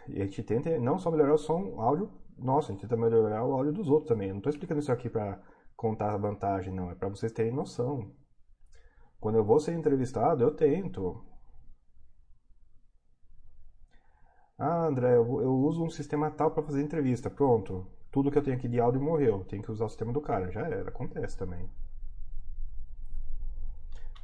E 0.07 0.21
a 0.21 0.25
gente 0.25 0.43
tenta 0.43 0.77
não 0.79 0.99
só 0.99 1.11
melhorar 1.11 1.33
o 1.33 1.37
som, 1.37 1.61
o 1.61 1.81
áudio, 1.81 2.11
nossa, 2.37 2.69
a 2.69 2.71
gente 2.73 2.81
tenta 2.81 2.97
melhorar 2.97 3.45
o 3.45 3.53
áudio 3.53 3.71
dos 3.71 3.87
outros 3.89 4.09
também. 4.09 4.27
Eu 4.27 4.33
não 4.33 4.39
estou 4.39 4.49
explicando 4.49 4.79
isso 4.79 4.91
aqui 4.91 5.09
para 5.09 5.41
contar 5.75 6.13
a 6.13 6.17
vantagem, 6.17 6.73
não. 6.73 6.91
É 6.91 6.95
para 6.95 7.09
vocês 7.09 7.31
terem 7.31 7.53
noção. 7.53 8.11
Quando 9.19 9.37
eu 9.37 9.43
vou 9.43 9.59
ser 9.59 9.73
entrevistado, 9.73 10.43
eu 10.43 10.51
tento. 10.55 11.23
Ah, 14.57 14.85
André, 14.85 15.15
eu, 15.15 15.41
eu 15.41 15.53
uso 15.53 15.83
um 15.83 15.89
sistema 15.89 16.29
tal 16.31 16.51
para 16.51 16.63
fazer 16.63 16.81
entrevista. 16.81 17.29
Pronto. 17.29 17.87
Tudo 18.11 18.31
que 18.31 18.37
eu 18.37 18.43
tenho 18.43 18.57
aqui 18.57 18.67
de 18.67 18.79
áudio 18.79 19.01
morreu. 19.01 19.45
Tem 19.45 19.61
que 19.61 19.71
usar 19.71 19.85
o 19.85 19.89
sistema 19.89 20.11
do 20.13 20.21
cara. 20.21 20.51
Já 20.51 20.61
era. 20.61 20.89
Acontece 20.89 21.37
também. 21.37 21.69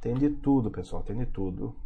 Tem 0.00 0.14
de 0.14 0.30
tudo, 0.30 0.70
pessoal, 0.70 1.02
tem 1.02 1.18
de 1.18 1.26
tudo. 1.26 1.76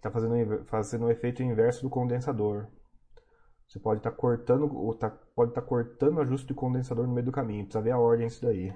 está 0.03 0.11
fazendo, 0.11 0.65
fazendo 0.65 1.07
o 1.07 1.11
efeito 1.11 1.43
inverso 1.43 1.83
do 1.83 1.91
condensador. 1.91 2.67
Você 3.69 3.79
pode 3.79 4.01
estar 4.01 4.11
tá 4.11 4.17
cortando, 4.17 4.65
ou 4.77 4.95
tá, 4.95 5.11
pode 5.11 5.53
estar 5.53 5.63
tá 5.63 5.67
cortando 5.67 6.17
o 6.19 6.21
ajuste 6.21 6.49
do 6.49 6.55
condensador 6.55 7.07
no 7.07 7.15
meio 7.15 7.25
do 7.25 7.33
caminho. 7.33 7.65
Precisa 7.65 7.83
ver 7.83 7.93
a 7.93 7.99
ordem 7.99 8.27
disso 8.27 8.43
daí. 8.45 8.75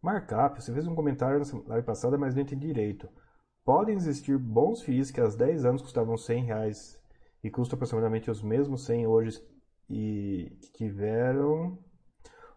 Markup, 0.00 0.62
você 0.62 0.72
fez 0.72 0.86
um 0.86 0.94
comentário 0.94 1.40
na 1.40 1.74
live 1.74 1.86
passada, 1.86 2.16
mas 2.16 2.34
não 2.34 2.42
entendi 2.42 2.68
direito. 2.68 3.08
Podem 3.64 3.96
existir 3.96 4.38
bons 4.38 4.80
FIIs 4.80 5.10
que 5.10 5.20
há 5.20 5.26
10 5.26 5.64
anos 5.64 5.82
custavam 5.82 6.16
100 6.16 6.44
reais 6.44 6.99
e 7.42 7.50
custam 7.50 7.76
aproximadamente 7.76 8.30
os 8.30 8.42
mesmos 8.42 8.84
100 8.84 9.06
hoje 9.06 9.42
e 9.88 10.56
que 10.60 10.70
tiveram 10.72 11.78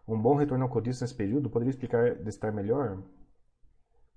um 0.06 0.20
bom 0.20 0.36
retorno 0.36 0.64
ao 0.64 0.70
cotista 0.70 1.04
nesse 1.04 1.14
período. 1.14 1.50
Poderia 1.50 1.70
explicar 1.70 2.20
estar 2.26 2.52
melhor? 2.52 3.02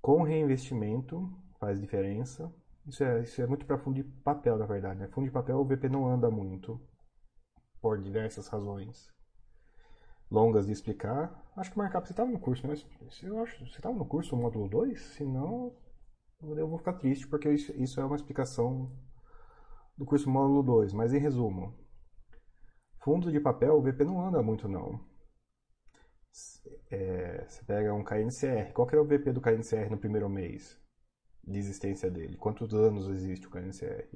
Com 0.02 0.22
reinvestimento 0.22 1.30
faz 1.60 1.80
diferença. 1.80 2.54
Isso 2.86 3.04
é, 3.04 3.22
isso 3.22 3.42
é 3.42 3.48
muito 3.48 3.66
para 3.66 3.78
fundo 3.78 3.96
de 3.96 4.04
papel, 4.04 4.58
na 4.58 4.66
verdade. 4.66 5.00
Né? 5.00 5.08
Fundo 5.08 5.26
de 5.26 5.32
papel 5.32 5.58
o 5.58 5.66
VP 5.66 5.90
não 5.90 6.08
anda 6.08 6.30
muito 6.30 6.80
por 7.82 8.02
diversas 8.02 8.48
razões 8.48 9.12
longas 10.30 10.66
de 10.66 10.74
explicar. 10.74 11.44
Acho 11.56 11.72
que 11.72 11.78
o 11.78 11.80
markup 11.80 12.06
você 12.06 12.14
estava 12.14 12.30
no 12.30 12.40
curso, 12.40 12.68
né? 12.68 12.76
Eu 13.24 13.42
acho, 13.42 13.66
você 13.66 13.78
estava 13.78 13.96
no 13.96 14.06
curso 14.06 14.36
módulo 14.36 14.68
2? 14.68 15.00
Se 15.00 15.24
não, 15.24 15.74
eu 16.42 16.68
vou 16.68 16.78
ficar 16.78 16.94
triste 16.94 17.28
porque 17.28 17.50
isso 17.50 18.00
é 18.00 18.06
uma 18.06 18.16
explicação 18.16 18.92
do 19.98 20.06
curso 20.06 20.30
módulo 20.30 20.64
2. 20.64 20.94
Mas 20.94 21.14
em 21.14 21.20
resumo, 21.20 21.74
fundo 23.00 23.32
de 23.32 23.40
papel 23.40 23.76
o 23.78 23.82
VP 23.82 24.04
não 24.06 24.26
anda 24.26 24.42
muito 24.44 24.68
não. 24.68 25.00
É, 26.92 27.46
você 27.48 27.64
pega 27.66 27.94
um 27.94 28.04
KNCR. 28.04 28.74
Qual 28.74 28.88
que 28.88 28.96
era 28.96 29.02
o 29.02 29.08
VP 29.08 29.34
do 29.34 29.42
KNCR 29.42 29.90
no 29.90 29.98
primeiro 29.98 30.30
mês 30.30 30.80
de 31.44 31.58
existência 31.58 32.10
dele? 32.12 32.38
Quantos 32.38 32.74
anos 32.74 33.08
existe 33.08 33.48
o 33.48 33.50
KNCR? 33.50 34.08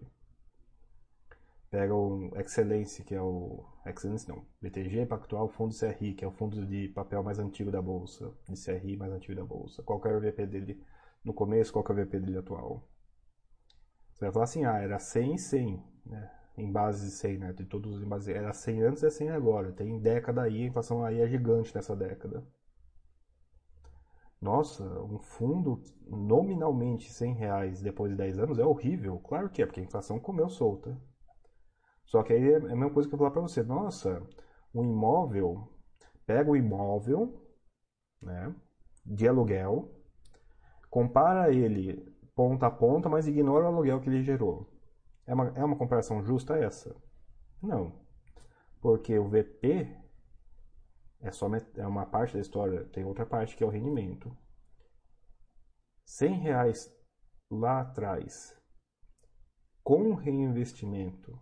pega 1.72 1.96
o 1.96 2.30
Excellence, 2.38 3.04
que 3.04 3.16
é 3.16 3.22
o. 3.22 3.66
Excellence 3.86 4.28
não. 4.28 4.46
BTG 4.62 5.06
Pactual 5.06 5.48
Fundo 5.48 5.74
CRI, 5.74 6.14
que 6.14 6.26
é 6.26 6.28
o 6.28 6.32
fundo 6.32 6.66
de 6.68 6.90
papel 6.90 7.24
mais 7.24 7.40
antigo 7.40 7.72
da 7.72 7.82
bolsa. 7.82 8.32
De 8.48 8.62
CRI 8.62 8.98
mais 8.98 9.12
antigo 9.14 9.34
da 9.36 9.46
bolsa. 9.46 9.82
Qual 9.82 10.00
que 10.00 10.08
era 10.08 10.18
o 10.18 10.22
VP 10.22 10.46
dele 10.46 10.84
no 11.24 11.34
começo, 11.34 11.72
qual 11.72 11.84
que 11.84 11.92
é 11.92 11.96
o 11.96 11.98
VP 11.98 12.20
dele 12.20 12.38
atual? 12.38 12.86
Você 14.22 14.26
vai 14.26 14.34
falar 14.34 14.44
assim, 14.44 14.66
ah, 14.66 14.78
era 14.78 15.00
100 15.00 15.34
e 15.34 15.40
100, 15.40 15.84
né? 16.06 16.32
Em 16.56 16.72
base 16.72 17.06
de 17.08 17.12
100, 17.12 17.38
né? 17.40 17.54
De 17.54 17.66
todos 17.66 18.04
em 18.04 18.06
base. 18.06 18.32
Era 18.32 18.54
100 18.54 18.84
antes 18.84 19.02
e 19.02 19.08
é 19.08 19.10
100 19.10 19.32
agora. 19.32 19.72
Tem 19.72 20.00
década 20.00 20.44
aí, 20.44 20.62
a 20.62 20.68
inflação 20.68 21.04
aí 21.04 21.20
é 21.20 21.28
gigante 21.28 21.74
nessa 21.74 21.96
década. 21.96 22.46
Nossa, 24.40 24.84
um 24.84 25.18
fundo 25.18 25.82
nominalmente 26.06 27.12
100 27.12 27.34
reais 27.34 27.82
depois 27.82 28.12
de 28.12 28.18
10 28.18 28.38
anos 28.38 28.60
é 28.60 28.64
horrível. 28.64 29.18
Claro 29.18 29.50
que 29.50 29.64
é, 29.64 29.66
porque 29.66 29.80
a 29.80 29.84
inflação 29.84 30.20
comeu 30.20 30.50
solta. 30.50 30.96
Só 32.06 32.22
que 32.22 32.34
aí 32.34 32.52
é 32.52 32.58
a 32.58 32.60
mesma 32.60 32.92
coisa 32.92 33.10
que 33.10 33.16
eu 33.16 33.18
falar 33.18 33.32
para 33.32 33.42
você. 33.42 33.64
Nossa, 33.64 34.22
um 34.72 34.84
imóvel, 34.84 35.68
pega 36.28 36.52
o 36.52 36.56
imóvel, 36.56 37.42
né, 38.22 38.54
de 39.04 39.28
aluguel, 39.28 39.92
compara 40.92 41.52
ele 41.52 42.11
ponta 42.42 42.66
a 42.66 42.72
ponta, 42.72 43.08
mas 43.08 43.28
ignora 43.28 43.66
o 43.66 43.68
aluguel 43.68 44.02
que 44.02 44.10
ele 44.10 44.24
gerou. 44.24 44.68
É 45.28 45.34
uma, 45.36 45.50
é 45.50 45.64
uma 45.64 45.78
comparação 45.78 46.24
justa 46.24 46.58
essa? 46.58 46.96
Não. 47.62 47.94
Porque 48.82 49.16
o 49.20 49.30
VP 49.30 49.96
é 51.20 51.32
só 51.32 51.48
é 51.78 51.86
uma 51.86 52.04
parte 52.08 52.34
da 52.34 52.40
história, 52.40 52.84
tem 52.86 53.06
outra 53.06 53.28
parte 53.28 53.56
que 53.56 53.64
é 53.64 53.68
o 53.68 53.70
rendimento. 53.70 54.36
100 56.04 56.34
reais 56.40 56.92
lá 57.52 57.82
atrás, 57.82 58.60
com 59.84 60.16
reinvestimento, 60.16 61.40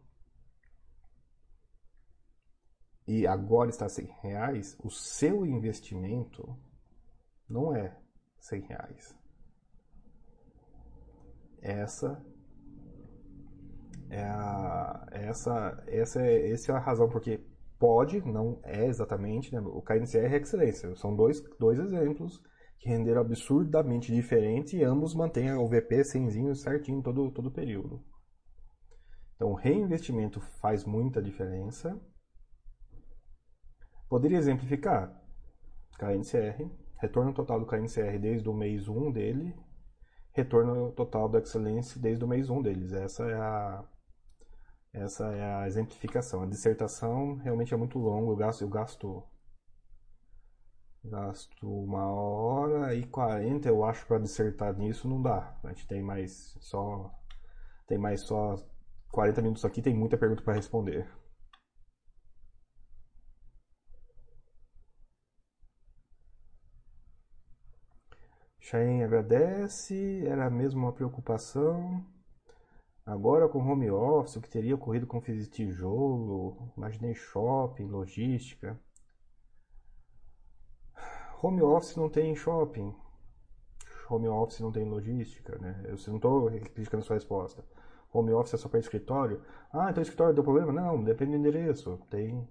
e 3.08 3.26
agora 3.26 3.70
está 3.70 3.88
100 3.88 4.06
reais, 4.22 4.78
o 4.84 4.90
seu 4.90 5.46
investimento 5.46 6.60
não 7.48 7.74
é 7.74 7.98
100 8.42 8.62
reais. 8.64 9.19
Essa 11.62 12.22
é 14.10 14.24
a, 14.24 15.08
essa, 15.12 15.84
essa, 15.88 16.22
é, 16.22 16.52
essa 16.52 16.72
é 16.72 16.76
a 16.76 16.80
razão 16.80 17.10
porque 17.10 17.40
pode, 17.78 18.22
não 18.26 18.60
é 18.64 18.86
exatamente, 18.86 19.54
né? 19.54 19.62
o 19.62 19.82
KNCR 19.82 20.34
é 20.34 20.38
excelência. 20.38 20.96
São 20.96 21.16
dois, 21.16 21.42
dois 21.60 21.80
exemplos 21.80 22.42
que 22.80 22.90
renderam 22.90 23.22
absurdamente 23.22 24.14
diferente 24.14 24.78
e 24.78 24.84
ambos 24.84 25.14
mantêm 25.14 25.52
o 25.54 25.68
VP 25.68 26.04
100 26.04 26.56
certinho 26.56 27.02
todo, 27.02 27.32
todo 27.32 27.52
período. 27.52 28.02
Então, 29.36 29.54
reinvestimento 29.54 30.42
faz 30.62 30.86
muita 30.86 31.22
diferença 31.22 32.00
Poderia 34.10 34.40
exemplificar? 34.40 35.16
KNCR, 36.00 36.68
retorno 37.00 37.32
total 37.32 37.60
do 37.60 37.68
KNCR 37.68 38.18
desde 38.20 38.50
o 38.50 38.54
mês 38.54 38.88
1 38.88 39.12
dele, 39.12 39.56
retorno 40.40 40.92
total 40.92 41.30
do 41.30 41.38
Excellence 41.38 42.00
desde 42.00 42.24
o 42.24 42.28
mês 42.28 42.50
1 42.50 42.62
deles. 42.62 42.94
Essa 42.94 43.24
é 43.24 43.36
a 43.36 43.84
essa 44.94 45.26
é 45.34 45.56
a 45.56 45.68
exemplificação. 45.68 46.44
A 46.44 46.48
dissertação 46.48 47.36
realmente 47.36 47.74
é 47.74 47.78
muito 47.78 48.00
longa, 48.00 48.32
eu 48.32 48.36
gasto, 48.36 48.62
eu 48.62 48.70
gasto 48.70 49.24
gasto 51.04 51.66
uma 51.66 52.12
hora 52.12 52.94
e 52.94 53.06
quarenta, 53.06 53.70
eu 53.70 53.86
acho, 53.86 54.06
para 54.06 54.20
dissertar 54.20 54.76
nisso, 54.78 55.08
não 55.08 55.22
dá. 55.22 55.58
A 55.64 55.70
gente 55.70 55.88
tem 55.88 56.02
mais 56.02 56.58
só 56.60 57.12
tem 57.88 57.98
mais 57.98 58.22
só 58.22 58.56
40 59.12 59.42
minutos 59.42 59.66
aqui, 59.66 59.82
tem 59.82 59.96
muita 59.96 60.18
pergunta 60.18 60.44
para 60.44 60.54
responder. 60.54 61.08
Cheyenne 68.70 69.04
agradece, 69.04 70.24
era 70.28 70.48
mesmo 70.48 70.82
uma 70.82 70.94
preocupação. 70.94 72.06
Agora 73.04 73.50
com 73.50 73.58
home 73.68 73.90
office, 73.90 74.36
o 74.36 74.42
que 74.42 74.48
teria 74.48 74.76
ocorrido 74.76 75.08
com 75.08 75.20
fiz 75.20 75.50
tijolo, 75.50 76.72
imaginei 76.78 77.16
shopping, 77.16 77.88
logística. 77.88 78.80
Home 81.42 81.64
office 81.64 81.96
não 81.96 82.10
tem 82.10 82.36
shopping. 82.36 82.96
Home 84.08 84.28
office 84.28 84.60
não 84.60 84.72
tem 84.72 84.86
logística, 84.86 85.58
né? 85.58 85.82
Eu 85.86 85.96
não 86.08 86.18
estou 86.18 86.52
criticando 86.52 87.04
sua 87.04 87.16
resposta. 87.16 87.66
Home 88.14 88.32
office 88.34 88.54
é 88.54 88.58
só 88.58 88.70
para 88.70 88.80
escritório. 88.80 89.42
Ah, 89.74 89.90
então 89.90 90.04
escritório 90.04 90.36
deu 90.36 90.44
problema? 90.44 90.72
Não, 90.72 91.04
depende 91.04 91.32
do 91.32 91.38
endereço. 91.38 92.00
Tem 92.08 92.48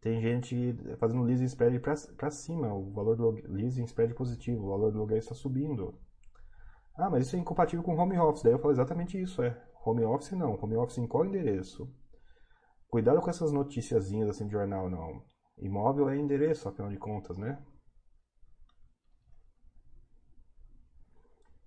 tem 0.00 0.20
gente 0.20 0.74
fazendo 0.98 1.22
leasing 1.22 1.46
spread 1.46 1.80
para 1.80 2.30
cima, 2.30 2.72
o 2.72 2.90
valor 2.92 3.16
do 3.16 3.30
leasing 3.52 3.84
spread 3.84 4.14
positivo, 4.14 4.66
o 4.66 4.70
valor 4.70 4.92
do 4.92 4.98
aluguel 4.98 5.18
está 5.18 5.34
subindo. 5.34 5.98
Ah, 6.96 7.10
mas 7.10 7.26
isso 7.26 7.36
é 7.36 7.38
incompatível 7.38 7.84
com 7.84 7.96
home 7.96 8.18
office. 8.18 8.42
Daí 8.42 8.52
eu 8.52 8.58
falo 8.58 8.72
exatamente 8.72 9.20
isso, 9.20 9.42
é. 9.42 9.60
Home 9.84 10.04
office 10.04 10.32
não. 10.32 10.54
Home 10.60 10.76
office 10.76 10.98
em 10.98 11.06
qual 11.06 11.24
endereço? 11.24 11.88
Cuidado 12.88 13.20
com 13.20 13.30
essas 13.30 13.52
noticiazinhas 13.52 14.28
assim 14.28 14.46
de 14.46 14.52
jornal, 14.52 14.88
não. 14.88 15.22
Imóvel 15.58 16.08
é 16.08 16.16
endereço, 16.16 16.68
afinal 16.68 16.90
de 16.90 16.98
contas, 16.98 17.36
né? 17.36 17.62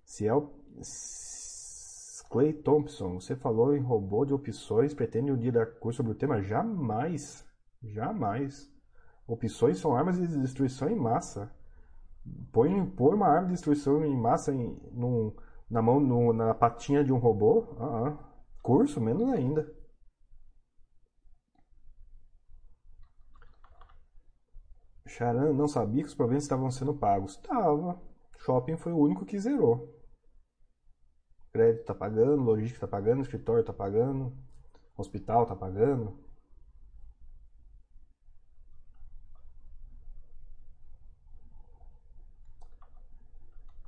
Se 0.04 0.26
é 0.26 0.34
o... 0.34 0.50
Clay 2.30 2.54
Thompson, 2.54 3.20
você 3.20 3.36
falou 3.36 3.76
em 3.76 3.82
robô 3.82 4.24
de 4.24 4.32
opções, 4.32 4.94
pretende 4.94 5.30
um 5.30 5.36
dia 5.36 5.52
dar 5.52 5.66
curso 5.66 5.98
sobre 5.98 6.12
o 6.12 6.14
tema? 6.14 6.42
Jamais! 6.42 7.46
Jamais. 7.82 8.70
Opções 9.26 9.78
são 9.78 9.94
armas 9.96 10.16
de 10.16 10.26
destruição 10.26 10.88
em 10.88 10.96
massa. 10.96 11.50
Põe, 12.52 12.86
põe 12.90 13.14
uma 13.14 13.28
arma 13.28 13.46
de 13.46 13.52
destruição 13.52 14.04
em 14.04 14.16
massa 14.16 14.52
em, 14.52 14.78
num, 14.92 15.34
na 15.70 15.82
mão, 15.82 16.00
no, 16.00 16.32
na 16.32 16.54
patinha 16.54 17.04
de 17.04 17.12
um 17.12 17.18
robô? 17.18 17.66
Ah, 17.78 18.08
ah. 18.08 18.18
Curso? 18.62 19.00
Menos 19.00 19.30
ainda. 19.32 19.72
Charan 25.06 25.52
não 25.52 25.68
sabia 25.68 26.02
que 26.02 26.08
os 26.08 26.14
proventos 26.14 26.44
estavam 26.44 26.70
sendo 26.70 26.94
pagos. 26.94 27.36
Tava. 27.36 28.00
Shopping 28.38 28.76
foi 28.76 28.92
o 28.92 28.98
único 28.98 29.24
que 29.24 29.38
zerou. 29.38 29.88
Crédito 31.52 31.84
tá 31.86 31.94
pagando, 31.94 32.42
logística 32.42 32.86
tá 32.86 32.90
pagando, 32.90 33.22
escritório 33.22 33.64
tá 33.64 33.72
pagando, 33.72 34.32
hospital 34.96 35.46
tá 35.46 35.54
pagando. 35.54 36.18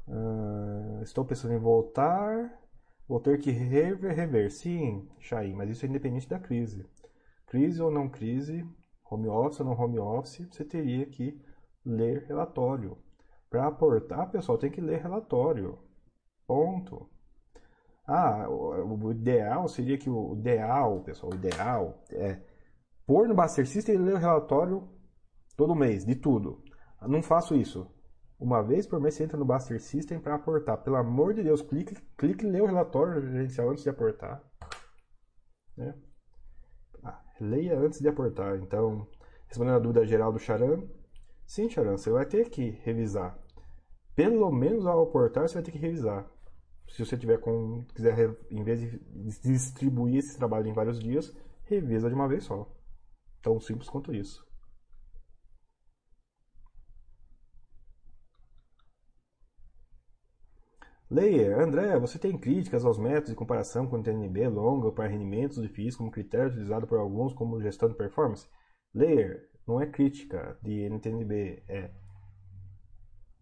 Uh, 0.07 1.03
estou 1.15 1.24
pensando 1.24 1.55
em 1.55 1.59
voltar. 1.59 2.61
Vou 3.07 3.20
ter 3.20 3.39
que 3.39 3.51
rever, 3.51 4.15
rever. 4.15 4.51
Sim, 4.51 5.09
Chay, 5.20 5.55
mas 5.55 5.70
isso 5.70 5.86
é 5.86 5.89
independente 5.89 6.28
da 6.28 6.41
crise. 6.41 6.85
Crise 7.47 7.81
ou 7.81 7.91
não 7.91 8.09
crise, 8.09 8.66
home 9.09 9.28
office 9.28 9.61
ou 9.61 9.66
não 9.66 9.78
home 9.78 9.99
office, 10.01 10.49
você 10.51 10.65
teria 10.65 11.07
que 11.07 11.41
ler 11.85 12.24
relatório. 12.24 12.99
Para 13.49 13.69
aportar, 13.69 14.31
pessoal, 14.31 14.59
tem 14.59 14.70
que 14.70 14.81
ler 14.81 15.01
relatório. 15.01 15.78
Ponto. 16.47 17.09
Ah, 18.07 18.49
o, 18.49 19.12
ideal 19.12 19.69
seria 19.69 19.97
que 19.97 20.11
o 20.11 20.35
ideal, 20.35 21.01
pessoal, 21.03 21.32
o 21.32 21.36
ideal 21.36 22.03
é 22.11 22.41
pôr 23.07 23.28
no 23.28 23.35
Buster 23.35 23.66
System 23.66 23.95
e 23.95 23.99
ler 23.99 24.15
o 24.15 24.19
relatório 24.19 24.89
todo 25.57 25.77
mês, 25.77 26.05
de 26.05 26.16
tudo. 26.16 26.62
Não 27.03 27.23
faço 27.23 27.55
isso. 27.55 27.86
Uma 28.39 28.62
vez 28.62 28.86
por 28.86 29.01
mês 29.01 29.15
você 29.15 29.24
entra 29.24 29.39
no 29.39 29.44
Buster 29.44 29.81
System 29.81 30.19
para 30.19 30.35
aportar. 30.35 30.82
Pelo 30.82 30.97
amor 30.97 31.35
de 31.35 31.43
Deus, 31.43 31.62
clique, 31.62 31.94
clique 32.16 32.44
e 32.44 32.51
lê 32.51 32.61
o 32.61 32.66
relatório 32.66 33.23
gerencial 33.23 33.70
antes 33.70 33.85
de 33.85 33.90
aportar. 33.90 34.43
Né? 35.77 35.94
Ah, 37.02 37.23
leia 37.40 37.78
antes 37.78 38.01
de 38.01 38.09
aportar. 38.09 38.59
Então, 38.59 39.06
respondendo 39.47 39.77
a 39.77 39.81
dúvida 39.81 40.06
geral 40.06 40.32
do 40.32 40.39
Charan, 40.39 40.82
sim, 41.47 41.70
Charan, 41.70 41.97
você 41.97 42.11
vai 42.11 42.27
ter 42.27 42.51
que 42.51 42.70
revisar. 42.82 43.39
Pelo 44.15 44.51
menos 44.51 44.86
ao 44.86 45.02
aportar, 45.02 45.48
você 45.48 45.55
vai 45.55 45.62
ter 45.62 45.73
que 45.73 45.78
revisar. 45.78 46.28
Se 46.89 47.05
você 47.05 47.16
tiver 47.16 47.39
com, 47.39 47.85
quiser, 47.94 48.36
em 48.51 48.62
vez 48.62 48.81
de 48.81 49.01
distribuir 49.43 50.19
esse 50.19 50.36
trabalho 50.36 50.69
em 50.69 50.73
vários 50.73 51.01
dias, 51.01 51.35
revisa 51.65 52.09
de 52.09 52.15
uma 52.15 52.28
vez 52.28 52.44
só. 52.44 52.70
Tão 53.43 53.59
simples 53.59 53.89
quanto 53.89 54.15
isso. 54.15 54.44
Layer, 61.10 61.60
André, 61.60 61.98
você 61.98 62.18
tem 62.18 62.36
críticas 62.36 62.85
aos 62.85 62.98
métodos 62.98 63.31
de 63.31 63.36
comparação 63.36 63.86
com 63.86 63.98
o 63.98 64.02
TNB 64.02 64.48
longa 64.48 64.90
para 64.90 65.06
rendimentos 65.06 65.60
difíceis 65.60 65.97
como 65.97 66.10
critério 66.10 66.48
utilizado 66.48 66.86
por 66.86 66.98
alguns 66.98 67.35
como 67.35 67.60
gestão 67.60 67.89
de 67.89 67.94
performance? 67.94 68.48
Layer, 68.94 69.48
não 69.66 69.81
é 69.81 69.86
crítica 69.86 70.59
de 70.62 70.89
NTNB, 70.89 71.62
é 71.68 71.90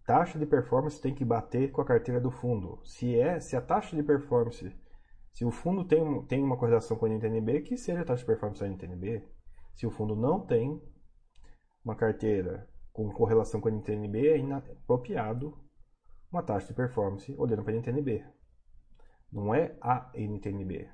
taxa 0.05 0.39
de 0.39 0.45
performance 0.45 1.01
tem 1.01 1.15
que 1.15 1.25
bater 1.25 1.71
com 1.71 1.81
a 1.81 1.85
carteira 1.85 2.21
do 2.21 2.31
fundo. 2.31 2.81
Se 2.85 3.17
é, 3.17 3.39
se 3.39 3.57
a 3.57 3.61
taxa 3.61 3.95
de 3.95 4.03
performance, 4.03 4.75
se 5.33 5.45
o 5.45 5.51
fundo 5.53 5.85
tem, 5.85 6.23
tem 6.27 6.43
uma 6.43 6.57
correlação 6.57 6.97
com 6.97 7.07
a 7.07 7.09
NTNB, 7.09 7.61
que 7.61 7.77
seja 7.77 8.03
a 8.03 8.05
taxa 8.05 8.21
de 8.21 8.27
performance 8.27 8.61
da 8.61 8.69
NTNB. 8.69 9.23
Se 9.75 9.87
o 9.87 9.91
fundo 9.91 10.17
não 10.17 10.41
tem 10.41 10.83
uma 11.85 11.95
carteira 11.95 12.69
com 12.93 13.09
correlação 13.11 13.61
com 13.61 13.69
a 13.69 13.71
NTNB, 13.71 14.29
é 14.29 14.39
inapropriado 14.39 15.57
uma 16.33 16.43
taxa 16.43 16.69
de 16.69 16.75
performance 16.75 17.35
olhando 17.37 17.63
para 17.63 17.73
a 17.73 17.77
NTNB. 17.77 18.25
Não 19.31 19.55
é 19.55 19.77
a 19.81 20.11
NTNB. 20.15 20.89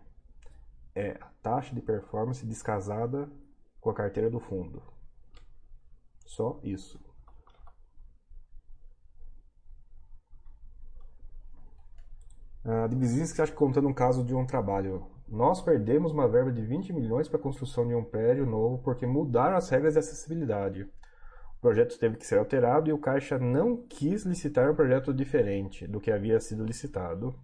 É 0.94 1.12
a 1.20 1.30
taxa 1.42 1.74
de 1.74 1.80
performance 1.80 2.44
descasada 2.44 3.30
com 3.80 3.90
a 3.90 3.94
carteira 3.94 4.28
do 4.28 4.40
fundo. 4.40 4.82
Só 6.26 6.58
isso. 6.62 7.00
A 12.64 12.86
uh, 12.86 13.34
que 13.34 13.40
acha 13.40 13.52
que 13.52 13.58
contando 13.58 13.88
um 13.88 13.94
caso 13.94 14.24
de 14.24 14.34
um 14.34 14.44
trabalho. 14.44 15.06
Nós 15.26 15.62
perdemos 15.62 16.12
uma 16.12 16.28
verba 16.28 16.50
de 16.50 16.62
20 16.62 16.92
milhões 16.92 17.28
para 17.28 17.38
a 17.38 17.42
construção 17.42 17.86
de 17.86 17.94
um 17.94 18.04
prédio 18.04 18.44
novo 18.44 18.78
porque 18.82 19.06
mudaram 19.06 19.56
as 19.56 19.68
regras 19.68 19.94
de 19.94 20.00
acessibilidade. 20.00 20.90
O 21.58 21.60
projeto 21.60 21.98
teve 21.98 22.16
que 22.16 22.26
ser 22.26 22.38
alterado 22.38 22.88
e 22.88 22.92
o 22.92 23.00
Caixa 23.00 23.38
não 23.38 23.84
quis 23.86 24.24
licitar 24.24 24.70
um 24.70 24.76
projeto 24.76 25.12
diferente 25.12 25.86
do 25.88 26.00
que 26.00 26.10
havia 26.10 26.38
sido 26.40 26.64
licitado. 26.64 27.34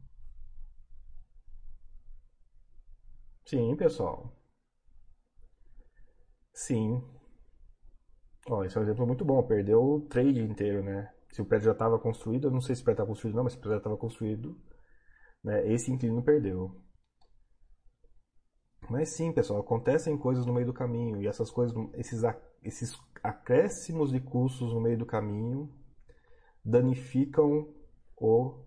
Sim, 3.44 3.76
pessoal. 3.76 4.32
Sim. 6.52 7.02
Ó, 8.48 8.64
esse 8.64 8.76
é 8.76 8.80
um 8.80 8.84
exemplo 8.84 9.06
muito 9.06 9.24
bom. 9.24 9.42
Perdeu 9.42 9.82
o 9.82 10.00
trade 10.02 10.40
inteiro, 10.40 10.82
né? 10.82 11.12
Se 11.32 11.42
o 11.42 11.44
prédio 11.44 11.66
já 11.66 11.72
estava 11.72 11.98
construído, 11.98 12.46
eu 12.46 12.50
não 12.52 12.60
sei 12.60 12.76
se 12.76 12.82
o 12.82 12.84
prédio 12.84 13.02
estava 13.02 13.08
construído 13.08 13.34
não, 13.36 13.44
mas 13.44 13.54
se 13.54 13.58
o 13.58 13.62
prédio 13.62 13.78
estava 13.78 13.96
construído, 13.96 14.56
né? 15.42 15.66
esse 15.72 15.90
inquilino 15.90 16.22
perdeu. 16.22 16.80
Mas 18.88 19.08
sim, 19.08 19.32
pessoal, 19.32 19.60
acontecem 19.60 20.16
coisas 20.16 20.46
no 20.46 20.52
meio 20.52 20.66
do 20.66 20.72
caminho 20.72 21.20
e 21.20 21.26
essas 21.26 21.50
coisas, 21.50 21.74
esses, 21.94 22.22
esses 22.62 22.96
acréscimos 23.24 24.12
de 24.12 24.20
custos 24.20 24.74
no 24.74 24.80
meio 24.82 24.98
do 24.98 25.06
caminho 25.06 25.72
danificam 26.62 27.74
o 28.16 28.62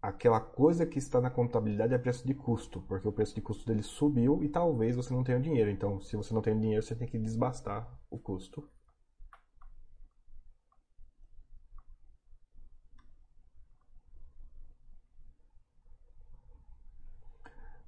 aquela 0.00 0.40
coisa 0.40 0.86
que 0.86 0.98
está 0.98 1.20
na 1.20 1.30
contabilidade 1.30 1.92
é 1.92 1.98
preço 1.98 2.26
de 2.26 2.32
custo, 2.32 2.80
porque 2.82 3.06
o 3.06 3.12
preço 3.12 3.34
de 3.34 3.42
custo 3.42 3.66
dele 3.66 3.82
subiu 3.82 4.42
e 4.42 4.48
talvez 4.48 4.96
você 4.96 5.12
não 5.12 5.24
tenha 5.24 5.40
dinheiro. 5.40 5.68
Então, 5.70 6.00
se 6.00 6.16
você 6.16 6.32
não 6.32 6.40
tem 6.40 6.58
dinheiro, 6.58 6.82
você 6.82 6.94
tem 6.94 7.08
que 7.08 7.18
desbastar 7.18 7.86
o 8.08 8.18
custo. 8.18 8.66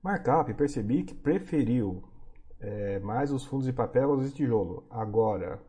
Markup, 0.02 0.52
percebi 0.54 1.04
que 1.04 1.14
preferiu 1.14 2.11
é, 2.62 3.00
mais 3.00 3.32
os 3.32 3.44
fundos 3.44 3.66
de 3.66 3.72
papel 3.72 4.16
de 4.18 4.30
tijolo. 4.30 4.86
Agora, 4.88 5.60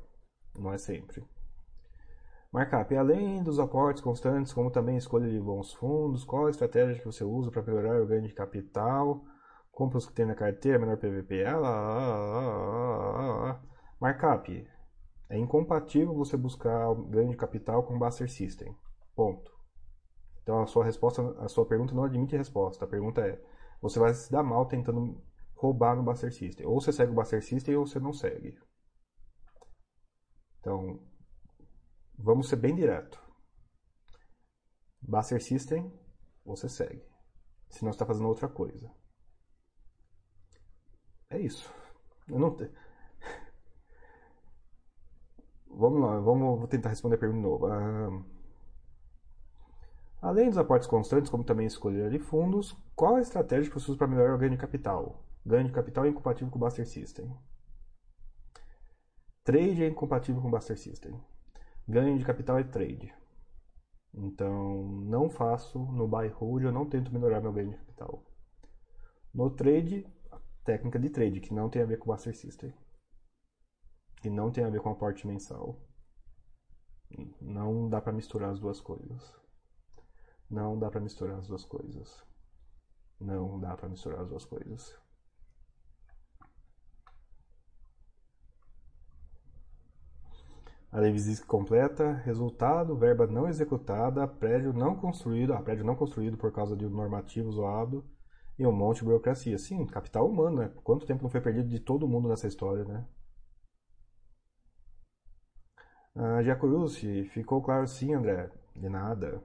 não 0.55 0.71
é 0.71 0.77
sempre. 0.77 1.25
Markup, 2.51 2.95
além 2.95 3.41
dos 3.41 3.59
aportes 3.59 4.03
constantes, 4.03 4.53
como 4.53 4.69
também 4.69 4.95
escolha 4.95 5.27
de 5.27 5.39
bons 5.39 5.73
fundos, 5.73 6.23
qual 6.23 6.45
a 6.45 6.51
estratégia 6.51 6.99
que 6.99 7.05
você 7.05 7.23
usa 7.23 7.49
para 7.49 7.63
melhorar 7.63 7.99
o 7.99 8.05
ganho 8.05 8.27
de 8.27 8.33
capital? 8.33 9.25
Compra 9.71 9.97
os 9.97 10.05
que 10.05 10.13
tem 10.13 10.27
na 10.27 10.35
carteira, 10.35 10.77
menor 10.77 10.97
PVP. 10.97 11.43
Ah, 11.45 11.57
ah, 11.57 13.49
ah, 13.49 13.61
Markup, 13.99 14.67
é 15.29 15.37
incompatível 15.39 16.13
você 16.13 16.37
buscar 16.37 16.91
o 16.91 16.95
ganho 17.05 17.31
de 17.31 17.37
capital 17.37 17.81
com 17.81 17.97
Buster 17.97 18.29
System. 18.29 18.75
Ponto. 19.15 19.51
Então 20.43 20.61
a 20.61 20.67
sua 20.67 20.85
resposta, 20.85 21.23
a 21.39 21.47
sua 21.47 21.65
pergunta 21.65 21.95
não 21.95 22.03
admite 22.03 22.37
resposta. 22.37 22.85
A 22.85 22.87
pergunta 22.87 23.21
é: 23.21 23.41
você 23.81 23.97
vai 23.97 24.13
se 24.13 24.31
dar 24.31 24.43
mal 24.43 24.67
tentando 24.67 25.19
roubar 25.63 25.95
no 25.95 26.03
Buster 26.03 26.31
System. 26.33 26.65
Ou 26.65 26.79
você 26.81 26.91
segue 26.91 27.11
o 27.11 27.15
Buster 27.15 27.41
System 27.43 27.75
ou 27.75 27.87
você 27.87 27.99
não 27.99 28.13
segue. 28.13 28.59
Então, 30.59 30.99
vamos 32.17 32.49
ser 32.49 32.57
bem 32.57 32.75
direto. 32.75 33.19
Buster 35.01 35.41
System, 35.41 35.91
você 36.45 36.67
segue. 36.67 37.03
Se 37.69 37.83
não 37.83 37.91
está 37.91 38.05
fazendo 38.05 38.27
outra 38.27 38.47
coisa. 38.47 38.91
É 41.29 41.39
isso. 41.39 41.73
Eu 42.27 42.39
não 42.39 42.55
te... 42.55 42.69
Vamos 45.67 46.01
lá, 46.01 46.19
vamos 46.19 46.69
tentar 46.69 46.89
responder 46.89 47.15
a 47.15 47.19
pergunta 47.19 47.41
de 47.41 47.47
novo. 47.47 47.65
Ah, 47.65 48.23
Além 50.21 50.47
dos 50.47 50.57
aportes 50.57 50.87
constantes, 50.87 51.29
como 51.29 51.43
também 51.43 51.65
escolher 51.67 52.09
de 52.09 52.17
fundos, 52.17 52.77
qual 52.95 53.17
a 53.17 53.21
estratégia 53.21 53.69
que 53.69 53.77
você 53.77 53.91
usa 53.91 53.97
para 53.97 54.07
melhorar 54.07 54.35
o 54.35 54.37
ganho 54.37 54.51
de 54.51 54.57
capital? 54.57 55.21
Ganho 55.45 55.67
de 55.67 55.73
capital 55.73 56.05
é 56.05 56.09
incompatível 56.09 56.49
com 56.49 56.57
o 56.57 56.61
Buster 56.61 56.87
System. 56.87 57.35
Trade 59.43 59.83
é 59.83 59.87
incompatível 59.87 60.41
com 60.41 60.47
o 60.47 60.51
Buster 60.51 60.77
System. 60.77 61.19
Ganho 61.87 62.17
de 62.17 62.23
capital 62.23 62.57
é 62.59 62.63
trade. 62.63 63.13
Então, 64.13 64.83
não 65.05 65.29
faço 65.29 65.79
no 65.79 66.07
buy 66.07 66.27
hold, 66.29 66.63
eu 66.63 66.71
não 66.71 66.87
tento 66.87 67.11
melhorar 67.11 67.41
meu 67.41 67.51
ganho 67.51 67.71
de 67.71 67.77
capital. 67.77 68.23
No 69.33 69.49
trade, 69.49 70.07
técnica 70.63 70.97
de 70.97 71.09
trade, 71.09 71.41
que 71.41 71.53
não 71.53 71.69
tem 71.69 71.81
a 71.81 71.85
ver 71.85 71.97
com 71.97 72.09
o 72.09 72.13
Buster 72.13 72.35
System. 72.35 72.73
Que 74.21 74.29
não 74.29 74.49
tem 74.49 74.63
a 74.63 74.69
ver 74.69 74.79
com 74.81 74.91
aporte 74.91 75.27
mensal. 75.27 75.81
Não 77.41 77.89
dá 77.89 77.99
para 77.99 78.13
misturar 78.13 78.51
as 78.51 78.59
duas 78.59 78.79
coisas. 78.79 79.35
Não 80.49 80.79
dá 80.79 80.89
para 80.89 81.01
misturar 81.01 81.37
as 81.37 81.47
duas 81.47 81.65
coisas. 81.65 82.23
Não 83.19 83.59
dá 83.59 83.75
para 83.75 83.89
misturar 83.89 84.21
as 84.21 84.29
duas 84.29 84.45
coisas. 84.45 85.02
A 90.93 90.99
lei 90.99 91.11
completa, 91.47 92.13
resultado, 92.23 92.95
verba 92.95 93.25
não 93.25 93.47
executada, 93.49 94.27
prédio 94.27 94.71
não 94.71 94.95
construído, 94.95 95.51
ah, 95.53 95.61
prédio 95.61 95.83
não 95.83 95.95
construído 95.95 96.37
por 96.37 96.51
causa 96.51 96.75
de 96.75 96.85
um 96.85 96.89
normativo 96.91 97.51
zoado 97.51 98.05
e 98.59 98.67
um 98.67 98.71
monte 98.71 98.99
de 98.99 99.05
burocracia. 99.05 99.57
Sim, 99.57 99.87
capital 99.87 100.29
humano, 100.29 100.57
né? 100.57 100.71
Quanto 100.83 101.07
tempo 101.07 101.23
não 101.23 101.31
foi 101.31 101.41
perdido 101.41 101.67
de 101.67 101.79
todo 101.79 102.07
mundo 102.07 102.29
nessa 102.29 102.47
história, 102.47 102.85
né? 102.85 103.07
Ah, 106.15 106.43
Giacorucci, 106.43 107.23
ficou 107.25 107.61
claro 107.61 107.87
sim, 107.87 108.13
André. 108.13 108.51
De 108.75 108.87
nada. 108.87 109.41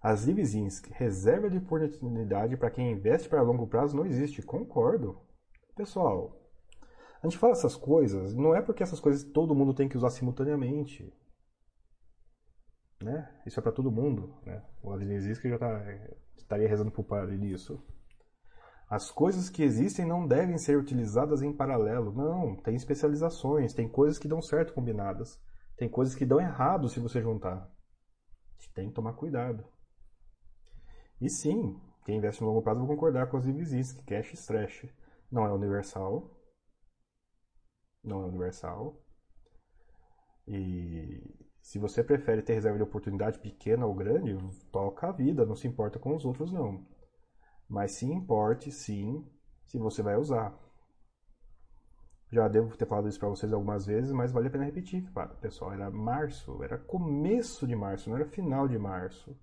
As 0.00 0.24
Livezins, 0.24 0.82
reserva 0.92 1.50
de 1.50 1.58
oportunidade 1.58 2.56
para 2.56 2.70
quem 2.70 2.92
investe 2.92 3.28
para 3.28 3.42
longo 3.42 3.66
prazo 3.66 3.96
não 3.96 4.06
existe. 4.06 4.40
Concordo. 4.40 5.20
Pessoal, 5.74 6.41
a 7.22 7.26
gente 7.26 7.38
fala 7.38 7.52
essas 7.52 7.76
coisas, 7.76 8.34
não 8.34 8.54
é 8.54 8.60
porque 8.60 8.82
essas 8.82 8.98
coisas 8.98 9.22
todo 9.22 9.54
mundo 9.54 9.72
tem 9.72 9.88
que 9.88 9.96
usar 9.96 10.10
simultaneamente. 10.10 11.12
Né? 13.00 13.28
Isso 13.46 13.60
é 13.60 13.62
para 13.62 13.72
todo 13.72 13.92
mundo. 13.92 14.34
Né? 14.44 14.60
O 14.82 14.90
que 15.40 15.48
já 15.48 15.58
tá, 15.58 15.82
estaria 16.36 16.68
rezando 16.68 16.90
pro 16.90 17.04
padre 17.04 17.36
nisso. 17.38 17.80
As 18.88 19.10
coisas 19.10 19.48
que 19.48 19.62
existem 19.62 20.04
não 20.04 20.26
devem 20.26 20.58
ser 20.58 20.76
utilizadas 20.76 21.42
em 21.42 21.52
paralelo. 21.52 22.12
Não, 22.12 22.56
tem 22.56 22.74
especializações, 22.74 23.72
tem 23.72 23.88
coisas 23.88 24.18
que 24.18 24.28
dão 24.28 24.42
certo 24.42 24.74
combinadas. 24.74 25.40
Tem 25.76 25.88
coisas 25.88 26.14
que 26.14 26.26
dão 26.26 26.40
errado 26.40 26.88
se 26.88 27.00
você 27.00 27.22
juntar. 27.22 27.70
Tem 28.74 28.88
que 28.88 28.94
tomar 28.94 29.14
cuidado. 29.14 29.64
E 31.20 31.30
sim, 31.30 31.80
quem 32.04 32.18
investe 32.18 32.42
no 32.42 32.48
longo 32.48 32.62
prazo 32.62 32.80
vai 32.80 32.88
concordar 32.88 33.28
com 33.28 33.36
as 33.36 33.44
que 33.92 34.04
cash 34.04 34.32
stretch 34.34 34.84
não 35.30 35.46
é 35.46 35.52
universal. 35.52 36.30
Não 38.02 38.22
é 38.22 38.26
universal. 38.26 39.00
E 40.46 41.22
se 41.60 41.78
você 41.78 42.02
prefere 42.02 42.42
ter 42.42 42.54
reserva 42.54 42.76
de 42.76 42.82
oportunidade 42.82 43.38
pequena 43.38 43.86
ou 43.86 43.94
grande, 43.94 44.36
toca 44.70 45.08
a 45.08 45.12
vida, 45.12 45.46
não 45.46 45.54
se 45.54 45.68
importa 45.68 45.98
com 45.98 46.14
os 46.14 46.24
outros 46.24 46.52
não. 46.52 46.84
Mas 47.68 47.96
se 47.96 48.06
importe 48.06 48.70
sim 48.70 49.24
se 49.64 49.78
você 49.78 50.02
vai 50.02 50.16
usar. 50.16 50.58
Já 52.30 52.48
devo 52.48 52.76
ter 52.76 52.86
falado 52.86 53.08
isso 53.08 53.18
para 53.18 53.28
vocês 53.28 53.52
algumas 53.52 53.86
vezes, 53.86 54.10
mas 54.10 54.32
vale 54.32 54.48
a 54.48 54.50
pena 54.50 54.64
repetir, 54.64 55.06
pessoal. 55.40 55.72
Era 55.72 55.90
março, 55.90 56.62
era 56.62 56.78
começo 56.78 57.66
de 57.66 57.76
março, 57.76 58.08
não 58.08 58.16
era 58.16 58.26
final 58.26 58.66
de 58.66 58.78
março. 58.78 59.36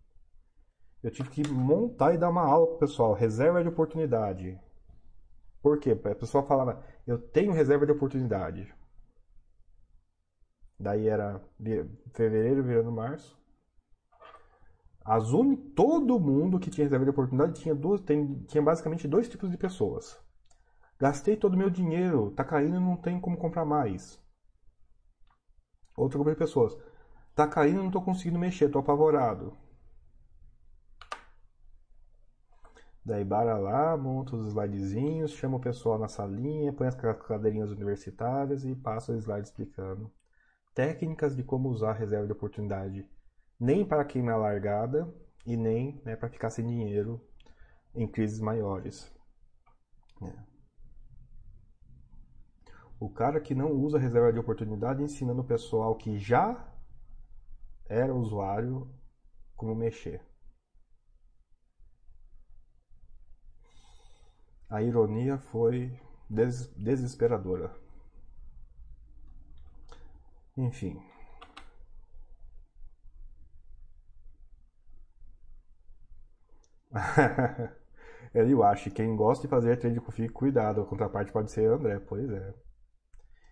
Eu 1.02 1.12
tive 1.12 1.30
que 1.30 1.48
montar 1.48 2.14
e 2.14 2.18
dar 2.18 2.30
uma 2.30 2.44
aula 2.44 2.68
pro 2.68 2.80
pessoal, 2.80 3.14
reserva 3.14 3.62
de 3.62 3.70
oportunidade. 3.70 4.60
Por 5.62 5.80
quê? 5.80 5.92
A 5.92 6.16
pessoa 6.16 6.44
falava, 6.44 6.84
eu 7.10 7.18
tenho 7.18 7.52
reserva 7.52 7.88
de 7.88 7.92
oportunidade. 7.92 8.72
Daí 10.80 11.08
era 11.08 11.42
fevereiro 12.14 12.64
virando 12.64 12.92
março. 12.92 13.36
Un... 15.34 15.56
Todo 15.74 16.20
mundo 16.20 16.60
que 16.60 16.70
tinha 16.70 16.86
reserva 16.86 17.06
de 17.06 17.10
oportunidade 17.10 17.60
tinha, 17.60 17.74
duas, 17.74 18.00
tem, 18.02 18.44
tinha 18.44 18.62
basicamente 18.62 19.08
dois 19.08 19.28
tipos 19.28 19.50
de 19.50 19.58
pessoas. 19.58 20.20
Gastei 21.00 21.36
todo 21.36 21.56
o 21.56 21.58
meu 21.58 21.72
dinheiro, 21.72 22.30
tá 22.32 22.44
caindo 22.44 22.80
não 22.80 22.96
tem 22.96 23.20
como 23.20 23.38
comprar 23.38 23.66
mais. 23.66 24.22
Outro 25.98 26.20
grupo 26.20 26.30
de 26.30 26.38
pessoas. 26.38 26.78
Tá 27.34 27.48
caindo 27.48 27.82
não 27.82 27.90
tô 27.90 28.04
conseguindo 28.04 28.38
mexer, 28.38 28.70
tô 28.70 28.78
apavorado. 28.78 29.58
Daí 33.10 33.26
bara 33.26 33.58
lá, 33.58 33.98
monta 33.98 34.36
os 34.36 34.50
slidezinhos, 34.50 35.32
chama 35.32 35.58
o 35.58 35.60
pessoal 35.60 35.98
na 35.98 36.08
salinha, 36.08 36.72
põe 36.72 36.86
as 36.86 36.94
cadeirinhas 36.94 37.72
universitárias 37.72 38.64
e 38.64 38.76
passa 38.76 39.12
o 39.12 39.16
slide 39.16 39.48
explicando 39.48 40.12
técnicas 40.76 41.36
de 41.36 41.44
como 41.44 41.70
usar 41.70 41.90
a 41.90 41.94
reserva 41.94 42.28
de 42.28 42.34
oportunidade, 42.34 43.10
nem 43.60 43.84
para 43.84 44.06
queimar 44.06 44.38
largada 44.38 45.12
e 45.44 45.58
nem 45.58 46.00
né, 46.06 46.16
para 46.16 46.30
ficar 46.30 46.52
sem 46.52 46.68
dinheiro 46.68 47.20
em 47.96 48.08
crises 48.08 48.40
maiores. 48.40 49.12
É. 50.22 50.32
O 53.00 53.10
cara 53.10 53.42
que 53.42 53.56
não 53.56 53.72
usa 53.72 53.98
a 53.98 54.00
reserva 54.00 54.32
de 54.32 54.38
oportunidade 54.38 55.02
ensinando 55.02 55.42
o 55.42 55.48
pessoal 55.48 55.96
que 55.96 56.20
já 56.20 56.64
era 57.88 58.14
usuário 58.14 58.88
como 59.56 59.74
mexer. 59.74 60.29
A 64.70 64.82
ironia 64.82 65.38
foi 65.38 65.92
des 66.30 66.68
desesperadora. 66.76 67.76
Enfim. 70.56 71.02
Eu 78.34 78.64
acho, 78.64 78.92
quem 78.92 79.16
gosta 79.16 79.44
de 79.48 79.50
fazer 79.50 79.78
trade 79.78 80.00
com 80.00 80.12
FII, 80.12 80.30
cuidado, 80.30 80.82
a 80.82 80.86
contraparte 80.86 81.32
pode 81.32 81.52
ser 81.52 81.66
André, 81.72 82.00
pois 82.00 82.30
é. 82.30 82.54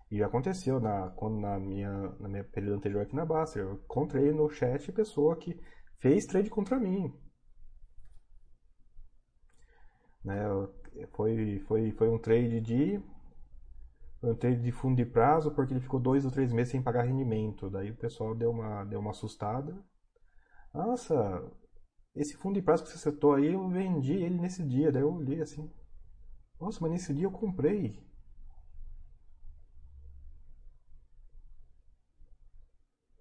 E 0.10 0.24
aconteceu 0.24 0.80
na, 0.80 1.10
quando, 1.12 1.40
na, 1.40 1.60
minha, 1.60 1.92
na 2.20 2.30
minha 2.30 2.44
período 2.44 2.78
anterior 2.78 3.02
aqui 3.02 3.16
na 3.16 3.26
Baster. 3.26 3.64
Eu 3.64 3.74
encontrei 3.74 4.32
no 4.32 4.50
chat 4.50 4.92
pessoa 4.92 5.36
que 5.36 5.60
fez 6.00 6.26
trade 6.26 6.50
contra 6.50 6.80
mim. 6.80 7.14
Né, 10.24 10.44
foi, 11.14 11.60
foi, 11.68 11.92
foi 11.92 12.10
um 12.10 12.18
trade 12.20 12.60
de 12.62 13.02
eu 14.22 14.32
entrei 14.34 14.56
de 14.56 14.72
fundo 14.72 14.96
de 14.96 15.06
prazo 15.06 15.52
porque 15.52 15.74
ele 15.74 15.80
ficou 15.82 16.00
dois 16.00 16.24
ou 16.26 16.32
três 16.32 16.52
meses 16.52 16.72
sem 16.72 16.82
pagar 16.82 17.04
rendimento. 17.04 17.70
Daí 17.70 17.92
o 17.92 17.96
pessoal 17.96 18.34
deu 18.36 18.52
uma, 18.52 18.84
deu 18.84 19.00
uma 19.00 19.12
assustada. 19.12 19.76
Nossa, 20.74 21.44
esse 22.16 22.36
fundo 22.38 22.56
de 22.56 22.62
prazo 22.64 22.84
que 22.84 22.90
você 22.90 22.98
setou 23.00 23.34
aí, 23.36 23.54
eu 23.54 23.68
vendi 23.70 24.14
ele 24.14 24.40
nesse 24.40 24.64
dia. 24.64 24.92
Daí 24.92 25.04
eu 25.04 25.14
olhei 25.14 25.42
assim. 25.42 25.72
Nossa, 26.62 26.80
mas 26.82 26.92
nesse 26.92 27.14
dia 27.14 27.26
eu 27.26 27.32
comprei. 27.32 28.00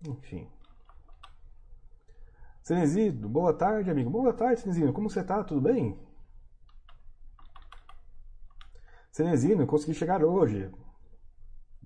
Enfim. 0.09 0.49
Cenezino, 2.63 3.29
boa 3.31 3.55
tarde, 3.55 3.91
amigo. 3.91 4.11
Boa 4.11 4.33
tarde, 4.33 4.61
Cenezino. 4.61 4.93
Como 4.93 5.09
você 5.09 5.23
tá? 5.25 5.43
Tudo 5.43 5.61
bem? 5.63 5.97
Cenezino, 9.17 9.67
consegui 9.67 9.95
chegar 9.95 10.23
hoje. 10.23 10.71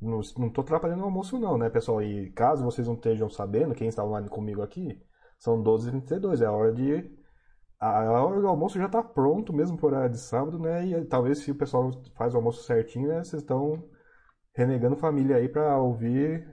Não, 0.02 0.19
estou 0.19 0.65
atrapalhando 0.65 1.02
o 1.02 1.05
almoço 1.05 1.39
não, 1.39 1.57
né, 1.57 1.70
pessoal? 1.70 2.02
E 2.02 2.28
caso 2.32 2.65
vocês 2.65 2.89
não 2.89 2.94
estejam 2.94 3.31
sabendo, 3.31 3.73
quem 3.73 3.86
está 3.86 4.05
online 4.05 4.28
comigo 4.28 4.62
aqui, 4.62 5.01
são 5.39 5.62
12h32, 5.62 6.43
é 6.43 6.47
a 6.47 6.51
hora 6.51 6.73
de... 6.73 7.09
A 7.78 8.02
hora 8.20 8.40
do 8.40 8.48
almoço 8.48 8.78
já 8.78 8.86
está 8.86 9.01
pronto, 9.01 9.52
mesmo 9.52 9.78
por 9.78 9.93
horário 9.93 10.11
de 10.11 10.19
sábado, 10.19 10.59
né? 10.59 10.85
E 10.85 11.05
talvez 11.05 11.39
se 11.39 11.52
o 11.52 11.55
pessoal 11.55 11.93
faz 12.16 12.35
o 12.35 12.36
almoço 12.39 12.65
certinho, 12.65 13.09
né, 13.09 13.23
vocês 13.23 13.43
estão 13.43 13.89
renegando 14.52 14.97
família 14.97 15.36
aí 15.36 15.48
para 15.48 15.78
ouvir 15.81 16.52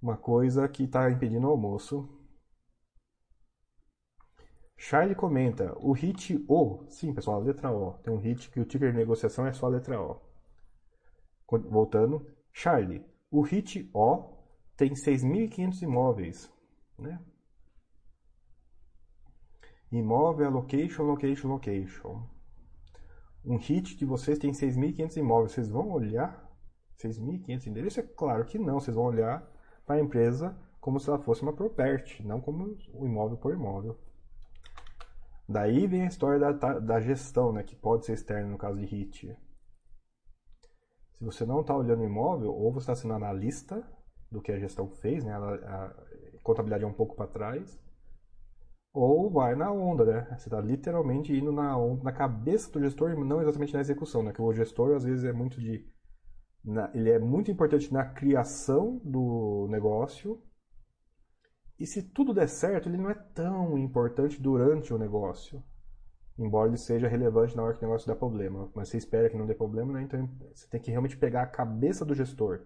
uma 0.00 0.16
coisa 0.16 0.68
que 0.68 0.84
está 0.84 1.10
impedindo 1.10 1.48
o 1.48 1.50
almoço. 1.50 2.08
Charlie 4.76 5.14
comenta, 5.14 5.72
o 5.78 5.92
hit 5.92 6.44
O, 6.48 6.84
sim 6.88 7.14
pessoal, 7.14 7.40
a 7.40 7.44
letra 7.44 7.72
O. 7.72 7.92
Tem 8.02 8.12
um 8.12 8.18
hit 8.18 8.50
que 8.50 8.60
o 8.60 8.64
ticker 8.64 8.90
de 8.90 8.98
negociação 8.98 9.46
é 9.46 9.52
só 9.52 9.66
a 9.66 9.70
letra 9.70 10.00
O. 10.00 10.20
Voltando, 11.46 12.26
Charlie, 12.52 13.04
o 13.30 13.42
HIT 13.42 13.90
O 13.92 14.32
tem 14.76 14.92
6.500 14.92 15.82
imóveis. 15.82 16.52
Né? 16.98 17.20
Imóvel, 19.90 20.50
location, 20.50 21.02
location, 21.02 21.48
location. 21.48 22.28
Um 23.44 23.56
hit 23.56 23.96
de 23.96 24.04
vocês 24.04 24.38
tem 24.38 24.52
6.500 24.52 25.16
imóveis. 25.16 25.52
Vocês 25.52 25.68
vão 25.68 25.90
olhar 25.90 26.48
6.500 26.96 27.66
endereços? 27.66 27.98
É 27.98 28.02
claro 28.02 28.44
que 28.44 28.58
não. 28.58 28.80
Vocês 28.80 28.96
vão 28.96 29.04
olhar 29.04 29.44
para 29.84 29.96
a 29.96 30.00
empresa 30.00 30.56
como 30.80 30.98
se 30.98 31.08
ela 31.08 31.18
fosse 31.18 31.42
uma 31.42 31.52
property, 31.52 32.24
não 32.24 32.40
como 32.40 32.76
o 32.92 33.04
imóvel 33.04 33.36
por 33.36 33.52
imóvel. 33.52 33.98
Daí 35.48 35.86
vem 35.86 36.02
a 36.02 36.08
história 36.08 36.38
da, 36.38 36.78
da 36.78 37.00
gestão, 37.00 37.52
né, 37.52 37.62
que 37.62 37.76
pode 37.76 38.06
ser 38.06 38.14
externa 38.14 38.48
no 38.48 38.58
caso 38.58 38.78
de 38.78 38.86
HIT. 38.86 39.36
Se 41.18 41.24
você 41.24 41.44
não 41.44 41.60
está 41.60 41.76
olhando 41.76 42.04
imóvel, 42.04 42.52
ou 42.52 42.72
você 42.72 42.84
está 42.84 42.94
sendo 42.94 43.14
analista 43.14 43.86
do 44.30 44.40
que 44.42 44.50
a 44.52 44.58
gestão 44.58 44.88
fez, 44.88 45.24
né? 45.24 45.32
A, 45.32 45.84
a 45.84 45.94
contabilidade 46.42 46.84
é 46.84 46.86
um 46.86 46.92
pouco 46.92 47.14
para 47.14 47.26
trás, 47.26 47.78
ou 48.92 49.30
vai 49.30 49.54
na 49.54 49.70
onda, 49.72 50.04
né? 50.04 50.36
Você 50.38 50.48
está 50.48 50.60
literalmente 50.60 51.32
indo 51.32 51.52
na, 51.52 51.76
onda, 51.76 52.04
na 52.04 52.12
cabeça 52.12 52.70
do 52.70 52.80
gestor, 52.80 53.18
não 53.18 53.40
exatamente 53.40 53.74
na 53.74 53.80
execução, 53.80 54.22
né? 54.22 54.32
Que 54.32 54.40
o 54.40 54.52
gestor 54.52 54.94
às 54.94 55.04
vezes 55.04 55.24
é 55.24 55.32
muito 55.32 55.60
de, 55.60 55.84
na, 56.64 56.90
ele 56.94 57.10
é 57.10 57.18
muito 57.18 57.50
importante 57.50 57.92
na 57.92 58.04
criação 58.04 59.00
do 59.04 59.66
negócio. 59.68 60.40
E 61.78 61.86
se 61.86 62.02
tudo 62.02 62.34
der 62.34 62.48
certo, 62.48 62.88
ele 62.88 62.96
não 62.98 63.10
é 63.10 63.14
tão 63.14 63.78
importante 63.78 64.40
durante 64.40 64.92
o 64.92 64.98
negócio 64.98 65.62
embora 66.38 66.68
ele 66.68 66.76
seja 66.76 67.08
relevante 67.08 67.56
na 67.56 67.62
hora 67.62 67.72
que 67.74 67.84
o 67.84 67.86
negócio 67.86 68.08
dá 68.08 68.14
problema. 68.14 68.70
Mas 68.74 68.88
você 68.88 68.98
espera 68.98 69.30
que 69.30 69.36
não 69.36 69.46
dê 69.46 69.54
problema, 69.54 69.92
né? 69.92 70.02
Então 70.02 70.28
você 70.52 70.66
tem 70.68 70.80
que 70.80 70.90
realmente 70.90 71.16
pegar 71.16 71.42
a 71.42 71.46
cabeça 71.46 72.04
do 72.04 72.14
gestor 72.14 72.62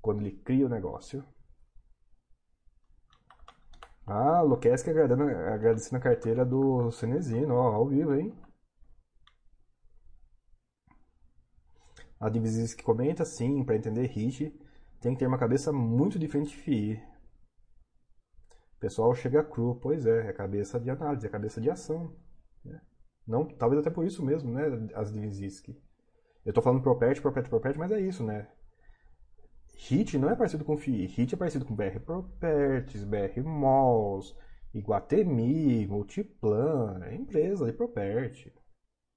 quando 0.00 0.20
ele 0.20 0.32
cria 0.32 0.66
o 0.66 0.68
negócio. 0.68 1.24
Ah, 4.06 4.40
Luquesque 4.42 4.90
agradecendo 4.90 5.96
a 5.96 6.00
carteira 6.00 6.44
do 6.44 6.90
Cenezino, 6.90 7.54
ó, 7.54 7.72
ao 7.72 7.86
vivo, 7.86 8.14
hein? 8.14 8.34
A 12.20 12.28
Divisis 12.28 12.74
que 12.74 12.82
comenta, 12.82 13.24
sim, 13.24 13.64
para 13.64 13.76
entender 13.76 14.04
HIT, 14.06 14.52
tem 15.00 15.12
que 15.14 15.20
ter 15.20 15.26
uma 15.26 15.38
cabeça 15.38 15.72
muito 15.72 16.18
diferente 16.18 16.50
de 16.50 16.56
FI. 16.56 17.11
Pessoal 18.82 19.14
chega 19.14 19.44
cru, 19.44 19.78
pois 19.80 20.06
é, 20.06 20.26
é 20.26 20.32
cabeça 20.32 20.80
de 20.80 20.90
análise, 20.90 21.24
é 21.24 21.30
cabeça 21.30 21.60
de 21.60 21.70
ação. 21.70 22.16
Né? 22.64 22.80
Não, 23.24 23.46
talvez 23.46 23.80
até 23.80 23.90
por 23.90 24.04
isso 24.04 24.24
mesmo, 24.24 24.52
né, 24.52 24.64
as 24.96 25.12
Diviziski. 25.12 25.80
Eu 26.44 26.52
tô 26.52 26.60
falando 26.60 26.82
Property, 26.82 27.22
Property, 27.22 27.48
Property, 27.48 27.78
mas 27.78 27.92
é 27.92 28.00
isso, 28.00 28.24
né? 28.24 28.48
HIT 29.76 30.18
não 30.18 30.28
é 30.28 30.34
parecido 30.34 30.64
com 30.64 30.76
FII. 30.76 31.06
HIT 31.06 31.32
é 31.32 31.38
parecido 31.38 31.64
com 31.64 31.76
BR 31.76 32.00
Properties, 32.04 33.04
BR 33.04 33.40
Malls, 33.44 34.36
Iguatemi, 34.74 35.86
Multiplan, 35.86 37.04
é 37.04 37.14
empresa 37.14 37.64
de 37.66 37.72
property. 37.74 38.52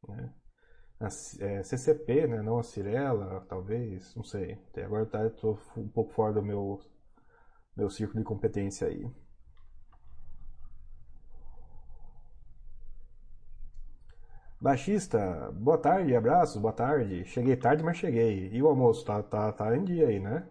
Né? 0.08 0.32
A, 1.00 1.08
é, 1.08 1.64
CCP, 1.64 2.28
né? 2.28 2.44
não 2.44 2.60
a 2.60 2.64
Cirela, 2.64 3.44
talvez, 3.50 4.14
não 4.16 4.24
sei. 4.24 4.60
Até 4.70 4.86
agora 4.86 5.08
tá, 5.08 5.28
tô 5.32 5.58
um 5.76 5.88
pouco 5.88 6.14
fora 6.14 6.34
do 6.34 6.44
meu, 6.44 6.80
meu 7.76 7.90
círculo 7.90 8.20
de 8.20 8.26
competência 8.26 8.88
aí. 8.88 9.10
Baixista, 14.60 15.49
boa 15.53 15.77
tarde, 15.77 16.14
abraços, 16.14 16.61
boa 16.61 16.73
tarde. 16.73 17.23
Cheguei 17.26 17.56
tarde, 17.56 17.82
mas 17.84 17.95
cheguei. 17.98 18.49
E 18.52 18.61
o 18.61 18.68
almoço, 18.68 19.06
tá, 19.06 19.22
tá, 19.23 19.49
tá 19.53 19.76
em 19.77 19.84
dia 19.86 20.07
aí, 20.10 20.19
né? 20.19 20.45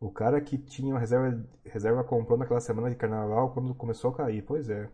O 0.00 0.10
cara 0.10 0.40
que 0.40 0.56
tinha 0.58 0.98
reserva, 0.98 1.44
reserva 1.64 2.04
comprou 2.04 2.38
naquela 2.38 2.60
semana 2.60 2.90
de 2.90 2.96
carnaval 2.96 3.52
quando 3.52 3.74
começou 3.74 4.10
a 4.10 4.16
cair, 4.16 4.42
pois 4.42 4.68
é. 4.70 4.88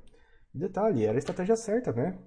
Detalhe, 0.55 1.05
era 1.05 1.17
a 1.17 1.19
estratégia 1.19 1.57
certa, 1.57 1.93
né? 1.93 2.19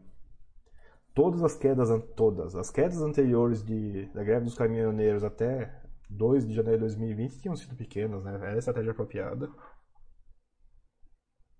Todas 1.14 1.42
as 1.44 1.56
quedas, 1.56 1.90
todas, 2.16 2.56
as 2.56 2.70
quedas 2.70 3.02
anteriores 3.02 3.64
de, 3.64 4.06
da 4.08 4.22
greve 4.24 4.46
dos 4.46 4.56
caminhoneiros 4.56 5.24
até 5.24 5.72
2 6.10 6.46
de 6.46 6.54
janeiro 6.54 6.78
de 6.78 6.82
2020 6.82 7.40
tinham 7.40 7.56
sido 7.56 7.74
pequenas, 7.76 8.22
né? 8.24 8.36
Era 8.36 8.54
a 8.56 8.58
estratégia 8.58 8.92
apropriada. 8.92 9.50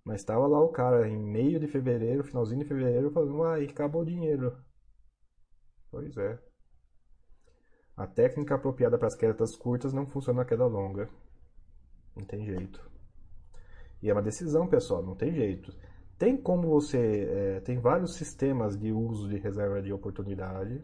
Mas 0.06 0.22
estava 0.22 0.46
lá 0.46 0.62
o 0.62 0.70
cara 0.70 1.10
em 1.10 1.18
meio 1.18 1.60
de 1.60 1.68
fevereiro, 1.68 2.24
finalzinho 2.24 2.62
de 2.62 2.68
fevereiro, 2.68 3.10
falando, 3.10 3.44
ah, 3.44 3.56
acabou 3.58 4.04
o 4.04 4.06
dinheiro. 4.06 4.56
Pois 5.90 6.16
é. 6.16 6.40
A 7.98 8.06
técnica 8.06 8.54
apropriada 8.56 8.98
para 9.00 9.08
as 9.08 9.16
quedas 9.16 9.56
curtas 9.56 9.94
não 9.94 10.06
funciona 10.06 10.42
na 10.42 10.46
queda 10.46 10.66
longa. 10.68 11.10
Não 12.16 12.24
tem 12.24 12.46
jeito. 12.46 12.80
E 14.02 14.10
é 14.10 14.14
uma 14.14 14.22
decisão, 14.22 14.68
pessoal, 14.68 15.02
não 15.02 15.16
tem 15.16 15.34
jeito. 15.34 15.74
Tem 16.20 16.38
como 16.38 16.70
você. 16.70 17.26
É, 17.30 17.60
tem 17.62 17.80
vários 17.80 18.16
sistemas 18.16 18.78
de 18.78 18.92
uso 18.92 19.28
de 19.28 19.38
reserva 19.38 19.82
de 19.82 19.92
oportunidade. 19.92 20.84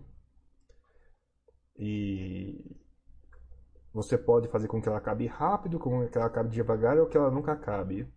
E 1.78 2.76
você 3.94 4.18
pode 4.18 4.48
fazer 4.50 4.68
com 4.68 4.82
que 4.82 4.90
ela 4.90 4.98
acabe 4.98 5.28
rápido, 5.28 5.80
com 5.80 6.08
que 6.08 6.18
ela 6.18 6.28
acabe 6.28 6.50
devagar 6.50 6.98
ou 6.98 7.08
que 7.08 7.18
ela 7.18 7.30
nunca 7.30 7.52
acabe. 7.52 8.08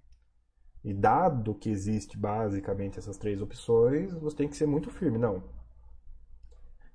E 0.84 0.92
dado 0.92 1.54
que 1.54 1.70
existe 1.70 2.18
basicamente 2.18 2.98
essas 2.98 3.16
três 3.16 3.40
opções, 3.40 4.12
você 4.12 4.36
tem 4.36 4.48
que 4.48 4.56
ser 4.56 4.66
muito 4.66 4.90
firme. 4.90 5.16
Não. 5.16 5.42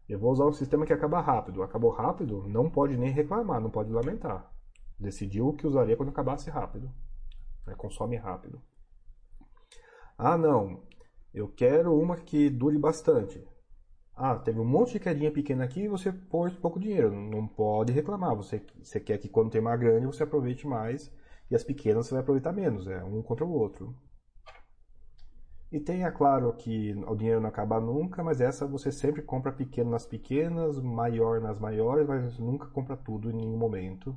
Eu 0.08 0.20
vou 0.20 0.32
usar 0.32 0.46
um 0.46 0.54
sistema 0.54 0.86
que 0.86 0.94
acaba 0.94 1.20
rápido. 1.20 1.64
Acabou 1.64 1.90
rápido, 1.90 2.48
não 2.48 2.70
pode 2.70 2.96
nem 2.96 3.10
reclamar, 3.10 3.60
não 3.60 3.72
pode 3.72 3.92
lamentar. 3.92 4.48
Decidiu 5.00 5.54
que 5.54 5.66
usaria 5.66 5.98
quando 5.98 6.10
acabasse 6.10 6.52
rápido. 6.52 6.92
Né? 7.66 7.74
Consome 7.76 8.16
rápido. 8.16 8.62
Ah, 10.16 10.38
não. 10.38 10.84
Eu 11.34 11.48
quero 11.48 11.98
uma 11.98 12.16
que 12.16 12.48
dure 12.50 12.78
bastante. 12.78 13.44
Ah, 14.16 14.36
teve 14.36 14.60
um 14.60 14.66
monte 14.66 14.94
de 14.94 15.00
quedinha 15.00 15.32
pequena 15.32 15.64
aqui 15.64 15.84
e 15.84 15.88
você 15.88 16.12
pôs 16.12 16.56
pouco 16.58 16.80
dinheiro. 16.80 17.12
Não 17.12 17.48
pode 17.48 17.92
reclamar. 17.92 18.36
Você, 18.36 18.64
você 18.84 19.00
quer 19.00 19.18
que 19.18 19.30
quando 19.30 19.50
tem 19.50 19.62
uma 19.62 19.78
grande 19.78 20.06
você 20.06 20.24
aproveite 20.24 20.68
mais 20.68 21.12
e 21.50 21.56
as 21.56 21.64
pequenas 21.64 22.08
você 22.08 22.14
vai 22.14 22.22
aproveitar 22.22 22.52
menos. 22.54 22.88
É 22.88 23.04
um 23.04 23.22
contra 23.22 23.46
o 23.46 23.52
outro. 23.52 23.96
E 25.72 25.80
tem, 25.80 26.04
é 26.04 26.12
claro, 26.12 26.54
que 26.54 26.94
o 27.08 27.16
dinheiro 27.16 27.42
não 27.42 27.50
acaba 27.50 27.80
nunca, 27.80 28.24
mas 28.24 28.40
essa 28.40 28.68
você 28.68 28.92
sempre 28.92 29.24
compra 29.24 29.52
pequeno 29.52 29.90
nas 29.90 30.06
pequenas, 30.06 30.80
maior 30.80 31.42
nas 31.42 31.58
maiores, 31.60 32.08
mas 32.08 32.38
nunca 32.38 32.68
compra 32.68 32.96
tudo 32.96 33.32
em 33.32 33.36
nenhum 33.36 33.58
momento. 33.58 34.16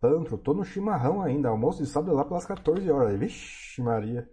Pantro, 0.00 0.36
tô 0.36 0.52
no 0.52 0.64
chimarrão 0.64 1.22
ainda. 1.22 1.48
Almoço 1.48 1.82
de 1.82 1.88
sábado 1.88 2.14
lá 2.14 2.24
pelas 2.26 2.44
14 2.44 2.90
horas. 2.90 3.18
Vixe, 3.18 3.80
Maria. 3.80 4.28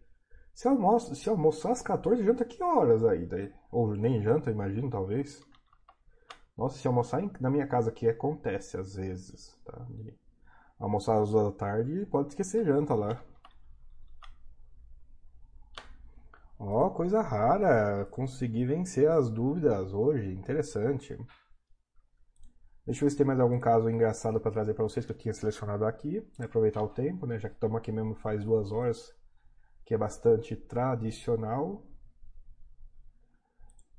Se, 0.59 0.67
almoço, 0.67 1.15
se 1.15 1.29
almoçar 1.29 1.71
às 1.71 1.81
14, 1.81 2.21
janta 2.21 2.43
que 2.43 2.61
horas 2.61 3.05
aí? 3.05 3.25
Daí? 3.25 3.49
Ou 3.71 3.95
nem 3.95 4.21
janta, 4.21 4.51
imagino, 4.51 4.89
talvez. 4.89 5.41
Nossa, 6.57 6.77
se 6.77 6.85
almoçar 6.85 7.23
na 7.39 7.49
minha 7.49 7.65
casa 7.65 7.89
aqui 7.89 8.09
acontece 8.09 8.75
às 8.75 8.95
vezes, 8.95 9.57
tá? 9.63 9.87
Almoçar 10.77 11.21
às 11.21 11.29
duas 11.29 11.45
da 11.45 11.51
tarde, 11.53 12.05
pode 12.07 12.27
esquecer 12.27 12.65
janta 12.65 12.93
lá. 12.93 13.23
Ó, 16.59 16.89
coisa 16.89 17.21
rara. 17.21 18.05
Consegui 18.11 18.65
vencer 18.65 19.09
as 19.09 19.29
dúvidas 19.29 19.93
hoje. 19.93 20.33
Interessante. 20.33 21.15
Deixa 22.85 23.05
eu 23.05 23.07
ver 23.07 23.11
se 23.11 23.17
tem 23.17 23.25
mais 23.25 23.39
algum 23.39 23.61
caso 23.61 23.89
engraçado 23.89 24.41
para 24.41 24.51
trazer 24.51 24.73
para 24.73 24.83
vocês 24.83 25.05
que 25.05 25.13
eu 25.13 25.17
tinha 25.17 25.33
selecionado 25.33 25.85
aqui. 25.85 26.21
Aproveitar 26.37 26.83
o 26.83 26.89
tempo, 26.89 27.25
né? 27.25 27.39
Já 27.39 27.47
que 27.47 27.55
estamos 27.55 27.77
aqui 27.77 27.93
mesmo 27.93 28.13
faz 28.15 28.43
duas 28.43 28.73
horas, 28.73 29.17
que 29.89 29.95
é 29.95 29.97
bastante 29.97 30.55
tradicional. 30.55 31.83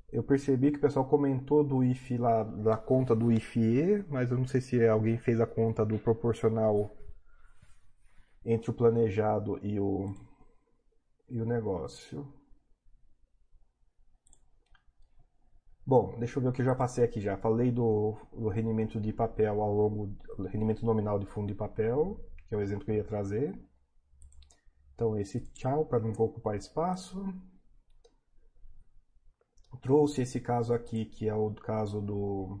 Eu 0.09 0.23
percebi 0.23 0.71
que 0.71 0.77
o 0.77 0.81
pessoal 0.81 1.05
comentou 1.05 1.65
do 1.65 1.83
IF 1.83 2.17
lá, 2.17 2.43
da 2.43 2.77
conta 2.77 3.13
do 3.13 3.29
IFE, 3.29 4.05
mas 4.07 4.31
eu 4.31 4.37
não 4.37 4.47
sei 4.47 4.61
se 4.61 4.87
alguém 4.87 5.17
fez 5.17 5.41
a 5.41 5.45
conta 5.45 5.85
do 5.85 5.99
proporcional 5.99 6.95
entre 8.45 8.71
o 8.71 8.73
planejado 8.73 9.59
e 9.61 9.81
o, 9.81 10.15
e 11.29 11.41
o 11.41 11.45
negócio. 11.45 12.25
Bom, 15.85 16.17
deixa 16.19 16.39
eu 16.39 16.43
ver 16.43 16.49
o 16.49 16.53
que 16.53 16.61
eu 16.61 16.65
já 16.67 16.75
passei 16.75 17.03
aqui 17.03 17.19
já. 17.19 17.35
Falei 17.35 17.69
do, 17.69 18.15
do 18.31 18.47
rendimento 18.47 18.97
de 18.97 19.11
papel 19.11 19.61
ao 19.61 19.73
longo 19.73 20.07
do 20.37 20.47
rendimento 20.47 20.85
nominal 20.85 21.19
de 21.19 21.25
fundo 21.25 21.47
de 21.47 21.55
papel, 21.55 22.17
que 22.47 22.55
é 22.55 22.57
o 22.57 22.61
exemplo 22.61 22.85
que 22.85 22.91
eu 22.91 22.95
ia 22.95 23.03
trazer. 23.03 23.70
Então 25.01 25.17
esse 25.17 25.39
tchau 25.39 25.83
para 25.83 25.99
não 25.99 26.11
ocupar 26.11 26.55
espaço. 26.55 27.25
Trouxe 29.81 30.21
esse 30.21 30.39
caso 30.39 30.75
aqui, 30.75 31.05
que 31.05 31.27
é 31.27 31.33
o 31.33 31.51
caso 31.55 31.99
do 31.99 32.59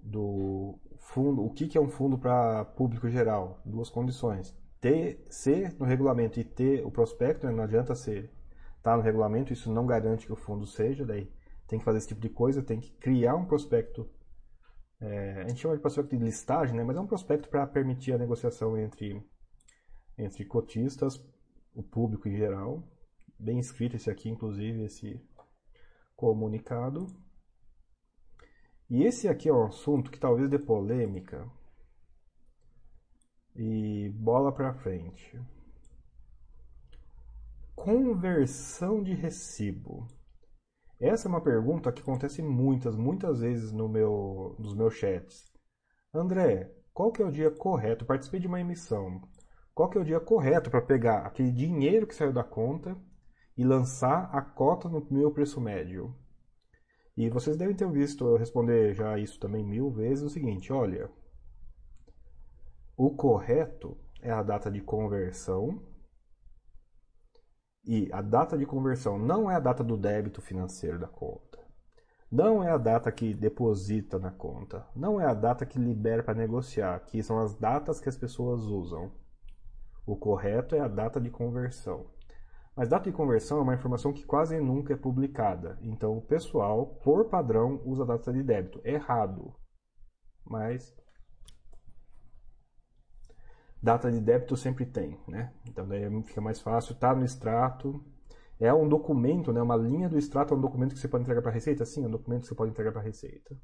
do 0.00 0.78
fundo, 1.00 1.44
o 1.44 1.52
que, 1.52 1.66
que 1.66 1.76
é 1.76 1.80
um 1.80 1.88
fundo 1.88 2.16
para 2.16 2.64
público 2.64 3.08
geral? 3.08 3.60
Duas 3.64 3.90
condições. 3.90 4.56
Ter, 4.80 5.26
ser 5.28 5.74
no 5.80 5.84
regulamento 5.84 6.38
e 6.38 6.44
ter 6.44 6.86
o 6.86 6.92
prospecto, 6.92 7.44
né? 7.44 7.52
não 7.52 7.64
adianta 7.64 7.96
ser 7.96 8.30
está 8.76 8.96
no 8.96 9.02
regulamento, 9.02 9.52
isso 9.52 9.72
não 9.72 9.84
garante 9.84 10.26
que 10.26 10.32
o 10.32 10.36
fundo 10.36 10.64
seja, 10.64 11.04
daí 11.04 11.28
tem 11.66 11.80
que 11.80 11.84
fazer 11.84 11.98
esse 11.98 12.06
tipo 12.06 12.20
de 12.20 12.28
coisa, 12.28 12.62
tem 12.62 12.78
que 12.78 12.92
criar 12.92 13.34
um 13.34 13.44
prospecto, 13.44 14.08
é, 15.00 15.42
a 15.42 15.48
gente 15.48 15.60
chama 15.60 15.74
de 15.74 15.80
prospecto 15.80 16.16
de 16.16 16.24
listagem, 16.24 16.76
né, 16.76 16.84
mas 16.84 16.96
é 16.96 17.00
um 17.00 17.06
prospecto 17.06 17.48
para 17.48 17.66
permitir 17.66 18.12
a 18.12 18.18
negociação 18.18 18.78
entre, 18.78 19.20
entre 20.18 20.44
cotistas, 20.44 21.22
o 21.74 21.82
público 21.82 22.28
em 22.28 22.36
geral, 22.36 22.82
bem 23.38 23.58
escrito 23.58 23.96
esse 23.96 24.10
aqui, 24.10 24.28
inclusive, 24.28 24.84
esse 24.84 25.20
comunicado. 26.14 27.06
E 28.88 29.02
esse 29.02 29.28
aqui 29.28 29.48
é 29.48 29.52
um 29.52 29.66
assunto 29.66 30.10
que 30.10 30.18
talvez 30.18 30.48
dê 30.48 30.58
polêmica, 30.58 31.50
e 33.58 34.10
bola 34.10 34.52
para 34.52 34.74
frente. 34.74 35.40
Conversão 37.74 39.02
de 39.02 39.14
recibo. 39.14 40.06
Essa 41.00 41.28
é 41.28 41.30
uma 41.30 41.42
pergunta 41.42 41.92
que 41.92 42.02
acontece 42.02 42.42
muitas, 42.42 42.96
muitas 42.96 43.40
vezes 43.40 43.72
no 43.72 43.88
meu, 43.88 44.56
nos 44.58 44.74
meus 44.74 44.94
chats. 44.94 45.44
André, 46.12 46.70
qual 46.92 47.12
que 47.12 47.22
é 47.22 47.24
o 47.24 47.32
dia 47.32 47.50
correto? 47.50 48.06
Participei 48.06 48.40
de 48.40 48.46
uma 48.46 48.60
emissão. 48.60 49.20
Qual 49.76 49.90
que 49.90 49.98
é 49.98 50.00
o 50.00 50.04
dia 50.04 50.18
correto 50.18 50.70
para 50.70 50.80
pegar 50.80 51.26
aquele 51.26 51.52
dinheiro 51.52 52.06
que 52.06 52.14
saiu 52.14 52.32
da 52.32 52.42
conta 52.42 52.96
e 53.54 53.62
lançar 53.62 54.34
a 54.34 54.40
cota 54.40 54.88
no 54.88 55.06
meu 55.10 55.30
preço 55.30 55.60
médio? 55.60 56.16
E 57.14 57.28
vocês 57.28 57.58
devem 57.58 57.76
ter 57.76 57.86
visto 57.92 58.26
eu 58.26 58.38
responder 58.38 58.94
já 58.94 59.18
isso 59.18 59.38
também 59.38 59.62
mil 59.62 59.90
vezes 59.90 60.24
o 60.24 60.30
seguinte, 60.30 60.72
olha, 60.72 61.10
o 62.96 63.10
correto 63.10 63.98
é 64.22 64.30
a 64.30 64.42
data 64.42 64.70
de 64.70 64.80
conversão 64.80 65.86
e 67.84 68.08
a 68.14 68.22
data 68.22 68.56
de 68.56 68.64
conversão 68.64 69.18
não 69.18 69.50
é 69.50 69.56
a 69.56 69.60
data 69.60 69.84
do 69.84 69.98
débito 69.98 70.40
financeiro 70.40 70.98
da 70.98 71.06
conta. 71.06 71.62
Não 72.32 72.64
é 72.64 72.70
a 72.70 72.78
data 72.78 73.12
que 73.12 73.34
deposita 73.34 74.18
na 74.18 74.30
conta. 74.30 74.86
Não 74.96 75.20
é 75.20 75.26
a 75.26 75.34
data 75.34 75.66
que 75.66 75.78
libera 75.78 76.22
para 76.22 76.32
negociar. 76.32 76.98
Que 77.00 77.22
são 77.22 77.38
as 77.38 77.54
datas 77.54 78.00
que 78.00 78.08
as 78.08 78.16
pessoas 78.16 78.62
usam. 78.62 79.12
O 80.06 80.16
correto 80.16 80.74
é 80.74 80.80
a 80.80 80.88
data 80.88 81.20
de 81.20 81.30
conversão. 81.30 82.06
Mas 82.76 82.88
data 82.88 83.10
de 83.10 83.16
conversão 83.16 83.58
é 83.58 83.62
uma 83.62 83.74
informação 83.74 84.12
que 84.12 84.24
quase 84.24 84.60
nunca 84.60 84.92
é 84.92 84.96
publicada. 84.96 85.78
Então 85.82 86.16
o 86.16 86.22
pessoal, 86.22 86.86
por 87.02 87.28
padrão, 87.28 87.82
usa 87.84 88.04
a 88.04 88.06
data 88.06 88.32
de 88.32 88.42
débito. 88.42 88.80
Errado. 88.84 89.54
Mas 90.44 90.94
Data 93.82 94.10
de 94.10 94.20
débito 94.20 94.56
sempre 94.56 94.84
tem, 94.84 95.16
né? 95.28 95.52
Então 95.68 95.86
daí 95.86 96.02
fica 96.24 96.40
mais 96.40 96.60
fácil, 96.60 96.94
tá 96.96 97.14
no 97.14 97.24
extrato. 97.24 98.04
É 98.58 98.72
um 98.74 98.88
documento, 98.88 99.52
né? 99.52 99.62
Uma 99.62 99.76
linha 99.76 100.08
do 100.08 100.18
extrato 100.18 100.54
é 100.54 100.56
um 100.56 100.60
documento 100.60 100.92
que 100.94 100.98
você 100.98 101.06
pode 101.06 101.22
entregar 101.22 101.42
para 101.42 101.50
a 101.50 101.54
Receita? 101.54 101.84
Sim, 101.84 102.04
é 102.04 102.08
um 102.08 102.10
documento 102.10 102.42
que 102.42 102.48
você 102.48 102.54
pode 102.54 102.72
entregar 102.72 102.90
para 102.90 103.00
a 103.00 103.04
Receita. 103.04 103.56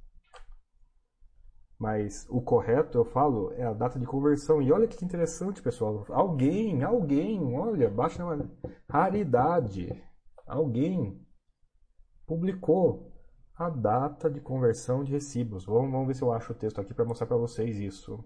Mas 1.83 2.29
o 2.31 2.41
correto, 2.41 2.97
eu 2.97 3.05
falo, 3.05 3.53
é 3.55 3.65
a 3.65 3.73
data 3.73 3.99
de 3.99 4.07
conversão. 4.07 4.63
E 4.63 4.71
olha 4.71 4.87
que 4.87 5.05
interessante, 5.05 5.61
pessoal. 5.61 6.07
Alguém, 6.11 6.85
alguém, 6.85 7.57
olha, 7.57 7.91
baixa 7.91 8.25
uma 8.25 8.49
raridade. 8.89 10.01
Alguém 10.47 11.21
publicou 12.25 13.13
a 13.57 13.69
data 13.69 14.31
de 14.31 14.41
conversão 14.41 15.03
de 15.03 15.11
recibos. 15.11 15.65
Vamos, 15.65 15.91
vamos 15.91 16.07
ver 16.07 16.15
se 16.15 16.23
eu 16.23 16.33
acho 16.33 16.53
o 16.53 16.55
texto 16.55 16.81
aqui 16.81 16.95
para 16.95 17.05
mostrar 17.05 17.27
para 17.27 17.37
vocês 17.37 17.77
isso. 17.77 18.25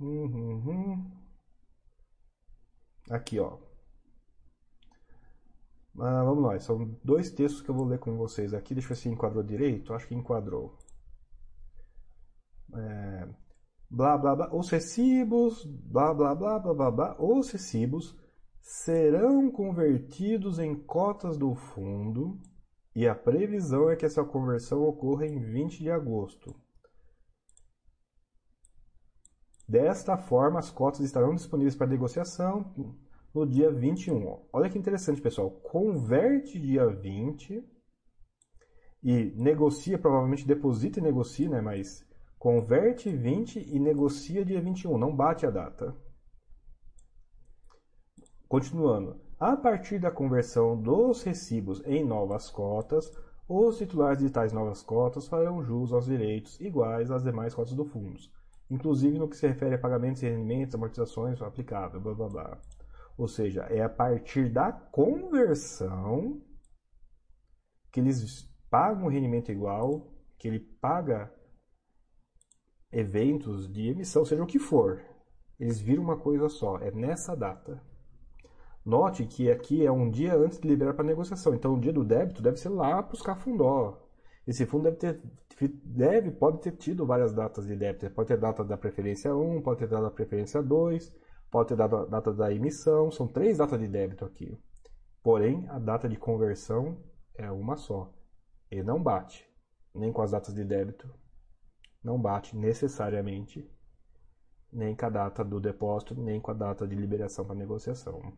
Uhum. 0.00 1.08
Aqui, 3.08 3.38
ó. 3.38 3.58
Ah, 5.98 6.24
vamos 6.24 6.42
lá, 6.42 6.58
são 6.58 6.96
dois 7.04 7.30
textos 7.30 7.60
que 7.60 7.68
eu 7.68 7.74
vou 7.74 7.84
ler 7.84 7.98
com 7.98 8.16
vocês 8.16 8.54
aqui. 8.54 8.74
Deixa 8.74 8.86
eu 8.92 8.96
ver 8.96 9.02
se 9.02 9.08
enquadrou 9.08 9.42
direito. 9.42 9.92
Acho 9.92 10.08
que 10.08 10.14
enquadrou. 10.14 10.76
É, 12.74 13.28
blá 13.90 14.16
blá 14.16 14.34
blá. 14.34 14.54
Os 14.54 14.70
recibos, 14.70 15.64
blá 15.64 16.14
blá 16.14 16.34
blá 16.34 16.58
blá 16.58 16.74
blá 16.74 16.90
blá. 16.90 17.16
Os 17.18 17.50
recibos 17.50 18.16
serão 18.60 19.50
convertidos 19.50 20.58
em 20.58 20.74
cotas 20.74 21.36
do 21.36 21.54
fundo 21.54 22.40
e 22.94 23.06
a 23.06 23.14
previsão 23.14 23.90
é 23.90 23.96
que 23.96 24.06
essa 24.06 24.24
conversão 24.24 24.82
ocorra 24.82 25.26
em 25.26 25.38
20 25.38 25.78
de 25.78 25.90
agosto. 25.90 26.54
Desta 29.68 30.16
forma, 30.16 30.58
as 30.58 30.70
cotas 30.70 31.00
estarão 31.00 31.34
disponíveis 31.34 31.74
para 31.74 31.86
negociação 31.86 32.74
no 33.34 33.46
dia 33.46 33.70
21. 33.70 34.46
Olha 34.52 34.68
que 34.68 34.78
interessante, 34.78 35.20
pessoal. 35.20 35.50
Converte 35.50 36.60
dia 36.60 36.86
20 36.86 37.64
e 39.02 39.24
negocia, 39.36 39.98
provavelmente 39.98 40.46
deposita 40.46 41.00
e 41.00 41.02
negocia, 41.02 41.48
né? 41.48 41.60
Mas 41.60 42.06
converte 42.38 43.10
20 43.10 43.58
e 43.58 43.78
negocia 43.78 44.44
dia 44.44 44.60
21. 44.60 44.98
Não 44.98 45.14
bate 45.14 45.46
a 45.46 45.50
data. 45.50 45.96
Continuando. 48.48 49.20
A 49.40 49.56
partir 49.56 49.98
da 49.98 50.10
conversão 50.10 50.80
dos 50.80 51.22
recibos 51.24 51.82
em 51.84 52.04
novas 52.04 52.48
cotas, 52.48 53.10
os 53.48 53.76
titulares 53.76 54.20
de 54.20 54.30
tais 54.30 54.52
novas 54.52 54.82
cotas 54.82 55.26
farão 55.26 55.64
jus 55.64 55.92
aos 55.92 56.04
direitos 56.04 56.60
iguais 56.60 57.10
às 57.10 57.24
demais 57.24 57.52
cotas 57.52 57.74
do 57.74 57.84
fundo, 57.84 58.20
inclusive 58.70 59.18
no 59.18 59.28
que 59.28 59.36
se 59.36 59.48
refere 59.48 59.74
a 59.74 59.78
pagamentos 59.78 60.22
e 60.22 60.28
rendimentos, 60.28 60.76
amortizações 60.76 61.42
aplicáveis, 61.42 62.00
blá 62.00 62.14
blá 62.14 62.28
blá. 62.28 62.60
Ou 63.16 63.28
seja, 63.28 63.62
é 63.64 63.82
a 63.82 63.88
partir 63.88 64.50
da 64.50 64.72
conversão 64.72 66.42
que 67.90 68.00
eles 68.00 68.50
pagam 68.70 69.04
o 69.04 69.10
rendimento 69.10 69.52
igual, 69.52 70.12
que 70.38 70.48
ele 70.48 70.58
paga 70.58 71.32
eventos 72.90 73.70
de 73.72 73.88
emissão, 73.88 74.24
seja 74.24 74.42
o 74.42 74.46
que 74.46 74.58
for. 74.58 75.02
Eles 75.58 75.80
viram 75.80 76.02
uma 76.02 76.18
coisa 76.18 76.48
só, 76.48 76.78
é 76.78 76.90
nessa 76.90 77.36
data. 77.36 77.80
Note 78.84 79.24
que 79.26 79.50
aqui 79.50 79.86
é 79.86 79.92
um 79.92 80.10
dia 80.10 80.34
antes 80.34 80.58
de 80.58 80.66
liberar 80.66 80.94
para 80.94 81.04
negociação. 81.04 81.54
Então, 81.54 81.74
o 81.74 81.80
dia 81.80 81.92
do 81.92 82.04
débito 82.04 82.42
deve 82.42 82.56
ser 82.56 82.70
lá 82.70 83.00
buscar 83.00 83.36
fundó. 83.36 84.02
Esse 84.44 84.66
fundo 84.66 84.84
deve 84.84 84.96
ter, 84.96 85.22
deve, 85.84 86.32
pode 86.32 86.60
ter 86.60 86.72
tido 86.72 87.06
várias 87.06 87.32
datas 87.32 87.64
de 87.64 87.76
débito. 87.76 88.10
Pode 88.10 88.28
ter 88.28 88.38
data 88.38 88.64
da 88.64 88.76
preferência 88.76 89.34
1, 89.34 89.62
pode 89.62 89.78
ter 89.78 89.88
data 89.88 90.02
da 90.02 90.10
preferência 90.10 90.60
2, 90.60 91.14
pode 91.52 91.68
ter 91.68 91.76
data, 91.76 92.06
data 92.06 92.32
da 92.32 92.52
emissão. 92.52 93.10
São 93.12 93.28
três 93.28 93.58
datas 93.58 93.78
de 93.78 93.86
débito 93.86 94.24
aqui. 94.24 94.58
Porém, 95.22 95.68
a 95.68 95.78
data 95.78 96.08
de 96.08 96.16
conversão 96.16 96.98
é 97.34 97.48
uma 97.50 97.76
só. 97.76 98.10
E 98.70 98.82
não 98.82 99.00
bate. 99.00 99.46
Nem 99.94 100.10
com 100.10 100.22
as 100.22 100.30
datas 100.32 100.54
de 100.54 100.64
débito. 100.64 101.08
Não 102.02 102.20
bate 102.20 102.56
necessariamente. 102.56 103.70
Nem 104.72 104.96
com 104.96 105.06
a 105.06 105.10
data 105.10 105.44
do 105.44 105.60
depósito, 105.60 106.14
nem 106.14 106.40
com 106.40 106.50
a 106.50 106.54
data 106.54 106.88
de 106.88 106.96
liberação 106.96 107.44
para 107.44 107.54
negociação. 107.54 108.32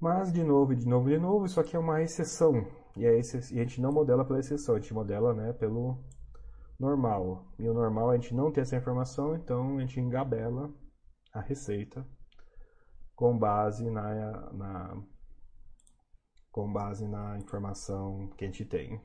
Mas, 0.00 0.32
de 0.32 0.42
novo, 0.42 0.74
de 0.74 0.86
novo, 0.86 1.08
de 1.08 1.18
novo, 1.18 1.46
isso 1.46 1.60
aqui 1.60 1.76
é 1.76 1.78
uma 1.78 2.02
exceção. 2.02 2.66
E, 2.96 3.06
a, 3.06 3.10
a 3.10 3.22
gente 3.22 3.80
não 3.80 3.92
modela 3.92 4.24
pela 4.24 4.40
exceção, 4.40 4.74
a 4.74 4.80
gente 4.80 4.92
modela 4.92 5.32
né, 5.32 5.52
pelo 5.52 6.04
normal. 6.78 7.46
E 7.58 7.68
o 7.68 7.74
normal 7.74 8.12
é 8.12 8.16
a 8.16 8.20
gente 8.20 8.34
não 8.34 8.50
ter 8.50 8.62
essa 8.62 8.76
informação, 8.76 9.34
então 9.34 9.78
a 9.78 9.80
gente 9.80 10.00
engabela 10.00 10.72
a 11.32 11.40
receita 11.40 12.06
com 13.14 13.36
base 13.36 13.90
na, 13.90 14.52
na, 14.52 15.02
com 16.50 16.72
base 16.72 17.06
na 17.08 17.38
informação 17.38 18.28
que 18.36 18.44
a 18.44 18.48
gente 18.48 18.64
tem. 18.64 19.00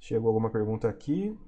Chegou 0.00 0.28
alguma 0.28 0.50
pergunta 0.50 0.88
aqui? 0.88 1.38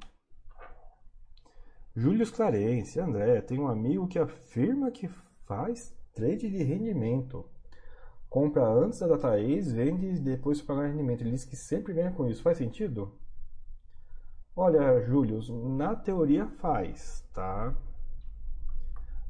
Júlio 1.96 2.30
Clarence, 2.30 3.00
André, 3.00 3.40
tem 3.40 3.58
um 3.58 3.66
amigo 3.66 4.06
que 4.06 4.18
afirma 4.18 4.90
que 4.90 5.08
faz 5.44 5.96
trade 6.14 6.48
de 6.48 6.62
rendimento. 6.62 7.48
Compra 8.30 8.64
antes 8.66 9.00
da 9.00 9.08
data 9.08 9.40
ex, 9.40 9.72
vende 9.72 10.06
e 10.06 10.18
depois 10.20 10.62
pagar 10.62 10.86
rendimento. 10.86 11.22
Ele 11.22 11.32
diz 11.32 11.44
que 11.44 11.56
sempre 11.56 11.92
ganha 11.92 12.12
com 12.12 12.28
isso. 12.28 12.42
Faz 12.42 12.56
sentido? 12.56 13.12
Olha, 14.54 15.00
Júlio, 15.02 15.40
na 15.76 15.96
teoria 15.96 16.46
faz, 16.46 17.28
tá? 17.34 17.76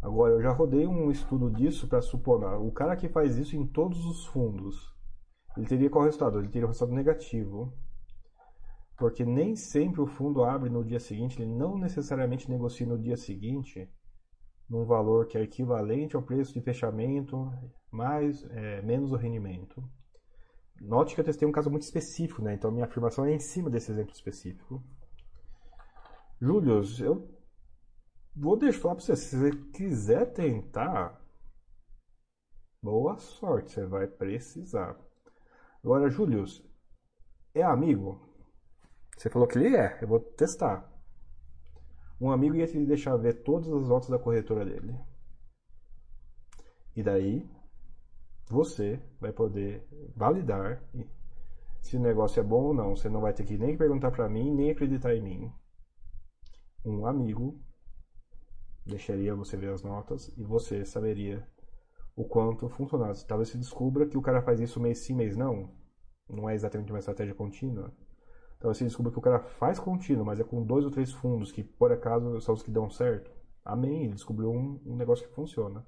Agora, 0.03 0.35
eu 0.35 0.43
já 0.43 0.51
rodei 0.51 0.87
um 0.87 1.11
estudo 1.11 1.51
disso 1.51 1.89
para 1.89 2.01
supor, 2.01 2.43
o 2.63 2.71
cara 2.73 2.97
que 2.97 3.09
faz 3.09 3.37
isso 3.37 3.57
em 3.57 3.67
todos 3.67 4.05
os 4.07 4.25
fundos, 4.27 4.95
ele 5.57 5.67
teria 5.67 5.91
qual 5.91 6.05
resultado? 6.05 6.39
Ele 6.39 6.49
teria 6.49 6.67
um 6.67 6.71
resultado 6.71 6.95
negativo 6.95 7.73
porque 8.97 9.25
nem 9.25 9.57
sempre 9.57 10.03
o 10.03 10.07
fundo 10.07 10.45
abre 10.45 10.69
no 10.69 10.85
dia 10.85 11.01
seguinte, 11.01 11.41
ele 11.41 11.51
não 11.51 11.79
necessariamente 11.79 12.51
negocia 12.51 12.87
no 12.87 12.99
dia 12.99 13.17
seguinte 13.17 13.91
num 14.71 14.85
valor 14.85 15.27
que 15.27 15.37
é 15.37 15.43
equivalente 15.43 16.15
ao 16.15 16.23
preço 16.23 16.55
de 16.55 16.61
fechamento 16.61 17.53
mais 17.91 18.45
é, 18.51 18.81
menos 18.83 19.11
o 19.11 19.17
rendimento. 19.17 19.83
Note 20.81 21.15
que 21.15 21.21
eu 21.21 21.25
testei 21.25 21.47
um 21.47 21.53
caso 21.53 21.69
muito 21.69 21.83
específico, 21.83 22.41
né? 22.41 22.55
Então 22.55 22.71
minha 22.71 22.87
afirmação 22.87 23.27
é 23.27 23.35
em 23.35 23.41
cima 23.41 23.69
desse 23.69 23.91
exemplo 23.91 24.15
específico. 24.15 24.83
Július, 26.41 27.01
eu 27.01 27.29
vou 28.35 28.57
deixar 28.57 28.81
falar 28.81 28.95
para 28.95 29.05
você, 29.05 29.17
se 29.17 29.37
você 29.37 29.51
quiser 29.75 30.33
tentar, 30.33 31.21
boa 32.81 33.19
sorte, 33.19 33.73
você 33.73 33.85
vai 33.85 34.07
precisar. 34.07 34.97
Agora, 35.85 36.09
Július, 36.09 36.65
é 37.53 37.63
amigo? 37.63 38.27
Você 39.19 39.29
falou 39.29 39.47
que 39.47 39.59
ele 39.59 39.77
é, 39.77 39.99
eu 40.01 40.09
vou 40.09 40.21
testar. 40.21 40.90
Um 42.21 42.31
amigo 42.31 42.57
ia 42.57 42.67
te 42.67 42.79
deixar 42.85 43.17
ver 43.17 43.43
todas 43.43 43.73
as 43.73 43.89
notas 43.89 44.11
da 44.11 44.19
corretora 44.19 44.65
dele. 44.65 44.95
E 46.95 47.03
daí, 47.03 47.49
você 48.47 49.01
vai 49.21 49.33
poder 49.33 49.87
validar 50.15 50.83
se 51.81 51.97
o 51.97 52.01
negócio 52.01 52.41
é 52.41 52.43
bom 52.43 52.65
ou 52.65 52.75
não. 52.75 52.95
Você 52.97 53.09
não 53.09 53.21
vai 53.21 53.33
ter 53.33 53.45
que 53.45 53.57
nem 53.57 53.77
perguntar 53.77 54.11
para 54.11 54.29
mim, 54.29 54.53
nem 54.53 54.71
acreditar 54.71 55.15
em 55.15 55.23
mim. 55.23 55.53
Um 56.85 57.07
amigo 57.07 57.59
deixaria 58.85 59.35
você 59.35 59.57
ver 59.57 59.73
as 59.73 59.83
notas 59.83 60.29
e 60.37 60.43
você 60.43 60.85
saberia 60.85 61.47
o 62.17 62.25
quanto 62.25 62.69
funcionasse. 62.69 63.27
Talvez 63.27 63.49
você 63.49 63.59
descubra 63.59 64.07
que 64.07 64.19
o 64.19 64.23
cara 64.23 64.43
faz 64.43 64.61
isso 64.61 64.81
mês 64.81 64.99
sim, 64.99 65.15
mês 65.15 65.37
não. 65.37 65.73
Não 66.29 66.49
é 66.49 66.55
exatamente 66.55 66.93
uma 66.93 66.99
estratégia 66.99 67.35
contínua. 67.35 67.93
Então 68.61 68.75
você 68.75 68.85
descobre 68.85 69.11
que 69.11 69.19
o 69.19 69.23
cara 69.23 69.41
faz 69.41 69.79
contínuo, 69.79 70.25
mas 70.25 70.39
é 70.39 70.45
com 70.45 70.63
dois 70.63 70.85
ou 70.85 70.91
três 70.91 71.11
fundos 71.11 71.51
que 71.51 71.65
por 71.65 71.91
acaso 71.91 72.43
são 72.43 72.55
os 72.55 72.63
que 72.63 72.71
dão 72.71 72.91
certo. 72.91 73.31
Amém, 73.65 74.05
ele 74.05 74.13
descobriu 74.15 74.53
um, 74.53 74.79
um 74.85 74.97
negócio 74.97 75.27
que 75.27 75.35
funciona. 75.35 75.83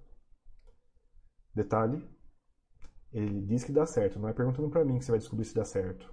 Detalhe, 1.54 2.02
ele 3.12 3.40
diz 3.42 3.62
que 3.62 3.70
dá 3.72 3.86
certo, 3.86 4.18
não 4.18 4.28
é 4.28 4.32
perguntando 4.32 4.68
para 4.68 4.84
mim 4.84 4.98
que 4.98 5.04
você 5.04 5.12
vai 5.12 5.20
descobrir 5.20 5.44
se 5.44 5.54
dá 5.54 5.64
certo. 5.64 6.12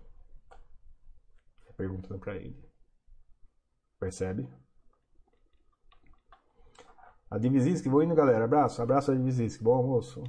É 1.69 1.71
perguntando 1.71 2.19
para 2.19 2.35
ele. 2.35 2.69
Percebe? 3.97 4.47
A 7.31 7.37
Divisisk, 7.39 7.87
vou 7.87 8.03
indo 8.03 8.13
galera, 8.13 8.43
abraço, 8.45 8.81
abraço 8.81 9.11
a 9.11 9.15
Divisisk, 9.15 9.63
bom 9.63 9.73
almoço. 9.73 10.23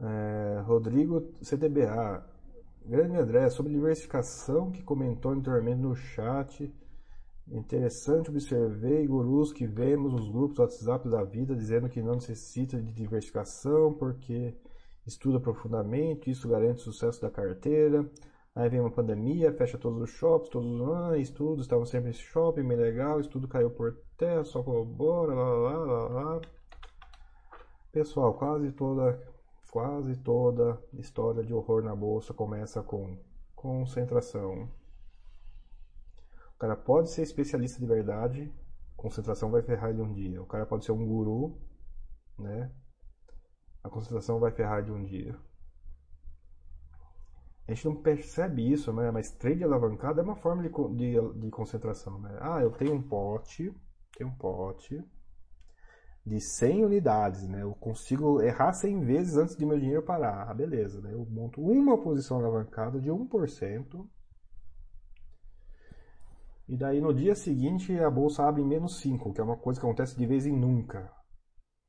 É, 0.00 0.60
Rodrigo 0.78 1.32
CDBA. 1.42 2.24
Grande 2.86 3.16
André, 3.16 3.50
sobre 3.50 3.72
diversificação 3.72 4.70
que 4.70 4.80
comentou 4.80 5.32
anteriormente 5.32 5.80
no 5.80 5.96
chat. 5.96 6.72
Interessante 7.48 8.30
observei 8.30 9.04
gurus 9.04 9.52
que 9.52 9.66
vemos 9.66 10.12
nos 10.12 10.30
grupos 10.30 10.60
WhatsApp 10.60 11.08
da 11.08 11.24
vida 11.24 11.56
dizendo 11.56 11.88
que 11.88 12.00
não 12.00 12.14
necessita 12.14 12.80
de 12.80 12.92
diversificação 12.92 13.92
porque 13.92 14.54
estuda 15.04 15.40
profundamente, 15.40 16.30
isso 16.30 16.48
garante 16.48 16.78
o 16.78 16.84
sucesso 16.84 17.20
da 17.20 17.28
carteira. 17.30 18.08
Aí 18.54 18.68
vem 18.68 18.78
uma 18.78 18.92
pandemia, 18.92 19.52
fecha 19.52 19.76
todos 19.76 20.00
os 20.00 20.10
shops, 20.10 20.48
todos 20.48 20.70
os 20.70 20.88
ah, 20.92 21.18
estudos 21.18 21.64
estavam 21.64 21.84
sempre 21.84 22.10
em 22.10 22.12
shopping, 22.12 22.62
bem 22.62 22.76
legal, 22.76 23.18
estudo 23.18 23.48
caiu 23.48 23.70
por 23.70 23.96
terra, 24.16 24.44
só 24.44 24.62
colabora, 24.62 25.34
lá, 25.34 25.50
lá, 25.54 25.78
lá, 25.84 26.08
lá. 26.08 26.40
Pessoal, 27.90 28.34
quase 28.34 28.70
toda 28.70 29.18
Quase 29.70 30.16
toda 30.16 30.82
história 30.94 31.44
de 31.44 31.52
horror 31.52 31.82
na 31.82 31.94
bolsa 31.94 32.32
começa 32.32 32.82
com 32.82 33.18
concentração. 33.54 34.68
O 36.54 36.58
cara 36.58 36.74
pode 36.74 37.10
ser 37.10 37.22
especialista 37.22 37.78
de 37.78 37.86
verdade, 37.86 38.52
concentração 38.96 39.50
vai 39.50 39.62
ferrar 39.62 39.90
ele 39.90 40.00
um 40.00 40.12
dia. 40.12 40.42
O 40.42 40.46
cara 40.46 40.64
pode 40.64 40.84
ser 40.84 40.92
um 40.92 41.06
guru, 41.06 41.56
né? 42.38 42.72
A 43.84 43.90
concentração 43.90 44.40
vai 44.40 44.50
ferrar 44.50 44.82
de 44.82 44.90
um 44.90 45.04
dia. 45.04 45.38
A 47.66 47.74
gente 47.74 47.84
não 47.84 47.96
percebe 47.96 48.72
isso, 48.72 48.90
né? 48.94 49.10
mas 49.10 49.30
trade 49.30 49.62
alavancado 49.62 50.18
é 50.18 50.22
uma 50.22 50.34
forma 50.34 50.62
de, 50.62 50.70
de, 50.96 51.40
de 51.40 51.50
concentração. 51.50 52.18
Né? 52.18 52.38
Ah, 52.40 52.62
eu 52.62 52.70
tenho 52.70 52.94
um 52.94 53.02
pote, 53.02 53.70
tenho 54.16 54.30
um 54.30 54.34
pote 54.34 55.04
de 56.28 56.40
100 56.40 56.84
unidades, 56.84 57.48
né? 57.48 57.62
Eu 57.62 57.74
consigo 57.74 58.42
errar 58.42 58.72
100 58.72 59.00
vezes 59.00 59.36
antes 59.36 59.56
de 59.56 59.64
meu 59.64 59.78
dinheiro 59.78 60.02
parar. 60.02 60.48
Ah, 60.48 60.54
beleza, 60.54 61.00
né? 61.00 61.12
Eu 61.12 61.24
monto 61.24 61.60
uma 61.60 61.96
posição 61.98 62.38
alavancada 62.38 63.00
de 63.00 63.10
1%. 63.10 64.06
E 66.68 66.76
daí 66.76 67.00
no 67.00 67.14
dia 67.14 67.34
seguinte 67.34 67.98
a 67.98 68.10
bolsa 68.10 68.46
abre 68.46 68.60
em 68.60 68.66
menos 68.66 69.00
5, 69.00 69.32
que 69.32 69.40
é 69.40 69.44
uma 69.44 69.56
coisa 69.56 69.80
que 69.80 69.86
acontece 69.86 70.18
de 70.18 70.26
vez 70.26 70.44
em 70.44 70.52
nunca. 70.52 71.10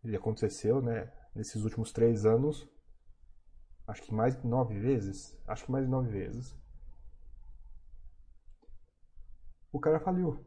Ele 0.02 0.16
aconteceu, 0.16 0.82
né? 0.82 1.12
Nesses 1.36 1.62
últimos 1.64 1.92
três 1.92 2.26
anos, 2.26 2.68
acho 3.86 4.02
que 4.04 4.14
mais 4.14 4.42
de 4.42 4.48
nove 4.48 4.80
vezes. 4.80 5.38
Acho 5.46 5.66
que 5.66 5.72
mais 5.72 5.84
de 5.84 5.92
nove 5.92 6.10
vezes. 6.10 6.58
O 9.72 9.80
cara 9.80 10.00
faliu. 10.00 10.40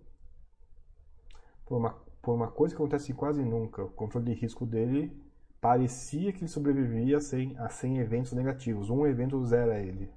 Por 1.66 1.77
uma, 1.77 2.02
por 2.23 2.35
uma 2.35 2.51
coisa 2.51 2.74
que 2.74 2.81
acontece 2.81 3.12
quase 3.12 3.43
nunca. 3.44 3.82
O 3.82 3.90
controle 3.90 4.32
de 4.32 4.40
risco 4.40 4.65
dele 4.65 5.20
parecia 5.61 6.32
que 6.32 6.40
ele 6.40 6.49
sobrevivia 6.49 7.20
100, 7.20 7.59
a 7.59 7.69
100 7.69 7.99
eventos 7.99 8.32
negativos. 8.32 8.89
Um 8.89 9.07
evento 9.07 9.44
zera 9.44 9.81
ele. 9.81 10.11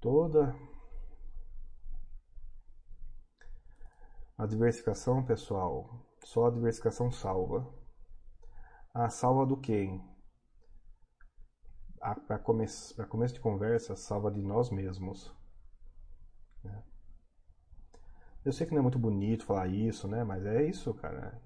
Toda 0.00 0.54
a 4.36 4.46
diversificação, 4.46 5.22
pessoal, 5.24 6.06
só 6.24 6.46
a 6.46 6.50
diversificação 6.50 7.10
salva. 7.10 7.66
A 8.92 9.08
salva 9.08 9.46
do 9.46 9.56
quem? 9.56 10.02
Para 12.26 12.38
começo, 12.38 13.06
começo 13.08 13.34
de 13.34 13.40
conversa, 13.40 13.94
salva 13.94 14.30
de 14.30 14.40
nós 14.40 14.70
mesmos. 14.70 15.34
Né? 16.64 16.82
Eu 18.44 18.52
sei 18.52 18.66
que 18.66 18.72
não 18.72 18.80
é 18.80 18.82
muito 18.82 18.98
bonito 18.98 19.44
falar 19.44 19.68
isso, 19.68 20.08
né? 20.08 20.24
Mas 20.24 20.44
é 20.46 20.64
isso, 20.64 20.94
cara. 20.94 21.40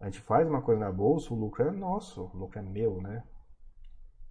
A 0.00 0.06
gente 0.06 0.20
faz 0.20 0.48
uma 0.48 0.62
coisa 0.62 0.80
na 0.80 0.90
bolsa, 0.90 1.32
o 1.32 1.36
lucro 1.36 1.62
é 1.62 1.70
nosso, 1.70 2.24
o 2.24 2.36
lucro 2.36 2.58
é 2.58 2.62
meu, 2.62 3.00
né? 3.00 3.22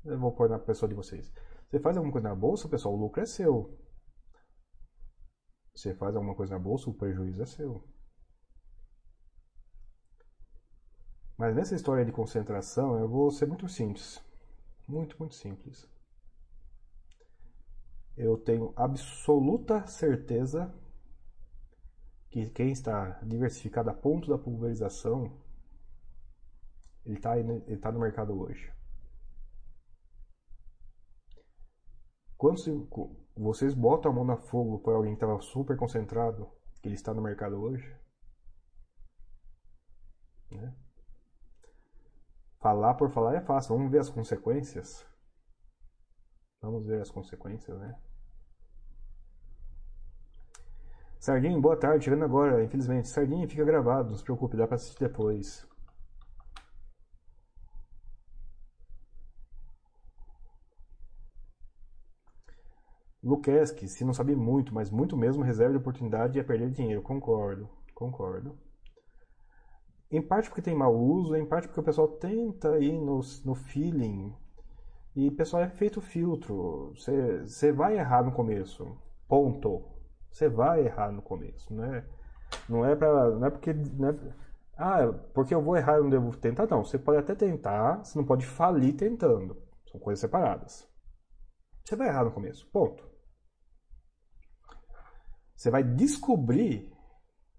Eu 0.04 0.20
vou 0.20 0.34
pôr 0.34 0.50
na 0.50 0.60
pessoa 0.60 0.90
de 0.90 0.96
vocês. 0.96 1.32
Você 1.70 1.80
faz 1.80 1.96
alguma 1.96 2.12
coisa 2.12 2.30
na 2.30 2.36
bolsa, 2.36 2.68
pessoal, 2.68 2.96
o 2.96 2.98
lucro 2.98 3.22
é 3.22 3.26
seu. 3.26 3.78
Você 5.76 5.94
faz 5.94 6.16
alguma 6.16 6.36
coisa 6.36 6.56
na 6.56 6.60
bolsa, 6.60 6.90
o 6.90 6.94
prejuízo 6.94 7.44
é 7.44 7.46
seu. 7.46 7.88
Mas 11.38 11.56
nessa 11.56 11.76
história 11.76 12.04
de 12.04 12.12
concentração, 12.12 13.00
eu 13.00 13.08
vou 13.08 13.32
ser 13.32 13.46
muito 13.46 13.70
simples. 13.70 14.22
Muito, 14.88 15.16
muito 15.20 15.36
simples. 15.36 15.88
Eu 18.18 18.38
tenho 18.38 18.74
absoluta 18.76 19.86
certeza 19.88 20.74
que 22.30 22.50
quem 22.52 22.72
está 22.72 23.20
diversificado 23.24 23.90
a 23.90 23.94
ponto 23.94 24.30
da 24.30 24.38
pulverização, 24.38 25.38
ele 27.06 27.18
está 27.18 27.38
ele 27.38 27.78
tá 27.78 27.92
no 27.92 28.00
mercado 28.00 28.40
hoje. 28.40 28.72
Quando 32.38 32.88
vocês 33.36 33.74
botam 33.74 34.12
a 34.12 34.16
mão 34.16 34.24
na 34.24 34.38
fogo 34.38 34.80
por 34.80 34.96
alguém 34.96 35.12
que 35.12 35.18
estava 35.18 35.42
super 35.42 35.76
concentrado, 35.76 36.50
que 36.82 36.88
ele 36.88 36.96
está 36.96 37.14
no 37.14 37.22
mercado 37.22 37.60
hoje, 37.62 37.94
né? 40.52 40.74
Falar 42.60 42.96
por 42.96 43.10
falar 43.10 43.36
é 43.36 43.42
fácil. 43.42 43.76
Vamos 43.76 43.92
ver 43.92 44.00
as 44.00 44.10
consequências. 44.10 45.06
Vamos 46.62 46.86
ver 46.86 47.02
as 47.02 47.10
consequências, 47.10 47.78
né? 47.80 47.98
Sardinha, 51.20 51.60
boa 51.60 51.76
tarde. 51.76 52.06
Chegando 52.06 52.24
agora, 52.24 52.64
infelizmente. 52.64 53.10
Sardinha, 53.10 53.48
fica 53.48 53.66
gravado. 53.66 54.10
Não 54.10 54.16
se 54.18 54.24
preocupe, 54.24 54.56
dá 54.56 54.66
para 54.66 54.76
assistir 54.76 55.00
depois. 55.00 55.68
Luquesque, 63.22 63.88
se 63.88 64.06
não 64.06 64.14
sabe 64.14 64.34
muito, 64.34 64.74
mas 64.74 64.90
muito 64.90 65.18
mesmo, 65.18 65.44
reserva 65.44 65.74
de 65.74 65.80
oportunidade 65.80 66.40
é 66.40 66.44
perder 66.44 66.72
dinheiro. 66.72 67.02
Concordo, 67.02 67.70
concordo. 67.94 68.58
Em 70.10 70.22
parte 70.22 70.50
porque 70.50 70.62
tem 70.62 70.74
mau 70.74 70.96
uso, 70.96 71.36
em 71.36 71.46
parte 71.46 71.68
porque 71.68 71.82
o 71.82 71.84
pessoal 71.84 72.08
tenta 72.08 72.80
ir 72.80 72.98
no, 72.98 73.20
no 73.44 73.56
feeling. 73.56 74.34
E 75.16 75.28
o 75.28 75.36
pessoal 75.36 75.64
é 75.64 75.70
feito 75.70 76.00
filtro. 76.00 76.94
Você 76.96 77.72
vai 77.74 77.98
errar 77.98 78.24
no 78.24 78.32
começo. 78.32 78.88
Ponto. 79.28 79.99
Você 80.32 80.48
vai 80.48 80.86
errar 80.86 81.12
no 81.12 81.22
começo. 81.22 81.74
Não 81.74 81.84
é, 81.84 82.06
não 82.68 82.86
é, 82.86 82.96
pra, 82.96 83.30
não 83.32 83.48
é 83.48 83.50
porque. 83.50 83.74
Não 83.74 84.10
é, 84.10 84.16
ah, 84.78 85.14
porque 85.34 85.54
eu 85.54 85.62
vou 85.62 85.76
errar 85.76 85.98
e 85.98 86.02
não 86.02 86.10
devo 86.10 86.36
tentar. 86.38 86.68
Não, 86.68 86.84
você 86.84 86.98
pode 86.98 87.20
até 87.20 87.36
tentar, 87.36 88.04
você 88.04 88.18
não 88.18 88.26
pode 88.26 88.46
falir 88.46 88.96
tentando. 88.96 89.62
São 89.92 90.00
coisas 90.00 90.22
separadas. 90.22 90.88
Você 91.84 91.96
vai 91.96 92.08
errar 92.08 92.26
no 92.26 92.32
começo. 92.32 92.70
Ponto. 92.72 93.08
Você 95.56 95.70
vai 95.70 95.84
descobrir, 95.84 96.94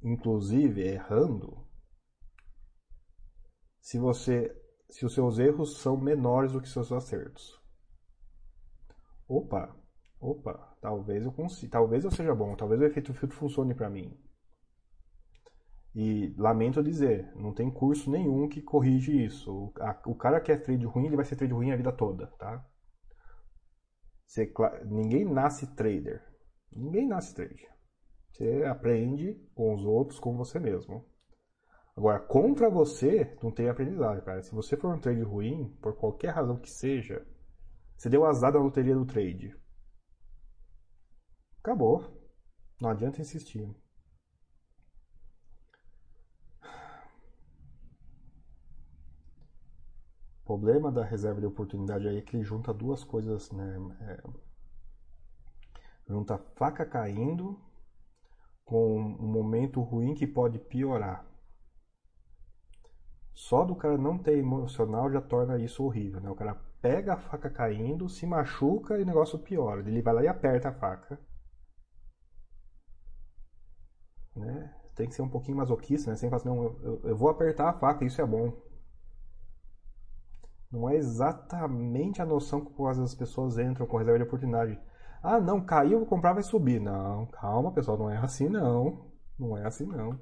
inclusive 0.03 0.81
errando, 0.81 1.67
se 3.81 3.99
você 3.99 4.57
se 4.91 5.07
os 5.07 5.15
seus 5.15 5.39
erros 5.39 5.79
são 5.79 5.97
menores 5.97 6.53
do 6.53 6.61
que 6.61 6.69
seus 6.69 6.91
acertos. 6.91 7.61
Opa, 9.29 9.77
opa, 10.21 10.70
talvez 10.81 11.25
eu 11.25 11.33
consiga, 11.33 11.73
talvez 11.73 12.05
eu 12.05 12.11
seja 12.11 12.35
bom, 12.35 12.57
talvez 12.57 12.81
o 12.81 12.85
efeito 12.85 13.13
filtro 13.15 13.37
funcione 13.37 13.75
para 13.75 13.91
mim. 13.91 14.19
E 15.95 16.35
lamento 16.39 16.83
dizer, 16.83 17.33
não 17.35 17.53
tem 17.53 17.71
curso 17.71 18.11
nenhum 18.11 18.49
que 18.49 18.63
corrige 18.63 19.25
isso. 19.25 19.53
O, 19.53 19.73
a, 19.81 20.01
o 20.07 20.15
cara 20.15 20.41
que 20.41 20.53
é 20.53 20.57
trade 20.57 20.87
ruim, 20.87 21.07
ele 21.07 21.17
vai 21.17 21.25
ser 21.25 21.37
trade 21.37 21.53
ruim 21.53 21.73
a 21.73 21.77
vida 21.77 21.91
toda, 21.91 22.29
tá? 22.39 22.65
Você, 24.25 24.53
ninguém 24.85 25.25
nasce 25.25 25.75
trader. 25.75 26.23
Ninguém 26.73 27.09
nasce 27.09 27.35
trader. 27.35 27.69
Você 28.31 28.65
aprende 28.65 29.35
com 29.55 29.75
os 29.75 29.85
outros, 29.85 30.21
com 30.21 30.37
você 30.37 30.61
mesmo. 30.61 31.05
Agora, 31.97 32.21
contra 32.21 32.71
você, 32.71 33.37
não 33.43 33.51
tem 33.51 33.69
aprendizado, 33.69 34.23
cara. 34.23 34.41
Se 34.43 34.55
você 34.55 34.77
for 34.77 34.95
um 34.95 35.01
trade 35.01 35.23
ruim, 35.23 35.77
por 35.83 35.97
qualquer 35.97 36.31
razão 36.31 36.57
que 36.57 36.71
seja, 36.71 37.27
você 37.97 38.09
deu 38.09 38.25
azar 38.25 38.53
da 38.53 38.61
loteria 38.61 38.95
do 38.95 39.05
trade. 39.05 39.55
Acabou. 41.63 42.05
Não 42.81 42.89
adianta 42.89 43.21
insistir. 43.21 43.69
O 50.43 50.47
problema 50.47 50.91
da 50.91 51.05
reserva 51.05 51.41
de 51.41 51.47
oportunidade 51.47 52.09
aí 52.09 52.19
é 52.19 52.23
que 52.23 52.37
ele 52.37 52.43
junta 52.43 52.75
duas 52.75 53.05
coisas, 53.05 53.53
né? 53.53 53.77
É, 54.01 54.23
junta 56.09 56.39
faca 56.57 56.85
caindo 56.85 57.61
com 58.65 58.97
um 58.99 59.29
momento 59.29 59.81
ruim 59.81 60.15
que 60.15 60.27
pode 60.27 60.59
piorar. 60.59 61.25
Só 63.35 63.65
do 63.65 63.77
cara 63.77 63.97
não 63.99 64.19
ter 64.19 64.39
emocional 64.39 65.11
já 65.11 65.21
torna 65.21 65.59
isso 65.59 65.85
horrível, 65.85 66.21
né? 66.21 66.31
O 66.31 66.35
cara 66.35 66.55
pega 66.81 67.15
a 67.15 67.17
faca 67.17 67.51
caindo, 67.51 68.09
se 68.09 68.27
machuca 68.27 68.99
e 68.99 69.03
o 69.03 69.07
negócio 69.07 69.39
piora. 69.39 69.81
Ele 69.81 70.03
vai 70.03 70.15
lá 70.15 70.25
e 70.25 70.29
aperta 70.29 70.71
a 70.71 70.73
faca. 70.73 71.19
Né? 74.35 74.75
Tem 74.95 75.09
que 75.09 75.15
ser 75.15 75.23
um 75.23 75.29
pouquinho 75.29 75.57
masoquista, 75.57 76.11
né? 76.11 76.17
Sem 76.17 76.29
falar 76.29 76.41
assim, 76.41 76.49
não, 76.49 76.63
eu, 76.83 77.01
eu 77.05 77.17
vou 77.17 77.29
apertar 77.29 77.69
a 77.69 77.73
faca, 77.73 78.05
isso 78.05 78.21
é 78.21 78.27
bom. 78.27 78.53
Não 80.71 80.89
é 80.89 80.97
exatamente 80.97 82.23
a 82.23 82.27
noção 82.27 82.61
com 82.61 82.85
que 82.85 83.01
as 83.01 83.15
pessoas 83.15 83.59
entram 83.59 83.87
com 83.87 83.97
reserva 83.97 84.19
de 84.19 84.25
oportunidade. 84.25 84.79
Ah, 85.23 85.41
não, 85.41 85.61
caiu, 85.61 85.99
vou 85.99 86.07
comprar, 86.07 86.33
vai 86.33 86.43
subir. 86.43 86.81
Não, 86.81 87.27
calma, 87.27 87.73
pessoal, 87.73 87.99
não 87.99 88.11
é 88.11 88.17
assim 88.19 88.49
não. 88.49 89.11
Não 89.39 89.57
é 89.57 89.67
assim 89.67 89.87
não. 89.87 90.19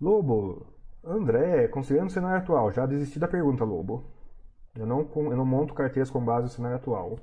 Lobo, 0.00 0.66
André, 1.02 1.68
considerando 1.68 2.08
o 2.08 2.12
cenário 2.12 2.38
atual, 2.42 2.72
já 2.72 2.86
desisti 2.86 3.18
da 3.18 3.28
pergunta, 3.28 3.64
Lobo. 3.64 4.04
Eu 4.74 4.86
não, 4.86 5.08
eu 5.14 5.36
não 5.36 5.46
monto 5.46 5.74
carteiras 5.74 6.10
com 6.10 6.24
base 6.24 6.44
no 6.44 6.50
cenário 6.50 6.76
atual. 6.76 7.18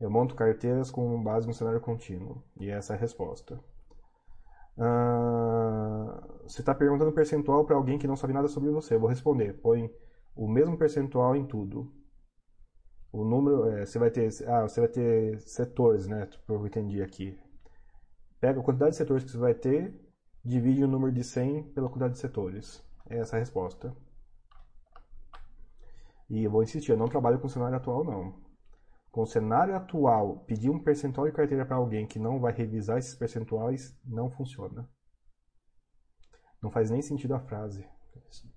Eu 0.00 0.10
monto 0.10 0.34
carteiras 0.34 0.90
com 0.90 1.22
base 1.22 1.46
no 1.46 1.54
cenário 1.54 1.80
contínuo. 1.80 2.42
E 2.58 2.70
essa 2.70 2.94
é 2.94 2.96
a 2.96 2.98
resposta. 2.98 3.60
Uh, 4.76 6.42
você 6.44 6.60
está 6.60 6.74
perguntando 6.74 7.12
percentual 7.12 7.64
para 7.64 7.76
alguém 7.76 7.98
que 7.98 8.06
não 8.06 8.16
sabe 8.16 8.32
nada 8.32 8.48
sobre 8.48 8.70
você. 8.70 8.94
Eu 8.94 9.00
vou 9.00 9.08
responder. 9.08 9.54
Põe 9.60 9.90
o 10.36 10.48
mesmo 10.48 10.78
percentual 10.78 11.34
em 11.34 11.44
tudo. 11.46 11.92
O 13.12 13.24
número, 13.24 13.68
é, 13.70 13.86
você 13.86 13.98
vai 13.98 14.10
ter, 14.10 14.28
ah, 14.46 14.68
você 14.68 14.80
vai 14.80 14.88
ter 14.88 15.40
setores, 15.40 16.06
né? 16.06 16.26
Tipo, 16.26 16.52
eu 16.52 16.66
entendi 16.66 17.02
aqui. 17.02 17.38
Pega 18.40 18.60
a 18.60 18.62
quantidade 18.62 18.92
de 18.92 18.98
setores 18.98 19.24
que 19.24 19.30
você 19.30 19.38
vai 19.38 19.54
ter 19.54 20.08
divide 20.44 20.84
o 20.84 20.88
número 20.88 21.12
de 21.12 21.22
100 21.22 21.64
pela 21.74 21.88
quantidade 21.88 22.14
de 22.14 22.20
setores. 22.20 22.82
É 23.08 23.18
essa 23.18 23.36
a 23.36 23.38
resposta. 23.38 23.94
E 26.30 26.44
eu 26.44 26.50
vou 26.50 26.62
insistir, 26.62 26.92
eu 26.92 26.96
não 26.96 27.08
trabalho 27.08 27.38
com 27.38 27.46
o 27.46 27.50
cenário 27.50 27.76
atual, 27.76 28.04
não. 28.04 28.34
Com 29.10 29.22
o 29.22 29.26
cenário 29.26 29.74
atual, 29.74 30.40
pedir 30.46 30.70
um 30.70 30.78
percentual 30.78 31.26
de 31.26 31.32
carteira 31.32 31.64
para 31.64 31.76
alguém 31.76 32.06
que 32.06 32.18
não 32.18 32.38
vai 32.38 32.52
revisar 32.52 32.98
esses 32.98 33.14
percentuais 33.14 33.98
não 34.04 34.30
funciona. 34.30 34.88
Não 36.62 36.70
faz 36.70 36.90
nem 36.90 37.00
sentido 37.00 37.34
a 37.34 37.40
frase. 37.40 37.86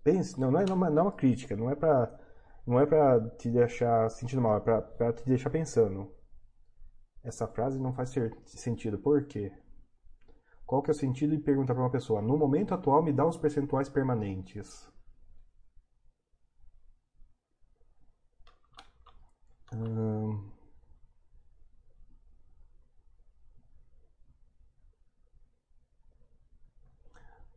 Pense, 0.03 0.39
não, 0.39 0.51
não, 0.51 0.59
é, 0.59 0.65
não 0.65 0.85
é 0.85 1.01
uma 1.01 1.11
crítica, 1.11 1.55
não 1.55 1.69
é 1.69 1.75
para 1.75 2.19
não 2.65 2.79
é 2.79 2.85
para 2.85 3.29
te 3.37 3.49
deixar 3.49 4.09
sentindo 4.09 4.41
mal, 4.41 4.57
é 4.57 4.59
para 4.59 5.13
te 5.13 5.25
deixar 5.25 5.49
pensando. 5.49 6.11
Essa 7.23 7.47
frase 7.47 7.79
não 7.79 7.93
faz 7.93 8.13
sentido. 8.45 8.97
Por 8.97 9.25
quê? 9.25 9.51
Qual 10.65 10.81
que 10.81 10.89
é 10.89 10.93
o 10.93 10.95
sentido 10.95 11.35
de 11.35 11.43
perguntar 11.43 11.73
para 11.73 11.83
uma 11.83 11.91
pessoa, 11.91 12.21
no 12.21 12.37
momento 12.37 12.73
atual 12.73 13.03
me 13.03 13.13
dá 13.13 13.25
os 13.25 13.37
percentuais 13.37 13.89
permanentes? 13.89 14.90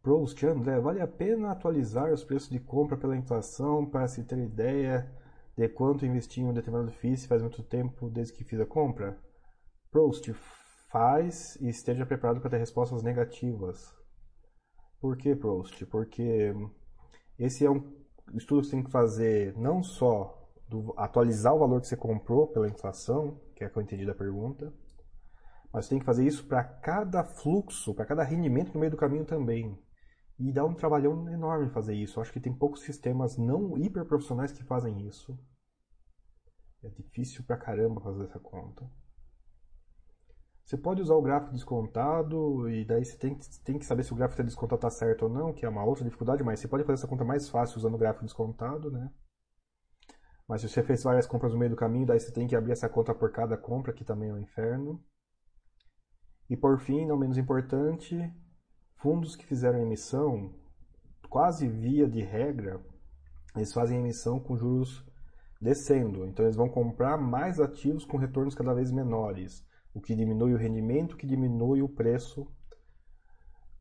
Proust, 0.00 0.46
André, 0.46 0.78
vale 0.78 1.00
a 1.00 1.08
pena 1.08 1.50
atualizar 1.50 2.12
os 2.12 2.22
preços 2.22 2.48
de 2.48 2.60
compra 2.60 2.96
pela 2.96 3.16
inflação 3.16 3.84
para 3.84 4.06
se 4.06 4.22
ter 4.22 4.38
ideia 4.38 5.10
de 5.56 5.68
quanto 5.68 6.06
investi 6.06 6.40
em 6.40 6.44
um 6.44 6.52
determinado 6.52 6.92
FII 6.92 7.16
faz 7.26 7.42
muito 7.42 7.62
tempo 7.64 8.08
desde 8.08 8.34
que 8.34 8.44
fiz 8.44 8.60
a 8.60 8.66
compra? 8.66 9.18
Proust, 9.90 10.32
faz 10.90 11.56
e 11.56 11.68
esteja 11.68 12.06
preparado 12.06 12.40
para 12.40 12.50
ter 12.50 12.58
respostas 12.58 13.02
negativas. 13.02 13.92
Por 15.00 15.16
que, 15.16 15.34
Proust? 15.34 15.84
Porque 15.86 16.54
esse 17.36 17.64
é 17.64 17.70
um 17.70 17.92
estudo 18.34 18.60
que 18.60 18.68
você 18.68 18.76
tem 18.76 18.84
que 18.84 18.90
fazer 18.90 19.56
não 19.58 19.82
só 19.82 20.43
do, 20.68 20.94
atualizar 20.96 21.54
o 21.54 21.58
valor 21.58 21.80
que 21.80 21.86
você 21.86 21.96
comprou 21.96 22.46
pela 22.48 22.68
inflação, 22.68 23.40
que 23.54 23.64
é 23.64 23.68
que 23.68 23.76
eu 23.76 23.82
entendi 23.82 24.06
da 24.06 24.14
pergunta, 24.14 24.72
mas 25.72 25.88
tem 25.88 25.98
que 25.98 26.04
fazer 26.04 26.24
isso 26.24 26.46
para 26.46 26.62
cada 26.62 27.24
fluxo, 27.24 27.94
para 27.94 28.06
cada 28.06 28.22
rendimento 28.22 28.72
no 28.72 28.80
meio 28.80 28.92
do 28.92 28.96
caminho 28.96 29.24
também. 29.24 29.76
E 30.38 30.52
dá 30.52 30.64
um 30.64 30.74
trabalhão 30.74 31.28
enorme 31.28 31.70
fazer 31.70 31.94
isso. 31.94 32.18
Eu 32.18 32.22
acho 32.22 32.32
que 32.32 32.40
tem 32.40 32.52
poucos 32.52 32.82
sistemas 32.82 33.36
não 33.36 33.76
hiperprofissionais 33.76 34.52
que 34.52 34.64
fazem 34.64 35.06
isso. 35.06 35.38
É 36.82 36.88
difícil 36.88 37.44
pra 37.44 37.56
caramba 37.56 38.00
fazer 38.00 38.24
essa 38.24 38.38
conta. 38.38 38.88
Você 40.64 40.78
pode 40.78 41.02
usar 41.02 41.14
o 41.14 41.22
gráfico 41.22 41.52
descontado 41.52 42.70
e 42.70 42.84
daí 42.84 43.04
você 43.04 43.16
tem, 43.18 43.38
tem 43.64 43.78
que 43.78 43.84
saber 43.84 44.02
se 44.02 44.12
o 44.12 44.16
gráfico 44.16 44.42
descontado 44.42 44.78
está 44.78 44.90
certo 44.90 45.24
ou 45.24 45.28
não, 45.28 45.52
que 45.52 45.66
é 45.66 45.68
uma 45.68 45.84
outra 45.84 46.04
dificuldade, 46.04 46.42
mas 46.42 46.58
você 46.58 46.68
pode 46.68 46.84
fazer 46.84 47.00
essa 47.00 47.08
conta 47.08 47.24
mais 47.24 47.48
fácil 47.48 47.78
usando 47.78 47.94
o 47.94 47.98
gráfico 47.98 48.24
descontado, 48.24 48.90
né? 48.90 49.10
Mas 50.48 50.60
se 50.60 50.68
você 50.68 50.82
fez 50.82 51.02
várias 51.02 51.26
compras 51.26 51.52
no 51.52 51.58
meio 51.58 51.70
do 51.70 51.76
caminho, 51.76 52.06
daí 52.06 52.20
você 52.20 52.32
tem 52.32 52.46
que 52.46 52.54
abrir 52.54 52.72
essa 52.72 52.88
conta 52.88 53.14
por 53.14 53.32
cada 53.32 53.56
compra, 53.56 53.92
que 53.92 54.04
também 54.04 54.28
é 54.28 54.32
um 54.32 54.38
inferno. 54.38 55.02
E 56.48 56.56
por 56.56 56.78
fim, 56.78 57.06
não 57.06 57.16
menos 57.16 57.38
importante, 57.38 58.16
fundos 58.96 59.34
que 59.36 59.46
fizeram 59.46 59.80
emissão, 59.80 60.54
quase 61.30 61.66
via 61.66 62.06
de 62.08 62.20
regra, 62.20 62.80
eles 63.56 63.72
fazem 63.72 63.98
emissão 63.98 64.38
com 64.38 64.56
juros 64.56 65.04
descendo. 65.60 66.26
Então 66.26 66.44
eles 66.44 66.56
vão 66.56 66.68
comprar 66.68 67.16
mais 67.16 67.58
ativos 67.58 68.04
com 68.04 68.18
retornos 68.18 68.54
cada 68.54 68.74
vez 68.74 68.92
menores, 68.92 69.66
o 69.94 70.00
que 70.00 70.14
diminui 70.14 70.52
o 70.52 70.58
rendimento, 70.58 71.12
o 71.12 71.16
que 71.16 71.26
diminui 71.26 71.80
o 71.80 71.88
preço, 71.88 72.46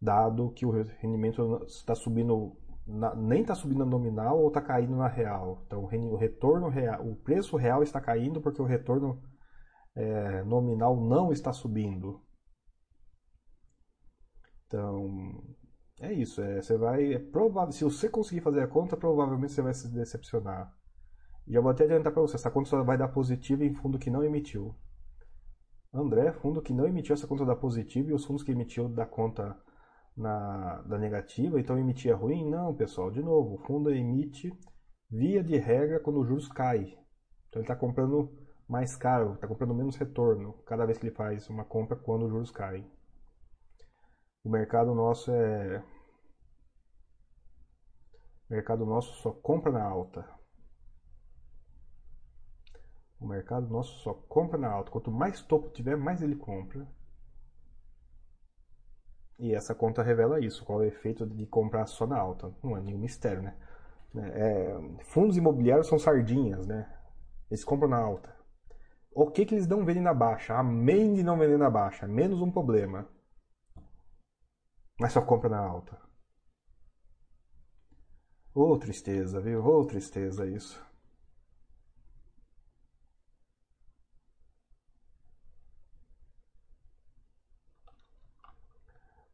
dado 0.02 0.52
que 0.52 0.65
o 0.65 0.72
rendimento 0.72 1.64
está 1.65 1.95
subindo 1.95 2.56
na, 2.85 3.15
nem 3.15 3.41
está 3.41 3.55
subindo 3.55 3.80
na 3.80 3.85
nominal 3.85 4.39
ou 4.39 4.47
está 4.47 4.61
caindo 4.61 4.95
na 4.95 5.07
real. 5.07 5.64
Então 5.65 5.84
o 5.84 6.15
retorno 6.15 6.69
real, 6.69 7.05
o 7.07 7.15
preço 7.15 7.57
real 7.57 7.84
está 7.84 7.99
caindo 8.01 8.41
porque 8.41 8.61
o 8.61 8.65
retorno 8.65 9.22
é, 9.95 10.43
nominal 10.43 10.99
não 10.99 11.31
está 11.31 11.53
subindo. 11.53 12.22
Então, 14.68 15.43
é 15.99 16.11
isso. 16.11 16.41
É, 16.41 16.61
você 16.61 16.77
vai. 16.77 17.14
É 17.14 17.19
provável, 17.19 17.72
se 17.72 17.84
você 17.84 18.10
conseguir 18.10 18.41
fazer 18.41 18.61
a 18.61 18.68
conta, 18.68 18.97
provavelmente 18.97 19.53
você 19.53 19.61
vai 19.61 19.73
se 19.73 19.88
decepcionar. 19.89 20.73
Eu 21.47 21.61
vou 21.61 21.72
até 21.72 21.84
adiantar 21.84 22.11
para 22.11 22.22
você: 22.22 22.35
essa 22.35 22.49
conta 22.51 22.69
só 22.69 22.84
vai 22.84 22.97
dar 22.97 23.10
positiva 23.10 23.64
em 23.64 23.73
fundo 23.73 23.99
que 23.99 24.10
não 24.10 24.23
emitiu. 24.23 24.76
André, 25.93 26.31
fundo 26.31 26.61
que 26.61 26.73
não 26.73 26.88
emitiu 26.88 27.14
essa 27.14 27.27
conta 27.27 27.45
dá 27.45 27.55
positiva 27.55 28.10
e 28.10 28.14
os 28.14 28.26
fundos 28.26 28.41
que 28.41 28.51
emitiu 28.51 28.89
da 28.89 29.05
conta 29.05 29.55
na, 30.15 30.81
da 30.84 30.98
negativa, 30.98 31.60
então 31.60 31.77
emitir 31.77 32.11
é 32.11 32.14
ruim? 32.14 32.49
Não, 32.49 32.73
pessoal. 32.73 33.11
De 33.11 33.22
novo, 33.22 33.56
o 33.56 33.57
fundo 33.65 33.91
emite 33.91 34.52
via 35.10 35.44
de 35.44 35.57
regra 35.57 35.99
quando 35.99 36.22
os 36.22 36.27
juros 36.27 36.48
cai. 36.48 36.98
Então 37.48 37.61
ele 37.61 37.64
está 37.64 37.76
comprando 37.76 38.31
mais 38.68 38.95
caro, 38.95 39.34
está 39.34 39.48
comprando 39.48 39.73
menos 39.73 39.95
retorno 39.95 40.53
cada 40.65 40.85
vez 40.85 40.98
que 40.98 41.06
ele 41.06 41.15
faz 41.15 41.49
uma 41.49 41.65
compra 41.65 41.95
quando 41.95 42.26
os 42.26 42.31
juros 42.31 42.52
caem. 42.52 42.90
O 44.44 44.49
mercado 44.49 44.94
nosso 44.94 45.31
é. 45.31 45.84
O 48.49 48.53
mercado 48.53 48.85
nosso 48.85 49.14
só 49.22 49.31
compra 49.31 49.72
na 49.72 49.84
alta. 49.84 50.27
O 53.19 53.27
mercado 53.27 53.68
nosso 53.69 53.99
só 53.99 54.14
compra 54.14 54.57
na 54.57 54.69
alta. 54.69 54.91
Quanto 54.91 55.10
mais 55.10 55.41
topo 55.41 55.69
tiver, 55.69 55.95
mais 55.95 56.22
ele 56.22 56.35
compra. 56.35 56.85
E 59.44 59.53
essa 59.53 59.76
conta 59.76 60.02
revela 60.02 60.40
isso, 60.40 60.64
qual 60.64 60.82
é 60.82 60.86
o 60.86 60.88
efeito 60.88 61.26
de 61.28 61.45
comprar 61.45 61.86
só 61.86 62.07
na 62.07 62.18
alta. 62.18 62.49
Não 62.64 62.78
é 62.78 62.82
nenhum 62.82 62.98
mistério, 62.98 63.41
né? 63.41 63.53
É, 64.15 65.03
fundos 65.03 65.36
imobiliários 65.36 65.88
são 65.88 65.99
sardinhas, 65.99 66.65
né? 66.65 66.90
Eles 67.52 67.65
compram 67.65 67.90
na 67.90 67.98
alta. 67.98 68.34
O 69.14 69.30
que, 69.30 69.45
que 69.45 69.53
eles 69.53 69.68
não 69.68 69.84
vendem 69.84 70.02
na 70.02 70.14
baixa? 70.14 70.53
Amém 70.53 71.14
de 71.14 71.24
não 71.24 71.38
vender 71.38 71.57
na 71.57 71.70
baixa. 71.70 72.07
Menos 72.07 72.41
um 72.41 72.49
problema. 72.49 73.06
Mas 74.98 75.11
só 75.11 75.22
compra 75.22 75.49
na 75.49 75.60
alta. 75.60 75.99
Ô 78.56 78.72
oh, 78.72 78.78
tristeza, 78.78 79.41
viu? 79.41 79.61
Ô 79.61 79.82
oh, 79.82 79.86
tristeza 79.86 80.48
isso. 80.48 80.82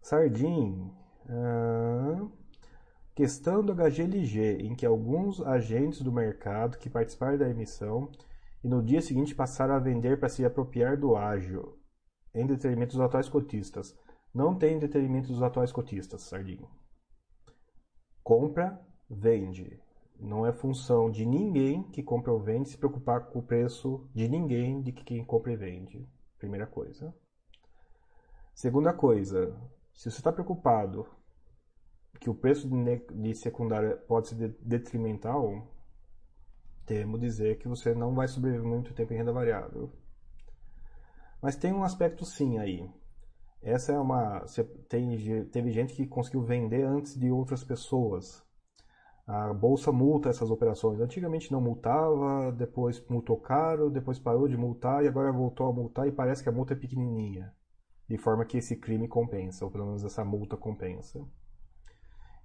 Sardim. 0.10 0.92
Ah, 1.30 2.28
questão 3.14 3.64
do 3.64 3.76
HGLG, 3.76 4.58
em 4.60 4.74
que 4.74 4.84
alguns 4.84 5.40
agentes 5.40 6.02
do 6.02 6.12
mercado 6.12 6.80
que 6.80 6.90
participaram 6.90 7.38
da 7.38 7.48
emissão 7.48 8.10
e 8.64 8.68
no 8.68 8.82
dia 8.82 9.04
seguinte 9.04 9.36
passaram 9.36 9.76
a 9.76 9.80
vender 9.80 10.20
para 10.20 10.28
se 10.28 10.44
apropriar 10.44 10.98
do 10.98 11.16
ágio, 11.16 11.78
em 12.34 12.44
detrimento 12.48 12.94
dos 12.94 13.06
atuais 13.06 13.30
cotistas 13.30 13.96
não 14.34 14.56
tem 14.56 14.80
detrimento 14.80 15.28
dos 15.28 15.44
atuais 15.44 15.72
cotistas, 15.72 16.24
Sardinho. 16.24 16.68
Compra, 18.24 18.82
vende. 19.08 19.80
Não 20.20 20.44
é 20.44 20.52
função 20.52 21.12
de 21.12 21.24
ninguém 21.24 21.84
que 21.84 22.02
compra 22.02 22.34
ou 22.34 22.40
vende 22.40 22.70
se 22.70 22.80
preocupar 22.80 23.28
com 23.28 23.38
o 23.38 23.44
preço 23.44 24.10
de 24.16 24.28
ninguém 24.28 24.82
de 24.82 24.92
que 24.92 25.04
quem 25.04 25.24
compra 25.24 25.54
e 25.54 25.56
vende. 25.56 26.10
Primeira 26.40 26.66
coisa. 26.66 27.14
Segunda 28.56 28.92
coisa, 28.92 29.56
se 30.00 30.10
você 30.10 30.22
está 30.22 30.32
preocupado 30.32 31.06
que 32.22 32.30
o 32.30 32.34
preço 32.34 32.70
de 33.12 33.36
secundária 33.36 33.98
pode 33.98 34.30
ser 34.30 34.56
detrimental, 34.62 35.68
temo 36.86 37.20
dizer 37.20 37.58
que 37.58 37.68
você 37.68 37.94
não 37.94 38.16
vai 38.16 38.26
sobreviver 38.30 38.66
muito 38.66 38.94
tempo 38.94 39.14
em 39.14 39.18
renda 39.18 39.34
variável. 39.34 39.92
Mas 41.42 41.58
tem 41.58 41.74
um 41.74 41.84
aspecto 41.84 42.24
sim 42.24 42.60
aí. 42.60 42.90
Essa 43.62 43.92
é 43.92 44.00
uma. 44.00 44.46
Tem, 44.88 45.18
teve 45.52 45.70
gente 45.70 45.94
que 45.94 46.08
conseguiu 46.08 46.44
vender 46.44 46.84
antes 46.84 47.20
de 47.20 47.30
outras 47.30 47.62
pessoas. 47.62 48.42
A 49.28 49.54
bolsa 49.54 49.92
multa 49.92 50.30
essas 50.30 50.50
operações. 50.50 51.02
Antigamente 51.02 51.52
não 51.52 51.60
multava, 51.60 52.54
depois 52.54 53.06
multou 53.10 53.38
caro, 53.38 53.90
depois 53.90 54.18
parou 54.18 54.48
de 54.48 54.56
multar 54.56 55.04
e 55.04 55.10
agora 55.10 55.30
voltou 55.30 55.68
a 55.68 55.74
multar 55.74 56.08
e 56.08 56.12
parece 56.14 56.42
que 56.42 56.48
a 56.48 56.54
multa 56.54 56.74
é 56.74 56.78
pequenininha. 56.78 57.54
De 58.10 58.18
forma 58.18 58.44
que 58.44 58.58
esse 58.58 58.76
crime 58.76 59.08
compensa, 59.08 59.64
ou 59.64 59.72
pelo 59.72 59.86
menos 59.86 60.04
essa 60.04 60.26
multa 60.26 60.58
compensa. 60.58 61.24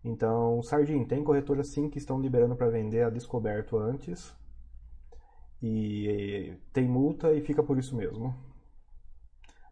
Então, 0.05 0.62
Sardinha, 0.62 1.07
tem 1.09 1.24
corretoras 1.24 1.69
sim 1.69 1.89
que 1.89 1.97
estão 1.97 2.20
liberando 2.20 2.55
para 2.55 2.69
vender 2.69 3.03
a 3.03 3.11
descoberto 3.11 3.78
antes. 3.78 4.36
E 5.62 6.59
tem 6.74 6.86
multa 6.86 7.32
e 7.32 7.41
fica 7.41 7.62
por 7.62 7.78
isso 7.78 7.97
mesmo. 7.97 8.35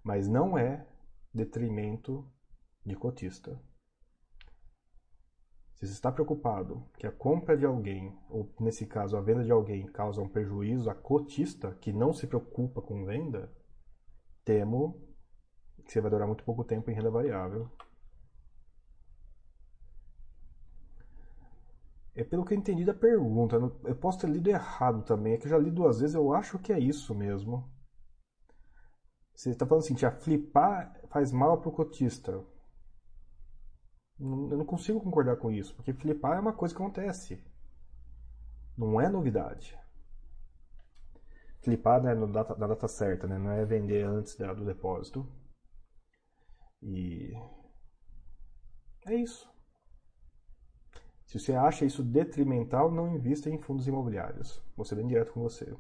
Mas 0.03 0.27
não 0.27 0.57
é 0.57 0.87
detrimento 1.35 2.27
de 2.85 2.97
cotista. 2.97 3.61
Se 5.75 5.87
você 5.87 5.93
está 5.93 6.11
preocupado 6.11 6.87
que 6.97 7.07
a 7.07 7.13
compra 7.13 7.57
de 7.57 7.67
alguém, 7.67 8.17
ou 8.31 8.51
nesse 8.59 8.87
caso 8.87 9.17
a 9.17 9.21
venda 9.21 9.45
de 9.45 9.53
alguém, 9.53 9.85
causa 9.87 10.23
um 10.23 10.29
prejuízo 10.29 10.89
a 10.89 10.95
cotista 10.95 11.77
que 11.81 11.93
não 11.93 12.15
se 12.15 12.27
preocupa 12.27 12.81
com 12.81 13.05
venda, 13.05 13.53
temo 14.45 15.12
você 15.87 16.01
vai 16.01 16.11
durar 16.11 16.27
muito 16.27 16.45
pouco 16.45 16.65
tempo 16.65 16.91
em 16.91 16.95
renda 16.95 17.11
variável. 17.11 17.71
É 22.15 22.23
pelo 22.23 22.45
que 22.45 22.53
eu 22.55 22.59
entendi 22.59 22.85
da 22.85 22.95
pergunta. 22.95 23.57
Eu 23.85 23.97
posso 23.97 24.21
ter 24.21 24.29
lido 24.29 24.49
errado 24.49 25.03
também. 25.03 25.35
É 25.35 25.39
que 25.39 25.47
eu 25.47 25.51
já 25.51 25.59
li 25.59 25.71
duas 25.71 26.01
vezes, 26.01 26.15
eu 26.15 26.33
acho 26.33 26.59
que 26.59 26.73
é 26.73 26.79
isso 26.79 27.15
mesmo. 27.15 27.69
Você 29.35 29.51
está 29.51 29.67
falando 29.67 29.85
assim, 29.85 29.95
tia, 29.95 30.11
flipar 30.11 31.01
faz 31.09 31.33
mal 31.33 31.61
para 31.61 31.69
o 31.69 31.73
cotista. 31.73 32.33
Eu 34.21 34.57
não 34.57 34.65
consigo 34.65 35.01
concordar 35.01 35.37
com 35.37 35.51
isso, 35.51 35.75
porque 35.75 35.93
flipar 35.93 36.37
é 36.37 36.41
uma 36.41 36.53
coisa 36.53 36.75
que 36.75 36.81
acontece. 36.81 37.43
Não 38.77 39.01
é 39.01 39.09
novidade. 39.09 39.77
Flipar 41.61 42.03
né, 42.03 42.15
no 42.15 42.31
data, 42.31 42.55
na 42.57 42.67
data 42.67 42.87
certa, 42.89 43.27
né? 43.27 43.39
não 43.39 43.51
é 43.51 43.65
vender 43.65 44.05
antes 44.05 44.37
da, 44.37 44.53
do 44.53 44.65
depósito. 44.65 45.27
E 46.83 47.33
é 49.07 49.15
isso. 49.15 49.51
Se 51.27 51.39
você 51.39 51.55
acha 51.55 51.85
isso 51.85 52.03
detrimental, 52.03 52.91
não 52.91 53.15
invista 53.15 53.49
em 53.49 53.59
fundos 53.59 53.87
imobiliários. 53.87 54.63
Vou 54.77 54.85
ser 54.85 54.97
bem 54.97 55.07
direto 55.07 55.33
com 55.33 55.41
você. 55.41 55.75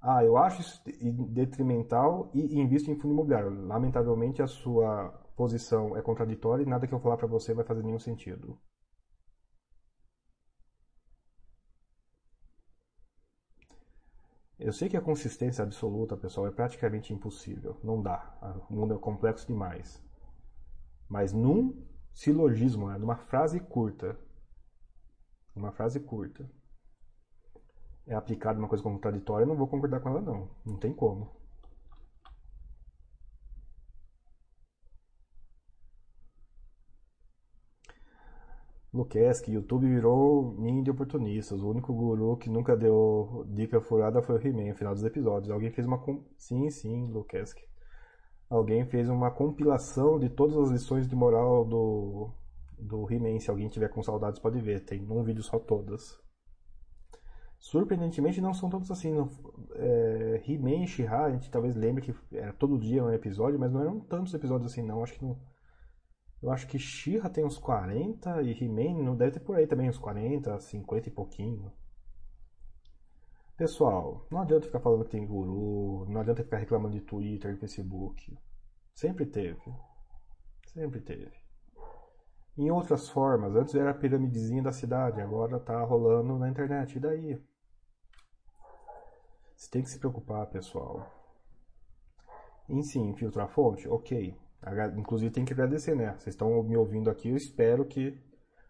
Ah, 0.00 0.24
eu 0.24 0.36
acho 0.38 0.60
isso 0.60 0.82
detrimental 1.28 2.30
e 2.32 2.58
invisto 2.58 2.90
em 2.90 2.96
fundo 2.96 3.12
imobiliário. 3.12 3.66
Lamentavelmente, 3.66 4.40
a 4.40 4.46
sua 4.46 5.10
posição 5.36 5.96
é 5.96 6.02
contraditória 6.02 6.62
e 6.62 6.66
nada 6.66 6.86
que 6.86 6.94
eu 6.94 7.00
falar 7.00 7.16
para 7.16 7.26
você 7.26 7.52
vai 7.52 7.64
fazer 7.64 7.82
nenhum 7.82 7.98
sentido. 7.98 8.58
Eu 14.58 14.72
sei 14.72 14.88
que 14.88 14.96
a 14.96 15.00
consistência 15.00 15.62
absoluta, 15.62 16.16
pessoal, 16.16 16.48
é 16.48 16.50
praticamente 16.50 17.12
impossível. 17.12 17.78
Não 17.82 18.02
dá. 18.02 18.66
O 18.68 18.74
mundo 18.74 18.94
é 18.94 18.98
complexo 18.98 19.46
demais. 19.46 20.02
Mas 21.08 21.32
num 21.32 21.86
silogismo, 22.12 22.88
né, 22.88 22.98
numa 22.98 23.16
frase 23.16 23.60
curta, 23.60 24.18
uma 25.54 25.70
frase 25.70 26.00
curta, 26.00 26.50
é 28.06 28.14
aplicada 28.14 28.58
uma 28.58 28.68
coisa 28.68 28.82
contraditória, 28.82 29.44
eu 29.44 29.48
não 29.48 29.56
vou 29.56 29.68
concordar 29.68 30.00
com 30.00 30.08
ela 30.08 30.20
não. 30.20 30.50
Não 30.66 30.76
tem 30.76 30.92
como. 30.92 31.37
Luquesque, 38.92 39.52
YouTube 39.52 39.86
virou 39.86 40.54
ninho 40.58 40.82
de 40.82 40.90
oportunistas. 40.90 41.60
O 41.60 41.70
único 41.70 41.92
guru 41.92 42.36
que 42.36 42.48
nunca 42.48 42.74
deu 42.76 43.44
dica 43.48 43.80
furada 43.80 44.22
foi 44.22 44.36
o 44.36 44.46
He-Man, 44.46 44.70
no 44.70 44.74
final 44.74 44.94
dos 44.94 45.04
episódios. 45.04 45.50
Alguém 45.50 45.70
fez 45.70 45.86
uma. 45.86 46.02
Sim, 46.38 46.70
sim, 46.70 47.06
Luquesque. 47.06 47.62
Alguém 48.48 48.86
fez 48.86 49.10
uma 49.10 49.30
compilação 49.30 50.18
de 50.18 50.30
todas 50.30 50.56
as 50.56 50.70
lições 50.70 51.06
de 51.06 51.14
moral 51.14 51.66
do, 51.66 52.30
do 52.78 53.12
He-Man. 53.12 53.38
Se 53.40 53.50
alguém 53.50 53.68
tiver 53.68 53.88
com 53.88 54.02
saudades, 54.02 54.40
pode 54.40 54.58
ver. 54.58 54.80
Tem 54.80 55.06
um 55.10 55.22
vídeo 55.22 55.42
só 55.42 55.58
todas. 55.58 56.18
Surpreendentemente, 57.58 58.40
não 58.40 58.54
são 58.54 58.70
todos 58.70 58.90
assim. 58.90 59.12
É, 59.74 60.42
He-Man 60.46 60.84
e 60.84 60.86
She-Ra, 60.86 61.24
a 61.26 61.30
gente 61.32 61.50
talvez 61.50 61.76
lembre 61.76 62.02
que 62.02 62.14
era 62.32 62.54
todo 62.54 62.78
dia 62.78 63.04
um 63.04 63.12
episódio, 63.12 63.58
mas 63.58 63.70
não 63.70 63.82
eram 63.82 64.00
tantos 64.00 64.32
episódios 64.32 64.72
assim, 64.72 64.82
não. 64.82 65.02
Acho 65.02 65.12
que 65.12 65.24
não 65.24 65.36
eu 66.42 66.50
acho 66.50 66.66
que 66.68 66.78
She-Ra 66.78 67.28
tem 67.28 67.44
uns 67.44 67.58
40 67.58 68.42
e 68.42 68.52
He-Man 68.52 69.16
deve 69.16 69.32
ter 69.32 69.40
por 69.40 69.56
aí 69.56 69.66
também 69.66 69.88
uns 69.88 69.98
40, 69.98 70.58
50 70.60 71.08
e 71.08 71.12
pouquinho. 71.12 71.72
Pessoal, 73.56 74.24
não 74.30 74.40
adianta 74.40 74.66
ficar 74.66 74.78
falando 74.78 75.04
que 75.04 75.10
tem 75.10 75.26
guru, 75.26 76.06
não 76.08 76.20
adianta 76.20 76.44
ficar 76.44 76.58
reclamando 76.58 76.94
de 76.94 77.00
Twitter 77.00 77.54
e 77.54 77.58
Facebook. 77.58 78.38
Sempre 78.94 79.26
teve. 79.26 79.74
Sempre 80.68 81.00
teve. 81.00 81.32
Em 82.56 82.70
outras 82.70 83.08
formas, 83.08 83.54
antes 83.56 83.74
era 83.74 83.90
a 83.90 83.94
piramidezinha 83.94 84.62
da 84.62 84.70
cidade, 84.70 85.20
agora 85.20 85.58
tá 85.58 85.82
rolando 85.82 86.38
na 86.38 86.48
internet. 86.48 86.96
E 86.96 87.00
daí? 87.00 87.42
Você 89.56 89.68
tem 89.70 89.82
que 89.82 89.90
se 89.90 89.98
preocupar, 89.98 90.46
pessoal. 90.46 91.04
Em 92.68 92.80
sim, 92.82 93.12
filtrar 93.14 93.46
a 93.46 93.48
fonte? 93.48 93.88
Ok. 93.88 94.36
Inclusive 94.96 95.30
tem 95.30 95.44
que 95.44 95.52
agradecer, 95.52 95.94
né? 95.94 96.12
Vocês 96.12 96.34
estão 96.34 96.62
me 96.62 96.76
ouvindo 96.76 97.10
aqui, 97.10 97.28
eu 97.28 97.36
espero 97.36 97.84
que 97.84 98.20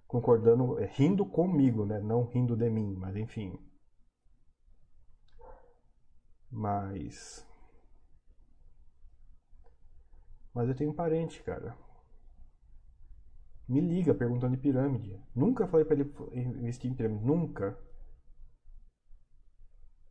concordando, 0.06 0.78
é, 0.80 0.86
rindo 0.86 1.24
comigo, 1.26 1.84
né? 1.84 2.00
Não 2.00 2.24
rindo 2.24 2.56
de 2.56 2.68
mim, 2.70 2.94
mas 2.96 3.16
enfim. 3.16 3.58
Mas. 6.50 7.46
Mas 10.54 10.68
eu 10.68 10.74
tenho 10.74 10.90
um 10.90 10.94
parente, 10.94 11.42
cara. 11.42 11.76
Me 13.68 13.80
liga 13.80 14.14
perguntando 14.14 14.56
de 14.56 14.62
pirâmide. 14.62 15.22
Nunca 15.34 15.68
falei 15.68 15.84
para 15.84 15.94
ele 15.94 16.10
investir 16.32 16.90
em 16.90 16.94
pirâmide. 16.94 17.24
Nunca. 17.24 17.78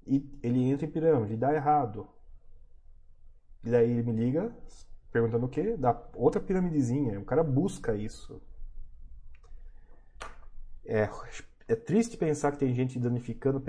E 0.06 0.40
ele 0.42 0.64
entra 0.64 0.86
em 0.86 0.92
pirâmide, 0.92 1.36
dá 1.36 1.54
errado. 1.54 2.08
E 3.64 3.72
daí 3.72 3.90
ele 3.90 4.04
me 4.04 4.14
liga, 4.14 4.56
perguntando 5.12 5.46
o 5.46 5.50
quê? 5.50 5.76
Da 5.78 6.00
outra 6.16 6.42
piramidezinha. 6.42 7.20
O 7.20 7.26
cara 7.26 7.44
busca 7.44 7.96
isso. 7.96 8.42
É, 10.86 11.10
é 11.68 11.76
triste 11.76 12.18
pensar 12.18 12.52
que 12.52 12.60
tem 12.60 12.74
gente 12.74 12.98
danificando, 13.00 13.62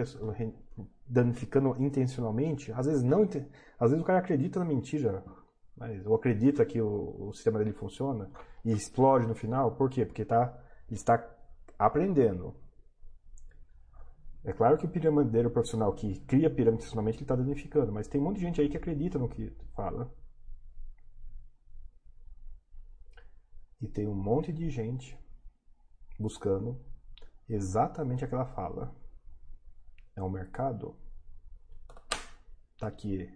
danificando 1.06 1.74
intencionalmente. 1.82 2.72
Às 2.72 2.86
vezes 2.86 3.02
não, 3.02 3.22
às 3.22 3.90
vezes 3.90 4.02
o 4.02 4.06
cara 4.06 4.20
acredita 4.20 4.58
na 4.58 4.64
mentira, 4.64 5.24
mas 5.76 6.06
ou 6.06 6.14
acredita 6.14 6.64
que 6.64 6.80
o, 6.80 7.28
o 7.28 7.32
sistema 7.32 7.58
dele 7.58 7.72
funciona 7.72 8.30
e 8.64 8.72
explode 8.72 9.26
no 9.26 9.34
final. 9.34 9.72
Por 9.72 9.90
quê? 9.90 10.06
Porque 10.06 10.24
tá, 10.24 10.56
ele 10.88 10.96
está 10.96 11.24
aprendendo. 11.78 12.54
É 14.44 14.52
claro 14.52 14.78
que 14.78 14.86
o 14.86 14.88
piramideiro 14.88 15.50
profissional 15.50 15.92
que 15.92 16.20
cria 16.20 16.48
pirâmide 16.48 16.84
intencionalmente 16.84 17.22
está 17.22 17.34
danificando, 17.34 17.92
mas 17.92 18.08
tem 18.08 18.20
um 18.20 18.24
monte 18.24 18.36
de 18.36 18.42
gente 18.42 18.60
aí 18.60 18.68
que 18.68 18.76
acredita 18.76 19.18
no 19.18 19.28
que 19.28 19.52
fala. 19.74 20.10
E 23.80 23.86
tem 23.88 24.06
um 24.08 24.14
monte 24.14 24.52
de 24.52 24.68
gente 24.70 25.18
buscando 26.18 26.84
exatamente 27.48 28.24
aquela 28.24 28.46
fala. 28.46 28.94
É 30.16 30.22
um 30.22 30.30
mercado. 30.30 30.96
Tá 32.78 32.88
aqui 32.88 33.32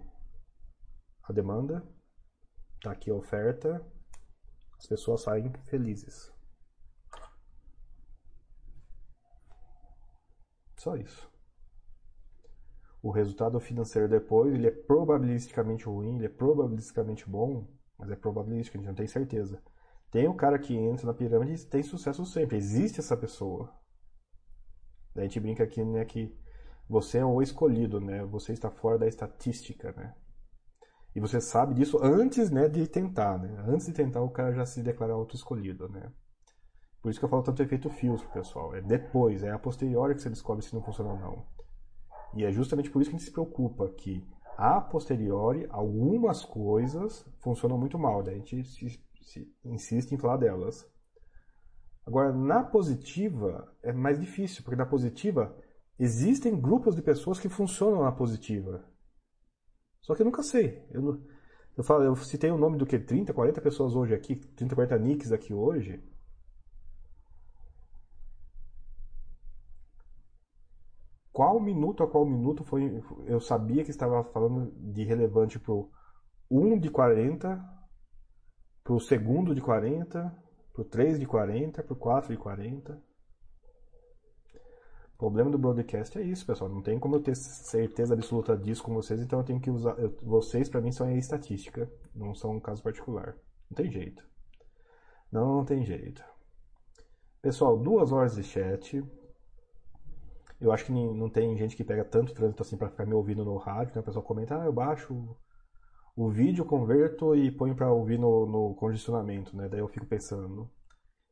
a 1.23 1.33
demanda, 1.33 1.87
tá 2.81 2.91
aqui 2.91 3.11
a 3.11 3.15
oferta, 3.15 3.85
as 4.79 4.87
pessoas 4.87 5.23
saem 5.23 5.53
felizes. 5.67 6.33
Só 10.77 10.97
isso. 10.97 11.31
O 13.01 13.11
resultado 13.11 13.59
financeiro 13.61 14.09
depois, 14.09 14.53
ele 14.53 14.67
é 14.67 14.71
probabilisticamente 14.71 15.85
ruim, 15.85 16.17
ele 16.17 16.27
é 16.27 16.29
probabilisticamente 16.29 17.29
bom, 17.29 17.69
mas 17.97 18.11
é 18.11 18.17
probabilístico, 18.17 18.77
a 18.77 18.81
gente 18.81 18.89
não 18.89 18.95
tem 18.95 19.07
certeza. 19.07 19.63
Tem 20.13 20.29
o 20.29 20.35
cara 20.35 20.59
que 20.59 20.77
entra 20.77 21.07
na 21.07 21.15
pirâmide 21.15 21.55
e 21.55 21.67
tem 21.67 21.83
sucesso 21.83 22.27
sempre. 22.27 22.59
Existe 22.59 23.01
essa 23.01 23.17
pessoa. 23.17 23.73
A 25.17 25.23
gente 25.23 25.41
brinca 25.41 25.65
aqui, 25.65 25.83
né, 25.83 26.05
que 26.05 26.39
você 26.89 27.19
é 27.19 27.25
o 27.25 27.41
escolhido, 27.41 27.99
né? 27.99 28.23
Você 28.27 28.53
está 28.53 28.71
fora 28.71 28.99
da 28.99 29.09
estatística, 29.09 29.91
né? 29.93 30.15
E 31.17 31.21
você 31.21 31.41
sabe 31.41 31.73
disso 31.75 31.99
antes, 32.03 32.51
né, 32.51 32.69
de 32.69 32.87
tentar, 32.87 33.39
né? 33.39 33.65
Antes 33.67 33.87
de 33.87 33.95
tentar, 33.95 34.21
o 34.21 34.29
cara 34.29 34.53
já 34.53 34.67
se 34.67 34.83
declara 34.83 35.15
auto-escolhido, 35.15 35.89
né? 35.89 36.13
Por 37.01 37.11
isso 37.11 37.19
que 37.19 37.25
eu 37.25 37.31
falo 37.31 37.43
tanto 37.43 37.63
efeito 37.63 37.89
filtro, 37.89 38.29
pessoal. 38.29 38.75
É 38.75 38.83
depois, 38.83 39.43
é 39.43 39.51
a 39.51 39.59
posteriori 39.59 40.15
que 40.15 40.21
você 40.21 40.29
descobre 40.29 40.63
se 40.63 40.75
não 40.75 40.83
funciona 40.83 41.11
ou 41.11 41.19
não. 41.19 41.47
E 42.35 42.45
é 42.45 42.53
justamente 42.53 42.91
por 42.91 43.01
isso 43.01 43.11
que 43.11 43.17
a 43.17 43.19
gente 43.19 43.27
se 43.27 43.33
preocupa 43.33 43.89
que 43.89 44.23
a 44.59 44.79
posteriori 44.79 45.67
algumas 45.71 46.45
coisas 46.45 47.27
funcionam 47.41 47.79
muito 47.79 47.99
mal. 47.99 48.23
Daí 48.23 48.35
a 48.35 48.39
gente 48.39 48.63
se 48.65 49.03
se 49.23 49.53
insiste 49.65 50.13
em 50.13 50.19
falar 50.19 50.37
delas. 50.37 50.87
Agora, 52.05 52.33
na 52.33 52.63
positiva 52.65 53.73
é 53.83 53.93
mais 53.93 54.21
difícil, 54.21 54.63
porque 54.63 54.77
na 54.77 54.87
positiva 54.87 55.57
existem 55.99 56.61
grupos 56.61 56.97
de 56.97 57.03
pessoas 57.03 57.39
que 57.39 57.49
funcionam 57.49 58.03
na 58.03 58.13
positiva. 58.13 58.85
Só 60.01 60.15
que 60.15 60.23
eu 60.23 60.27
nunca 60.27 60.43
sei. 60.43 60.85
Eu, 60.91 61.23
eu, 61.77 61.85
falo, 61.85 62.03
eu 62.03 62.17
citei 62.17 62.51
o 62.51 62.59
nome 62.59 62.77
do 62.77 62.87
que? 62.87 62.99
30, 62.99 63.33
40 63.33 63.61
pessoas 63.61 63.95
hoje 63.95 64.15
aqui, 64.15 64.35
30, 64.35 64.75
40 64.75 64.99
nicks 64.99 65.33
aqui 65.33 65.55
hoje. 65.55 66.03
Qual 71.33 71.59
minuto 71.61 72.03
a 72.03 72.11
qual 72.11 72.27
minuto 72.27 72.63
foi 72.63 73.03
eu 73.27 73.41
sabia 73.41 73.85
que 73.85 73.91
estava 73.91 74.23
falando 74.23 74.71
de 74.93 75.03
relevante 75.03 75.59
pro 75.59 75.91
1 76.51 76.79
de 76.79 76.91
40 76.91 77.82
pro 78.85 78.99
segundo 79.01 79.55
de 79.55 79.61
40, 79.61 80.35
pro 80.73 80.85
3 80.85 81.19
de 81.19 81.27
40, 81.27 81.83
pro 81.83 81.97
4 81.97 82.33
de 82.33 82.39
40. 82.39 83.03
O 85.15 85.19
problema 85.19 85.51
do 85.51 85.59
broadcast 85.59 86.19
é 86.19 86.23
isso, 86.23 86.45
pessoal. 86.45 86.69
Não 86.69 86.83
tem 86.83 86.99
como 86.99 87.15
eu 87.15 87.23
ter 87.23 87.37
certeza 87.37 88.15
absoluta 88.15 88.57
disso 88.57 88.83
com 88.83 88.93
vocês, 88.93 89.21
então 89.21 89.39
eu 89.39 89.45
tenho 89.45 89.61
que 89.61 89.71
usar. 89.71 89.97
Eu, 89.99 90.17
vocês, 90.23 90.69
para 90.69 90.81
mim, 90.81 90.91
são 90.91 91.07
a 91.07 91.15
estatística, 91.15 91.89
não 92.15 92.35
são 92.35 92.57
um 92.57 92.61
caso 92.61 92.83
particular. 92.83 93.37
Não 93.71 93.77
tem 93.77 93.91
jeito. 93.91 94.25
Não, 95.31 95.59
não 95.59 95.65
tem 95.65 95.85
jeito. 95.85 96.25
Pessoal, 97.41 97.79
duas 97.79 98.11
horas 98.11 98.35
de 98.35 98.43
chat. 98.43 99.03
Eu 100.61 100.73
acho 100.73 100.85
que 100.85 100.93
não 100.93 101.29
tem 101.29 101.57
gente 101.57 101.77
que 101.77 101.83
pega 101.83 102.05
tanto 102.05 102.35
trânsito 102.35 102.63
assim 102.63 102.77
para 102.77 102.89
ficar 102.89 103.07
me 103.07 103.15
ouvindo 103.15 103.45
no 103.45 103.57
rádio, 103.57 103.95
né? 103.95 104.01
O 104.01 104.05
pessoal 104.05 104.25
comenta, 104.25 104.61
ah, 104.61 104.65
eu 104.65 104.73
baixo 104.73 105.37
o 106.17 106.31
vídeo, 106.31 106.65
converto 106.65 107.35
e 107.35 107.51
ponho 107.51 107.75
para 107.75 107.93
ouvir 107.93 108.19
no, 108.19 108.47
no, 108.47 108.75
condicionamento, 108.75 109.57
né? 109.57 109.69
Daí 109.69 109.81
eu 109.81 109.89
fico 109.89 110.07
pensando, 110.07 110.71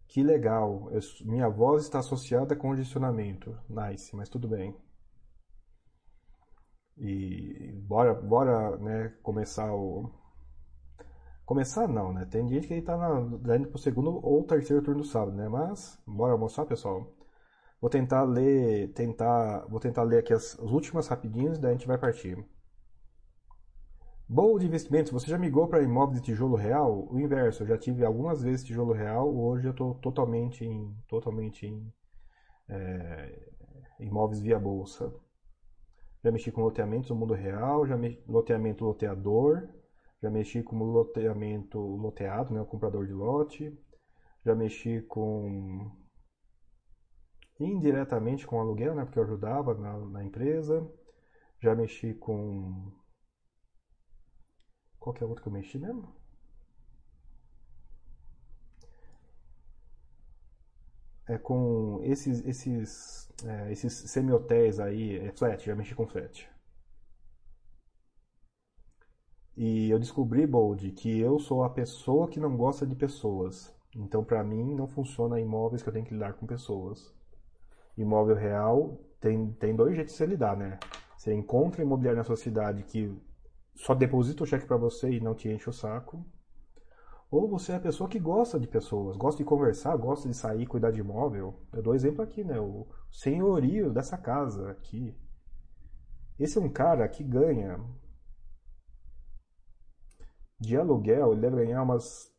que 0.09 0.23
legal, 0.23 0.91
eu, 0.93 1.01
minha 1.27 1.49
voz 1.49 1.85
está 1.85 1.99
associada 2.01 2.55
a 2.55 2.57
condicionamento, 2.57 3.57
nice, 3.69 4.15
mas 4.17 4.29
tudo 4.29 4.49
bem. 4.49 4.75
E 6.97 7.73
bora, 7.87 8.15
bora, 8.15 8.77
né, 8.79 9.09
começar 9.23 9.73
o 9.75 10.11
começar 11.47 11.89
não, 11.89 12.13
né? 12.13 12.27
Tem 12.27 12.47
gente 12.49 12.69
que 12.69 12.75
está 12.75 12.95
indo 13.57 13.69
pro 13.69 13.79
segundo 13.79 14.25
ou 14.25 14.45
terceiro 14.45 14.83
turno 14.85 15.01
do 15.01 15.07
sábado, 15.07 15.37
né? 15.37 15.49
Mas 15.49 15.99
bora 16.07 16.33
almoçar, 16.33 16.65
pessoal. 16.65 17.13
Vou 17.81 17.91
tentar 17.91 18.23
ler, 18.23 18.93
tentar, 18.93 19.67
vou 19.69 19.81
tentar 19.81 20.05
ler 20.05 20.19
aqui 20.19 20.33
as, 20.33 20.59
as 20.61 20.71
últimas 20.71 21.09
rapidinhas, 21.09 21.59
daí 21.59 21.71
a 21.71 21.75
gente 21.75 21.89
vai 21.89 21.99
partir. 21.99 22.39
Boa 24.33 24.61
de 24.61 24.67
investimentos, 24.67 25.11
você 25.11 25.29
já 25.29 25.37
migrou 25.37 25.67
para 25.67 25.83
imóveis 25.83 26.21
de 26.21 26.27
tijolo 26.27 26.55
real? 26.55 27.09
O 27.11 27.19
inverso, 27.19 27.65
eu 27.65 27.67
já 27.67 27.77
tive 27.77 28.05
algumas 28.05 28.41
vezes 28.41 28.65
tijolo 28.65 28.93
real, 28.93 29.29
hoje 29.37 29.67
eu 29.67 29.73
estou 29.73 29.97
totalmente 29.97 30.65
em, 30.65 30.97
totalmente 31.09 31.67
em 31.67 31.93
é, 32.69 33.51
imóveis 33.99 34.41
via 34.41 34.57
bolsa. 34.57 35.13
Já 36.23 36.31
mexi 36.31 36.53
com 36.53 36.63
loteamentos 36.63 37.11
no 37.11 37.17
mundo 37.17 37.35
real, 37.35 37.85
já 37.85 37.97
mexi 37.97 38.23
loteamento 38.29 38.85
loteador, 38.85 39.69
já 40.23 40.31
mexi 40.31 40.63
com 40.63 40.77
loteamento 40.79 41.81
loteado, 41.81 42.55
né, 42.55 42.61
o 42.61 42.67
comprador 42.67 43.09
de 43.09 43.13
lote, 43.13 43.77
já 44.45 44.55
mexi 44.55 45.01
com 45.09 45.91
indiretamente 47.59 48.47
com 48.47 48.61
aluguel, 48.61 48.95
né, 48.95 49.05
porque 49.05 49.19
eu 49.19 49.25
ajudava 49.25 49.75
na, 49.75 49.99
na 49.99 50.23
empresa. 50.23 50.89
Já 51.59 51.75
mexi 51.75 52.15
com. 52.15 52.93
Qual 55.01 55.17
é 55.21 55.25
o 55.25 55.29
outro 55.29 55.43
que 55.43 55.49
eu 55.49 55.53
mexi 55.53 55.79
mesmo? 55.79 56.15
É 61.27 61.39
com 61.39 62.01
esses, 62.03 62.45
esses, 62.47 63.29
é, 63.45 63.73
esses 63.73 63.93
semi-hotéis 64.11 64.79
aí, 64.81 65.19
é 65.19 65.33
flat, 65.33 65.65
já 65.65 65.75
mexi 65.75 65.95
com 65.95 66.07
flat. 66.07 66.49
E 69.57 69.91
eu 69.91 69.99
descobri, 69.99 70.47
Bold, 70.47 70.91
que 70.93 71.19
eu 71.21 71.39
sou 71.39 71.65
a 71.65 71.71
pessoa 71.71 72.29
que 72.29 72.41
não 72.41 72.57
gosta 72.57 72.87
de 72.87 72.95
pessoas. 72.95 73.75
Então, 73.95 74.25
para 74.25 74.43
mim, 74.45 74.75
não 74.75 74.87
funciona 74.89 75.41
imóveis 75.41 75.83
que 75.83 75.89
eu 75.89 75.93
tenho 75.93 76.05
que 76.07 76.15
lidar 76.15 76.35
com 76.35 76.47
pessoas 76.47 77.13
imóvel 77.97 78.37
real, 78.37 78.99
tem, 79.21 79.53
tem 79.53 79.75
dois 79.75 79.95
jeitos 79.95 80.13
de 80.15 80.19
você 80.19 80.27
lidar, 80.27 80.57
né? 80.57 80.79
Você 81.17 81.35
encontra 81.35 81.83
imobiliário 81.83 82.19
na 82.19 82.25
sua 82.25 82.37
cidade 82.37 82.83
que 82.83 83.15
só 83.81 83.95
deposita 83.95 84.45
o 84.45 84.47
cheque 84.47 84.67
para 84.67 84.77
você 84.77 85.11
e 85.11 85.21
não 85.21 85.35
te 85.35 85.49
enche 85.49 85.69
o 85.69 85.73
saco. 85.73 86.25
Ou 87.31 87.49
você 87.49 87.73
é 87.73 87.77
a 87.77 87.81
pessoa 87.81 88.11
que 88.11 88.19
gosta 88.19 88.59
de 88.59 88.67
pessoas, 88.67 89.17
gosta 89.17 89.39
de 89.39 89.49
conversar, 89.49 89.97
gosta 89.97 90.29
de 90.29 90.35
sair, 90.35 90.67
cuidar 90.67 90.91
de 90.91 91.01
imóvel. 91.01 91.67
Eu 91.73 91.83
dou 91.83 91.95
exemplo 91.95 92.23
aqui, 92.23 92.45
né? 92.45 92.61
O 92.61 92.87
senhorio 93.11 93.91
dessa 93.91 94.19
casa 94.19 94.71
aqui. 94.71 95.17
Esse 96.39 96.59
é 96.59 96.61
um 96.61 96.71
cara 96.71 97.09
que 97.09 97.25
ganha 97.25 97.79
de 100.59 100.77
aluguel, 100.77 101.33
ele 101.33 101.41
deve 101.41 101.57
ganhar 101.57 101.83
umas 101.83 102.31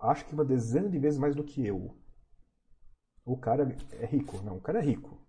acho 0.00 0.26
que 0.26 0.34
uma 0.34 0.44
dezena 0.44 0.90
de 0.90 0.98
vezes 0.98 1.18
mais 1.18 1.34
do 1.34 1.44
que 1.44 1.64
eu. 1.64 1.96
O 3.24 3.38
cara 3.38 3.76
é 3.92 4.06
rico. 4.06 4.42
Não, 4.42 4.56
o 4.56 4.60
cara 4.60 4.80
é 4.80 4.82
rico. 4.82 5.23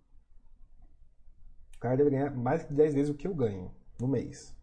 O 1.76 1.80
cara 1.80 1.96
deve 1.96 2.10
ganhar 2.10 2.34
mais 2.34 2.66
de 2.66 2.74
10 2.74 2.94
vezes 2.94 3.10
o 3.10 3.14
que 3.14 3.26
eu 3.26 3.34
ganho 3.34 3.70
no 4.00 4.08
mês. 4.08 4.56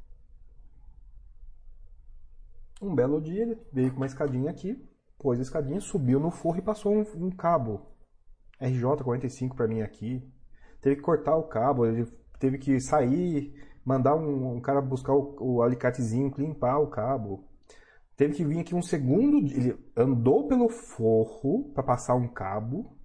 Um 2.82 2.94
belo 2.94 3.22
dia 3.22 3.44
ele 3.44 3.58
veio 3.72 3.92
com 3.92 3.98
uma 3.98 4.06
escadinha 4.06 4.50
aqui, 4.50 4.84
pôs 5.18 5.40
a 5.40 5.44
escadinha, 5.44 5.80
subiu 5.80 6.20
no 6.20 6.32
forro 6.32 6.58
e 6.58 6.62
passou 6.62 6.94
um, 6.94 7.06
um 7.16 7.32
cabo 7.32 7.94
RJ45 8.60 9.56
para 9.56 9.68
mim 9.68 9.82
aqui. 9.82 10.22
Teve 10.82 10.98
que 10.98 11.02
cortar 11.02 11.36
o 11.36 11.44
cabo, 11.44 11.86
ele 11.86 12.06
teve 12.40 12.58
que 12.58 12.80
sair, 12.80 13.54
mandar 13.86 14.16
um, 14.16 14.56
um 14.56 14.62
cara 14.62 14.82
buscar 14.82 15.14
o, 15.14 15.36
o 15.40 15.62
alicatezinho, 15.62 16.34
limpar 16.38 16.80
o 16.80 16.88
cabo. 16.88 17.48
Teve 18.18 18.34
que 18.34 18.44
vir 18.44 18.60
aqui 18.60 18.76
um 18.76 18.82
segundo, 18.82 19.38
ele 19.52 19.78
andou 19.96 20.48
pelo 20.48 20.70
forro 20.70 21.72
para 21.74 21.84
passar 21.84 22.16
um 22.16 22.28
cabo 22.28 22.98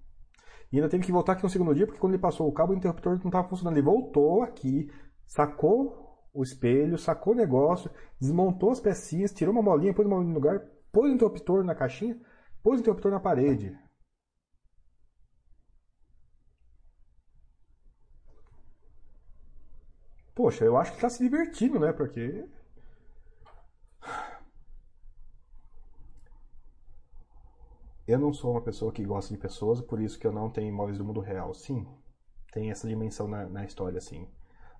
e 0.71 0.77
ainda 0.77 0.89
teve 0.89 1.03
que 1.05 1.11
voltar 1.11 1.33
aqui 1.33 1.45
um 1.45 1.49
segundo 1.49 1.73
dia, 1.73 1.85
porque 1.85 1.99
quando 1.99 2.13
ele 2.13 2.21
passou 2.21 2.47
o 2.47 2.51
cabo, 2.51 2.73
o 2.73 2.75
interruptor 2.75 3.17
não 3.19 3.27
estava 3.27 3.47
funcionando. 3.47 3.75
Ele 3.75 3.85
voltou 3.85 4.43
aqui, 4.43 4.89
sacou 5.25 6.27
o 6.33 6.43
espelho, 6.43 6.97
sacou 6.97 7.33
o 7.33 7.35
negócio, 7.35 7.89
desmontou 8.19 8.71
as 8.71 8.79
pecinhas, 8.79 9.33
tirou 9.33 9.51
uma 9.53 9.63
molinha, 9.63 9.93
pôs 9.93 10.07
uma 10.07 10.17
molinha 10.17 10.33
no 10.33 10.39
lugar, 10.39 10.59
pôs 10.91 11.11
o 11.11 11.15
interruptor 11.15 11.63
na 11.63 11.73
caixinha, 11.73 12.19
pôs 12.61 12.79
o 12.79 12.81
interruptor 12.81 13.11
na 13.11 13.19
parede. 13.19 13.75
Poxa, 20.35 20.63
eu 20.63 20.77
acho 20.77 20.91
que 20.91 20.97
está 20.97 21.09
se 21.09 21.21
divertindo, 21.21 21.79
né? 21.79 21.91
Porque 21.91 22.47
Eu 28.09 28.17
não 28.17 28.33
sou 28.33 28.49
uma 28.49 28.61
pessoa 28.61 28.91
que 28.91 29.05
gosta 29.05 29.31
de 29.31 29.39
pessoas, 29.39 29.79
por 29.81 30.01
isso 30.01 30.17
que 30.17 30.25
eu 30.25 30.31
não 30.31 30.49
tenho 30.49 30.67
imóveis 30.67 30.97
do 30.97 31.05
mundo 31.05 31.19
real. 31.19 31.53
Sim, 31.53 31.85
tem 32.51 32.71
essa 32.71 32.87
dimensão 32.87 33.27
na, 33.27 33.47
na 33.47 33.63
história, 33.63 34.01
sim. 34.01 34.27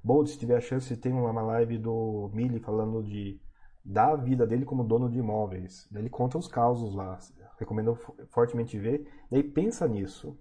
Bold, 0.03 0.31
se 0.31 0.39
tiver 0.39 0.57
a 0.57 0.59
chance, 0.59 0.97
tem 0.97 1.13
uma 1.13 1.39
live 1.43 1.77
do 1.77 2.31
Mili 2.33 2.59
falando 2.59 3.03
de 3.03 3.39
da 3.85 4.15
vida 4.15 4.47
dele 4.47 4.65
como 4.65 4.83
dono 4.83 5.07
de 5.07 5.19
imóveis. 5.19 5.87
Ele 5.93 6.09
conta 6.09 6.39
os 6.39 6.47
causos 6.47 6.95
lá. 6.95 7.19
Recomendo 7.59 7.95
fortemente 8.31 8.79
ver. 8.79 9.07
Daí 9.29 9.43
pensa 9.43 9.87
nisso. 9.87 10.35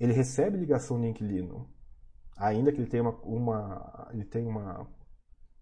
Ele 0.00 0.14
recebe 0.14 0.56
ligação 0.56 0.98
de 0.98 1.08
inquilino. 1.08 1.68
Ainda 2.38 2.72
que 2.72 2.80
ele 2.80 2.88
tenha 2.88 3.02
uma, 3.02 3.20
uma 3.24 4.08
ele 4.10 4.24
tem 4.24 4.46
uma 4.46 4.88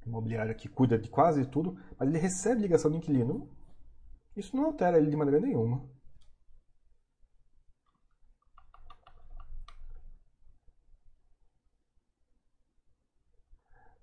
imobiliária 0.06 0.54
que 0.54 0.68
cuida 0.68 0.96
de 0.96 1.10
quase 1.10 1.44
tudo, 1.46 1.76
mas 1.98 2.08
ele 2.08 2.18
recebe 2.18 2.62
ligação 2.62 2.92
de 2.92 2.98
inquilino. 2.98 3.50
Isso 4.36 4.54
não 4.54 4.66
altera 4.66 4.98
ele 4.98 5.10
de 5.10 5.16
maneira 5.16 5.40
nenhuma. 5.40 5.90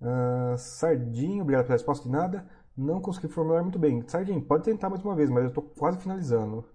Uh, 0.01 0.57
Sardinho, 0.57 1.41
obrigado 1.43 1.65
pela 1.65 1.75
resposta 1.75 2.05
de 2.05 2.11
nada. 2.11 2.49
Não 2.75 3.01
consegui 3.01 3.27
formular 3.27 3.61
muito 3.61 3.77
bem. 3.77 4.01
Sardinho, 4.07 4.41
pode 4.41 4.63
tentar 4.63 4.89
mais 4.89 5.03
uma 5.03 5.15
vez, 5.15 5.29
mas 5.29 5.43
eu 5.43 5.49
estou 5.49 5.63
quase 5.63 5.99
finalizando. 5.99 6.65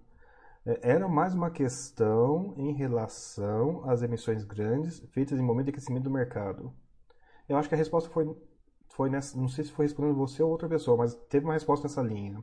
É, 0.66 0.92
era 0.92 1.08
mais 1.08 1.34
uma 1.34 1.50
questão 1.50 2.54
em 2.56 2.72
relação 2.72 3.88
às 3.88 4.02
emissões 4.02 4.44
grandes 4.44 5.00
feitas 5.12 5.38
em 5.38 5.42
momento 5.42 5.66
de 5.66 5.70
aquecimento 5.70 6.04
do 6.04 6.10
mercado. 6.10 6.72
Eu 7.48 7.56
acho 7.56 7.68
que 7.68 7.74
a 7.74 7.78
resposta 7.78 8.10
foi, 8.10 8.34
foi 8.88 9.10
nessa. 9.10 9.38
Não 9.38 9.48
sei 9.48 9.64
se 9.64 9.72
foi 9.72 9.86
respondendo 9.86 10.16
você 10.16 10.42
ou 10.42 10.50
outra 10.50 10.68
pessoa, 10.68 10.96
mas 10.96 11.14
teve 11.28 11.44
uma 11.44 11.54
resposta 11.54 11.86
nessa 11.86 12.02
linha. 12.02 12.42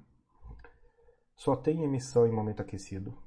Só 1.36 1.56
tem 1.56 1.84
emissão 1.84 2.28
em 2.28 2.32
momento 2.32 2.62
aquecido. 2.62 3.18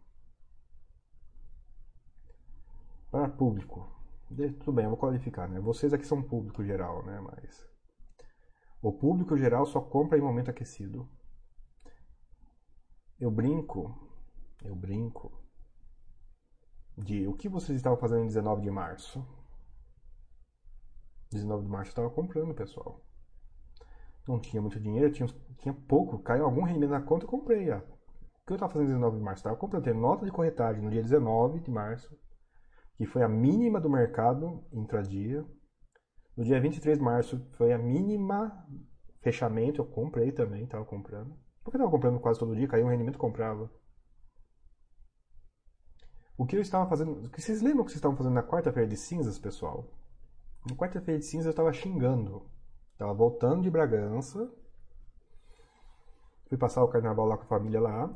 Para 3.11 3.29
público. 3.29 3.94
Tudo 4.29 4.73
bem, 4.73 4.85
eu 4.85 4.91
vou 4.91 4.99
qualificar, 4.99 5.49
né? 5.49 5.61
Vocês 5.61 5.93
aqui 5.93 6.07
são 6.07 6.23
público 6.23 6.65
geral, 6.65 7.05
né? 7.05 7.21
Mas 7.21 7.69
o 8.83 8.93
público 8.93 9.37
geral 9.37 9.67
só 9.67 9.81
compra 9.81 10.19
em 10.19 10.23
momento 10.23 10.51
aquecido. 10.51 11.09
Eu 13.21 13.31
brinco, 13.31 13.95
eu 14.65 14.75
brinco 14.75 15.33
de 16.97 17.27
o 17.27 17.35
que 17.35 17.49
vocês 17.49 17.77
estavam 17.77 17.99
fazendo 17.99 18.23
em 18.23 18.27
19 18.27 18.63
de 18.63 18.71
março. 18.71 19.25
19 21.31 21.65
de 21.65 21.69
março 21.69 21.91
eu 21.91 21.93
estava 21.93 22.11
comprando, 22.11 22.55
pessoal. 22.55 23.01
Não 24.27 24.41
tinha 24.41 24.61
muito 24.61 24.81
dinheiro, 24.81 25.13
tinha, 25.13 25.29
tinha 25.59 25.75
pouco, 25.75 26.19
caiu 26.19 26.45
algum 26.45 26.63
rendimento 26.63 26.91
na 26.91 27.03
conta, 27.03 27.25
eu 27.25 27.31
comprei. 27.31 27.71
Ó. 27.71 27.79
O 27.79 28.47
que 28.47 28.53
eu 28.53 28.57
estava 28.57 28.73
fazendo 28.73 28.89
em 28.89 28.95
19 28.95 29.19
de 29.19 29.23
março? 29.23 29.41
Estava 29.41 29.57
comprando, 29.57 29.85
tem 29.85 29.95
nota 29.95 30.25
de 30.25 30.33
corretagem 30.33 30.83
no 30.83 30.91
dia 30.91 31.03
19 31.03 31.61
de 31.61 31.71
março 31.71 32.24
que 32.97 33.07
foi 33.07 33.23
a 33.23 33.29
mínima 33.29 33.81
do 33.81 33.91
mercado 33.91 34.65
intradia. 34.73 35.45
No 36.37 36.45
dia 36.45 36.61
23 36.61 36.99
de 36.99 37.05
março 37.05 37.47
foi 37.53 37.73
a 37.73 37.79
mínima 37.79 38.67
fechamento, 39.21 39.81
eu 39.81 39.87
comprei 39.87 40.33
também, 40.33 40.65
estava 40.65 40.85
comprando. 40.85 41.35
Porque 41.63 41.77
estava 41.77 41.91
comprando 41.91 42.21
quase 42.21 42.39
todo 42.39 42.55
dia, 42.55 42.69
caiu 42.69 42.87
um 42.87 42.91
rendimento, 42.91 43.19
comprava. 43.19 43.71
O 46.37 46.45
que 46.45 46.57
eu 46.57 46.61
estava 46.61 46.89
fazendo. 46.89 47.31
Vocês 47.31 47.63
lembram 47.63 47.83
o 47.83 47.85
que 47.85 47.93
vocês 47.93 47.99
estavam 47.99 48.17
fazendo 48.17 48.35
na 48.35 48.43
quarta-feira 48.43 48.89
de 48.89 48.97
cinzas, 48.97 49.39
pessoal? 49.39 49.89
Na 50.69 50.77
quarta-feira 50.77 51.19
de 51.19 51.27
cinzas 51.27 51.47
eu 51.47 51.51
estava 51.51 51.73
xingando. 51.73 52.51
Estava 52.93 53.15
voltando 53.15 53.63
de 53.63 53.71
Bragança. 53.71 54.53
Fui 56.49 56.59
passar 56.59 56.83
o 56.85 56.89
carnaval 56.89 57.27
lá 57.27 57.37
com 57.37 57.45
a 57.45 57.47
família 57.47 57.81
lá. 57.81 58.15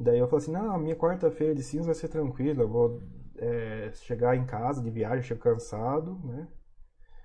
Daí 0.00 0.18
eu 0.18 0.26
falei 0.26 0.42
assim, 0.42 0.52
não, 0.52 0.78
minha 0.78 0.96
quarta-feira 0.96 1.54
de 1.54 1.62
cinza 1.62 1.84
vai 1.84 1.94
ser 1.94 2.08
tranquila, 2.08 2.62
eu 2.62 2.68
vou 2.68 3.02
é, 3.36 3.92
chegar 3.92 4.34
em 4.34 4.46
casa 4.46 4.82
de 4.82 4.90
viagem, 4.90 5.22
chego 5.22 5.42
cansado, 5.42 6.18
né? 6.24 6.48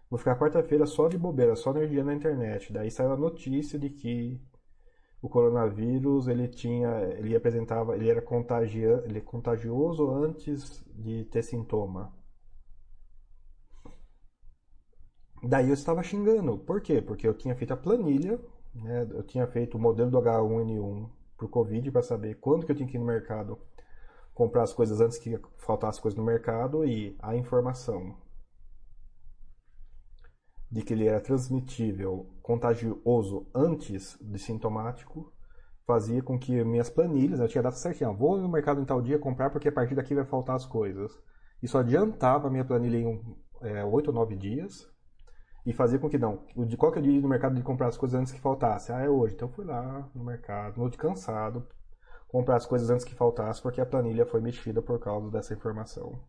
Vou 0.09 0.19
ficar 0.19 0.37
quarta-feira 0.37 0.85
só 0.85 1.07
de 1.07 1.17
bobeira, 1.17 1.55
só 1.55 1.71
energia 1.71 2.03
na 2.03 2.13
internet. 2.13 2.73
Daí 2.73 2.91
saiu 2.91 3.13
a 3.13 3.17
notícia 3.17 3.79
de 3.79 3.89
que 3.89 4.41
o 5.21 5.29
coronavírus 5.29 6.27
ele 6.27 6.49
tinha, 6.49 6.89
ele 7.17 7.33
apresentava, 7.35 7.95
ele 7.95 8.09
era 8.09 8.21
contagia, 8.21 9.01
ele 9.05 9.19
é 9.19 9.21
contagioso 9.21 10.09
antes 10.11 10.83
de 10.93 11.23
ter 11.25 11.43
sintoma. 11.43 12.13
Daí 15.41 15.69
eu 15.69 15.73
estava 15.73 16.03
xingando. 16.03 16.57
Por 16.57 16.81
quê? 16.81 17.01
Porque 17.01 17.25
eu 17.27 17.33
tinha 17.33 17.55
feito 17.55 17.73
a 17.73 17.77
planilha, 17.77 18.37
né? 18.73 19.07
Eu 19.11 19.23
tinha 19.23 19.47
feito 19.47 19.77
o 19.77 19.81
modelo 19.81 20.11
do 20.11 20.17
H1N1 20.19 21.09
pro 21.37 21.49
Covid 21.49 21.91
para 21.91 22.01
saber 22.01 22.35
quando 22.35 22.65
que 22.65 22.71
eu 22.71 22.75
tinha 22.75 22.87
que 22.87 22.97
ir 22.97 22.99
no 22.99 23.05
mercado 23.05 23.59
comprar 24.33 24.63
as 24.63 24.73
coisas 24.73 24.99
antes 24.99 25.17
que 25.17 25.39
faltasse 25.57 26.01
coisas 26.01 26.17
no 26.17 26.23
mercado 26.23 26.85
e 26.85 27.15
a 27.19 27.35
informação 27.35 28.17
de 30.69 30.81
que 30.81 30.93
ele 30.93 31.07
era 31.07 31.21
transmitível, 31.21 32.29
contagioso 32.41 33.47
antes 33.55 34.17
de 34.21 34.37
sintomático, 34.37 35.31
fazia 35.87 36.21
com 36.21 36.37
que 36.37 36.63
minhas 36.65 36.89
planilhas, 36.89 37.39
eu 37.39 37.47
tinha 37.47 37.63
data 37.63 37.77
certinha, 37.77 38.11
vou 38.11 38.37
no 38.37 38.49
mercado 38.49 38.81
em 38.81 38.85
tal 38.85 39.01
dia 39.01 39.17
comprar 39.17 39.49
porque 39.51 39.69
a 39.69 39.71
partir 39.71 39.95
daqui 39.95 40.13
vai 40.13 40.25
faltar 40.25 40.55
as 40.55 40.65
coisas. 40.65 41.17
Isso 41.63 41.77
adiantava 41.77 42.47
a 42.47 42.51
minha 42.51 42.65
planilha 42.65 42.97
em 42.97 43.37
é, 43.61 43.85
8 43.85 44.07
ou 44.07 44.13
9 44.13 44.35
dias 44.35 44.94
e 45.65 45.73
fazia 45.73 45.97
com 45.97 46.09
que 46.09 46.17
não, 46.17 46.45
de 46.67 46.77
qual 46.77 46.91
que 46.91 46.99
é 46.99 47.01
o 47.01 47.03
dia 47.03 47.19
no 47.19 47.27
mercado 47.27 47.55
de 47.55 47.63
comprar 47.63 47.87
as 47.87 47.97
coisas 47.97 48.19
antes 48.19 48.31
que 48.31 48.39
faltasse? 48.39 48.91
Ah, 48.91 49.01
é 49.01 49.09
hoje. 49.09 49.33
Então 49.33 49.47
eu 49.47 49.53
fui 49.53 49.65
lá 49.65 50.07
no 50.13 50.23
mercado, 50.23 50.79
no 50.79 50.91
cansado, 50.91 51.67
comprar 52.27 52.57
as 52.57 52.65
coisas 52.65 52.89
antes 52.89 53.05
que 53.05 53.15
faltasse 53.15 53.61
porque 53.61 53.81
a 53.81 53.85
planilha 53.85 54.25
foi 54.25 54.41
mexida 54.41 54.81
por 54.81 54.99
causa 54.99 55.31
dessa 55.31 55.53
informação. 55.53 56.21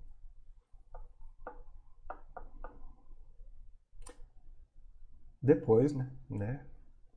Depois, 5.42 5.92
né, 5.92 6.10
né, 6.28 6.66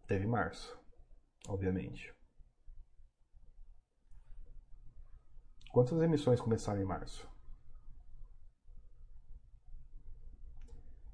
teve 0.08 0.28
março, 0.28 0.78
obviamente. 1.48 2.14
Quantas 5.72 6.02
emissões 6.02 6.42
começaram 6.42 6.82
em 6.82 6.86
março? 6.86 7.28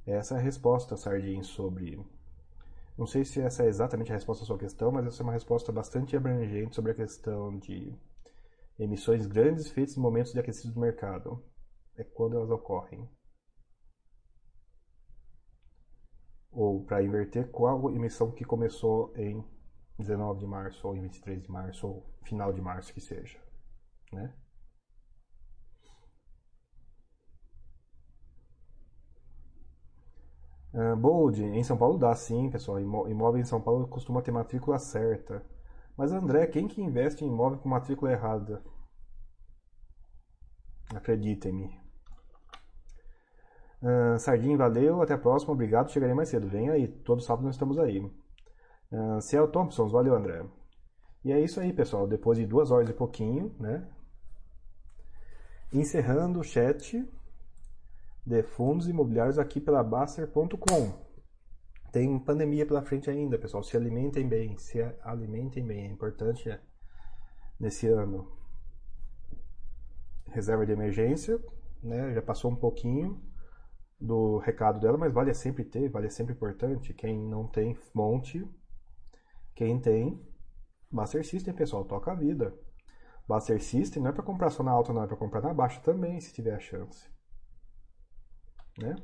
Essa 0.05 0.35
é 0.35 0.37
a 0.37 0.41
resposta, 0.41 0.95
Sardin, 0.95 1.41
sobre. 1.41 1.99
Não 2.97 3.07
sei 3.07 3.25
se 3.25 3.41
essa 3.41 3.63
é 3.63 3.67
exatamente 3.67 4.11
a 4.11 4.15
resposta 4.15 4.43
à 4.43 4.47
sua 4.47 4.57
questão, 4.57 4.91
mas 4.91 5.05
essa 5.05 5.21
é 5.21 5.25
uma 5.25 5.33
resposta 5.33 5.71
bastante 5.71 6.15
abrangente 6.15 6.75
sobre 6.75 6.91
a 6.91 6.95
questão 6.95 7.57
de 7.57 7.93
emissões 8.77 9.25
grandes 9.25 9.69
feitas 9.71 9.97
em 9.97 9.99
momentos 9.99 10.31
de 10.31 10.39
aquecido 10.39 10.73
do 10.73 10.79
mercado. 10.79 11.43
É 11.97 12.03
quando 12.03 12.37
elas 12.37 12.51
ocorrem. 12.51 13.09
Ou, 16.51 16.85
para 16.85 17.03
inverter, 17.03 17.49
qual 17.51 17.89
emissão 17.91 18.31
que 18.31 18.45
começou 18.45 19.11
em 19.17 19.43
19 19.97 20.39
de 20.39 20.45
março, 20.45 20.87
ou 20.87 20.95
em 20.95 21.01
23 21.01 21.41
de 21.41 21.51
março, 21.51 21.87
ou 21.87 22.05
final 22.23 22.53
de 22.53 22.61
março 22.61 22.93
que 22.93 23.01
seja. 23.01 23.39
Né? 24.11 24.33
Uh, 30.75 30.93
Bold, 30.93 31.41
em 31.41 31.63
São 31.63 31.77
Paulo 31.77 31.97
dá 31.97 32.13
sim, 32.13 32.49
pessoal. 32.49 32.81
Imóvel 32.81 33.39
em 33.39 33.45
São 33.45 33.61
Paulo 33.61 33.87
costuma 33.87 34.21
ter 34.21 34.31
matrícula 34.31 34.77
certa. 34.77 35.41
Mas 35.95 36.11
André, 36.11 36.47
quem 36.47 36.67
que 36.67 36.81
investe 36.81 37.23
em 37.23 37.29
imóvel 37.29 37.59
com 37.59 37.69
matrícula 37.69 38.11
errada? 38.11 38.61
Acreditem-me. 40.93 41.79
Uh, 43.81 44.19
Sardinha, 44.19 44.57
valeu, 44.57 45.01
até 45.01 45.13
a 45.13 45.17
próxima, 45.17 45.53
obrigado, 45.53 45.91
chegarei 45.91 46.13
mais 46.13 46.27
cedo. 46.27 46.49
Vem 46.49 46.69
aí, 46.69 46.89
todo 46.89 47.21
sábado 47.21 47.45
nós 47.45 47.55
estamos 47.55 47.79
aí. 47.79 47.99
Uh, 48.91 49.21
Ciel 49.21 49.47
Thompson, 49.47 49.87
valeu 49.87 50.13
André. 50.13 50.45
E 51.23 51.31
é 51.31 51.39
isso 51.39 51.61
aí, 51.61 51.71
pessoal. 51.71 52.05
Depois 52.05 52.37
de 52.37 52.45
duas 52.45 52.69
horas 52.69 52.89
e 52.89 52.93
pouquinho, 52.93 53.55
né? 53.57 53.87
Encerrando 55.71 56.41
o 56.41 56.43
chat 56.43 57.01
de 58.25 58.41
fundos 58.41 58.87
imobiliários 58.87 59.37
aqui 59.37 59.61
pela 59.61 59.83
Baster.com. 59.83 61.05
Tem 61.91 62.19
pandemia 62.19 62.65
pela 62.65 62.81
frente 62.81 63.09
ainda, 63.09 63.37
pessoal. 63.37 63.63
Se 63.63 63.77
alimentem 63.77 64.27
bem, 64.27 64.57
se 64.57 64.81
alimentem 65.01 65.65
bem. 65.65 65.85
É 65.85 65.87
importante 65.87 66.49
nesse 67.59 67.87
ano. 67.87 68.35
Reserva 70.27 70.65
de 70.65 70.73
emergência, 70.73 71.39
né? 71.81 72.13
Já 72.13 72.21
passou 72.21 72.51
um 72.51 72.55
pouquinho 72.55 73.21
do 73.99 74.39
recado 74.39 74.79
dela, 74.79 74.97
mas 74.97 75.13
vale 75.13 75.33
sempre 75.33 75.63
ter, 75.63 75.87
vale 75.89 76.09
sempre 76.09 76.33
importante. 76.33 76.93
Quem 76.93 77.17
não 77.17 77.47
tem, 77.47 77.77
monte. 77.93 78.45
Quem 79.55 79.79
tem, 79.79 80.21
Baster 80.91 81.25
System, 81.25 81.53
pessoal, 81.53 81.85
toca 81.85 82.11
a 82.11 82.15
vida. 82.15 82.53
Baster 83.25 83.61
System 83.61 84.03
não 84.03 84.09
é 84.09 84.13
para 84.13 84.23
comprar 84.23 84.49
só 84.49 84.63
na 84.63 84.71
alta, 84.71 84.91
não, 84.91 85.03
é 85.03 85.07
para 85.07 85.15
comprar 85.15 85.41
na 85.41 85.53
baixa 85.53 85.79
também, 85.79 86.19
se 86.19 86.33
tiver 86.33 86.53
a 86.53 86.59
chance. 86.59 87.14
Né? 88.77 88.95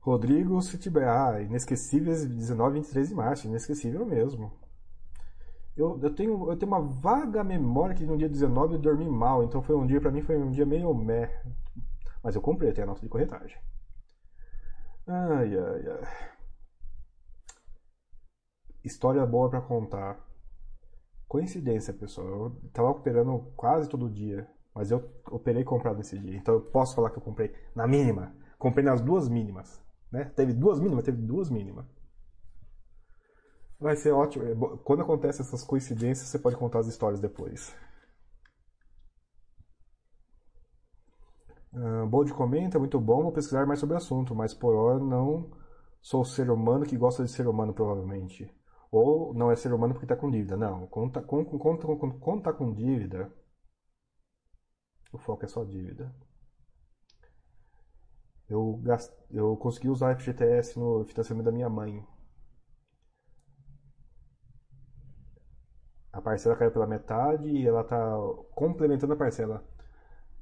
Rodrigo 0.00 0.60
Citiber, 0.62 1.06
ah, 1.06 1.42
inesquecíveis 1.42 2.26
19 2.26 2.78
e 2.78 2.80
23 2.80 3.08
de 3.08 3.14
março, 3.14 3.46
inesquecível 3.46 4.06
mesmo. 4.06 4.52
Eu, 5.76 5.98
eu, 6.02 6.14
tenho, 6.14 6.50
eu 6.50 6.56
tenho 6.56 6.72
uma 6.72 6.82
vaga 6.82 7.44
memória 7.44 7.94
que 7.94 8.04
no 8.04 8.16
dia 8.16 8.28
19 8.28 8.74
eu 8.74 8.80
dormi 8.80 9.08
mal, 9.08 9.44
então 9.44 9.62
foi 9.62 9.76
um 9.76 9.86
dia, 9.86 10.00
para 10.00 10.10
mim 10.10 10.22
foi 10.22 10.36
um 10.36 10.50
dia 10.50 10.66
meio 10.66 10.92
meh. 10.94 11.30
Mas 12.22 12.34
eu 12.34 12.42
comprei 12.42 12.70
até 12.70 12.82
a 12.82 12.86
nota 12.86 13.00
de 13.00 13.08
corretagem. 13.08 13.58
Ai, 15.06 15.56
ai, 15.56 15.86
ai. 15.88 16.30
História 18.84 19.24
boa 19.26 19.50
para 19.50 19.60
contar. 19.60 20.18
Coincidência, 21.28 21.92
pessoal. 21.92 22.26
Eu 22.26 22.70
tava 22.72 22.88
operando 22.90 23.52
quase 23.56 23.88
todo 23.88 24.10
dia. 24.10 24.48
Mas 24.74 24.90
eu 24.90 25.10
operei 25.30 25.64
comprado 25.64 25.98
nesse 25.98 26.18
dia. 26.18 26.36
Então 26.36 26.54
eu 26.54 26.60
posso 26.60 26.94
falar 26.94 27.10
que 27.10 27.18
eu 27.18 27.22
comprei 27.22 27.52
na 27.74 27.86
mínima. 27.86 28.34
Comprei 28.58 28.84
nas 28.84 29.00
duas 29.00 29.28
mínimas. 29.28 29.82
Né? 30.10 30.24
Teve 30.24 30.52
duas 30.52 30.80
mínimas? 30.80 31.04
Teve 31.04 31.20
duas 31.20 31.50
mínimas. 31.50 31.86
Vai 33.78 33.96
ser 33.96 34.12
ótimo. 34.12 34.44
É 34.44 34.54
quando 34.84 35.02
acontecem 35.02 35.44
essas 35.44 35.64
coincidências, 35.64 36.28
você 36.28 36.38
pode 36.38 36.56
contar 36.56 36.80
as 36.80 36.86
histórias 36.86 37.20
depois. 37.20 37.74
Uh, 41.72 42.06
Bold 42.06 42.32
comenta, 42.34 42.78
muito 42.78 43.00
bom, 43.00 43.22
vou 43.22 43.32
pesquisar 43.32 43.64
mais 43.64 43.78
sobre 43.78 43.94
o 43.94 43.98
assunto, 43.98 44.34
mas 44.34 44.52
por 44.52 44.74
hora 44.74 44.98
não 44.98 45.50
sou 46.02 46.24
ser 46.24 46.50
humano 46.50 46.84
que 46.84 46.96
gosta 46.96 47.24
de 47.24 47.30
ser 47.30 47.46
humano, 47.46 47.72
provavelmente. 47.72 48.52
Ou 48.90 49.32
não 49.32 49.50
é 49.50 49.56
ser 49.56 49.72
humano 49.72 49.94
porque 49.94 50.04
está 50.04 50.16
com 50.16 50.30
dívida. 50.30 50.56
Não, 50.56 50.86
conta 50.88 51.22
com, 51.22 51.44
conta, 51.44 51.86
com, 51.86 52.10
conta 52.18 52.52
com 52.52 52.74
dívida 52.74 53.32
o 55.12 55.18
foco 55.18 55.44
é 55.44 55.48
só 55.48 55.64
dívida. 55.64 56.12
Eu, 58.48 58.80
gast... 58.82 59.12
eu 59.30 59.56
consegui 59.56 59.88
usar 59.88 60.16
FGTS 60.16 60.78
no 60.78 61.04
financiamento 61.04 61.44
da 61.44 61.52
minha 61.52 61.68
mãe. 61.68 62.04
A 66.12 66.20
parcela 66.20 66.56
caiu 66.56 66.72
pela 66.72 66.86
metade 66.86 67.48
e 67.48 67.66
ela 67.66 67.82
está 67.82 68.16
complementando 68.54 69.12
a 69.12 69.16
parcela. 69.16 69.64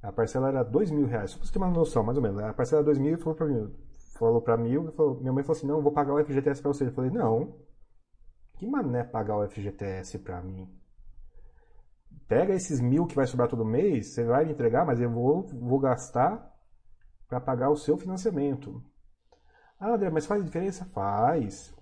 A 0.03 0.13
parcela 0.13 0.49
era 0.49 0.63
dois 0.63 0.91
mil 0.91 1.07
reais, 1.07 1.33
só 1.33 1.39
para 1.39 1.47
você 1.47 1.53
ter 1.53 1.59
uma 1.59 1.71
noção, 1.71 2.03
mais 2.03 2.17
ou 2.17 2.23
menos. 2.23 2.43
A 2.43 2.55
parcela 2.55 2.81
era 2.81 2.87
dois 2.87 2.99
mil 2.99 3.15
e 3.15 3.19
falou 3.19 3.35
para 3.35 3.47
mim, 3.47 3.75
falou 4.15 4.41
para 4.41 4.57
mil, 4.57 4.93
falou, 4.93 5.21
minha 5.21 5.33
mãe 5.33 5.43
falou 5.45 5.57
assim, 5.57 5.67
não, 5.67 5.83
vou 5.83 5.93
pagar 5.93 6.15
o 6.15 6.25
FGTS 6.25 6.63
para 6.63 6.73
você. 6.73 6.87
Eu 6.87 6.93
falei, 6.93 7.11
não, 7.11 7.55
que 8.55 8.67
mané 8.67 9.05
pagar 9.05 9.37
o 9.39 9.49
FGTS 9.49 10.19
para 10.21 10.41
mim? 10.43 10.78
Pega 12.29 12.55
esses 12.55 12.81
mil 12.81 13.07
que 13.07 13.17
vai 13.17 13.27
sobrar 13.27 13.49
todo 13.49 13.65
mês, 13.65 14.15
você 14.15 14.25
vai 14.25 14.45
me 14.45 14.53
entregar, 14.53 14.85
mas 14.85 15.01
eu 15.01 15.11
vou, 15.11 15.47
vou 15.49 15.81
gastar 15.81 16.55
para 17.27 17.41
pagar 17.41 17.71
o 17.71 17.77
seu 17.77 17.97
financiamento. 17.97 18.83
Ah, 19.81 19.95
André, 19.95 20.11
mas 20.11 20.27
faz 20.27 20.45
diferença? 20.45 20.85
Faz. 20.87 21.75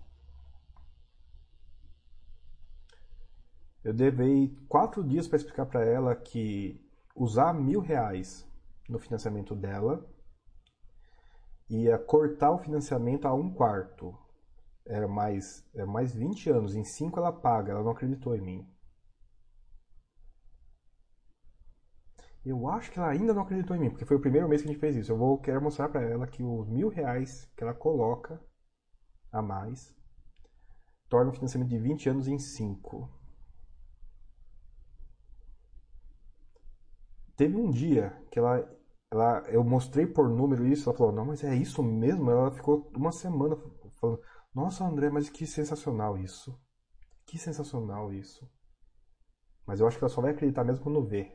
Eu 3.82 3.92
levei 3.92 4.56
quatro 4.68 5.02
dias 5.04 5.28
para 5.28 5.36
explicar 5.36 5.66
para 5.66 5.84
ela 5.84 6.14
que 6.14 6.80
usar 7.14 7.52
mil 7.52 7.80
reais 7.80 8.46
no 8.88 8.98
financiamento 8.98 9.54
dela 9.54 10.04
ia 11.68 11.98
cortar 11.98 12.52
o 12.52 12.58
financiamento 12.58 13.26
a 13.26 13.34
um 13.34 13.52
quarto. 13.52 14.16
Era 14.84 15.08
mais, 15.08 15.64
era 15.74 15.86
mais 15.86 16.14
20 16.14 16.50
anos. 16.50 16.74
Em 16.74 16.84
cinco 16.84 17.18
ela 17.18 17.32
paga. 17.32 17.72
Ela 17.72 17.82
não 17.82 17.90
acreditou 17.90 18.34
em 18.36 18.40
mim. 18.40 18.75
Eu 22.46 22.66
acho 22.68 22.90
que 22.90 22.98
ela 22.98 23.10
ainda 23.10 23.34
não 23.34 23.42
acreditou 23.42 23.76
em 23.76 23.80
mim, 23.80 23.90
porque 23.90 24.06
foi 24.06 24.16
o 24.16 24.20
primeiro 24.20 24.48
mês 24.48 24.62
que 24.62 24.68
a 24.68 24.72
gente 24.72 24.80
fez 24.80 24.96
isso. 24.96 25.12
Eu 25.12 25.18
vou 25.18 25.36
querer 25.38 25.60
mostrar 25.60 25.90
para 25.90 26.00
ela 26.02 26.26
que 26.26 26.42
os 26.42 26.66
mil 26.68 26.88
reais 26.88 27.50
que 27.54 27.62
ela 27.62 27.74
coloca 27.74 28.40
a 29.30 29.42
mais 29.42 29.94
torna 31.08 31.30
o 31.30 31.34
financiamento 31.34 31.68
de 31.68 31.78
20 31.78 32.08
anos 32.08 32.28
em 32.28 32.38
5. 32.38 33.10
teve 37.36 37.56
um 37.56 37.70
dia 37.70 38.16
que 38.30 38.38
ela, 38.38 38.68
ela, 39.10 39.42
eu 39.48 39.62
mostrei 39.62 40.06
por 40.06 40.28
número 40.28 40.66
isso, 40.66 40.88
ela 40.88 40.96
falou, 40.96 41.12
não, 41.12 41.26
mas 41.26 41.44
é 41.44 41.54
isso 41.54 41.82
mesmo? 41.82 42.30
Ela 42.30 42.50
ficou 42.50 42.90
uma 42.96 43.12
semana 43.12 43.56
falando, 44.00 44.20
nossa, 44.54 44.84
André, 44.84 45.10
mas 45.10 45.28
que 45.28 45.46
sensacional 45.46 46.18
isso. 46.18 46.58
Que 47.26 47.38
sensacional 47.38 48.12
isso. 48.12 48.48
Mas 49.66 49.80
eu 49.80 49.86
acho 49.86 49.98
que 49.98 50.04
ela 50.04 50.08
só 50.12 50.22
vai 50.22 50.30
acreditar 50.32 50.64
mesmo 50.64 50.82
quando 50.82 51.04
vê. 51.04 51.32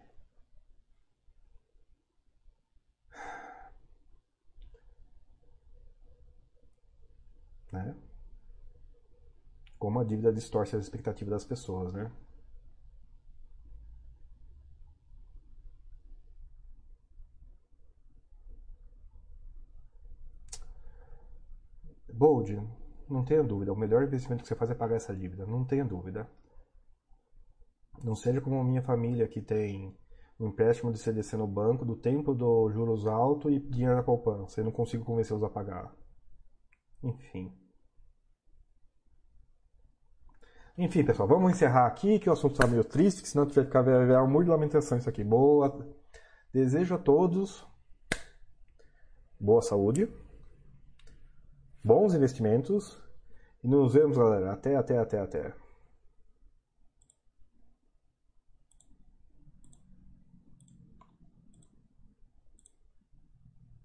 Né? 7.71 7.95
Como 9.81 9.99
a 9.99 10.03
dívida 10.03 10.31
distorce 10.31 10.75
as 10.75 10.83
expectativas 10.83 11.33
das 11.33 11.43
pessoas, 11.43 11.91
né? 11.91 12.11
Bold, 22.13 22.61
não 23.09 23.25
tenha 23.25 23.43
dúvida. 23.43 23.73
O 23.73 23.75
melhor 23.75 24.03
investimento 24.03 24.43
que 24.43 24.47
você 24.47 24.55
faz 24.55 24.69
é 24.69 24.75
pagar 24.75 24.97
essa 24.97 25.15
dívida. 25.15 25.47
Não 25.47 25.65
tenha 25.65 25.83
dúvida. 25.83 26.29
Não 28.03 28.15
seja 28.15 28.39
como 28.39 28.59
a 28.59 28.63
minha 28.63 28.83
família 28.83 29.27
que 29.27 29.41
tem 29.41 29.97
um 30.39 30.49
empréstimo 30.49 30.91
de 30.91 30.99
CDC 30.99 31.35
no 31.37 31.47
banco 31.47 31.83
do 31.83 31.95
tempo 31.95 32.35
do 32.35 32.69
juros 32.69 33.07
alto 33.07 33.49
e 33.49 33.59
dinheiro 33.59 33.95
na 33.95 34.03
poupança. 34.03 34.59
Eu 34.59 34.65
não 34.65 34.71
consigo 34.71 35.03
convencê-los 35.03 35.43
a 35.43 35.49
pagar. 35.49 35.91
Enfim. 37.03 37.60
Enfim, 40.77 41.03
pessoal, 41.03 41.27
vamos 41.27 41.51
encerrar 41.51 41.85
aqui, 41.85 42.19
que 42.19 42.29
o 42.29 42.33
assunto 42.33 42.53
está 42.53 42.67
meio 42.67 42.83
triste, 42.83 43.21
que 43.21 43.27
senão 43.27 43.45
vai 43.45 43.63
ficar 43.63 43.81
vai 43.81 44.21
um 44.23 44.27
muro 44.27 44.45
de 44.45 44.51
lamentação 44.51 44.97
isso 44.97 45.09
aqui. 45.09 45.23
Boa. 45.23 45.85
Desejo 46.53 46.95
a 46.95 46.97
todos 46.97 47.65
boa 49.41 49.61
saúde, 49.63 50.07
bons 51.83 52.13
investimentos 52.13 53.01
e 53.63 53.67
nos 53.67 53.93
vemos, 53.93 54.15
galera. 54.15 54.53
Até, 54.53 54.75
até, 54.75 54.99
até, 54.99 55.19
até. 55.19 55.53